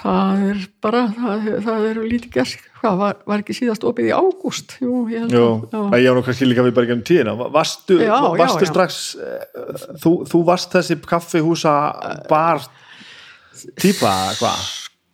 [0.05, 4.15] það er bara það, það er lítið gerst hvað, var, var ekki síðast opið í
[4.15, 4.77] ágúst?
[4.85, 5.35] Jú, ég held
[5.73, 7.37] að að ég var nú kannski líka við bara gennum tíðina.
[7.55, 8.71] Varstu, Já, já, varstu já.
[8.71, 9.75] strax eh,
[10.05, 11.75] þú, þú varst þessi kaffihúsa
[12.29, 12.65] bar
[13.81, 14.65] típa, hvað?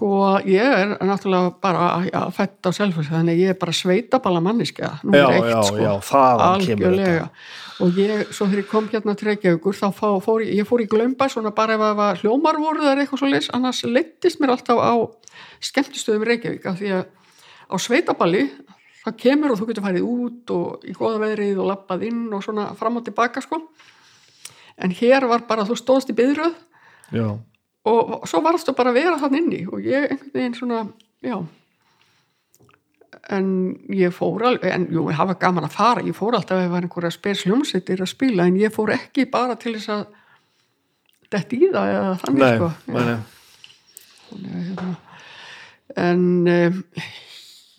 [0.01, 4.95] sko ég er náttúrulega bara já, fætt á selfhúsi þannig ég er bara sveitabala manniska
[5.05, 7.27] Já, já, já, þaðan kemur algjörlega
[7.81, 10.83] og ég, svo þegar ég kom hérna til Reykjavíkur þá fá, fór ég, ég fór
[10.85, 14.41] í glömba svona bara ef það var hljómar voru það eitthvað svo leys annars leittist
[14.43, 14.95] mér alltaf á
[15.71, 17.05] skemmtistöðum Reykjavík af því að
[17.71, 18.43] á sveitaballi
[19.05, 22.45] það kemur og þú getur farið út og í góða veðrið og lappað inn og
[22.45, 23.63] svona fram og tilbaka sko.
[24.81, 26.53] En hér var bara þú stóðst í byðröð
[27.17, 27.27] Já,
[27.91, 30.85] og svo varstu bara að vera þann inni og ég einhvern veginn svona,
[31.25, 31.41] já
[33.29, 36.65] en ég fór alveg, en jú, ég hafa gaman að fara ég fór alltaf ef
[36.65, 40.07] það var einhverja spes hljómsveitir að spila, en ég fór ekki bara til þess að
[41.31, 42.71] dett í það eða þannig nei, sko.
[42.87, 43.19] nei, nei.
[44.31, 44.95] Hérna,
[46.01, 46.25] en
[46.55, 46.81] um,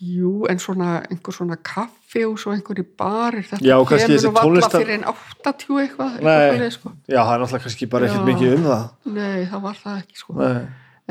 [0.02, 4.82] jú, en svona einhver svona kaffi og svo einhverju barir þetta Já, kemur varla tónlistar-
[4.82, 6.92] fyrir en 80 eitthvað, eitthvað svoleiðis, sko.
[7.06, 8.86] Já, það er náttúrulega kannski bara ekkert mikið um það.
[9.16, 10.38] Nei, það var það ekki sko.
[10.40, 10.62] Nei,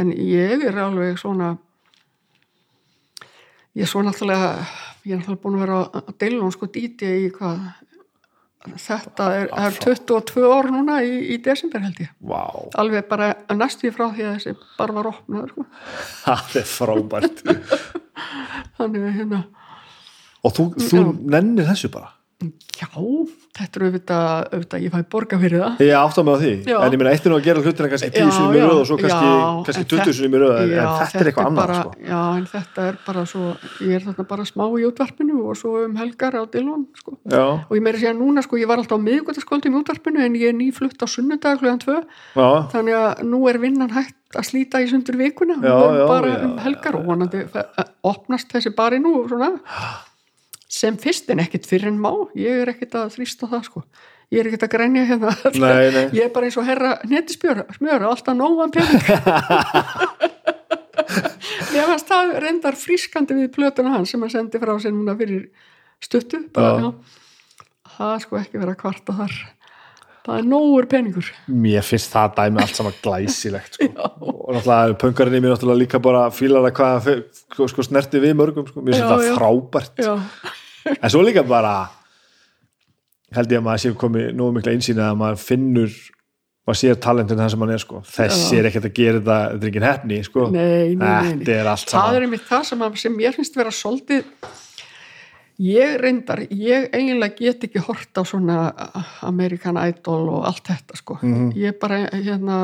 [0.04, 1.52] en ég er alveg svona
[3.78, 4.52] ég svo náttúrulega
[5.06, 7.64] ég er náttúrulega búin að vera að deila hún sko dýti í hvað
[8.78, 12.12] þetta er, er 22 ár núna í, í desember held ég.
[12.22, 12.44] Vá,
[12.78, 15.66] alveg bara næstu frá því að þessi bara var opnaður sko.
[16.28, 17.42] það er frábært.
[18.78, 19.42] Þannig að hérna
[20.42, 22.16] Og þú, þú nennir þessu bara?
[22.78, 22.90] Já,
[23.62, 25.82] þetta er auðvitað, auðvitað ég fæ borga fyrir það.
[25.86, 26.78] Ég átta mig á því, Já.
[26.82, 28.88] en ég meina eitt er nú að gera hlutina kannski tíu sinni já, röð og
[28.90, 29.32] svo kannski,
[29.68, 31.92] kannski en 20 þetta- sinni í röð en Já, þetta er eitthvað annað sko.
[32.12, 33.46] já, en þetta er bara svo
[33.82, 37.18] ég er þarna bara smá í útvarpinu og svo um helgar á Dillon sko.
[37.32, 40.50] Og ég meiri segja núna sko, ég var alltaf á miðgutaskvöldum í útvarpinu en ég
[40.50, 42.02] er nýflutt á sunnudag klugan 2
[42.36, 45.58] já, þannig að nú er vinnan hægt að slíta í sundur vikuna.
[45.60, 47.42] Bara um helgar og vonandi
[48.04, 49.52] opnast þessi bari nú svona,
[50.72, 52.12] sem fyrst en ekkit fyrir en má.
[52.40, 53.84] Ég er ekkit að þrýsta það sko.
[54.32, 55.34] Ég er ekkit að grænja hérna.
[55.60, 56.06] Nei, nei.
[56.16, 59.04] ég er bara eins og herra netispjör smjör, alltaf nógan pening.
[61.72, 65.48] Ég fannst það reyndar frískandi við plötuna hans sem hann sendi frá sér núna fyrir
[66.04, 66.92] stuttu bara,
[67.98, 69.36] það sko ekki vera að kvarta þar.
[70.22, 71.30] Það er nógur peningur.
[71.50, 73.88] Mér finnst það dæmi allt saman glæsilegt sko.
[74.46, 78.36] og náttúrulega pöngarinn í mér náttúrulega líka bara fílar að hvað fe- sko, snerti við
[78.38, 78.84] mörgum sko.
[78.86, 80.04] mér finnst það frábært.
[80.06, 80.14] Já,
[81.02, 81.74] en svo líka bara
[83.36, 85.94] held ég að maður sé komið nógu mikla einsýna að maður finnur
[86.68, 88.02] maður sér talentin það sem hann er sko.
[88.06, 90.48] þessi er ekkert að gera þetta þetta er ekki hefni sko.
[90.54, 93.38] nei, nei, nei, þetta er allt það saman er einmitt það sem, að, sem mér
[93.38, 94.52] finnst vera svolítið
[95.62, 98.60] ég reyndar ég eiginlega get ekki hort á svona
[99.28, 101.52] American Idol og allt þetta sko Mhm.
[101.56, 102.62] ég bara hérna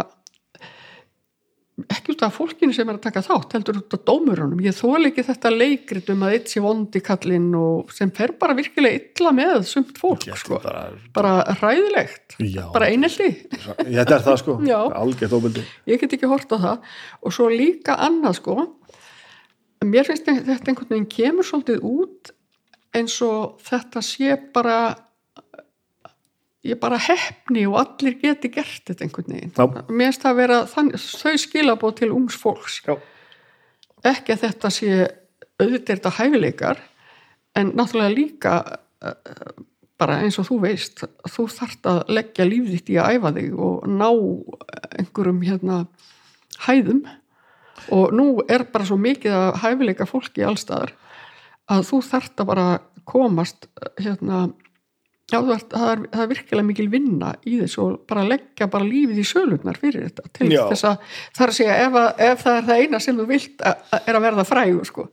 [1.85, 5.11] ekki út af fólkinu sem er að taka þátt heldur út af dómurunum ég þóla
[5.11, 9.33] ekki þetta leikrit um að eitt sé vondi kallinn og sem fer bara virkilega illa
[9.37, 10.57] með sumt fólk er sko.
[10.63, 12.63] bara, bara hræðilegt Já.
[12.73, 14.79] bara einelti þetta er það sko Já.
[15.03, 16.89] algjört óbyldi ég get ekki hort á það
[17.21, 18.57] og svo líka annað sko
[19.85, 22.33] mér finnst þetta einhvern veginn kemur svolítið út
[22.97, 24.79] eins og þetta sé bara
[26.67, 29.65] ég bara hefni og allir geti gert þetta einhvern veginn Já.
[29.87, 32.97] mér finnst það að vera þann, þau skilabóð til ungs fólks Já.
[34.11, 34.91] ekki að þetta sé
[35.57, 36.83] auðvitað er hæfileikar
[37.57, 38.53] en náttúrulega líka
[39.01, 39.63] uh,
[39.97, 43.55] bara eins og þú veist þú þarft að leggja líf þitt í að æfa þig
[43.67, 44.09] og ná
[44.99, 45.79] einhverjum hérna
[46.67, 47.01] hæðum
[47.93, 50.93] og nú er bara svo mikið að hæfileika fólki allstaðar
[51.71, 52.67] að þú þarft að bara
[53.07, 53.67] komast
[53.97, 54.47] hérna
[55.27, 59.17] Já, það, er, það er virkilega mikil vinna í þessu og bara leggja bara lífið
[59.19, 60.61] í sölurnar fyrir þetta til Já.
[60.69, 63.25] þess að það er að segja ef, að, ef það er það eina sem þú
[63.33, 65.05] vilt að, að er að verða frægur sko.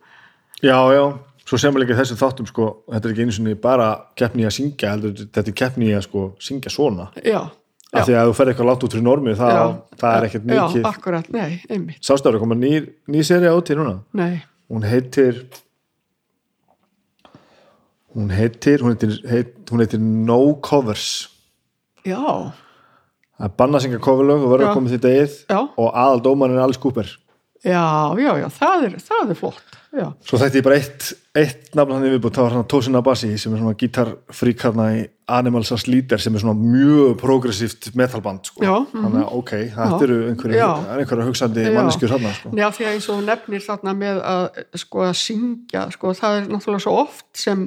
[0.63, 1.03] já, já,
[1.51, 4.55] svo sem líka þessum þáttum sko, þetta er ekki einu sinni bara keppni í að
[4.61, 7.41] syngja, heldur, þetta er keppni í að sko, syngja svona, Já,
[7.91, 10.47] af því að þú fer eitthvað látt út fyrir normið, það, já, það er ekkert
[10.47, 12.73] Já, mikið sástafur, koma ný,
[13.11, 13.97] ný seri át í núna?
[14.15, 14.39] Nei.
[14.71, 15.43] Hún heitir
[18.15, 21.29] hún heitir hún heitir, heit, hún heitir No Covers
[22.05, 22.53] Já,
[23.35, 25.59] það er banna að syngja coverlög og verður að koma því degið Já.
[25.65, 27.09] og aðal dómarinn er Alice Cooper
[27.65, 31.07] já, já, já, það er, það er flott já, Svo þetta er bara eitt,
[31.41, 35.05] eitt nafn hann yfirbútt, það var hann Tosin Abasi sem er svona gítarfrík hérna í
[35.35, 38.61] Animals as Leader sem er svona mjög progressíft metalband sko.
[38.61, 39.07] Já, mhm.
[39.07, 40.03] þannig að ok, þetta Já.
[40.05, 41.71] eru einhverju hugsandi Já.
[41.73, 42.51] manneskjur hérna sko.
[42.53, 44.45] já, því að eins og nefnir þarna með að
[44.83, 47.65] sko að syngja, sko, það er náttúrulega svo oft sem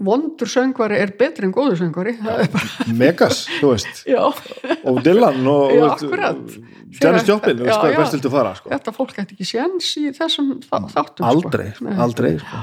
[0.00, 4.22] vondur söngvari er betri en góður söngvari það er bara, Megas, þú veist já,
[4.88, 6.54] og Dylan og, Já, og akkurat.
[7.02, 7.98] Janis Joplin, þú veist hvað já.
[8.00, 8.72] best viltu fara sko.
[8.72, 11.86] þetta fólk ætti ekki séns í þessum þáttum aldrei, sko.
[11.88, 12.62] Nei, aldrei sko.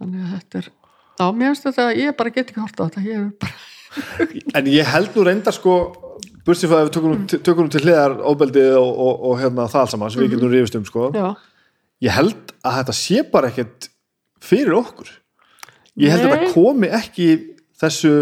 [0.00, 3.04] þannig að þetta er já, mér finnst þetta, ég bara get ekki hort á þetta
[3.04, 4.30] ég er bara,
[4.60, 5.76] en ég held nú reyndar sko
[6.46, 7.44] burstið fyrir að við tökum, mm.
[7.50, 10.80] tökum til hliðar óbeldið og, og, og hérna það alls saman sem við getum rifist
[10.80, 11.28] um sko já,
[12.08, 13.90] ég held að þetta sé bara ekkert
[14.40, 15.12] fyrir okkur
[16.00, 16.36] ég held að Nei.
[16.36, 17.28] þetta komi ekki
[17.80, 18.12] þessu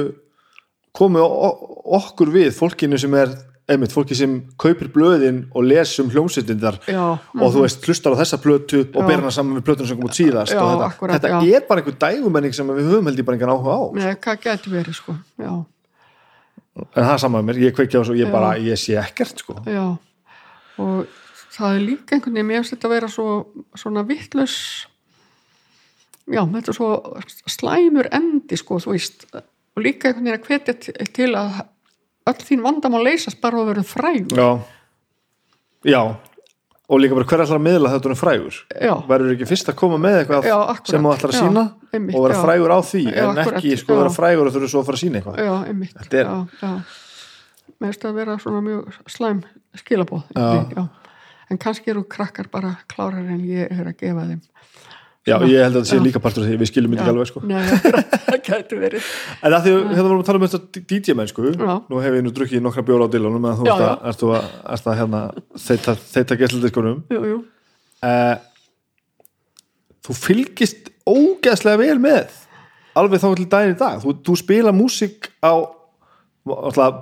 [0.95, 3.35] komi okkur við fólkinu sem er
[3.65, 8.83] einmitt, fólki sem kaupir blöðin og lesum hljómsveitindar og þú veist, hlustar á þessa plötu
[8.85, 9.07] og Já.
[9.09, 11.81] ber hana saman við plötuna sem kom út síðast Já, þetta, akkúrat, þetta er bara
[11.81, 14.99] einhver dægumenning sem við höfum held ég bara engan áhuga á Nei, hvað getur verið
[15.01, 15.53] sko já,
[16.85, 18.99] en það er saman með mér, ég kveikja á þessu og ég bara, ég sé
[19.01, 19.57] ekkert sko.
[19.65, 19.87] Já
[20.83, 21.07] og
[21.55, 23.29] það er líka einhvern veginn mér finnst þetta að vera svo
[23.79, 24.57] svona vittlaus
[26.31, 26.91] já, þetta er svo
[27.51, 29.27] slæmur endi sko, þú veist.
[29.75, 31.65] Og líka einhvern veginn að hvetja til að
[32.31, 34.39] öll þín vandamál leysast bara að vera frægur.
[34.39, 34.49] Já,
[35.85, 36.03] já.
[36.85, 38.57] Og líka bara hver ætlar að miðla þetta er frægur?
[38.77, 41.63] Já, verður ekki fyrst að koma með eitthvað Já, sem þú ætlar að sína
[41.97, 44.91] einmitt, og vera frægur á því en ekki sko vera frægur og þurfa svo að
[44.91, 45.39] fara að sína eitthvað.
[45.41, 46.85] Já, einmitt Þetta er-
[47.85, 49.41] finnst það að vera svona mjög slæm
[49.81, 50.23] skilabóð
[51.51, 54.41] en kannski eru krakkar bara klárar en ég er að gefa þeim
[55.25, 57.43] já, ég held að þetta sé líka partur af því við skiljum ekki alveg sko.
[58.25, 59.11] Það getur verið.
[59.41, 61.75] En að því að hérna vorum að tala um þetta DJ mennsku Já.
[61.91, 64.99] nú hef ég nú drukkið nokkra bjóra á dillunum meðan þú ert að, þú að,
[65.01, 65.23] hérna,
[65.67, 66.39] þeita, þeita
[67.31, 67.39] jú.
[68.05, 68.35] uh,
[70.05, 72.41] þú fylgist ógeðslega vel með
[72.95, 74.03] alveg þá til daginn í dag.
[74.05, 75.53] Þú, þú spila músík á
[76.45, 77.01] alltaf,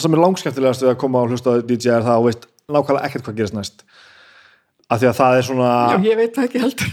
[0.00, 1.28] sem er langskemmtilegast við að koma á
[1.64, 3.84] DJ er það og veist nákvæmlega ekkert hvað gerist næst
[4.92, 6.88] af því að það er svona já, ég veit það ekki heldur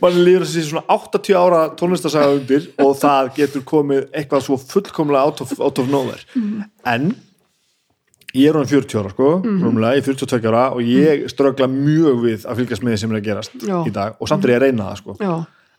[0.00, 5.24] mann líður þessi svona 80 ára tónlistasaga undir og það getur komið eitthvað svo fullkomlega
[5.28, 6.64] out of, out of nowhere Mhm.
[6.86, 7.14] en
[8.34, 12.20] ég er hann 40 ára sko, rúmlega, ég er 42 ára og ég ströggla mjög
[12.26, 13.50] við að fylgjast með því sem er að gerast.
[13.66, 13.78] Já.
[13.86, 15.32] í dag og samt er ég að reyna það sko já,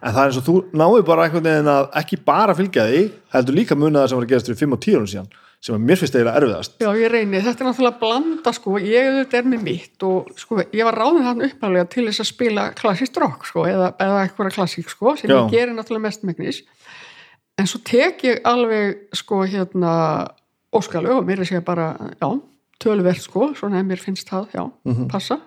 [0.03, 3.01] en það er eins og þú náðu bara einhvern veginn að ekki bara fylgja því,
[3.33, 5.29] heldur líka muna það sem var að gerast fyrir 5 og 10 árum síðan
[5.61, 6.77] sem að mér finnst eiginlega erfiðast.
[6.81, 7.41] Já, ég reyni.
[7.45, 11.27] Þetta er náttúrulega blanda sko, ég auðvitað er með mitt og sko, ég var ráðin
[11.27, 15.29] þannig upphæðlega til þess að spila klassíst rock sko, eða, eða eitthvað klassík sko, sem
[15.29, 15.37] Já.
[15.37, 16.63] ég gerir náttúrulega mest megnis
[17.61, 19.93] en svo tek ég alveg sko hérna
[20.73, 22.29] óskalög og mér er sér bara, já
[22.81, 24.63] töluvert sko, svona ef mér finnst það, já,
[25.11, 25.37] passa.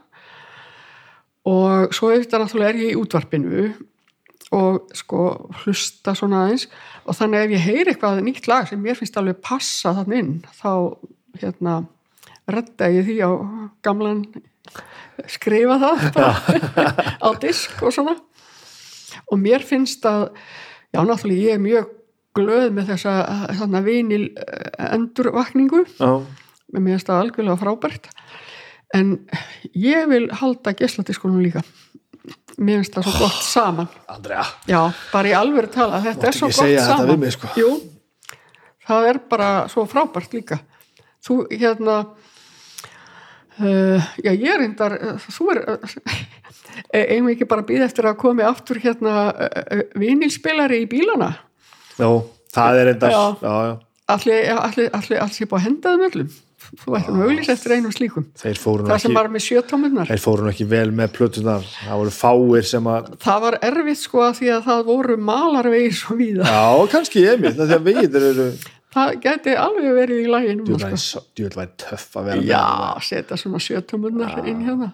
[1.50, 3.64] Og svo auðvitað náttúrulega er ég í útvarpinu
[4.54, 5.24] og sko
[5.64, 6.68] hlusta svona aðeins
[7.04, 10.34] og þannig ef ég heyri eitthvað nýtt lag sem mér finnst alveg passa þannig inn
[10.56, 10.70] þá
[11.40, 11.76] hérna
[12.50, 13.30] redda ég því á
[13.84, 14.24] gamlan
[15.30, 16.06] skrifa það
[17.26, 18.16] á disk og svona.
[19.30, 20.30] Og mér finnst að
[20.94, 21.92] já náttúrulega ég er mjög
[22.34, 23.14] glöð með þessa
[23.60, 25.84] þannig vinil eh, endurvakningu.
[26.00, 26.12] Já,
[26.74, 28.10] mér finnst það algjörlega frábært.
[28.94, 29.16] En
[29.74, 31.64] ég vil halda geisladiskunum líka
[32.58, 33.88] mér finnst það svo gott saman.
[34.10, 34.44] Andrea.
[34.70, 34.80] Já,
[35.12, 37.20] bara í alvöru tala þetta Máttu er svo gott saman.
[37.20, 37.50] mig, sko.
[37.58, 37.70] Jú,
[38.88, 40.60] það er bara svo frábært líka.
[41.24, 41.96] Þú hérna
[43.60, 45.96] uh, já ég er reyndar uh, þú er uh,
[46.98, 50.88] eigum við ekki bara að býða eftir að komi aftur hérna uh, uh, vinilspilari í
[50.90, 51.32] bílana?
[51.98, 52.08] Já,
[52.54, 53.20] það er já.
[54.14, 56.34] allir, sé búið að henda þeim öllum
[56.82, 58.28] þú ættir nú auglýs eftir einum slíkum.
[58.40, 62.88] Það sem var með sjötómurnar Þeir fóru ekki vel með plötunar Það voru fáir sem
[62.94, 66.48] að það var erfitt sko að því að það voru malarvegir svo víða.
[66.48, 68.48] Já, kannski ég mitt Því að vegið eru
[68.94, 70.26] það geti alveg verið í
[70.58, 71.22] núna Djúvel sko.
[71.82, 72.66] töff að vera já,
[73.02, 74.92] setja svona sjötómurnar inn hérna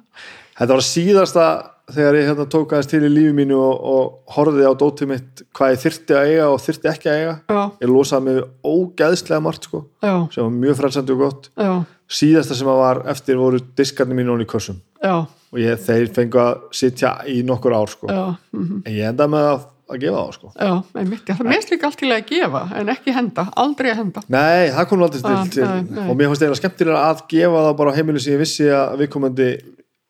[0.61, 1.45] Þetta var síðasta
[1.91, 5.41] þegar ég hérna, tók aðeins til í lífi mínu og, og horfði á dótið mitt
[5.57, 7.33] hvað ég þyrfti að eiga og þyrfti ekki að eiga.
[7.51, 11.49] Já, Ég losaði mig við ógeðslega margt sko sem var mjög frelsandi og gott.
[11.59, 11.73] Já,
[12.21, 14.79] síðasta sem að var eftir voru diskarnir mínu í kössum.
[15.03, 18.13] Já, og ég, þeir fengu að sitja í nokkur ár sko.
[18.53, 20.53] mm en ég endaði með að, að gefa þá sko.
[20.61, 20.71] já,
[21.01, 24.23] einmitt, það meðst líka allt til að gefa en ekki henda, aldrei að henda.
[24.29, 26.07] Nei, það kom nú aldrei til, Ah, til nei, nei.
[26.07, 28.95] og mér fannst eiginlega skemmtilega að gefa það bara á heimilu sem ég vissi að
[29.03, 29.49] viðkomandi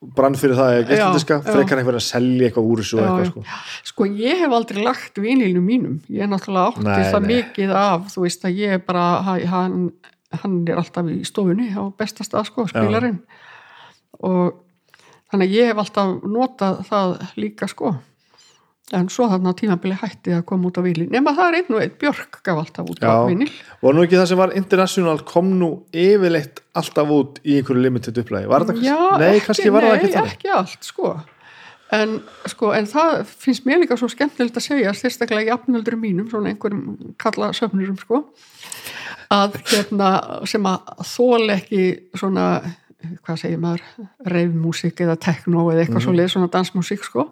[0.00, 1.52] brann fyrir það eða geisladiska, Já, já.
[1.54, 3.28] frekar einhver að selja eitthvað úr þessu Já, eitthvað já.
[3.28, 3.42] sko.
[3.90, 7.34] sko ég hef aldrei lagt vinilinu mínum ég er náttúrulega átti Nei, það nei.
[7.34, 9.76] mikið af þú veist að ég er bara ha- hann,
[10.40, 13.20] hann er alltaf í stofunni á bestast að sko, spilarinn
[14.24, 14.54] og
[15.30, 17.14] þannig að ég hef alltaf notað það
[17.44, 17.92] líka sko
[18.96, 21.74] en svo þarna á tímabili hætti að koma út á vínil nema það er einn
[21.76, 21.96] og einn.
[22.00, 23.14] Björk gaf alltaf út á Já.
[23.28, 23.50] vínil
[23.82, 28.22] var nú ekki það sem var international kom nú yfirleitt alltaf út í einhverju limited
[28.22, 28.50] upplægi
[28.82, 30.34] Já, nei, ekki nei, þannig.
[30.34, 31.14] ekki allt sko.
[31.90, 36.28] En, sko en það finnst mér líka svo skemmtilegt að segja sérstaklega í apnöldur mínum
[36.30, 38.24] svona einhverjum kalla söfnurum sko
[39.30, 40.12] að hérna
[40.50, 41.82] sem að þól ekki
[42.18, 42.46] svona
[43.24, 43.82] hvað segir maður,
[44.28, 46.06] reifmúsík eða tekno eða eitthvað mm.
[46.06, 47.30] svoleið, svona dansmúsík sko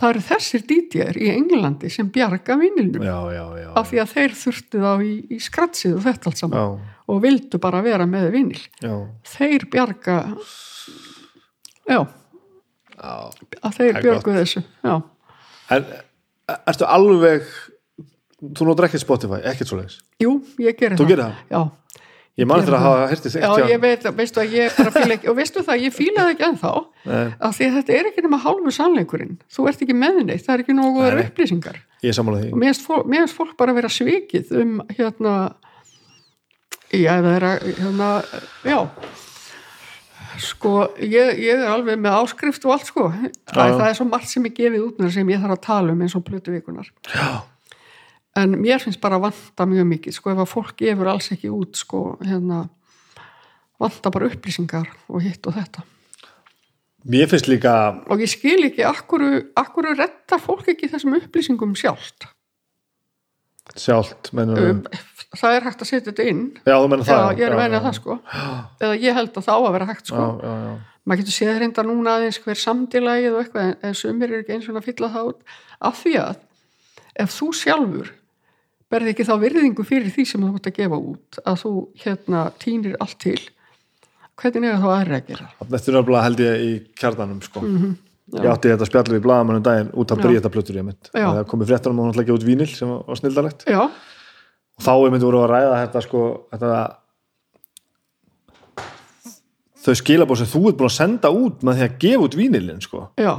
[0.00, 3.04] það eru þessir DJ-er í Englandi sem bjarga vinilnum.
[3.76, 6.60] Af því að þeir þurftu þá í, í skratsið og þetta allt saman.
[6.60, 8.62] Já, og vildu bara vera með vinil.
[8.82, 8.94] Já,
[9.36, 10.18] þeir bjarga
[11.90, 13.10] já, já.
[13.60, 14.64] að þeir björgu þessu.
[15.70, 15.90] En
[16.66, 17.50] ertu alveg
[18.40, 20.00] þú notar ekkert Spotify, ekkert svoleiðis?
[20.22, 21.10] Jú, ég gerir það.
[21.12, 21.60] gerir það, já,
[22.40, 25.16] ég man Ég fyrir að hafa hertist já, ég veit, veistu að ég bara fíla
[25.18, 26.74] ekki og veistu það, ég fíla það ekki ennþá
[27.48, 29.38] af því að þetta er ekki nema hálfu sannleikurinn.
[29.52, 31.24] Þú ert ekki með neitt, það er ekki nógu nei.
[31.24, 31.80] upplýsingar.
[32.04, 32.52] Ég sammála því.
[32.54, 35.34] Og mér finnst fólk, bara vera svikið um hérna
[36.90, 38.10] já, það er að hérna,
[38.66, 38.78] já.
[40.40, 40.72] Sko,
[41.02, 44.46] ég, ég er alveg með áskrift og allt sko, Æ, það er svo margt sem
[44.48, 47.42] er gefið út með sem ég þarf að tala um eins og plötu vikunar já,
[48.38, 51.78] en mér finnst bara vanta mjög mikið sko, ef að fólk gefur alls ekki út
[51.78, 52.64] sko, hérna
[53.80, 55.86] vanta bara upplýsingar og hitt og þetta.
[57.10, 57.72] Mér finnst líka
[58.12, 62.28] og ég skil ekki akkuru, akkuru retta fólk ekki þessum upplýsingum sjálft?
[63.78, 64.82] Sjálft mennur, um,
[65.38, 66.44] það er hægt að setja þetta inn.
[66.66, 68.16] Já, þú menna það ég er að já, það sko.
[68.82, 70.20] Eða ég held að það á að vera hægt sko.
[70.20, 71.02] Já, já, já.
[71.06, 74.68] maður getur séð reynda núna aðeins hver samdilagið og eitthvað en, sumir er ekki eins
[74.68, 75.54] og að fylla það út.
[75.88, 76.42] Af því að
[77.24, 78.12] ef þú sjálfur
[78.90, 81.72] berði ekki þá virðingu fyrir því sem þú mátt að gefa út að þú
[82.04, 83.38] hérna týnir allt til?
[84.40, 87.60] Hvernig er þá aðra að gera þetta er náttúrulega held ég í kjarnanum sko.
[87.66, 87.90] Mhm,
[88.32, 88.40] já.
[88.40, 90.24] ég átti þetta spjallu í blaðamannum daginn út af Já.
[90.26, 93.82] bríetaplötur ég mynd það komið fréttanum og náttúrulega ekki út vínil sem var snildalegt já,
[93.84, 96.80] og þá er myndi voru að ræða þetta sko þetta
[99.80, 102.82] þau skilabóð sem þú ert búin að senda út með því að gefa út vínilin
[102.84, 103.02] sko.
[103.20, 103.32] Já,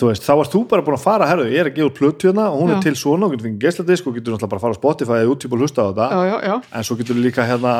[0.00, 2.28] þú veist, þá varst þú bara búin að fara herru, ég er að gefa plötu
[2.30, 2.76] hérna og hún Já.
[2.76, 5.16] er til svona og getur fengið gesladisk og getur náttúrulega bara að fara á Spotify
[5.20, 6.06] eða YouTube og hlusta á þetta.
[6.10, 7.74] Já, já, já, en svo getur líka hérna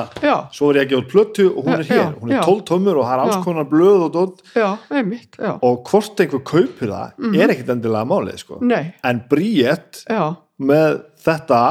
[0.52, 2.12] svo er ég að gefa út plötu og hún er hér.
[2.20, 2.44] hún er já.
[2.44, 6.20] 12 tómur og það er alls konar blöð og dótt já, einmitt, já, og hvort
[6.20, 7.34] einhver kaupir það Mhm.
[7.40, 8.58] er ekkit endilega málið sko.
[8.60, 10.04] Nei, en Bríett
[10.60, 11.62] með þetta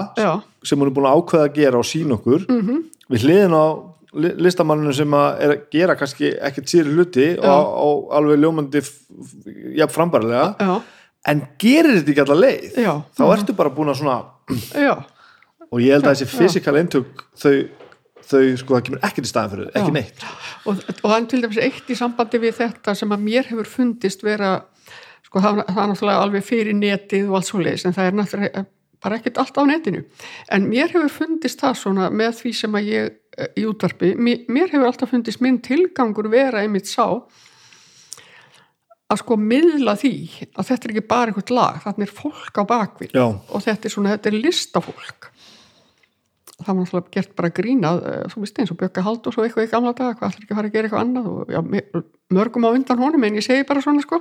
[0.64, 3.66] sem hún er búin að ákveða að gera og sína okkur mhm, við hliðin á
[4.14, 8.82] listamanninu sem að er að gera kannski ekkert síri hluti og, og alveg ljómandi
[9.78, 10.74] jafn frambarlega já,
[11.30, 14.18] en gerir þetta ekki alla leið já, þá ertu bara búin að svona
[14.74, 14.96] já,
[15.70, 16.40] og ég held að þessi Já.
[16.40, 17.54] fysikal eintök þau,
[18.32, 20.26] þau sko það kemur ekkert í staðin fyrir ekki neitt.
[20.66, 23.70] Og, og það er til dæmis eitt í sambandi við þetta sem að mér hefur
[23.70, 24.56] fundist vera
[25.28, 28.20] sko það, það er náttúrulega alveg fyrir netið og allt svo leiðis en það er
[28.20, 28.66] náttúrulega
[29.00, 30.04] bara ekkert allt á netinu.
[30.52, 33.14] En mér hefur fundist það svona með því sem að ég
[33.60, 37.06] í útvarpi, mér, hefur alltaf fundist minn tilgangur vera einmitt sá
[39.10, 40.14] að sko miðla því
[40.54, 43.94] að þetta er ekki bara einhvert lag, þarna er fólk á bakvið og þetta er
[43.94, 45.30] svona, þetta er listafólk.
[46.60, 48.02] Það var náttúrulega gert bara grínað
[48.34, 50.58] þú veist eins og Bjögga Haldur svo eitthvað í gamla dag hvað ætlar ekki að
[50.60, 51.30] fara að gera eitthvað annað?
[51.32, 52.02] Og já,
[52.36, 54.20] mörgum á undan honum en ég segi bara svona sko.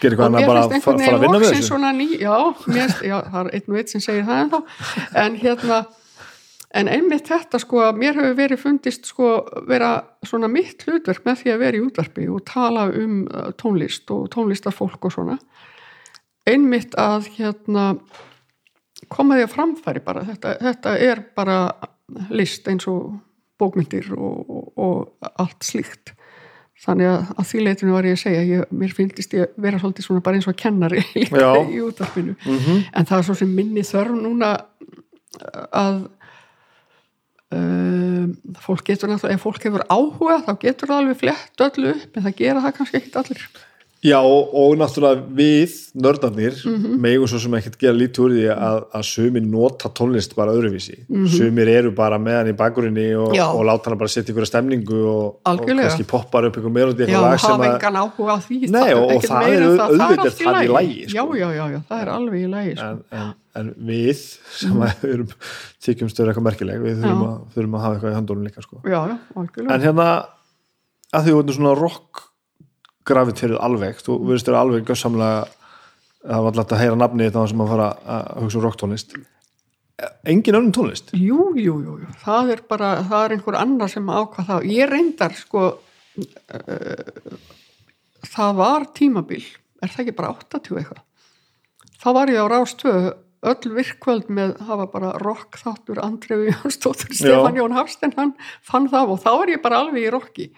[0.00, 1.92] Gerir eitthvað annað bara að fara að vinna með loksins þessu?
[2.00, 2.34] ný já,
[2.74, 4.60] mér já, það er einn og einn sem segir það ennþá.
[5.22, 5.78] En hérna
[6.74, 9.30] en einmitt þetta sko að mér hefur verið fundist sko
[9.68, 9.92] vera
[10.26, 14.28] svona mitt hlutverk með því að vera í útvarpi og tala um uh, tónlist og
[14.34, 15.38] tónlistarfólk og svona
[16.46, 17.86] einmitt að hérna
[19.12, 20.24] koma því að framfæri bara.
[20.26, 21.56] Þetta, þetta er bara
[22.30, 23.16] list eins og
[23.60, 26.14] bókmyndir og, og, og allt slíkt.
[26.84, 30.06] Þannig að, að því leitinu var ég að segja ég, mér finnst ég vera svolítið
[30.06, 32.36] svona bara eins og kennari líka í útvarpinu.
[32.44, 32.82] Mhm.
[32.92, 34.52] en það er svo sem minni þörf núna
[35.72, 36.02] að
[37.54, 42.18] um, fólk getur náttúrulega, ef fólk hefur áhuga þá getur það alveg flett öllu upp
[42.18, 43.46] en það gera það kannski ekkit allir
[44.06, 46.96] Já, og, og náttúrulega við nördarnir Mhm.
[47.02, 50.98] megum svo sem ekkert gera lítið úr því að, að sumir nota tónlist bara öðruvísi
[51.08, 51.26] Mhm.
[51.32, 53.46] sumir eru bara með hann í bakgrunni og, Já.
[53.50, 56.70] og láta hann bara setja ykkur stemningu og, og kannski poppar upp ykkur
[57.10, 60.20] Já, lag sem hafa að engan áhuga á því Nei, og- og það er auðvitað
[60.20, 61.34] allt það í lagi, Já, sko.
[61.34, 62.86] já, já, já, það er alveg í lagi sko.
[62.86, 64.14] en, en, en við
[64.60, 65.28] sem að erum
[65.82, 67.28] þykjum stöður eitthvað merkileg við þurfum Já.
[67.32, 68.80] að, þurfum að hafa eitthvað í handónum líka sko.
[68.84, 70.08] Já, já, algjörlega en hérna
[71.14, 72.25] að því svona rock
[73.06, 74.02] graviterið alveg.
[74.04, 75.46] Þú verðist þér alveg gössamlega
[76.26, 79.16] það var alltaf að heyra nafnið þá sem að fara að hugsa um rocktónlist.
[80.28, 81.12] Engin önnum tónlist?
[81.16, 84.66] Jú, jú, jú, jú, það er bara það er einhver annar sem ákvað það.
[84.74, 85.66] Ég reyndar, sko,
[86.20, 87.36] uh,
[88.26, 89.44] það var tímabil.
[89.80, 91.04] Er það ekki bara 80 eitthvað?
[91.96, 93.14] Þá var ég á Rástöðu
[93.46, 99.14] öll virkvöld með hafa bara rock þáttur Andrefi Jónsdóttur Stefán Jón Hafstein hann fann það
[99.14, 100.48] og þá er ég bara alveg í rocki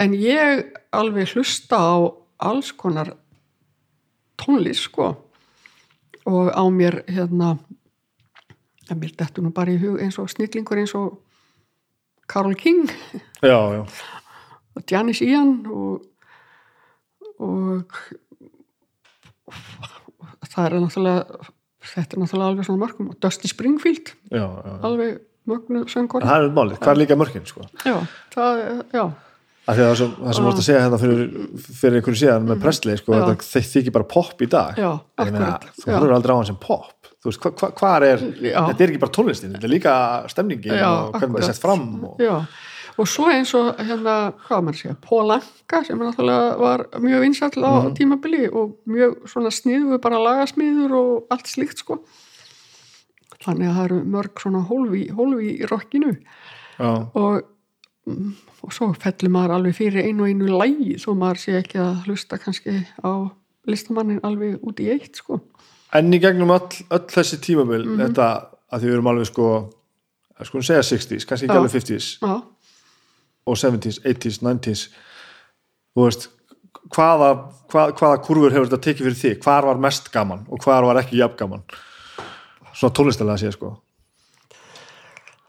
[0.00, 0.64] en ég
[0.96, 1.96] alveg hlusta á
[2.40, 3.14] alls konar
[4.40, 5.12] tónlist sko.
[6.28, 7.56] Og á mér hérna
[8.90, 11.20] að mér dettur nú bara í hug eins og snillingur eins og
[12.30, 12.88] Carol King.
[13.42, 13.84] Já, já.
[14.76, 16.02] og Janis Ian og,
[17.40, 17.96] og
[20.44, 21.40] það er náttúrulega
[21.80, 23.08] þetta er náttúrulega alveg svona mörgum.
[23.10, 24.44] Og Dusty Springfield já,
[24.84, 27.66] alveg mörgnu söngor það er málið, hvað er líka mörgin sko?
[27.82, 27.96] já,
[28.34, 28.62] það,
[28.92, 29.04] já,
[29.66, 31.26] Það sem, það sem vorst að segja hérna fyrir,
[31.78, 34.78] fyrir einhverju síðan með Presley sko, þetta þeir þykir bara pop í dag.
[34.80, 34.88] Já,
[35.20, 36.88] meina, þú horfur aldrei á hann sem pop.
[37.20, 38.58] Þú veist, hva, hva, hvað er, Já.
[38.70, 39.94] þetta er ekki bara tónlistin þetta er líka
[40.32, 42.22] stemningin Já, og hvernig það er sett fram og,
[43.04, 44.14] og svo eins og hérna,
[44.46, 47.92] hvað að segja, Pólanka sem náttúrulega var mjög vinsall á Mhm.
[48.00, 52.00] tímabili og mjög svona sniðu bara lagasmiður og allt slíkt sko.
[53.44, 55.04] Þannig að það eru mörg svona hólfi,
[55.60, 56.16] í rockinu.
[56.80, 57.46] Já, og, mm,
[58.62, 62.04] og svo fellur maður alveg fyrir einu og einu lægi þó maður sé ekki að
[62.06, 62.74] hlusta kannski
[63.04, 63.12] á
[63.70, 65.40] listamannin alveg út í eitt sko.
[65.94, 67.98] En í gegnum öll, öll þessi tímabil Mhm.
[68.02, 68.26] þetta
[68.72, 69.46] að því við erum alveg sko
[70.44, 72.42] sko segja 60s, kannski ekki alveg 50s Já,
[73.46, 74.88] og 70s, 80s, 90s
[75.96, 76.28] þú veist
[76.94, 79.42] hvaða, hvað, hvaða kurfur hefur þetta tekið fyrir þig?
[79.44, 81.62] Hvar var mest gaman og hvar var ekki jafn gaman?
[82.72, 83.74] Svona tónlistilega að sé sko.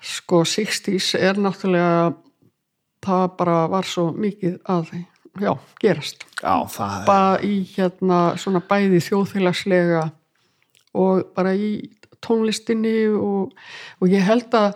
[0.01, 2.13] Sko 60s er náttúrulega
[3.05, 4.93] það bara var svo mikið að
[5.39, 6.25] já, gerast.
[6.41, 10.05] Já, það er bara í hérna svona bæði þjóðfélagslega
[10.99, 11.73] og bara í
[12.21, 13.51] tónlistinni og,
[14.01, 14.73] og ég held að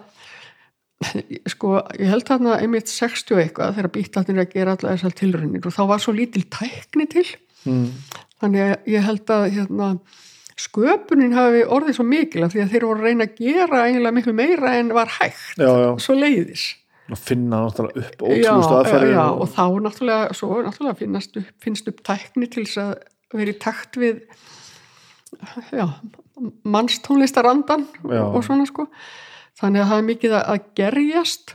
[1.53, 5.67] sko, ég held þarna einmitt 60 og eitthvað þegar býtlatnir að gera allar þessar tilraunir
[5.67, 7.25] og þá var svo lítil tækni til.
[7.65, 7.89] Mm,
[8.41, 9.89] þannig að ég held að hérna,
[10.61, 14.15] sköpunin hafi orðið svo mikil af því að þeir voru að reyna að gera eiginlega
[14.15, 15.59] miklu meira en var hægt.
[15.59, 16.69] Já, já, svo leiðis
[17.11, 18.23] að finna náttúrulega upp
[18.79, 22.77] aðferðir já, og- og þá náttúrulega, svo náttúrulega finnast upp, finnst upp tækni til þess
[22.77, 22.95] að
[23.33, 24.21] vera í takt við
[25.71, 25.85] já,
[26.65, 27.85] mannstónlistarandan
[28.33, 28.87] og svona sko.
[29.59, 31.53] Þannig að það er mikið að, að gerjast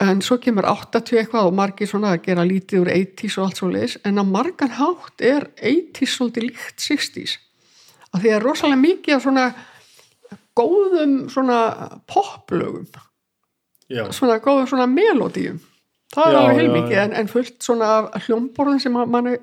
[0.00, 3.60] en svo kemur 80 eitthvað og margir svona að gera lítið úr 80s og allt
[3.60, 7.36] svo leiðis en að margan hátt er 80s svolítið líkt 60s
[8.12, 9.46] að því að rosalega mikið af svona
[10.56, 11.60] góðum svona
[12.08, 12.86] poplögum
[13.92, 15.60] já, svona góðum svona melodíum
[16.14, 19.36] það er Já, alveg já, heilmikið en, en fullt svona af hljómborðin sem að manni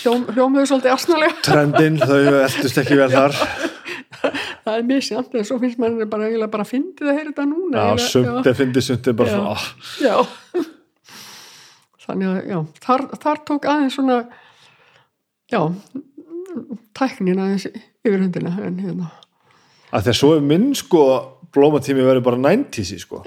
[0.00, 3.36] hljóm, hljómuðu svolítið asnalega trendin, þau eldust ekki vel þar.
[4.66, 8.06] Það er misjant en svo finnst manni bara bara fyndið að heyra þetta núna já,
[8.08, 9.44] sumt er fyndið, sumt er bara Já.
[9.52, 9.66] ah,
[10.02, 10.16] já.
[12.06, 14.16] þannig að já, þar, þar tók aðeins svona
[15.52, 15.60] já
[16.96, 19.12] tæknin aðeins yfir hundina en hérna,
[19.92, 21.04] að því að svo er minn sko
[21.56, 23.24] blómatími verður bara 90s sko.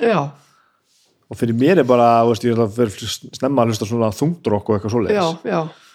[1.29, 4.71] Og fyrir mér er bara, veist, ég er að vera snemma að hlusta svona þungdrokk
[4.71, 5.85] og eitthvað svoleiðis.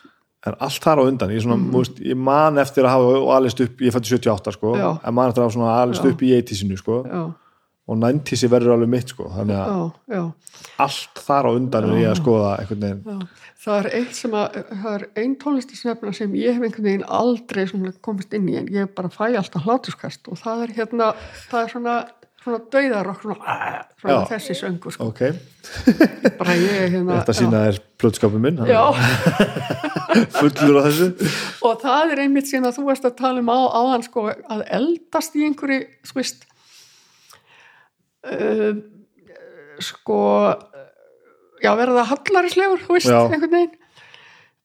[0.44, 1.70] En allt þar á undan, ég, svona, mm.
[1.72, 4.90] veist, ég man eftir að hafa alist upp, ég fætti 78 sko, Já.
[5.00, 7.22] en man eftir að hafa alist upp í 80sinu sko, já,
[7.84, 10.60] og 90s verður alveg mitt sko, þannig að já, já.
[10.84, 13.24] allt þar á undan er ég að skoða einhvern veginn,
[13.64, 17.64] það er eitt sem að, það er ein tónlistasnefna sem ég hef einhvern veginn aldrei
[18.04, 21.10] komist inn í en ég bara fæ alltaf hlátuskast og það er hérna,
[21.48, 21.96] það er svona,
[22.44, 23.58] svona dauðarokk, svona,
[24.00, 24.26] svona Já.
[24.34, 25.08] þessi söngur, sko.
[25.10, 25.22] ok
[26.40, 27.20] bara ég hérna.
[27.20, 28.82] þetta sína er plötskapin minn hann Já,
[30.38, 31.08] fullur á þessu
[31.64, 34.66] og það er einmitt síðan að þú varst að tala um á, áðan, sko, að
[34.80, 36.44] eldast í einhverju, þú veist,
[38.28, 38.74] uh,
[39.88, 40.20] sko,
[41.64, 43.24] já, verða hallarislegur, þú veist, Já.
[43.24, 43.80] einhvern veginn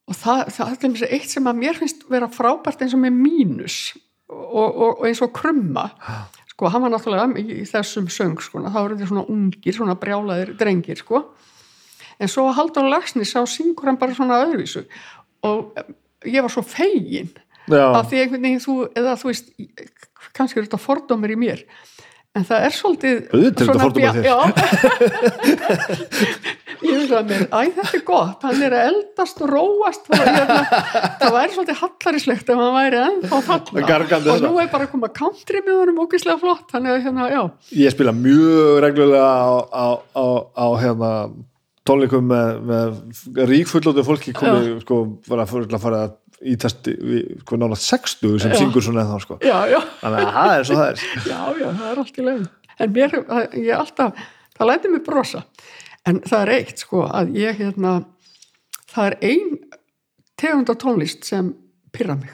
[0.10, 3.80] og það, það er eitt sem að mér finnst vera frábært eins og með mínus
[4.30, 5.86] og, og, og eins og krumma
[6.60, 9.96] sko, hann var náttúrulega í, í þessum söng sko, þá eru þetta svona ungir, svona
[10.00, 11.24] brjálaðir drengir, sko.
[12.20, 14.84] En svo Haldur Lagsnes sá syngur hann bara svona öðruvísu
[15.48, 15.94] og eh,
[16.28, 17.30] ég var svo fegin
[17.72, 19.54] já, af því einhvern veginn þú, eða þú veist
[20.36, 21.64] kannski er þetta fordómur í mér
[22.38, 24.38] en það er svolítið Auðvitað er þetta fordómur bja- já.
[26.80, 28.40] Ég veist að mér, æ þetta er gott.
[28.46, 30.30] Hann er að eldast og róast og ég,
[31.20, 33.76] það væri svolítið hallarislegt ef hann væri ennþá þarna.
[34.36, 36.70] Og nú er bara að koma country með honum ógeðslega flott.
[36.80, 37.24] Að hérna,
[37.76, 39.88] ég spila mjög reglulega á, á,
[40.56, 41.12] á, hérna
[41.90, 42.90] tónleikum með, með
[43.50, 44.96] ríkfullótu fólki komið, sko,
[45.28, 45.50] var að
[45.82, 46.94] fara að í testi,
[47.42, 48.60] sko, nála 60 sem Já.
[48.62, 49.40] syngur svona eða þá, sko.
[49.44, 49.80] Já, já.
[50.00, 51.04] Þannig að það er svo það er.
[51.34, 52.48] Já, já, það er allt í leiðin
[52.80, 53.16] en mér,
[53.60, 54.20] ég er alltaf
[54.56, 55.44] það læti mig brosa.
[56.08, 57.96] En það er eitt sko að ég hérna
[58.90, 59.58] það er ein
[60.40, 61.52] tegunda tónlist sem
[61.96, 62.32] pyrra mig.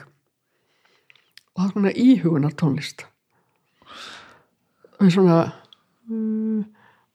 [1.56, 3.06] Og það er svona íhugunar tónlist
[4.96, 5.40] og svona
[6.08, 6.62] um,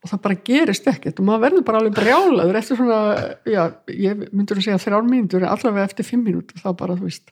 [0.01, 2.99] og það bara gerist ekkert og maður verður bara alveg brjálaður eftir svona,
[3.45, 3.61] já,
[3.93, 7.30] ég myndur að segja þrjár mínútur, allavega eftir fimm mínútur þá bara, þú veist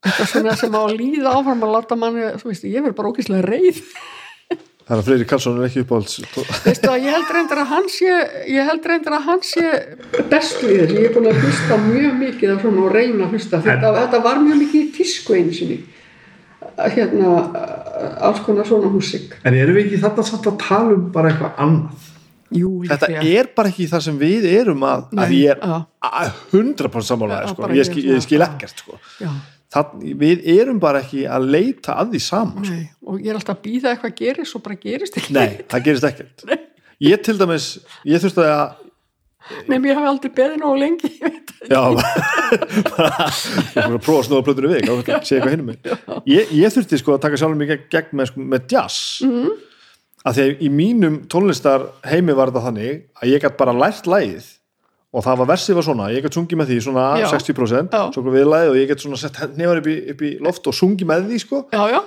[0.00, 3.12] eitthvað svona sem á að líða áfram að láta manni þú veist, ég verður bara
[3.12, 3.82] ógíslega reið.
[4.90, 6.16] Þannig að Freyri Karlsson er ekki uppáhalds
[6.64, 10.66] veistu að ég held reyndar að hans ég, ég held reyndar að hans ég bestu
[10.66, 13.60] í þessu, ég er búin að hlusta mjög mikið af svona og reyna að hlusta.
[13.66, 15.78] Þetta, þetta var mjög mikið í tísku einu sinni
[16.78, 17.34] hérna
[18.24, 21.60] alls konar svona músík En erum við ekki þarna samt að tala um bara eitthvað
[21.66, 22.08] annað?
[22.50, 27.06] Jú, Þetta er bara ekki það sem við erum að, að ég er að 100%
[27.06, 27.68] sammálaði Já, sko.
[27.78, 28.98] ég, skil, ég skil ekkert sko.
[29.22, 29.28] Já,
[29.76, 29.92] það,
[30.24, 32.74] við erum bara ekki að leita að því saman sko.
[32.74, 35.86] nei, og ég er alltaf að býða eitthvað gerist og bara gerist ekki Nei, það
[35.86, 36.46] gerist ekkert
[37.10, 37.68] Ég til dæmis,
[38.04, 38.64] ég þurfti að
[39.70, 41.10] Nefn ég hafi aldrei beðið nógu lengi.
[41.68, 41.80] Já,
[43.74, 45.90] ég er að prófa að snúa plötunni við og sé eitthvað hinum mig
[46.30, 49.50] ég, ég þurfti sko að taka sjálfum mig gegn, með, sko, með jazz mm.
[50.24, 54.08] að því að í mínum tónlistar heimi var þetta þannig að ég gætt bara lært
[54.08, 54.48] lægið
[55.10, 57.26] og það var versið var svona, ég gætt sungið með því svona Já.
[57.34, 58.02] 60% Já.
[58.16, 61.12] svo við lægið og ég gætt svona sett nefnir upp, upp í loft og sungið
[61.12, 62.00] með því sko Já, já,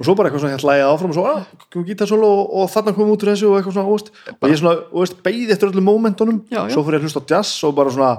[0.00, 2.70] og svo bara eitthvað svona hérna lægið áfram og svo, að, komum gítarsólu og, og
[2.72, 5.68] þarna komum út úr þessu og eitthvað svona, óst, og ég svona, óst, beigði eftir
[5.68, 5.90] öllum
[6.48, 6.62] já.
[6.72, 8.14] svo fyrir ég að hlusta á jazz og bara svona,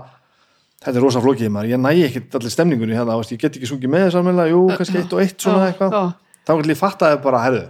[0.85, 3.69] þetta er rosa flókið maður, ég næ ekki allir stemningunni hérna, óst, ég get ekki
[3.71, 5.97] sungið með þess almennilega, jú, kannski eitt og eitt svona eitthvað,
[6.45, 7.63] þá kannski ég fattaði bara, herðu,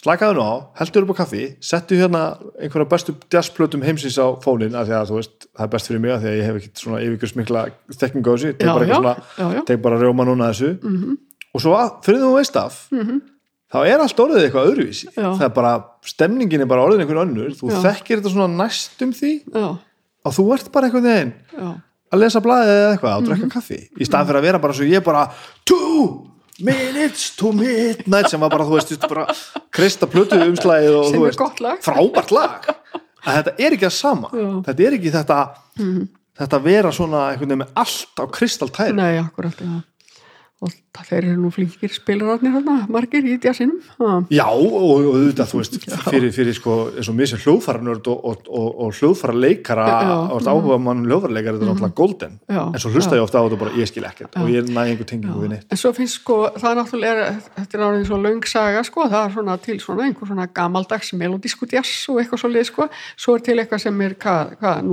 [0.00, 2.22] slakaðu nú á, heldur upp á kaffi, settu hérna
[2.60, 6.04] einhverja bestu jazzplötum heimsins á fónin, af því að þú veist, það er best fyrir
[6.04, 7.64] mig af því að ég hef ekkit svona yfirgjörsmikla
[7.98, 8.86] þekkingu á þessu, Já, bara
[9.84, 10.70] bara rjóma núna þessu
[11.54, 12.80] og svo að, fyrir þú veist af
[13.70, 15.10] þá er allt orðið eitthvað öðruvísi.
[15.14, 15.28] Já.
[15.38, 15.74] það er bara,
[16.06, 17.52] stemningin er bara orðin einhvern önnur.
[17.58, 17.78] Þú Já.
[17.86, 19.68] þekkir þetta svona næstum því já,
[20.26, 21.32] og þú ert bara einhvern veginn
[22.10, 23.78] að lesa blaðið eða eitthvað og drekka kaffi.
[23.94, 25.26] Í stað fyrir að vera bara svo ég bara
[25.68, 26.08] two
[26.60, 29.28] minutes to midnight sem var bara, þú veist, bara
[29.72, 31.78] krista plötu umslæðið og þú veist, lag.
[31.86, 32.66] frábært lag.
[33.20, 34.32] Að þetta er ekki að sama.
[34.66, 35.38] Þetta er ekki þetta
[36.40, 38.96] þetta vera svona einhvern veginn með allt á kristaltæri.
[38.98, 39.78] Nei, akkurat, já
[40.60, 44.74] og það þeir eru nú flinkir spilararnir hérna, margir í djassinum já, Já, og,
[45.08, 45.76] auðvitað, þú veist,
[46.10, 50.10] fyrir, fyrir sko, eins og mér sem hljóðfæranörd og, og, og, og hljóðfæra leikara Já,
[50.10, 50.30] Mhm.
[50.36, 53.18] og áhuga mann hljóðfæra leikara þetta er náttúrulega golden, Já, en svo hlusta já.
[53.18, 54.36] ég ofta á þetta bara, ég skil ekkert.
[54.36, 55.66] Og ég næ einhver tengingu við neitt.
[55.70, 57.24] en svo finnst sko, það er náttúrulega
[57.56, 61.12] þetta er árið svo löng saga sko, það er svona til svona einhver svona gamaldags
[61.14, 62.88] melodísku djass og eitthvað svo leið sko.
[63.16, 64.84] Svo er til eitthvað sem er, hvað, hvað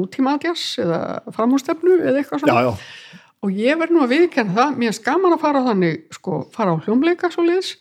[3.38, 6.00] Já, já, og ég verð nú að viðkenna það mér er gaman að fara þannig
[6.16, 7.76] sko, fara á hljómleika svo liðs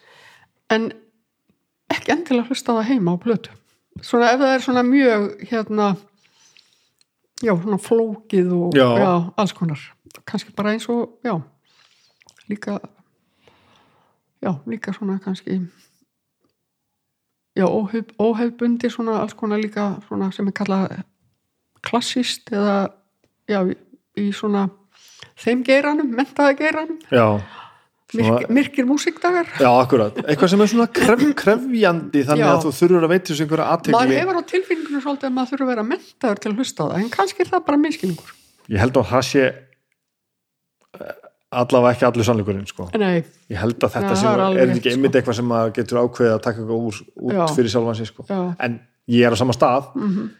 [0.72, 0.90] en
[1.92, 3.54] ekki endilega hlusta það heima á plötu
[4.04, 5.88] svona ef það er svona mjög hérna
[7.40, 9.32] já, svona flókið og Já.
[9.36, 9.80] alls konar
[10.26, 11.40] kannski bara eins og, já
[12.48, 12.78] líka
[14.42, 15.60] já, líka svona kannski
[17.56, 20.98] já, óhef, óhefbundi svona alls konar líka svona sem er kallað
[21.80, 22.90] klassist eða
[23.48, 23.62] já,
[24.16, 24.68] í svona
[25.44, 27.26] þeim geiranum, mentaða geiranum já,
[28.16, 30.15] Myrk, myrkir músikdagar já, akkurat.
[30.31, 32.50] Eitthvað sem er svona kref, krefjandi þannig Já.
[32.55, 34.18] að þú þurfur að veita þessu einhverja maður aðtegli.
[34.20, 37.00] hefur á tilfinningunum svolítið að maður þurfa að vera mentaður til að hlusta á það
[37.02, 38.31] en kannski er það bara minnskilningur
[38.70, 39.42] Ég held að það sé
[41.00, 41.12] eh,
[41.60, 42.89] allavega ekki allur sannleikurinn, sko.
[42.94, 44.94] Ég held að þetta Já, er er, ekki sko.
[44.97, 48.26] einmitt eitthvað sem maður getur ákveðið að taka úr, út fyrir sjálfan sig, sko.
[48.31, 50.31] en ég er á sama stað Mhm.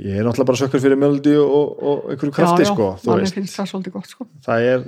[0.00, 3.30] Ég er náttúrulega bara sökkur fyrir melodi og, og einhverju krafti já, já, sko, manni
[3.34, 4.26] finnst það svolítið gott sko.
[4.46, 4.84] það er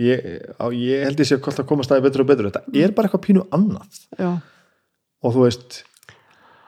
[0.00, 3.10] ég, á, ég held ég sé að koma staði betur og betur þetta er bara
[3.10, 4.30] eitthvað pínu annað já.
[5.20, 5.80] og þú veist,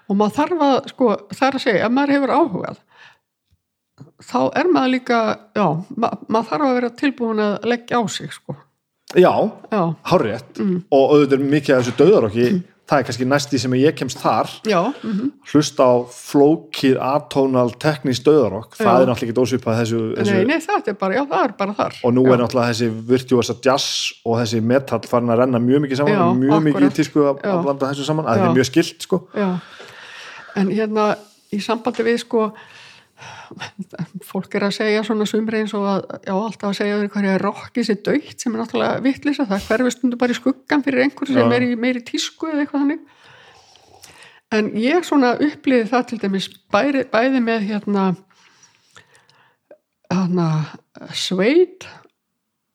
[0.08, 2.82] og maður þarf að, sko, er að segja ef maður hefur áhugað
[4.26, 5.22] þá er maður líka
[5.56, 8.56] já, ma maður þarf að vera tilbúin að leggja á sig sko.
[9.16, 9.32] já,
[9.72, 10.84] já, hárrétt Mm.
[10.92, 12.46] og auðvitað mikið af þessu döðarokki
[12.90, 17.72] það er kannski næst því sem ég kemst þar já mm hlusta á flókið atónal
[17.82, 18.92] teknist döðarokk, það Já.
[19.02, 21.74] er náttúrulega ekki ósvipað þessu, þessu nei, nei, það er bara, já, það er bara
[21.80, 22.32] þar og nú já.
[22.32, 23.88] er náttúrulega þessi virtuosa jazz
[24.24, 26.98] og þessi metal farin að renna mjög mikið saman Já, mjög mikið í akkurat.
[27.00, 29.20] tísku að, að blanda þessu saman, að þetta er mjög skilt sko.
[29.36, 29.50] já.
[30.62, 31.08] en hérna
[31.52, 32.46] í sambandi við sko
[34.26, 37.88] fólk er að segja svona sumri eins og að, já, alltaf að segja hverja rockið
[37.88, 41.56] sér dögt sem er náttúrulega vittlisa, það hverfi stundu bara í skuggan fyrir einhver sem
[41.56, 43.06] er í meiri tísku eða eitthvað þannig.
[44.52, 48.10] En ég svona upplýði það til dæmis bæði, bæði með hérna
[50.12, 50.48] hérna
[51.16, 51.86] Sveit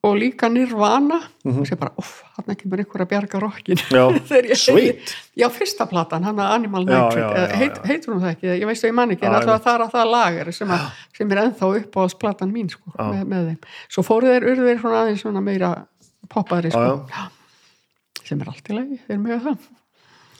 [0.07, 4.25] og líka Nirvana og sé bara, uff, hann ekki bara einhver að bjarga rokkin Mhm.
[5.41, 6.97] Já, fyrsta platan, hann að Animal já,
[7.61, 9.75] heit, heitur hún það ekki, ég veist að ég man ekki en Já, alltaf það
[9.77, 10.85] er að það lager sem, að,
[11.17, 13.59] sem er ennþá uppáhaldsplatan mín sko, með, með þeim.
[13.93, 15.73] Svo fóru þeir, urðu þeir svona aðeins svona meira
[16.33, 16.85] poppaðri sko.
[18.27, 19.57] Sem er allt í lagi, þeir mega það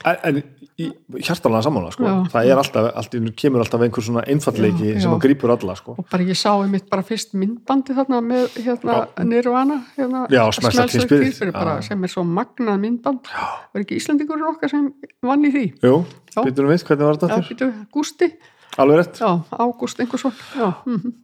[0.06, 0.42] En,
[0.78, 2.10] hjartanlega sammála sko.
[2.30, 5.96] Það er alltaf, alltaf, kemur alltaf einhver svona einfallleiki Já, sem að grípur alla sko.
[5.98, 11.42] og bara ég sá einmitt bara fyrst myndbandi þarna með hérna Nirvana hérna, Já, Spirit.
[11.52, 13.26] Bara, sem er svo magnað myndband.
[13.74, 14.92] Var ekki Íslandingur okkar sem
[15.26, 15.66] vann í því?
[15.82, 16.42] Jú, Já.
[16.46, 17.72] býtum við, hvernig var þetta þér?
[17.98, 18.32] Gústi,
[18.78, 19.18] Alveg rétt.
[19.18, 21.16] Já, Ágúst einhversson já, mm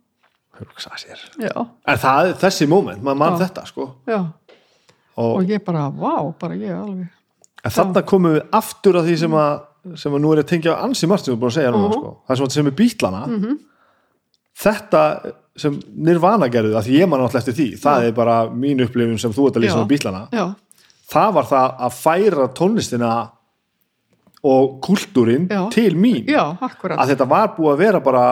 [1.38, 1.50] já,
[1.86, 3.88] En það, þessi moment, maður mann þetta sko.
[4.06, 4.20] já.
[5.14, 7.06] Og, og ég bara, vá, bara ég alveg
[7.64, 9.60] en þarna komum við aftur að því sem að,
[10.00, 11.88] sem að nú er að tengja ansi margt sem við erum búin að segja núna
[11.88, 11.98] Mhm.
[11.98, 12.10] sko.
[12.28, 13.22] það sem, sem er bítlana
[14.64, 15.02] þetta
[15.56, 19.18] sem Nirvana gerðu að því ég man alltaf eftir því það er bara mín upplifun
[19.22, 19.82] sem þú ert að lýsa Já.
[19.82, 20.44] með bítlana já,
[21.14, 23.12] það var það að færa tónlistina
[24.44, 25.62] og kultúrin Já.
[25.74, 28.24] til mín já, að þetta var búið að vera bara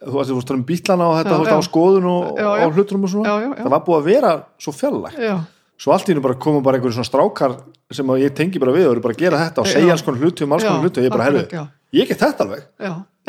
[0.00, 1.68] þú veist, þú veist um bítlana og þetta Já, þú veist, á já.
[1.68, 2.64] skoðun og, Já, já.
[2.66, 3.62] og hluturum og svona Já, já, já.
[3.64, 5.36] það var búið að vera svo fjallægt já,
[5.80, 7.56] svo allt í hennu bara koma bara einhverjum svona strákar
[7.90, 10.02] sem að ég tengi bara við og eru bara að gera þetta og segja alls
[10.06, 11.96] konar hluti um alls konar Já, hluti og ég bara akkurat, herðu, já.
[12.00, 12.66] ég get þetta alveg.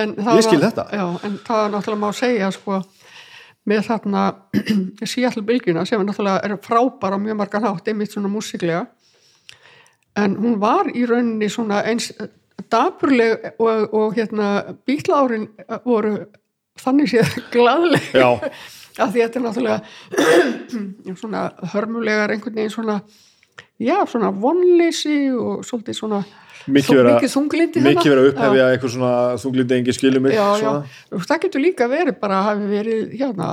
[0.01, 0.85] Ég skil var- þetta.
[0.93, 2.81] já, en það er náttúrulega má segja sko,
[3.69, 4.21] með þarna
[5.11, 8.85] Seattle bylgjuna sem er náttúrulega er frábær á mjög margan hátt einmitt svona músiklega
[10.17, 12.11] en hún var í rauninni svona eins
[12.71, 15.47] dapurleg og, og hérna bílárin
[15.85, 16.15] voru
[16.81, 22.99] þannig séð gladleg af því þetta er náttúrulega svona hörmulegar einhvern veginn svona
[23.81, 26.21] já, svona vonleysi og svolítið svona
[26.69, 26.99] mikið
[27.81, 28.31] mikið vera þarna.
[28.31, 30.27] upphefja eitthvað svona þunglindi engi skilum
[31.25, 33.47] það getur líka verið bara hafi verið hérna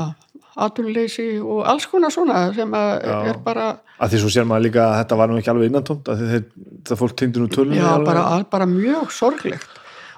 [0.59, 2.93] atunleysi og alls konar svona sem að
[3.31, 3.69] er bara,
[4.03, 6.25] að því svo sér maður líka að þetta var nú ekki alveg innantómt að
[6.89, 9.77] það fólk tengdi nú tölunni já, bara, bara mjög sorglegt.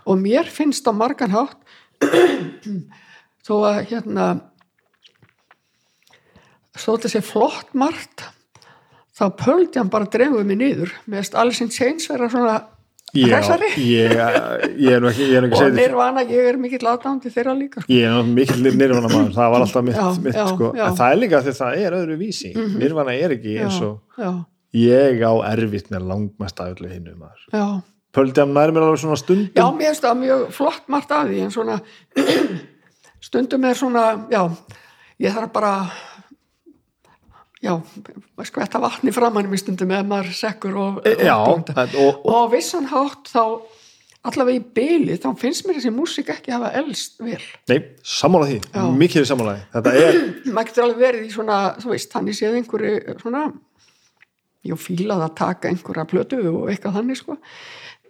[0.08, 1.58] Og mér finnst á margan hátt
[3.47, 4.28] þó að hérna
[6.80, 8.24] svo þessi flott margt
[9.20, 10.92] þá pöldi hann bara drefuð mig niður.
[11.10, 12.55] Með Alice in Chains vera svona
[13.15, 13.70] hressari.
[15.58, 17.82] og að nirvana, ég er mikill aðdándi þeirra líka.
[17.82, 17.92] Sko.
[17.92, 20.73] ég er mikill nirvana maður það var alltaf mitt, Já, mitt já, sko.
[20.78, 20.84] já.
[20.86, 22.52] en það er líka því það er öðru vísi.
[22.78, 24.31] Nirvana er ekki eins og já,
[24.78, 27.47] ég á erfitt með langmest af öllu hinnu maður.
[27.52, 27.66] Já,
[28.15, 29.50] pöldi hann nær mér alveg svona stundum.
[29.58, 31.81] Já, mér finnst það mjög flott margt af því en svona
[33.26, 34.44] stundum er svona, já
[35.20, 35.74] ég þarf bara
[37.64, 37.74] já,
[38.48, 42.89] skvætta vatni framann mér stundum eða maður sekkur og, E, já, og, og, og vissan
[42.90, 43.44] hátt þá
[44.30, 47.40] allavega í byli þá finnst mér þessi músík ekki hafa elst vel.
[47.70, 48.60] Nei, sammála því.
[48.68, 48.84] Já.
[49.02, 49.66] mikið er sammála því.
[49.76, 50.20] Þetta er,
[50.55, 53.44] maður getur alveg verið í svona, þú veist, þannig séð einhverju svona
[54.66, 57.39] ég fílaði að taka einhverja plötu og eitthvað þannig sko.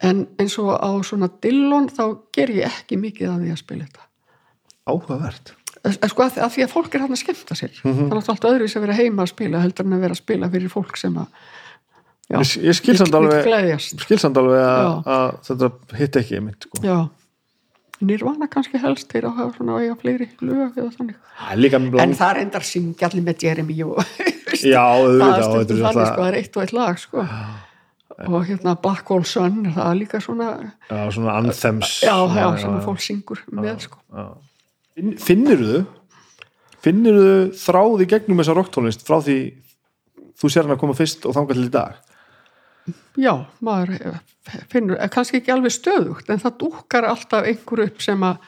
[0.02, 2.04] En eins og á svona dillon þá
[2.34, 4.06] ger ég ekki mikið að því að spila þetta.
[4.90, 5.52] Áhugavert.
[5.52, 5.59] Eh,
[6.10, 7.72] sko að, að því að fólk er hann að skemmta sér.
[7.84, 7.94] Mhm.
[7.94, 10.20] það er náttúrulega allt öðruvísi að vera heima að spila heldur en að vera að
[10.24, 11.26] spila fyrir fólk sem að
[12.30, 14.04] já, ég, ég skil samt vill- vill alveg gleðjast.
[14.04, 15.70] skil samt alveg að, að þetta
[16.02, 16.82] hitt ekki einmitt sko.
[16.84, 16.98] já,
[18.00, 21.16] nýrvana kannski helst þeir að hafa svona að eiga fleiri lög eða þannig.
[21.40, 23.98] Það er líka en það endar syngja allir með Jeremy og
[24.76, 27.26] já, það er þannig sko, það er eitt og eitt lag sko.
[28.20, 30.48] Og hérna Black Hole Sun það er líka svona
[30.90, 32.80] já, svona anthems já, já, já, sem já.
[32.84, 34.00] fólk syngur með sko
[35.00, 35.80] Finn- finnur þú
[36.84, 39.38] finnur þú þráð í gegnum þessa rocktónlist frá því
[40.40, 41.98] þú sér hann að koma fyrst og þangað til í dag
[43.20, 44.20] Já, maður eh,
[44.72, 48.38] finnur, eh, kannski ekki alveg stöðugt, en það dúkkar alltaf einhver upp sem að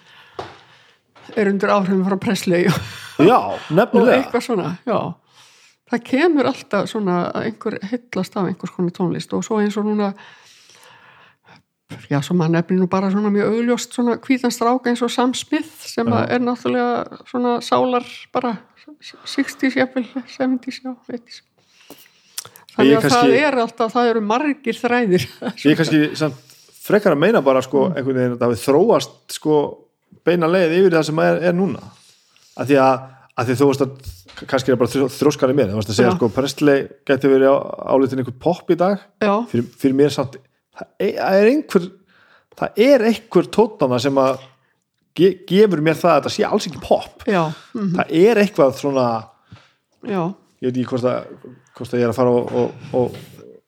[1.38, 2.78] er undir áhrifum frá Presley og,
[3.28, 3.36] já,
[3.70, 4.96] nefnilega eitthvað svona, já.
[5.92, 9.86] Það kemur alltaf svona að einhver hillast af einhvers konar tónlist og svo eins og
[9.86, 10.12] núna,
[12.10, 15.34] já, svo maður nefnir nú bara svona mjög augljóst svona hvítan strák eins og Sam
[15.34, 16.12] Smith sem Já.
[16.18, 18.56] að er náttúrulega svona sálar bara
[19.24, 21.42] 60s, jafnvel, 70s, já, 80s.
[22.72, 25.26] Þannig að kannski- það er alltaf, það eru margir þræðir.
[25.68, 26.34] ég kannski samt
[26.82, 27.96] frekar að meina bara sko, Mm.
[27.96, 29.58] einhvern veginn að það við þróast sko,
[30.24, 31.82] beina leið yfir það sem er, er núna
[32.56, 33.02] að því að,
[33.38, 36.10] að því þú veist að kannski er bara þrjóskar í mér þú veist að segja
[36.10, 36.16] Já.
[36.16, 37.56] sko, Presley geti verið á,
[37.92, 38.98] álitin einhver pop í dag
[39.48, 40.36] fyrir, fyrir mér samt
[40.78, 41.90] það er, það er einhver
[42.58, 44.46] það er einhver tótana sem að
[45.18, 49.06] ge, gefur mér það að þetta sé alls ekki pop mm, það er eitthvað svona
[50.06, 50.22] já.
[50.62, 51.36] ég veit ekki hvort að,
[51.76, 53.16] hvort að ég er að fara og, og, og,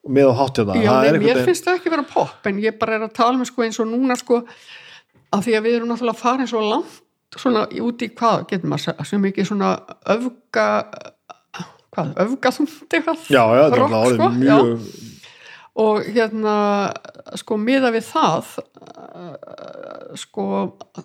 [0.04, 0.76] og með á hátt hérna.
[0.84, 3.66] Það veginn finnst það ekki vera pop en ég bara er að tala með sko
[3.66, 4.42] eins og núna sko
[5.34, 7.00] af því að við erum náttúrulega farin svo langt
[7.34, 9.72] svona út í hvað getur maður að sem ekki svona
[10.14, 10.66] öfga
[11.94, 13.24] hvað, öfgaþund eitthvað?
[13.26, 15.13] Já, já, þetta er alltaf sko, orðið mjög
[15.74, 16.56] og hérna
[17.40, 20.44] sko miða við það uh, sko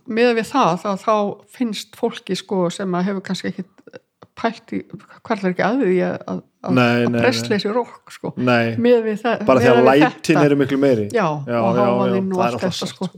[0.05, 1.15] miða við það að þá
[1.55, 3.99] finnst fólki sko sem að hefur kannski ekkit
[4.39, 4.81] pælt í,
[5.25, 8.33] hvað er ekki að því að, að, að pressleysi rokk sko.
[8.37, 11.07] Nei, miða við það bara því að lætin eru miklu meiri.
[11.11, 13.09] Já, Já, og hávaðinn og allt þetta sagt, sko.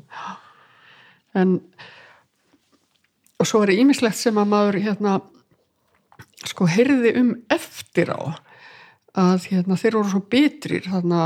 [1.37, 1.57] en
[3.41, 5.17] og svo er ímislegt sem að maður hérna
[6.47, 8.19] sko heyrði um eftir á
[9.17, 11.21] að hérna, þeir voru svo bitrir þarna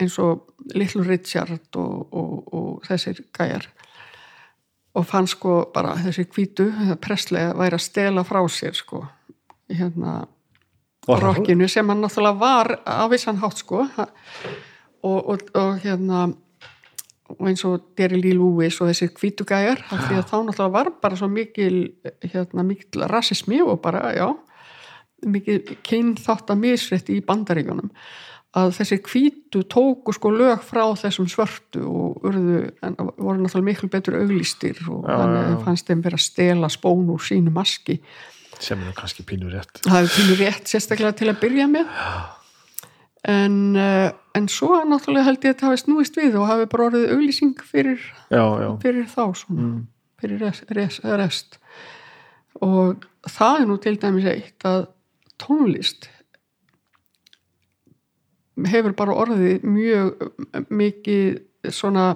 [0.00, 3.68] eins og Little Richard og, og, og þessir gæjar.
[4.96, 6.70] Og fann sko bara þessi hvítu
[7.02, 9.04] presslega væri að stela frá sér sko
[9.70, 10.24] hérna
[11.06, 13.86] rockinu sem hann náttúrulega var á vissan hátt sko.
[15.02, 16.28] Og, og, og hérna
[17.30, 21.28] og eins og Derry Lee Lewis og af því að þá náttúrulega var bara svo
[21.30, 21.92] mikil
[22.24, 24.34] hérna mikil rasismi og bara, já
[25.26, 27.90] mikil kynþátt að misrétt í bandaríkjunum
[28.58, 33.88] að þessir hvítu tóku sko lög frá þessum svörtu og urðu, en voru náttúrulega miklu
[33.92, 35.60] betur auglýstir og Já, þannig já, já.
[35.68, 38.00] fannst þeim vera að stela spón úr sínu maski.
[38.58, 39.78] Sem er kannski pínur rétt.
[39.86, 41.94] Það hefur pínu rétt sérstaklega til að byrja með.
[43.30, 46.86] En, uh, en svo náttúrulega held ég að þetta hafi snúist við og hafi bara
[46.88, 48.00] orðið auglýsing fyrir,
[48.32, 49.80] já, já, fyrir þá svona, Mm.
[50.20, 51.58] fyrir rest, rest, rest.
[52.64, 54.86] Og það er nú til dæmis eitt að
[55.40, 56.08] tónlist
[58.70, 60.24] hefur bara orðið mjög
[60.68, 62.10] mikið svona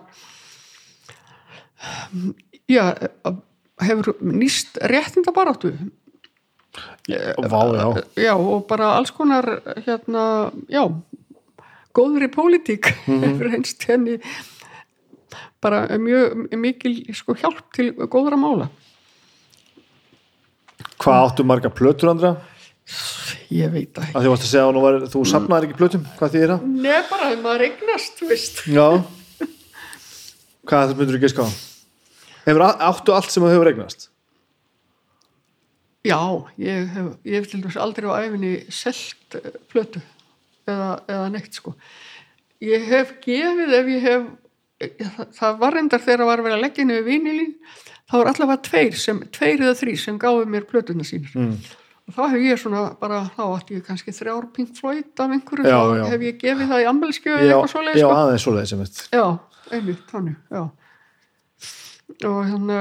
[2.70, 2.84] já
[3.84, 5.72] hefur nýst réttindabaráttu.
[7.48, 7.86] Vá, já.
[8.18, 9.46] Já og bara alls konar
[9.86, 10.84] hérna, já
[11.94, 13.22] góðri pólitík Mhm.
[13.24, 14.18] hefur einst henni
[15.62, 18.68] bara mjög mikil sko hjálp til góðra mála.
[20.98, 22.36] Hvað áttu marga plötur andra
[23.54, 25.78] ég veit það ekki að því varst að segja að nú var, þú safnaðir ekki
[25.78, 26.66] plötum hvað því er það?
[26.84, 28.88] Nei, bara ef maður eignast, þú veist já
[30.64, 31.48] hvað það myndur þú giska á?
[32.44, 34.10] hefur áttu allt sem þú hefur eignast?
[36.04, 36.20] Já,
[36.60, 40.02] ég hef, ég hef til dæmis aldrei á æfinni selt eh, plötu
[40.68, 41.72] eða, eða neitt sko.
[42.64, 44.26] Ég hef gefið ef ég hef,
[45.00, 47.54] það, það var reyndar þegar var að vera að leggja niður vinilín,
[48.04, 51.32] þá var allavega tveir, sem, tveir eða þrý sem gáðu mér plötuna sínar.
[51.32, 51.56] Mm.
[52.04, 55.64] Og þá hef ég svona bara, þá átti ég kannski þrjár Pink Floyd af einhverju,
[55.64, 56.04] Já, þá já.
[56.12, 58.16] hef ég gefið það í ammælskjöfu já, eitthvað svoleið já sko.
[58.20, 59.24] aðeins svoleiðis sem veit Já,
[59.78, 60.64] einmitt, þannig, já.
[62.28, 62.80] Og hérna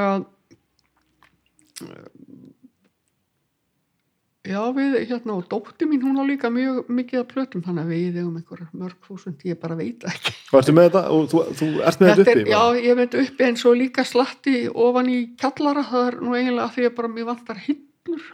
[4.44, 7.92] Já, við, hérna, og dótti mín, hún á líka mjög mikið að plötum, þannig að
[7.94, 10.34] við eigum einhverjar mörg þúsund, ég bara veit ekki.
[10.50, 11.04] hvað ertu með þetta?
[11.16, 12.42] Og þú, þú ert með þetta uppi?
[12.42, 16.36] er, já, ég veit uppi eins og líka slatti ofan í kjallara, það er nú
[16.36, 18.26] eiginlega að því að bara mér vantar hillur.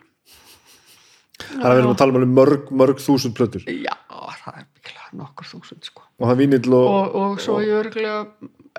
[1.56, 3.96] Er að við erum að tala um mörg, mörg þúsund plötur Já,
[4.44, 6.04] það er mikilvæg nokkur þúsund, sko.
[6.20, 8.26] og það er vínill og, Og, og svo ég örgulega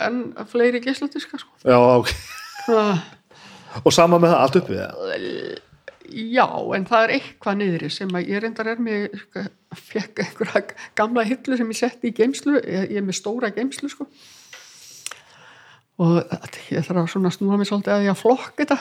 [0.06, 1.50] enn fleiri geisladiska, sko.
[1.64, 2.12] já, ok.
[2.66, 5.10] Það og sama með það, allt uppi eða?
[6.10, 9.20] Já, en það er eitthvað niðri sem að ég reyndar er með
[9.78, 10.62] fekk einhverja
[10.98, 14.08] gamla hillu sem ég setti í geimslu, ég, ég er með stóra geimslu sko
[16.00, 16.16] og
[16.72, 18.78] ég þarf að snúa mig svolítið að ég að flokka þetta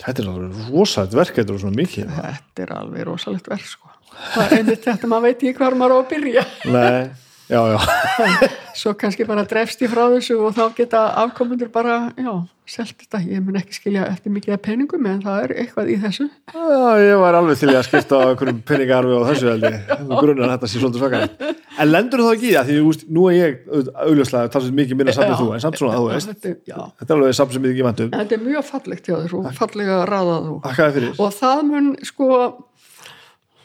[0.00, 2.12] þetta er alveg rosalegt verk þetta er svona mikið.
[2.18, 3.90] Þetta er alveg rosalegt verð sko.
[4.34, 6.44] Það er einmitt þetta, maður veit ekki hvar maður á að byrja.
[6.74, 7.02] Nei,
[7.50, 8.48] já, já.
[8.80, 12.30] Svo kannski bara drefst ég frá þessu og þá geta afkomundur bara, já,
[12.70, 13.20] selt þetta.
[13.26, 16.28] Ég mun ekki skilja eftir mikið af peningum en það er eitthvað í þessu.
[16.54, 20.54] Já, ég var alveg til í að skipta einhverjum peningarfi og þessu held ég, grunar
[20.54, 23.36] þetta sé svolítið svakar en lendur þá ekki í það, því þú veist, nú er
[23.36, 27.18] ég auðvitað talsveit mikið minna en þú en samt svona, þú veist, þetta, þetta er
[27.18, 31.14] alveg samt sem ég ekki vantum, þetta er mjög fallegt hjá þér og fallega fyrir.
[31.16, 32.28] Og það mun sko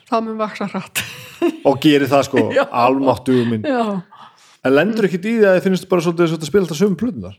[0.09, 1.01] það mun vaksa hratt.
[1.65, 2.63] Og gerir það sko, Já.
[2.69, 4.01] almáttugum minn já,
[4.65, 7.35] en lendur ekki í því að þið finnst bara svolítið, að spila þetta sömu plötunar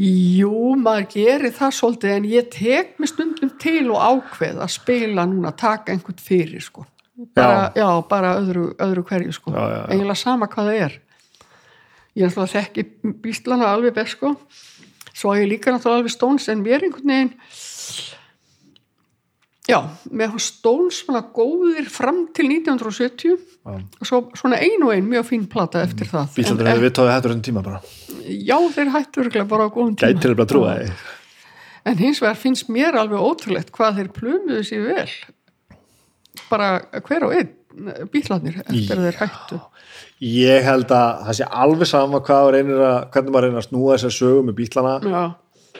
[0.00, 5.26] jú, maður gerir það svolítið en ég tek mig stundum til og ákveð að spila
[5.28, 6.86] núna, taka einhvern fyrir sko.
[7.36, 7.88] Bara, já.
[8.08, 9.52] bara öðru, öðru hverju sko.
[9.52, 9.86] Já, já, já.
[9.92, 10.94] eiginlega sama hvað það er.
[12.16, 12.86] Ég er náttúrulega þekki
[13.22, 14.32] bíslana alveg best sko.
[15.12, 17.34] Svo er ég líka náttúrulega alveg stóns en mér einhvern veginn
[19.70, 19.78] já,
[20.20, 23.76] með stóns svona góðir fram til 1970 Já.
[23.76, 26.34] og svo, svona ein og ein mjög fín plata eftir það.
[26.36, 27.80] Bílandur hefur við tóðið hættur enn tíma bara.
[28.26, 30.12] Já, þeir hættu örugglega bara á góðum tíma.
[30.14, 30.92] Gætir bara að trúa því.
[31.90, 35.08] En hins vegar finnst mér alveg ótrúlegt hvað þeir plumuðu sér vel.
[36.50, 36.70] Bara
[37.06, 37.56] hver og einn
[38.12, 39.60] bílarnir eftir að þeir hættu.
[40.20, 43.94] Ég held að það sé alveg sama hvað reynir að, hvernig maður reynir að snúa
[43.96, 44.94] þessar sögum með bílana.
[45.00, 45.22] Já,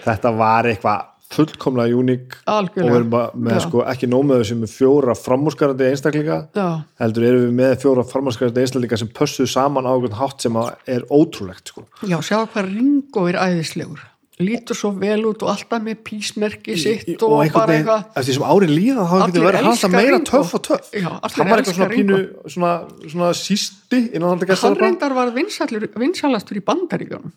[0.06, 3.62] þetta var eitthvað fullkomlega uník og við erum með Já.
[3.66, 6.68] sko ekki nómið sem er fjóra framúrskarandi einstaklinga já,
[7.02, 10.56] heldur erum við með fjóra framúrskarandi einstaklinga sem pössuðu saman á einhvern hátt sem
[10.90, 11.84] er ótrúlegt sko.
[12.02, 14.06] já, sjá hvað Ringo er æðislegur.
[14.40, 18.30] Lítur svo vel út og alltaf með písmerki sitt Í- og, einhvern bara eitthvað eftir
[18.30, 20.88] því sem árin líða þá getur verið alltaf meira töff og töff.
[20.96, 22.72] Já, hann var eitthvað svona pínu svona,
[23.04, 27.36] svona sísti hann reyndar var vinsalastur í bandaríkjónum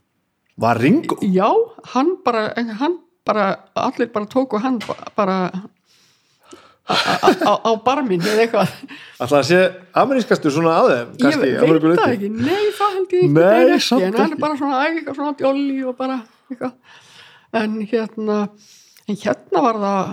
[0.57, 1.17] var Ringo?
[1.21, 1.49] Já,
[1.93, 3.45] hann bara, hann bara
[3.75, 5.37] allir bara tóku hann ba- bara
[6.83, 8.71] á, barminn eða eitthvað.
[9.23, 9.59] Alltaf að sé
[10.01, 14.17] amerískastur svona þeim ég veit það ekki, nei það held ég Nei, ekki, samt en
[14.17, 14.35] hann ekki.
[14.35, 16.17] er bara svona eitthvað svona djolli og bara
[16.51, 16.73] eitthvað.
[17.61, 18.37] En hérna
[19.07, 20.11] en hérna var það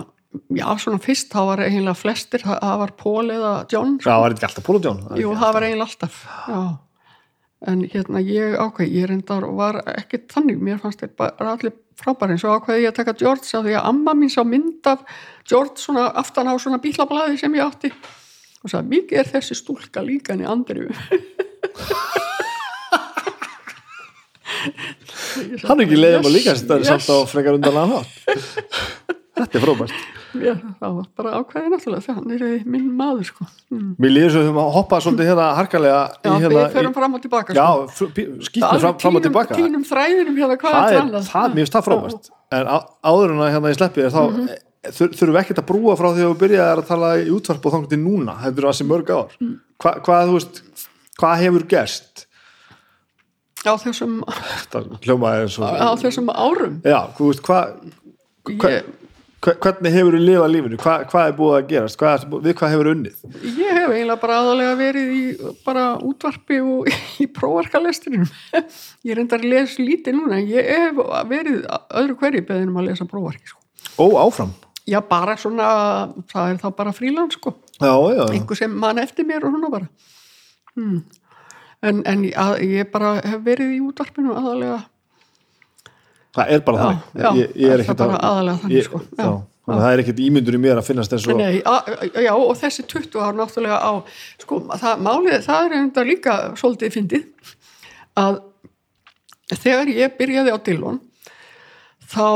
[0.61, 4.31] já, svona fyrst, það var eiginlega flestir það það var Paul eða John já, var
[4.31, 5.03] þetta ekki alltaf Póla John?
[5.19, 6.61] Jú, það var eiginlega alltaf já.
[7.73, 10.63] en hérna ég ákveð ég reyndar og var ekki þannig.
[10.63, 13.77] Mér fannst þeir bara allir frábæri en svo ákveði ég að taka George af því
[13.77, 15.05] að amma mín sá mynd af
[15.49, 17.93] George svona aftan á svona bílablaði sem ég átti.
[18.61, 20.89] Og sagði mikið er þessi stúlka líka en í andriu
[25.65, 29.59] hann er ekki leiðum að líka Yes, yes, samt á frekar undan að hátt þetta
[29.59, 29.93] er frábært
[30.31, 33.47] Já, það var bara ákveði náttúrulega þegar hann er minn maður sko.
[33.71, 33.91] mm.
[33.99, 37.17] mér líður svo að við hoppað svolítið hérna harkalega Já, í hérna, við förum fram
[37.17, 38.09] og tilbaka já, sko.
[38.47, 41.31] skýttum fram, fram og tilbaka Tínum þræðinum hérna, hvað það er er, annað?
[41.31, 42.77] það, mér finnst það frábært en á,
[43.11, 44.51] áður en að hérna ég sleppi þér þá mm
[44.81, 47.73] þurfum við ekkert að brúa frá því að við byrjaði að tala í útvarp og
[47.75, 49.51] þannig til núna þetta er þessi mörg ár Mm.
[49.81, 50.61] Hva, hvað, veist,
[51.21, 52.25] hvað hefur gerst
[53.61, 57.75] Á þessum, á þessum árum já, hvað
[58.57, 58.89] Hva- ég,
[59.41, 61.97] hvernig hefur þú lifað lífinu, Hva, hvað er búið að gerast?
[61.97, 63.15] Hvað, er- við hvað hefur unnið?
[63.57, 65.21] Ég hef eiginlega bara aðalega verið í
[65.65, 66.91] bara útvarpi og
[67.23, 68.27] í prófarkalestinum.
[69.07, 70.37] Ég reyndar að lesa lítið núna.
[70.45, 71.63] Ég hef verið
[72.03, 73.59] öðru hverju beðinum að lesa prófarki sko.
[73.97, 74.53] ó, áfram?
[74.89, 75.65] Já bara svona,
[76.31, 77.55] það er þá bara fríland sko.
[77.81, 78.23] Já, já, já.
[78.35, 79.89] einhver sem mann eftir mér og svona bara.
[80.77, 81.01] Hmm.
[81.83, 84.77] en, en að, ég bara hef verið í útvarpinu aðalega
[86.35, 89.01] það er bara já, ég, ég er það er ekkert þannig, ég, sko.
[89.17, 91.91] þannig að það er ekkert ímyndur í mér að finnast og Nei, að,
[92.25, 93.91] já, og þessi 20 ár náttúrulega á,
[94.43, 97.53] sko, það, málið, það er enda líka svolítið fyndið
[98.21, 98.41] að
[99.51, 101.01] þegar ég byrjaði á Dillon
[102.11, 102.27] þá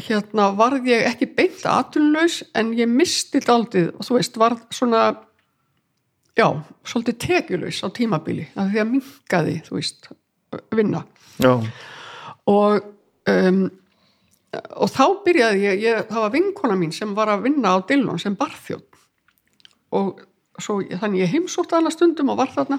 [0.00, 5.02] hérna varð ég ekki beint atunlaus en ég misti daldið og þú veist, varð svona
[6.38, 6.46] já,
[6.86, 10.10] svolítið tekjulaus á tímabili af því að minkaði, þú veist
[10.74, 11.04] vinna.
[11.40, 11.52] Já,
[12.50, 12.80] og
[13.28, 13.62] um,
[14.50, 18.18] og þá byrjaði ég, ég það var vinkona mín sem var að vinna á Dillon
[18.18, 18.88] sem barþjótt
[19.94, 20.20] og
[20.62, 22.78] svo, þannig ég heimsótt hana stundum og var þarna.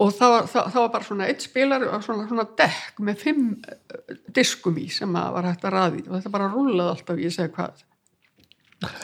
[0.00, 3.48] Og það var, það, það var bara svona eitt spilar svona, svona dekk með fimm
[3.68, 7.52] eh, diskum í sem var hægt að raði og þetta bara rúlaði alltaf ég segi
[7.56, 7.82] hvað?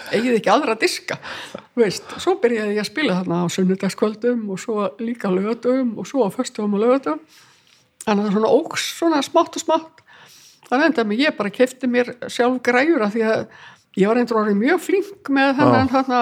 [0.08, 1.18] Eigið ekki aðra diska?
[1.76, 6.24] Veist, svo byrjaði ég að spila þarna á sunnudagskvöldum og svo líka lögatum og svo
[6.24, 7.20] á föstum og lögatum
[8.06, 10.05] þannig að það svona óks svona smátt og smátt
[10.68, 13.40] þannig enda mig ég bara kefti mér sjálf græjur af því að
[13.96, 16.20] ég var eindur orðið mjög flink með þennan þarna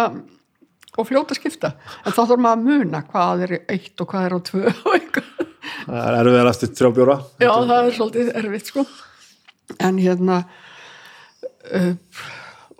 [0.94, 1.72] og fljóta skipta
[2.04, 4.74] en þá þarf maður að muna hvað er eitt og hvað er á tvö
[5.84, 8.84] það er erfiðar eftir þrjábjóra já það er svolítið erfitt sko.
[9.80, 10.42] En hérna
[11.72, 11.94] uh,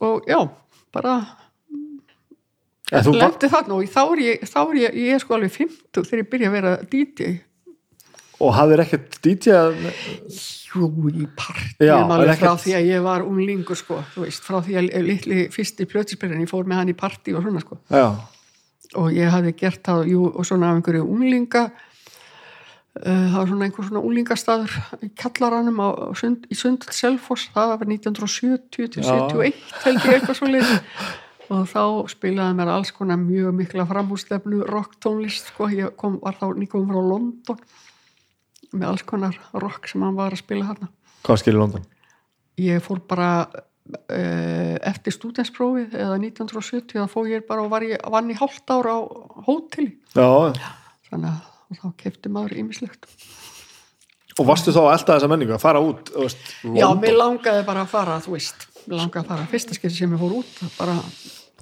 [0.04, 0.38] og já
[0.94, 1.16] bara
[2.92, 6.22] lendi þarna og þá er ég, þá er ég, ég er sko alveg 50 þegar
[6.22, 7.34] ég byrja að vera DJ
[8.44, 9.88] og hafðir ekkert DJ að
[10.74, 14.58] Jú, í partí Já, alveg frá því að ég var unglingur sko, þú veist, frá
[14.64, 18.06] því að litli fyrsti plötispyrjan, ég fór með hann í partí og svona sko, já,
[18.98, 23.68] og ég hafði gert það, jú, og svona af einhverju unglinga uh, það var svona
[23.68, 24.74] einhver svona unglingastaður
[25.06, 25.84] í kallaranum
[26.18, 29.14] sund, í Sundl Selfoss, það var 1970 til Já.
[29.30, 30.50] 71, held ég eitthvað svo
[31.52, 36.38] og þá spilaði mér alls konar mjög mikla framhússtefnu rock tónlist, sko, ég kom, var
[36.40, 37.58] þá nýkomum frá London
[38.74, 40.90] með alls konar rock sem hann var að spila þarna.
[41.24, 41.86] Hvað skilur London?
[42.60, 48.02] Ég fór bara uh, eftir stúdensprófið eða 1970 þá fór ég bara og var ég,
[48.12, 49.00] vann í hálft ára á
[49.46, 49.94] hóteli.
[50.14, 50.52] Já,
[51.10, 53.08] þannig að þá kefti maður ýmislegt.
[54.34, 57.84] Og varstu þá að elda þessa menningu að fara út veist, já, mér langaði bara
[57.84, 59.50] að fara þú veist, mér langaði að fara.
[59.52, 60.96] Fyrsta skipti sem ég fór út bara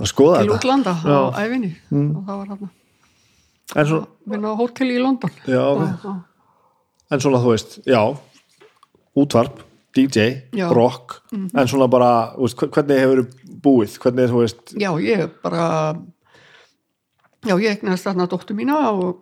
[0.01, 1.19] að skoða til útlanda Já.
[1.37, 2.71] á æfinni og það var hann
[3.73, 5.33] en svona, vinna á hóteli í London.
[5.49, 6.07] Já, ok.
[7.13, 8.01] En svona þú veist, já
[9.19, 9.61] útvarp,
[9.93, 10.71] DJ, Já.
[10.73, 11.19] rock.
[11.33, 13.27] En svona bara, veist, hvernig hefur
[13.63, 15.67] búið, hvernig er, þú veist já, ég bara
[17.45, 19.21] já, ég egnaðist þarna dóttu mína og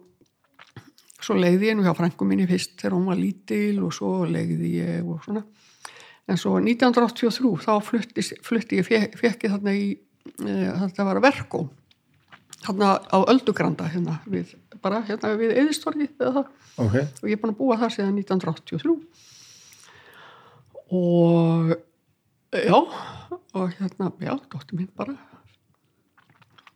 [1.21, 4.77] svo leiði ég nú hjá frængu minni fyrst þegar hún var lítil og svo leiði
[4.79, 5.43] ég og svona.
[6.31, 9.87] En svo 1983 þá flutti, flutti ég fekk, ég þarna í
[10.47, 10.55] e,
[10.85, 11.65] þetta var verkó.
[12.63, 16.51] Þarna á Öldugranda hérna við, bara hérna við Eðistorgi eða það.
[16.81, 18.97] Ok, og ég er búin að búa þar síðan 1983
[20.91, 21.75] og
[22.51, 22.79] já
[23.55, 25.15] og hérna, já, dóttir mín bara.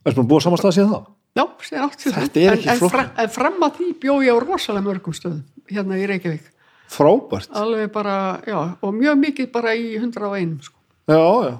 [0.04, 1.12] Ertu búin að búa saman stað síðan þá?
[1.34, 4.38] já, síðan 83 Þetta er ekki en, en, en fram að því bjó ég á
[4.42, 6.50] rosalega mörgum stöðum hérna í Reykjavík.
[6.94, 8.16] Frábært, alveg bara,
[8.46, 10.78] já, og mjög mikið bara í 101 sko.
[11.10, 11.54] já, já.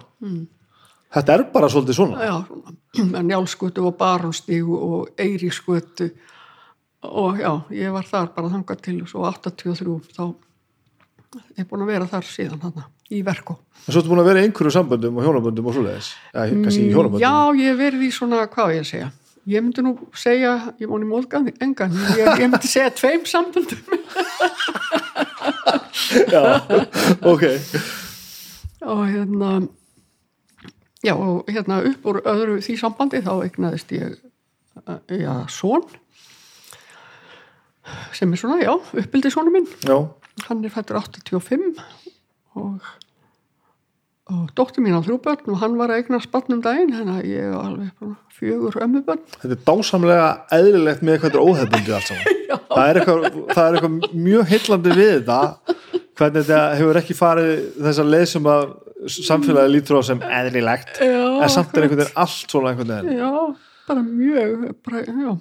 [1.14, 2.26] Þetta er bara svolítið svona.
[2.26, 2.36] Já,
[2.98, 6.10] svona, njálskutu og barónstígu og eiríkskutu
[7.04, 10.24] og já, ég var þar bara þangað til svo 83 þá
[11.34, 14.30] ég er búin að vera þar síðan þarna í verko en svo ertu búin að
[14.30, 18.46] vera í einhverju samböndum og hjónaböndum og svoleiðis, í Mm, Já, ég verið í svona,
[18.48, 19.10] hvað ég segja?
[19.44, 23.82] Ég myndi nú segja, ég móni móðgan engan, ég, ég myndi segja tveim samböndum.
[26.32, 26.60] Já,
[27.20, 27.44] ok.
[28.84, 29.50] Og hérna
[31.04, 34.16] já, og hérna upp úr öðru því sambandi þá eignaðist ég
[34.84, 35.84] uh, já, son
[38.16, 39.68] sem er svona, já, uppbildi sonu minn.
[39.84, 39.96] Já,
[40.48, 41.80] hann er fættur 85
[42.54, 42.92] og
[44.24, 47.26] og dóttir mín á þrjú börn og hann var að eigna spannum daginn þannig að
[47.28, 52.40] ég var alveg fjögur ömmubörn þetta er dásamlega eðlilegt með eitthvað óhefbundi saman.
[52.74, 55.38] Það er, eitthvað, það er eitthvað mjög heillandi við þetta
[56.18, 57.52] hvernig þetta hefur ekki farið
[57.84, 58.64] þessa leið sem að
[59.14, 63.18] samfélagi lítur á sem eðlilegt Já, en samt er einhvern veginn allt svona einhvern veginn.
[63.20, 63.32] Já,
[63.90, 65.32] bara mjög bara, já,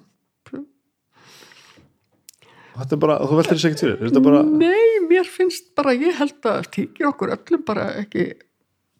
[2.77, 5.93] þetta er bara, þú veltir þess ekki til þér er bara, Nei, mér finnst bara,
[5.97, 8.31] ég held að tíkir okkur öllum bara ekki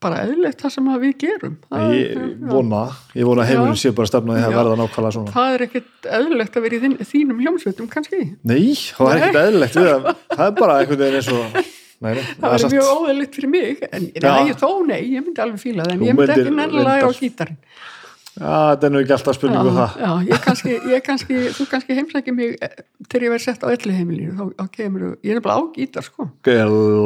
[0.04, 1.54] bara eðlilegt það sem við gerum.
[1.70, 2.82] Það, ég já, vona
[3.16, 5.36] ég vona heimurinn sé bara stefnaði að verða nákvæmlega svona.
[5.36, 8.20] Það er ekkit eðlilegt að vera í þín, þínum hljómsveitum kannski.
[8.52, 10.12] Nei, það er ekkert eðlilegt það.
[10.34, 11.58] Það er bara einhvern veginn eins og
[12.04, 14.28] nei, nei, það satt- mjög óeðlilegt fyrir mig en Já.
[14.28, 17.54] nei, þó nei, ég myndi alveg fíla það en ég myndi ekki nærlega á reyndar.
[18.34, 19.98] Já, þetta er nú ekki alltaf spurningu um það.
[20.04, 23.68] já, ég kannski, ég kannski, þú kannski heimsækja mig eh, þegar ég verð sett á
[23.74, 26.28] elli heimilinu þá, þá kemur, ég er nefnilega á gítar sko.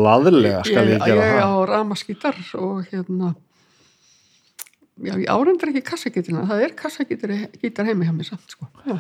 [0.08, 1.52] Laðilega skal ég gera ég það.
[1.52, 3.34] á ramaskítar og hérna
[5.04, 8.70] já, ég áreindar ekki kassagítarna það er kassagítar gítar heimi hjá mér samt sko.
[8.88, 8.98] Já.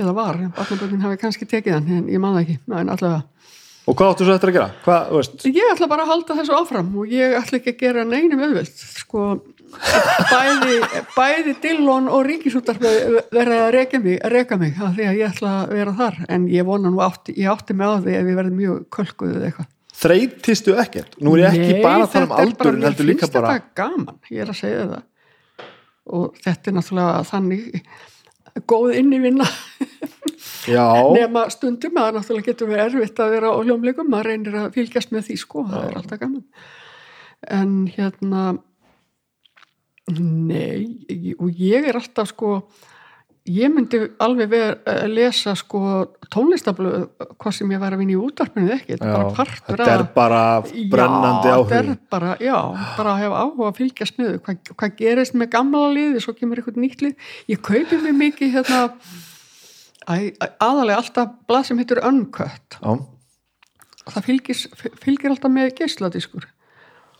[0.00, 3.22] eða var, barnaböndin hafi kannski tekið hann en ég man það ekki, en allavega.
[3.82, 4.68] Og hvað áttu svo eftir að gera?
[4.84, 5.08] hvað,
[5.42, 8.44] þú ég ætla bara að halda þessu áfram og ég ætla ekki að gera neinum
[8.46, 9.24] auðvöld sko
[9.72, 10.74] bæði,
[11.14, 15.52] bæði Dillon og Ríkisúttar verða að reka mig, að mig af því að ég ætla
[15.62, 16.18] að vera þar.
[16.28, 19.36] En ég vona nú átti, ég átti mig á því ef ég verði mjög kölkuð
[19.36, 19.70] eða eitthvað.
[20.02, 21.18] Þreytistu ekkert?
[21.22, 23.56] Nú er ég ekki Nei, bara að tala um er aldurinn mér heldur líka bara
[23.56, 25.04] þetta gaman, ég er að segja það.
[26.12, 27.82] Og þetta er náttúrulega þannig
[28.72, 29.46] góð innivinna.
[30.66, 34.68] Já, nema stundum að náttúrulega getur verið erfitt að vera á hljómleikum, maður reynir að
[34.76, 36.44] fylgjast með því sko, það er alltaf gaman.
[37.52, 38.42] En hérna
[40.10, 42.56] nei og ég er alltaf sko
[43.48, 45.80] ég myndi alveg vera að lesa sko
[46.30, 47.08] tónlistablöð
[47.42, 49.80] hvað sem ég var að vinna í útarpinu eða ekki, þetta er bara já partur
[49.80, 50.42] þetta er bara
[50.92, 52.58] brennandi já, áhug þetta er bara, já,
[52.98, 54.36] bara að hefa áhuga að fylgjast með.
[54.46, 57.32] Hvað, hvað gerist með gamla liði svo kemur eitthvað nýtt lið.
[57.50, 58.82] Ég kaupi mig mikið hérna
[60.62, 62.78] aðalega alltaf blað sem heitir Uncut.
[62.78, 62.94] Já,
[64.10, 64.62] það fylgir,
[65.02, 66.46] fylgir alltaf með geisladiskur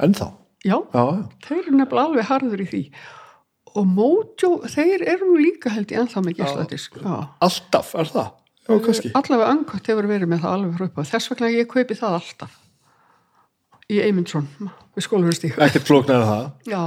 [0.02, 0.30] ennþá
[0.66, 1.02] já, já,
[1.46, 2.84] þeir eru nefnilega alveg harður í því.
[3.72, 7.14] Og Mojo, þeir eru nú líka held ég ennþá með geisladisk já.
[7.40, 8.32] alltaf, er það?
[8.68, 9.10] já, kannski.
[9.14, 12.58] allavega Uncut hefur verið með það alveg upp þess vegna ég kaupi það alltaf.
[13.92, 14.46] Í Eymundsson
[14.94, 16.44] við skólaverðstík ekkert flóknar það.
[16.70, 16.82] Já,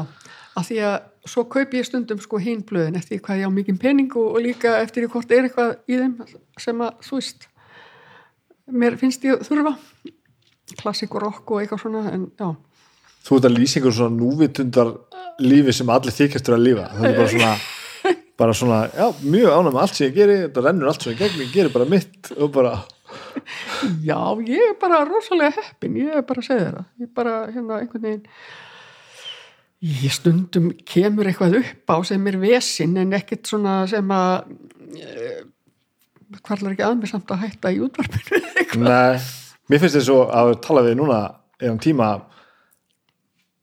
[0.56, 0.96] af því að
[1.30, 4.78] svo kaupi ég stundum sko hinn blöðin eftir hvað ég á mikið pening og, líka
[4.82, 6.16] eftir hvort er eitthvað í þeim
[6.62, 7.48] sem að þú veist
[8.72, 9.76] mér finnst ég þurfa.
[10.80, 12.48] Klassik og rock og eitthvað svona en já,
[13.26, 14.92] þú ert að lýsa einhver svona núvitundar
[15.42, 17.56] lífi sem allir þykjastur að lífa það er bara svona
[18.36, 21.42] bara svona, já, mjög með allt sem ég geri þetta rennur allt sem ég gegn,
[21.46, 22.74] ég geri bara mitt og bara,
[24.04, 26.90] já, ég er bara rosalega heppin, ég er bara að segja það.
[27.00, 28.28] Ég er bara hérna einhvern veginn
[29.86, 34.54] ég stundum kemur eitthvað upp á sem er vesin en ekkert svona sem að
[34.98, 35.42] eh,
[36.42, 39.20] hvarlar ekki að mér samt að hætta í útvarpinu nei
[39.70, 41.20] mér finnst þess að tala við núna
[41.60, 42.10] eða um tíma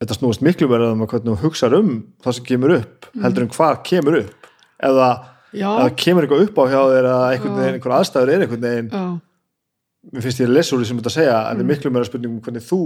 [0.02, 1.90] þetta snúast miklu verið um að hvernig þú hugsar um
[2.24, 4.48] það sem kemur upp, heldur en hvað kemur upp.
[4.82, 5.10] Eða
[5.54, 8.66] já, eða kemur eitthvað upp á hjá þér eða einhvern veginn, einhver aðstæður er einhvern
[8.66, 8.88] veginn.
[8.90, 9.04] Já.
[10.12, 11.92] Mér finnst ég að lesa úr því sem þetta að segja en það er miklu
[11.94, 12.80] meira spurning um hvernig þú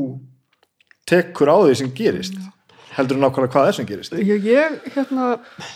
[1.09, 2.37] tekur á því sem gerist.
[2.97, 4.13] Heldur en nákvæmlega hvað er sem gerist.
[4.17, 5.25] Ég, ég hérna,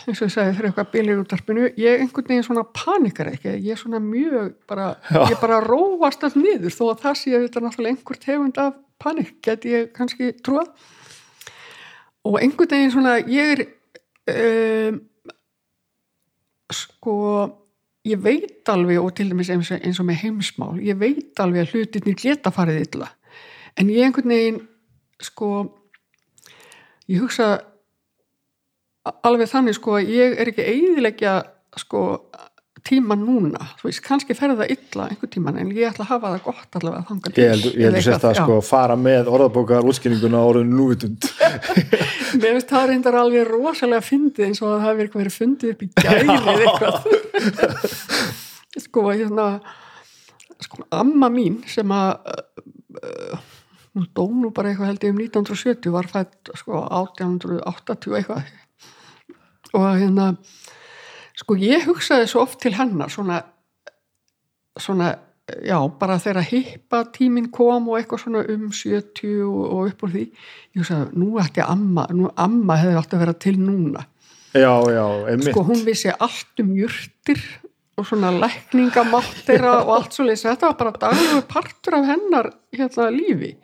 [0.09, 3.73] eins og ég sagði fyrir eitthvað bilir útarpinu, ég einhvern veginn svona panikar ekki, ég
[3.75, 5.21] er svona mjög bara, Já.
[5.29, 6.73] ég bara róast all niður.
[6.73, 7.61] Þó að það sé þetta
[12.27, 13.63] og einhvern veginn svona ég er
[14.91, 14.99] um,
[16.71, 17.15] sko
[18.07, 21.75] ég veit alveg og til dæmis eins eins og með heimsmál ég veit alveg að
[21.75, 23.11] hlutinni geta farið illa.
[23.77, 24.61] En ég einhvern veginn
[25.21, 25.51] sko
[27.09, 27.53] ég hugsa
[29.25, 31.35] alveg þannig sko að ég er ekki eiðilegja
[31.81, 32.01] sko
[32.87, 36.31] tíma núna, þú veist, kannski ferða það illa einhver tíman en ég ætla að hafa
[36.33, 39.29] það gott allavega þangað til Ég held, ég held að sérst að sko fara með
[39.35, 41.27] orðabókar útskýringuna á orðinu núvitund.
[42.41, 45.85] Mér finnst það reyndar alveg rosalega fyndið eins og það hafi eitthvað verið fundið upp
[45.85, 46.97] í gæri eða eitthvað.
[48.85, 49.47] Sko hérna
[50.61, 52.11] sko amma mín sem að
[53.01, 53.39] uh,
[53.95, 58.51] hún dó nú bara eitthvað held ég um 1970 var fætt sko 1880 eitthvað.
[59.71, 60.33] Og hérna
[61.41, 63.41] sko ég hugsaði svo oft til hennar svona
[64.79, 65.15] svona,
[65.65, 70.23] já, bara þegar hippa tíminn kom og eitthvað svona um 70 og upp úr því
[70.27, 74.05] ég hugsaði, nú ætti amma nú amma hefði að vera til núna.
[74.51, 75.51] Já, já, einmitt.
[75.53, 77.39] Sko hún vissi allt um jurtir
[77.99, 83.09] og svona lækningamáttira og allt svo leysi, þetta var bara daglegu partur af hennar hérna
[83.15, 83.55] lífi.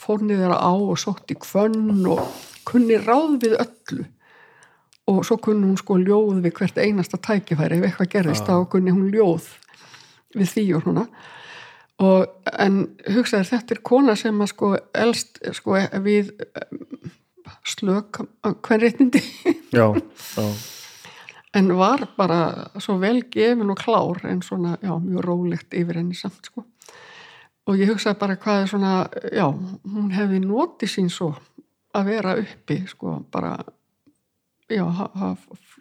[0.00, 2.24] Fórnið þeirra á og sótt í kvönn og
[2.68, 4.06] kunni ráð við öllu
[5.10, 8.94] og svo kunni hún sko ljóð við hvert einasta tækifæri ef eitthvað gerðist þá kunni
[8.94, 9.48] hún ljóð
[10.38, 11.06] við því og svona.
[12.00, 12.76] Og, en
[13.12, 16.30] hugsaður þetta er kona sem að sko elst sko við
[17.66, 19.20] slök hvern réttindi
[19.74, 20.46] Já, já,
[21.58, 22.40] en var bara
[22.80, 26.64] svo vel gefin og klár en svona, já, mjög rólegt yfir henni samt sko.
[27.68, 28.94] Og ég hugsaði bara hvað er svona,
[29.34, 31.34] já hún hefði notið sín svo
[31.94, 33.58] að vera uppi sko bara
[34.70, 35.34] já, hafa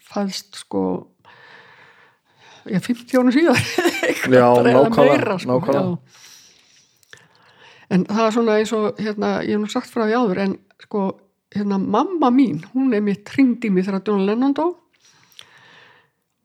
[0.10, 0.84] fæðst sko
[2.70, 3.62] já, 50 ára síðar.
[4.40, 6.00] Já, nákvæmlega, sko,
[7.90, 10.58] en það er svona eins og hérna, ég hef nú sagt frá því áður en
[10.84, 11.06] sko,
[11.56, 14.68] hérna, mamma mín hún er mitt ringdi mig þegar John Lennon dó.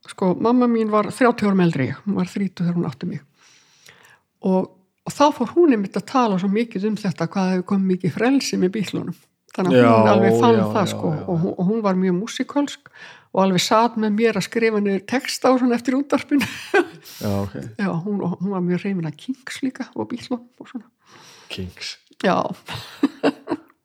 [0.08, 3.22] Sko, mamma mín var 30 árum eldri hún var 30 þegar hún átti mig.
[4.44, 4.72] Og,
[5.04, 8.18] og þá fór hún einmitt að tala svo mikið um þetta hvað hefur komið mikið
[8.18, 9.16] frelsi með bílunum
[9.54, 11.12] þannig að hún alveg fann já, það já, sko.
[11.12, 11.20] já.
[11.24, 12.94] Og, hún, og hún var mjög músikalsk
[13.34, 16.46] og alveg satt með mér að skrifa niður texta og svona eftir útdarpinu
[17.24, 17.58] já, ok.
[17.80, 20.88] Já, hún, hún var mjög reymin að Kings líka og bílunum og svona.
[21.52, 22.38] Kings já,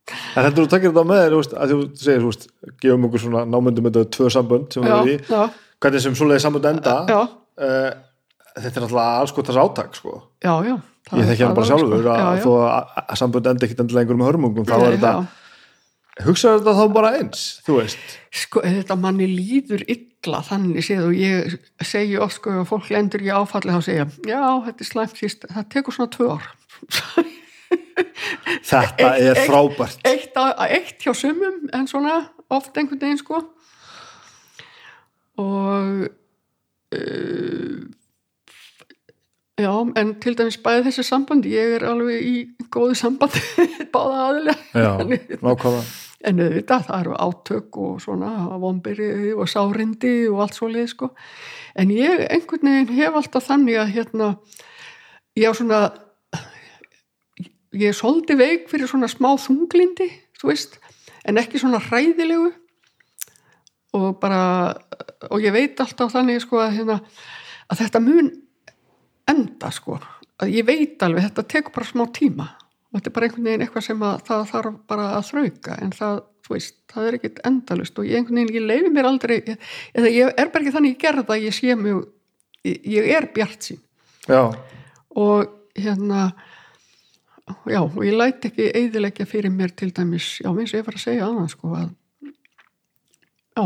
[0.10, 2.46] En þetta þú takkir þetta með þér, að þú segir, þú veist,
[2.82, 5.18] gefum okkur svona námyndum með þetta tvö sambönd sem við erum í,
[5.84, 7.90] hvernig sem svoleiði sambönd enda, uh,
[8.56, 10.16] þetta er alltaf alls gott þess átak, sko.
[10.42, 10.76] já, já.
[11.10, 12.50] Ég þekki hann bara sjálfur að, að
[13.02, 15.14] að, sambönd enda ekkit endilega einhverjum hörmungum, þá er þetta.
[16.26, 18.16] Hugsaðu þetta þá bara eins, þú veist.
[18.44, 21.58] sko þetta manni líður illa þannig séð og ég
[21.88, 25.46] segi oft sko að fólk lendur í áfalli þá segja, já þetta er slæmt síst
[25.50, 26.50] það tekur svona tvö ár
[28.70, 30.00] Þetta Eitt- er eitt- frábært.
[30.08, 32.16] eitt, á- eitt hjá sumum en svona
[32.50, 33.42] oft einhvern veginn sko
[35.40, 36.08] og
[36.96, 37.80] uh,
[39.60, 42.36] já en til dæmis bæði þessi sambandi ég er alveg í
[42.74, 43.42] góðu sambandi
[43.94, 44.92] báða aðilega Já,
[45.44, 45.84] nákvæmlega.
[46.28, 51.12] En auðvitað það eru átök og svona vombiri og sárindi og allt svo leið sko.
[51.80, 54.30] En ég einhvern veginn hef alltaf þannig að hérna
[55.40, 55.82] ég á svona
[57.72, 60.78] ég er svolítið veik fyrir svona smá þunglindi þú veist,
[61.28, 62.52] en ekki svona hræðilegu.
[63.98, 64.76] Og bara
[65.30, 67.00] og ég veit alltaf þannig sko að, hérna,
[67.72, 68.32] að þetta mun
[69.30, 69.98] enda sko.
[70.40, 72.50] Að ég veit alveg, þetta tekur bara smá tíma
[72.96, 76.22] þetta er bara einhvern veginn eitthvað sem að það þarf bara að þrauka en það,
[76.46, 80.14] þú veist, það er ekkit endalust og ég einhvern veginn, ég leifi mér aldrei eða
[80.14, 82.08] ég er bara ekki þannig ég gerða að ég sé mjög,
[82.66, 83.84] ég, er bjart sín
[84.30, 84.42] Já,
[85.18, 86.32] og hérna
[87.70, 90.98] já, og ég læt ekki eiðilegja fyrir mér til dæmis, já, eins og ég var
[90.98, 91.88] að segja annað sko að
[93.54, 93.64] já,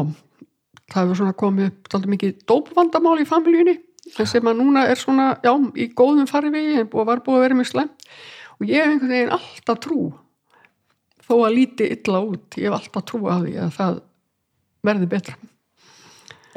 [0.92, 3.80] það hefur svona komið upp taldi mikið dópvandamál í familjunni
[4.20, 7.60] en sem að núna er svona, já, í góðum farvegi og var búið að vera
[7.60, 8.08] mjög slemt
[8.64, 10.02] og ég hef einhvern veginn alltaf trú
[11.24, 14.02] þó að líti illa út ég hef alltaf trú að því að það
[14.84, 15.36] verði betra.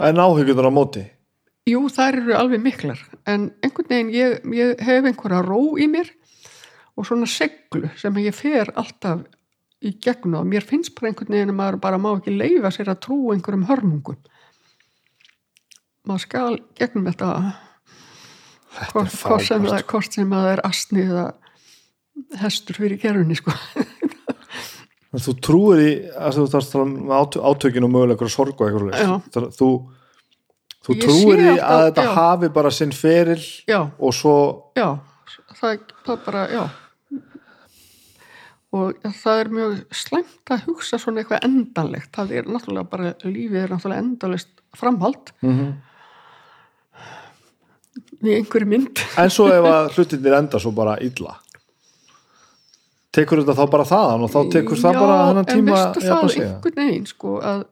[0.03, 1.05] En áhyggjur á móti.
[1.67, 6.13] Jú, þær eru alveg miklar en einhvern veginn ég, ég hef einhverja ró í mér
[6.95, 9.25] og svona seglu sem ég fer alltaf
[9.83, 12.93] í gegnum og mér finnst bara einhvern veginn að maður bara má ekki leifa sér
[12.95, 14.21] að trú einhverjum hörmungum.
[16.07, 17.33] Maður skal gegnum þetta.
[18.93, 21.27] Hvort, sem, sem að það er astni eða
[22.41, 23.55] hestur fyrir gerunni sko.
[25.17, 26.75] Þú trúir í, að þú þarfst
[27.17, 29.53] át- átökin og mögulega einhverja sorg og eitthvað.
[29.57, 29.69] Þú,
[30.85, 32.11] þú trúir í að þetta já.
[32.19, 34.35] hafi bara sinn feril já, og svo,
[34.77, 34.99] já
[35.57, 36.65] það, það bara, já.
[38.77, 42.11] Og það er mjög slæmt að hugsa svona eitthvað endanlegt.
[42.13, 45.33] Það er náttúrulega bara, lífið er náttúrulega endalist framhald.
[45.47, 45.77] Mm
[48.25, 49.03] í einhverju mynd.
[49.21, 51.37] En svo ef að hlutinir enda svo bara illa
[53.17, 56.37] tekur þetta þá bara þaðan og þá tekur það bara hennan tíma en veistu það
[56.37, 57.65] einhvern veginn sko að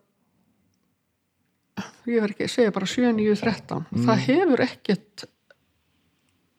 [2.08, 4.04] ég verð ekki að segja bara 7, 9, 13 Mm.
[4.06, 5.24] það hefur ekkert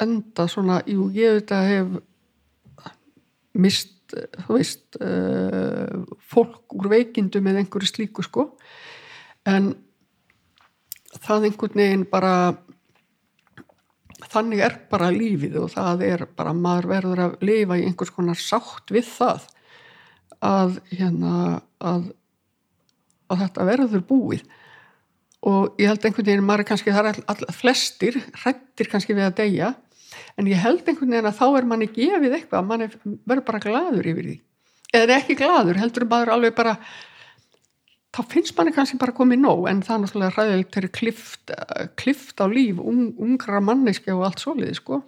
[0.04, 1.94] enda svona, jú, ég veit að hef
[3.56, 8.44] mist þú veist uh, fólk úr veikindu með einhverju slíku sko.
[9.50, 9.72] En
[11.26, 12.34] það einhvern veginn bara
[14.36, 18.40] þannig er bara lífið og það er bara maður verður að lifa í einhvers konar
[18.40, 19.48] sátt við það
[20.46, 21.34] að hérna
[21.80, 22.12] að,
[23.32, 24.46] að þetta verður búið.
[25.46, 29.16] Og ég held einhvern veginn maður er kannski, það er all, all, flestir hrættir kannski
[29.16, 29.74] við að deyja
[30.40, 32.90] en ég held einhvern veginn að þá er manni gefið eitthvað, manni
[33.28, 34.38] verður bara gladur yfir því.
[34.96, 36.76] Eða ekki gladur, heldur maður alveg bara
[38.16, 41.54] þá finnst manni kannski bara komið nóg en það er náttúrulega ræðilegt þeirri klift,
[42.00, 45.02] klift á líf ung, ungra manneski og allt svoleiði sko.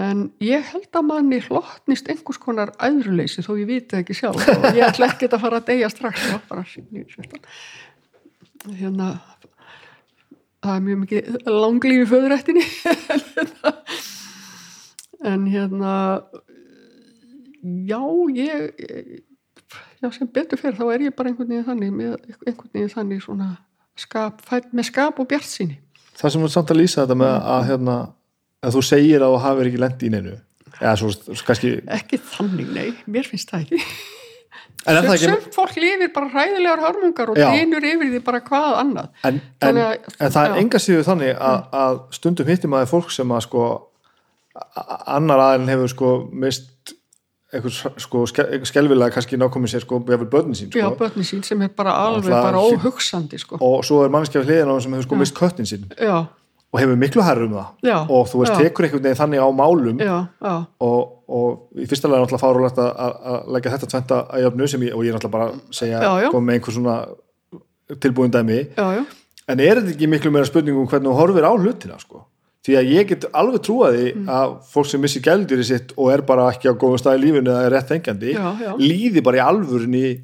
[0.00, 4.68] En ég held að manni hlottnist einhvers konar æðruleysi þó ég viti ekki sjálf og
[4.72, 7.50] ég ætla ekki að fara að deyja strax já, bara 17
[8.80, 9.10] hérna
[10.60, 12.64] það er mjög mikið langlífi föðurættinni
[15.32, 15.94] en hérna
[17.88, 18.00] já
[18.36, 19.24] ég
[20.02, 22.14] já sem betur fyrir þá er ég bara einhvern veginn þannig með
[22.46, 23.48] einhvern veginn þannig svona
[24.00, 25.76] skap, fædd með skap og bjart síni
[26.20, 27.96] það sem er samt að lýsa þetta með að hérna,
[28.64, 30.32] að þú segir að þú hafir ekki lent í neinu.
[30.80, 33.78] Eða svo, kannski ekki þannig, nei, mér finnst það ekki.
[34.88, 39.08] En það ekki fólk lifir bara hræðilegar hörmungar og dýnur yfir því bara hvað annað.
[39.28, 43.10] En, en, að- en það er enga síður þannig að, að stundum hittir maður fólk
[43.16, 43.64] sem að sko
[45.16, 46.12] annar aðeins hefur sko
[46.44, 46.94] mist
[47.52, 50.96] eitthvað sko ske- skelfilega kannski nákomið sér sko befur börnin sín Já, sko.
[51.00, 53.58] börnin sín sem er bara alveg Náttúrulega- bara óhugsandi sko.
[53.60, 55.84] og svo er mannskjaf hliðin á þeim sem hefur sko mist köttin sín.
[55.98, 56.26] Já,
[56.72, 57.66] og hefur miklu herru um það.
[57.82, 58.58] Já, og þú veist, já.
[58.62, 59.98] tekur einhvern veginn þannig á málum.
[59.98, 64.44] Já, já, og, og í fyrsta lega er náttúrulega fárulegt að, leggja þetta tventa að
[64.46, 66.30] jöfnu sem ég, og ég er náttúrulega bara að segja Já, já.
[66.30, 66.96] koma með einhver svona
[68.00, 68.60] tilbúin dæmi.
[68.76, 69.04] Já, já,
[69.48, 72.22] en er þetta ekki miklu meira spurningum hvernig þú horfir á hlutina sko?
[72.66, 74.28] Því að ég get alveg trúaði Mm.
[74.28, 77.22] að fólk sem missi gældur í sitt og er bara ekki á góðum stað í
[77.24, 77.92] lífinu eða er rétt
[78.60, 78.72] já.
[78.76, 80.20] líði bara í alvörinni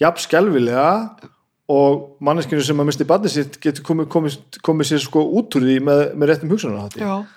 [0.00, 1.16] jafn skelfilega
[1.70, 5.66] og manneskinu sem að misti barnið sitt getur komið, komið, komið sér sko út úr
[5.66, 6.50] því með, með réttum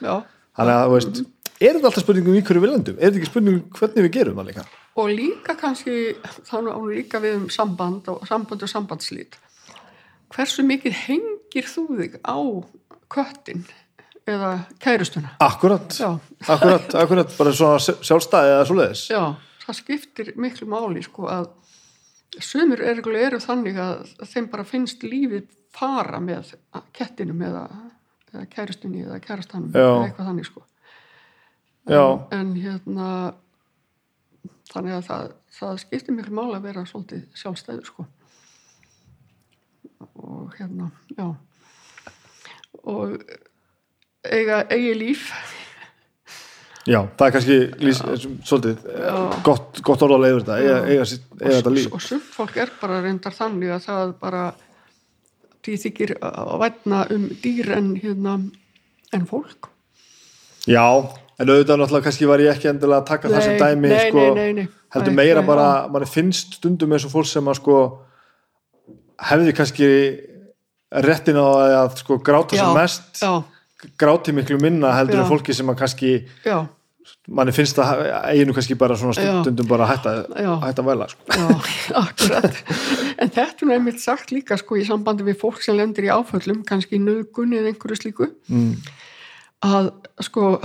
[0.01, 0.15] já.
[0.57, 1.21] þannig að veist,
[1.59, 2.97] er þetta alltaf spurningum í hverju við lendum?
[2.99, 4.65] Er þetta ekki spurningum hvernig við gerum það líka?
[4.93, 5.97] Og líka kannski,
[6.49, 9.37] þannig að líka við um samband og samband og sambandslít.
[10.33, 12.37] Hversu mikið hengir þú þig á
[13.13, 13.65] köttin
[14.29, 14.51] eða
[14.83, 15.33] kærustuna?
[15.43, 16.19] Akkurat, Já.
[16.47, 19.23] akkurat, akkurat bara svona sjálfstæði eða svoleiðis Já,
[19.65, 21.49] það skiptir miklu máli sko að
[22.41, 26.53] sumir eru, eru þannig að þeim bara finnst lífið fara með
[26.95, 27.63] kettinum eða,
[28.33, 29.85] eða kærustunni eða kærastanum Já.
[29.85, 30.65] eða eitthvað þannig sko
[31.89, 33.07] en, en hérna
[34.71, 38.05] þannig að það, það skiptir miklu máli að vera svolítið sjálfstæður sko
[40.23, 41.27] og hérna já
[42.83, 43.17] og
[44.23, 45.27] eiga eigi líf.
[46.83, 47.99] Já, það er kannski lýs,
[48.43, 49.13] svolítið Já.
[49.45, 51.05] gott, gott orðalega yfir þetta eiga, eiga,
[51.39, 51.93] eiga þetta líf.
[51.95, 54.41] og sumt fólk er bara reyndar þannig að það bara
[55.63, 58.33] því þykir að vætna um dýr en hérna
[59.15, 59.69] en fólk.
[60.67, 60.83] Já,
[61.39, 64.25] en auðvitað náttúrulega kannski var ég ekki endilega að taka það sem dæmi nei, sko,
[64.25, 64.67] nei, nei, nei.
[64.97, 65.87] heldur Nei, meira nei, bara, já.
[65.95, 67.79] manni finnst stundum eins og fólk sem að sko
[69.23, 69.89] hefði kannski
[71.07, 71.47] réttin á
[71.87, 73.23] að sko gráta sem Já, mest.
[73.23, 73.31] já,
[73.99, 75.23] gráti miklu minna heldur Já.
[75.23, 76.13] en fólki sem að kannski
[76.45, 76.57] já,
[77.27, 79.35] manni finnst það eiginu kannski bara svona Já.
[79.41, 80.49] stundum bara að hætta, Já.
[80.55, 81.37] að hætta væla sko.
[81.37, 81.47] já,
[82.03, 82.59] akkurat
[83.17, 86.11] en þetta er nú einmitt sagt líka sko í sambandi við fólk sem lendir í
[86.13, 88.73] áföllum kannski í nöðgunni eða einhverju slíku mm.
[89.69, 89.91] að
[90.23, 90.57] sko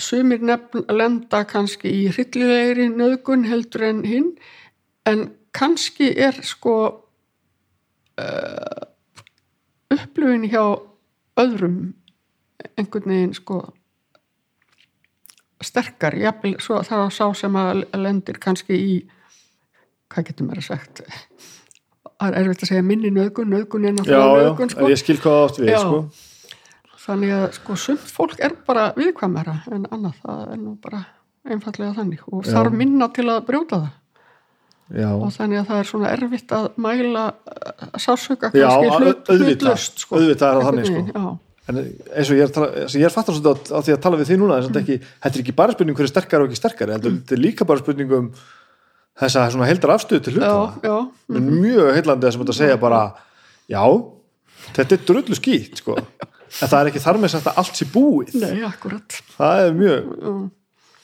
[0.00, 4.32] sumir nefn lenda kannski í hryllilegri nöðgun heldur en hinn
[5.08, 6.76] en kannski er sko
[8.20, 8.82] uh,
[9.92, 10.64] upplöfin hjá
[11.40, 11.94] öðrum
[12.76, 13.60] einhvern veginn sko
[15.64, 18.94] sterkar, jafnvel svo það er sá sem að lendir kannski í
[20.12, 21.02] hvað getur maður sagt
[22.16, 24.88] það er erfitt að segja minni nöðgun nöðgun er náttúrulega nöðgun sko.
[24.92, 26.00] ég skil hvað átt við sko.
[27.06, 31.04] Þannig að sko sumt fólk er bara viðkvæmara en annað það er nú bara
[31.46, 33.94] einfallega þannig og þarf minna til að brjóta það
[34.96, 37.22] Já, og þannig að það er svona erfitt að mæla
[37.98, 40.18] sásöka kannski au- hlut, auðvitað, sko.
[40.20, 41.00] auðvitað er það þannig, sko.
[41.10, 41.24] já.
[41.66, 44.30] En eins og ég er, að er fattar svolítið á, á því að tala við
[44.30, 46.94] því núna, þess að ekki, þetta er ekki bara spurning hverju sterkari og ekki sterkari,
[46.94, 48.28] heldur þetta er líka bara spurning um
[49.16, 50.96] þessa svona heldar afstöðu til hluta já, já,
[51.32, 51.50] mm.
[51.64, 53.02] mjög heillandi sem þetta að segja bara
[53.72, 53.82] já,
[54.76, 55.96] þetta er drullu skýt sko.
[56.62, 59.78] en það er ekki þar með sagt að allt sé búið nei, akkurat það er
[59.80, 60.10] mjög,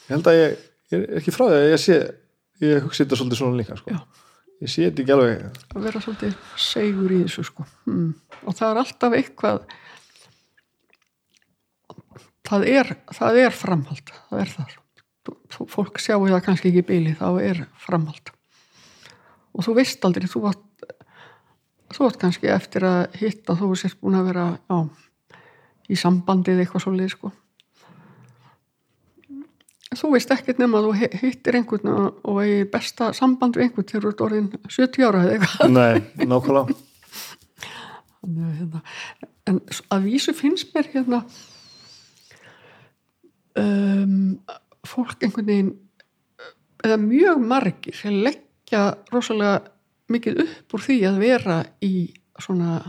[0.06, 0.58] ég held að ég,
[0.92, 2.00] ég er ekki frá því að ég sé
[2.62, 4.00] ég hugsi þetta svolítið svona líka sko.
[4.62, 8.10] Ég sé þetta ekki alveg að vera svolítið segur í þessu sko mm.
[8.46, 9.64] og það er alltaf eitthvað
[12.48, 14.78] það er það er framhald, það er
[15.52, 18.32] Þú- fólk sjáu það kannski ekki í bíli þá er framhald.
[19.54, 20.86] Og þú veist aldrei þú átt,
[21.94, 24.78] þú átt kannski eftir að hitta þú sért búin að vera já,
[25.92, 27.30] í sambandið eitthvað svolítið sko.
[29.92, 33.66] Þú veist ekkert nema að þú hi- hittir einhvern og, og eigi besta samband við
[33.68, 35.74] einhvern þegar þú ert orðin 70 ára eða eitthvað.
[35.76, 36.76] Nei, nákvæmlega.
[38.22, 38.80] Hérna,
[39.50, 39.58] en
[39.92, 41.22] að vísu finnst mér hérna
[43.60, 44.38] um,
[44.86, 45.72] fólk einhvern veginn
[46.82, 49.60] eða mjög margir sem leggja rosalega
[50.12, 51.92] mikið upp úr því að vera í
[52.42, 52.80] svona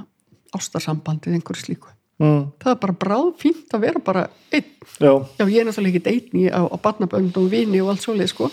[0.54, 1.92] ástarsambandið einhverju slíku.
[2.22, 4.74] Mm, það er bara bráð fínt að vera bara einn.
[5.02, 8.06] Já, já ég er náttúrulega ekki einn í á, á barnabönd og vini og allt
[8.06, 8.50] svoleið sko.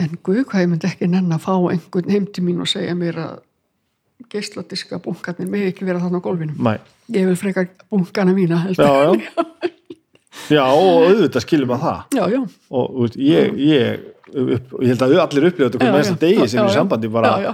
[0.00, 2.96] En guð hvað ég myndi ekki nenn að fá einhvern heim til mín og segja
[2.98, 3.36] mér að
[4.30, 6.56] geisladiska bunkarnir með ekki vera þarna á gólfinu.
[6.58, 6.78] Mæ
[7.10, 9.70] ég vil frekar bunkana mína já, já
[10.50, 12.40] já, og auðvitað skiljum að það já, já,
[12.80, 16.20] og veist, ég, ég, upp, ég held að allir upplifa þetta Já, hvernig já.
[16.24, 16.78] degi Já, sem er í já.
[16.80, 17.52] sambandi bara, já, já,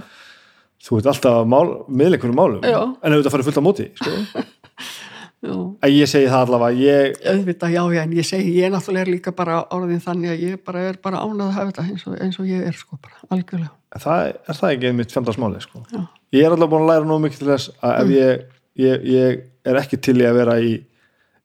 [0.86, 2.80] þú veist alltaf meðleikunum málum Já.
[3.02, 4.14] en auðvitað farið fullt á móti sko.
[5.46, 5.54] já.
[5.86, 9.12] að ég segi það allavega ég, auðvitað, já, já, en ég segi ég náttúrulega er
[9.12, 12.16] líka bara orðin þannig að ég bara er bara ánað að hafa þetta eins og,
[12.24, 15.80] eins og ég er sko bara, algjörlega það er það ekki einmitt fjandasmáli sko.
[15.92, 16.02] Já.
[16.36, 18.44] ég er allavega búin að læra nú mikið til þess að ef ég,
[18.82, 20.74] ég, ég er ekki til í að vera í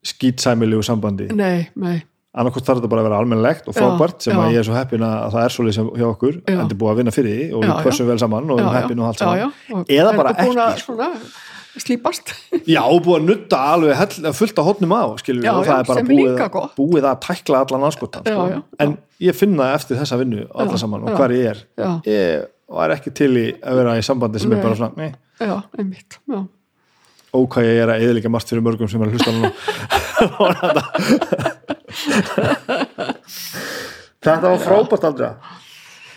[0.07, 1.27] skýtsæmilegu sambandi.
[1.37, 1.99] Nei, nei,
[2.31, 4.39] annarkvæmt þarf þetta bara að vera almennlegt og frábært sem já.
[4.39, 6.53] að ég er svo heppin að að það er svolítið hjá okkur Já.
[6.53, 8.77] en er búið að vinna fyrir því og við pössum vel saman og við erum
[8.77, 9.55] heppin og allt saman.
[9.75, 10.95] og, eða bara og búin að ekki sko.
[10.95, 11.09] svona
[11.81, 12.31] slípast.
[12.67, 16.05] Já, búið að nutta alveg hell, fullt á hotnum á, skilur og það er bara
[16.07, 16.73] búið, gott.
[16.79, 18.63] búið að tækla allan anskotan, sko.
[18.83, 21.19] En ég finna eftir þessa vinnu alla Já, saman og já.
[21.19, 21.61] hvar ég er.
[22.07, 25.11] Ég var ekki til í að vera í sambandi sem er bara svona, nei,
[27.31, 29.13] já, einmitt já, ó hvað ég er að eðlika margt fyrir mörgum sem er að
[29.15, 29.49] hlusta núna.
[34.21, 35.31] Þetta var frábært aldrei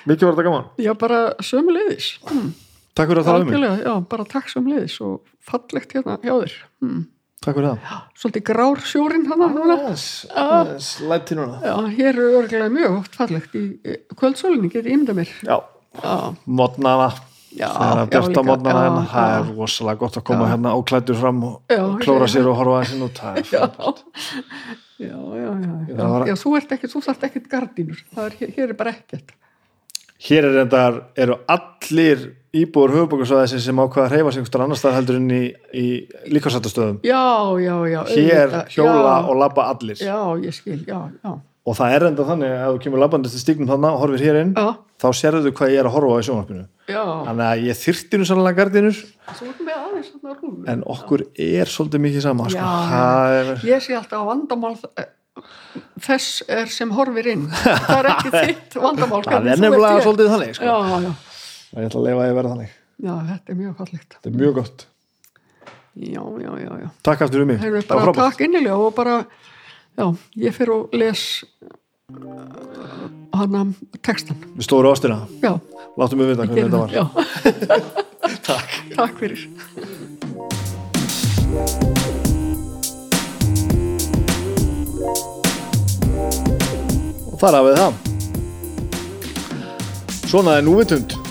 [0.04, 0.66] Mikið var þetta gaman.
[0.84, 2.20] Já bara sömuleiðis.
[2.28, 2.52] Mm,
[2.94, 3.62] Takk fyrir að tala um mig.
[3.80, 6.56] Já, bara takk sömuleiðis og fallegt hérna hjá þér.
[6.84, 7.06] Mm.
[7.40, 7.78] Takk fyrir það.
[8.20, 9.96] Svolítið grár sjórin hann núna.
[10.76, 11.56] Slætti núna.
[11.64, 13.64] Já, hér er örgulega mjög oft fallegt í
[14.12, 15.32] kvöldsólinni, getið ímynda mér.
[15.40, 15.56] Já,
[16.04, 16.36] já,
[17.58, 20.50] þegar modnana já, hérna það er rosalega gott að koma Já.
[20.54, 24.02] hérna óklæddur fram og Já, klóra sér og horfa inn út það er já, frábært.
[24.98, 25.50] já, já,
[25.88, 28.04] já, var- já þú ert ekkert, þú þarft ekkert gardínur.
[28.14, 29.32] Það er, hér, er bara ekkert.
[30.24, 34.94] Hér er reyndar, eru allir íbúður höfubókarsvæðis sem ákveða að hreyfa sig einhverstað annar stað
[34.94, 35.40] heldur inn í,
[35.74, 35.86] í
[36.30, 37.24] líkasættastöðum já,
[37.60, 39.98] já, já Hér auðvitað, hjóla já, og labba allir.
[39.98, 41.32] Já, ég skil, já, já
[41.64, 44.38] og það er reynda þannig að þú kemur labbandi til stígnum þannig og horfir hér
[44.42, 44.66] inn já,
[45.00, 46.64] þá sérðu hvað ég er að horfa á í sjónvarpinu.
[46.92, 48.98] Já, þannig að ég þyrti nú sannlega gardinur
[49.38, 50.10] þú aðeins
[50.74, 52.70] en okkur er svolítið mikið sama sko.
[53.40, 55.10] Er, ég sé alltaf að vandamál eh,
[56.04, 57.46] þess er sem horfir inn.
[57.54, 60.68] Það er ekki þitt vandamál það er þú nefnilega svolítið þannig sko.
[60.68, 61.12] já, já,
[61.78, 62.74] ég ætla að leifa að ég verða þannig.
[63.04, 64.18] Já, þetta er mjög fallegt.
[64.18, 64.86] Þetta er mjög gott.
[65.94, 66.88] Já, já, já, já.
[67.06, 67.64] Takk aftur um mig.
[67.88, 69.18] Takk innilega og bara
[69.94, 70.06] já,
[70.46, 71.44] ég fer og les
[72.14, 73.66] uh, hana
[74.02, 75.56] textan stóru ástina, já,
[75.98, 78.02] láttum við vita hvernig þetta var.
[78.48, 78.70] takk.
[78.94, 79.44] Takk fyrir.
[87.30, 87.92] Og þar hafið það.
[90.24, 91.14] Svona er núvitund.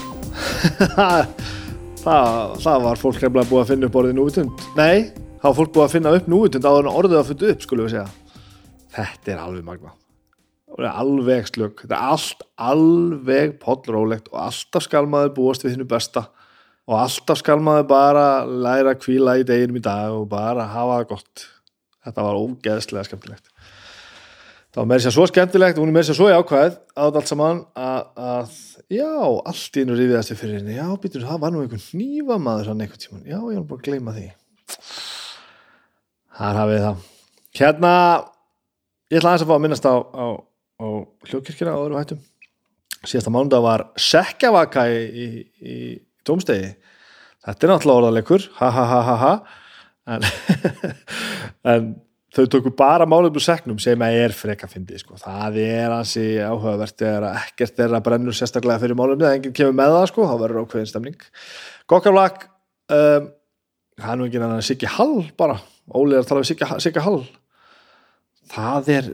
[2.03, 4.64] Það, það var fólk hefnilega búið að finna upp orðið núvitund.
[4.75, 5.06] Nei,
[5.40, 7.93] það var fólk búið að finna upp núvitund en orðið að finna upp, skulum við
[7.93, 8.22] segja
[8.93, 9.93] þetta er alveg magna
[10.81, 16.30] alveg slögg þetta er allt alveg pollrólegt og alltaf skal maður búast við hinnu besta.
[16.89, 20.99] Og alltaf skal maður bara læra að hvíla í deginum í dag og bara hafa
[20.99, 21.45] það gott.
[22.03, 23.47] Þetta var ógeðslega skemmtilegt.
[24.73, 27.22] Það var meira sér svo skemmtilegt og hún er meira sér svo jákvæð á þetta
[27.22, 28.57] allt saman að, að
[28.91, 30.75] já, allt í einu rifiðast við fyrir henni.
[30.80, 33.88] Já, býtur, það var nú einhvern nýfamaður hann einhvern tímann, já, ég var bara að
[33.88, 34.27] gleyma því.
[36.33, 37.09] Þar hafið það.
[37.53, 37.93] Hérna
[39.14, 40.25] ég ætla aðeins að fá að minnast á, á,
[40.82, 40.85] á
[41.30, 42.24] hljókirkjuna áður og hættum.
[43.03, 45.27] Síðasta mándag var sekkjavaka í, í,
[45.61, 45.75] í
[46.25, 46.72] tómstegi
[47.43, 49.33] þetta er náttúrulega orðalegur ha ha ha ha ha.
[50.14, 50.25] En,
[51.74, 51.92] en
[52.33, 55.19] þau tóku bara málum úr seknum sem að er freka fyndi sko.
[55.22, 59.77] það er hansi áhugavert að ekkert er að brennur sérstaklega fyrir málum eða enginn kemur
[59.77, 61.30] með það sko, þá verður ákveðin stemning.
[61.92, 62.48] Gokkaflag
[62.90, 63.30] um,
[64.00, 65.59] það er nú ekki annan Siggi Hall bara,
[65.93, 67.22] er að tala Siggi, Siggi Hall
[68.53, 69.09] það er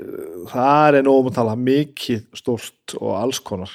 [0.50, 3.72] það er nógum að tala mikið stórt og alls konar.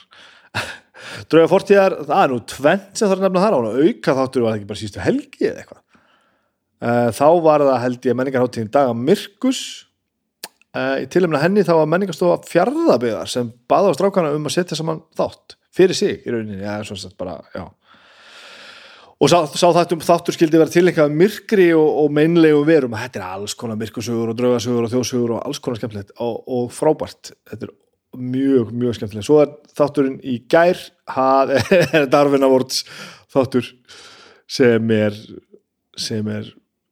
[1.31, 4.53] Drauga fortíðar, það er nú tvent sem það er nefnilega þar á auka þáttur var
[4.53, 5.83] það ekki bara sístu helgi eða eitthvað?
[6.85, 9.61] Uh, þá var það held ég menningarháttíðin daga Mirkus
[10.77, 14.79] uh, í tilumna henni þá var menningarstofa fjárðabiðar sem baða á strákana um að setja
[14.79, 17.65] saman þátt fyrir sig í rauninni, já, svona sett bara, já
[19.23, 22.97] og sá, sá þáttur, þáttur skildi vera tilengað myrkri og, og meinlegu verum.
[22.99, 26.73] Þetta er alls konar myrkusögur og draugasögur og þjóðsögur og alls konar skemmtilegt og, og
[26.75, 27.33] frábært.
[27.51, 27.75] Þetta er
[28.19, 29.29] mjög, mjög skemmtilegt.
[29.29, 30.81] Svo er þátturinn í gær
[31.15, 32.83] það er Darwin Awards
[33.33, 33.71] þáttur
[34.51, 35.17] sem er
[36.01, 36.51] sem er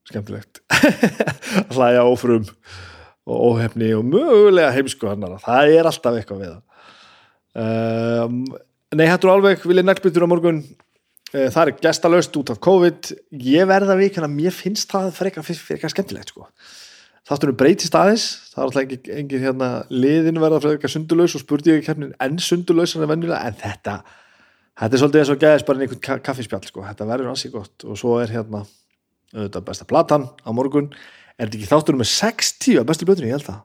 [0.09, 0.63] skemmtilegt.
[1.75, 2.47] Hlæja ófrum
[3.27, 6.63] og óhefni og mögulega heimsku hann það er alltaf eitthvað við það.
[7.53, 8.45] Um,
[8.93, 10.59] Nei, hættur alveg vil ég nærbyrtur á morgun
[11.33, 13.11] það er gestalöst út af COVID.
[13.41, 16.49] Ég verða að mér finnst það fyrir eitthvað skemmtilegt sko.
[17.29, 18.27] þáttunum breytist aðeins.
[18.53, 22.39] Það er alltaf engin, engin hérna, liðin verða eitthvað sundulös og spurdi ég ekki enn
[22.39, 23.07] sundulös en
[23.63, 24.03] þetta
[24.73, 26.83] þetta er svolítið eins og gæðis bara einhvern kaffispjall sko.
[26.83, 27.85] þetta verður ansið gott.
[27.85, 28.65] Og svo er hérna
[29.33, 30.91] auðvitað besta platan á morgun.
[31.39, 33.63] Er þetta ekki þáttunum með 60 að bestu blöðunni, ég held það.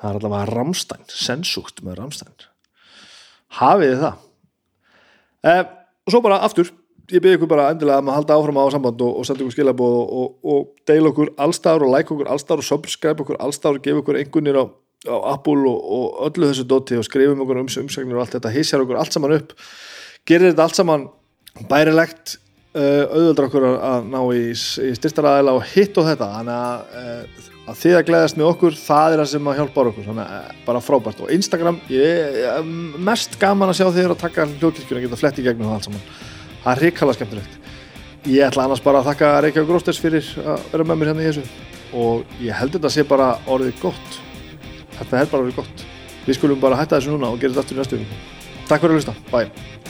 [0.00, 2.50] Það er allavega Ramstein, sensúkt með Ramstein
[3.58, 4.22] hafið þið það?
[5.44, 5.72] Eða eh,
[6.04, 6.70] og svo bara aftur,
[7.12, 9.56] ég byrði ykkur bara endilega að maður halda áfram á samband og, og senda ykkur
[9.56, 13.80] skilabóð og, og, og deila okkur allstáður og like okkur allstáður og subscribe okkur allstáður
[13.80, 14.64] og gefa okkur einhvernir á,
[15.08, 18.84] á Apple og öllu þessu doti og skrifum okkur um umsögnir og allt þetta, hissjar
[18.84, 19.52] okkur allt saman upp
[20.28, 21.06] gerir þetta allt saman
[21.70, 22.38] bærilegt
[22.74, 26.30] uh, auðvöldra okkur að ná í, í styrstaræðila og hitt og þetta.
[26.38, 29.84] Þannig að, uh, að þið að gleyðast með okkur það er það sem að hjálpa
[29.90, 31.22] okkur þannig að uh, bara frábært.
[31.24, 32.72] Og Instagram ég er
[33.08, 35.88] mest gaman að sjá þér að taka hljókirkjuna og geta flett í gegnum það allt
[35.88, 36.04] saman.
[36.64, 37.70] Það er hrikalega skemmtilegt.
[38.24, 41.30] Ég ætla annars bara að þakka Reykjavík Grósters fyrir að vera með mér hérna í
[41.30, 41.46] þessu.
[41.94, 44.20] Og ég held þetta sé bara orðið gott.
[44.98, 45.86] Þetta er bara orðið gott.
[46.24, 48.22] Við skulum bara hætta þessu núna og gera þetta aftur í næstu
[48.64, 49.83] Takk fyrir að hlusta, bye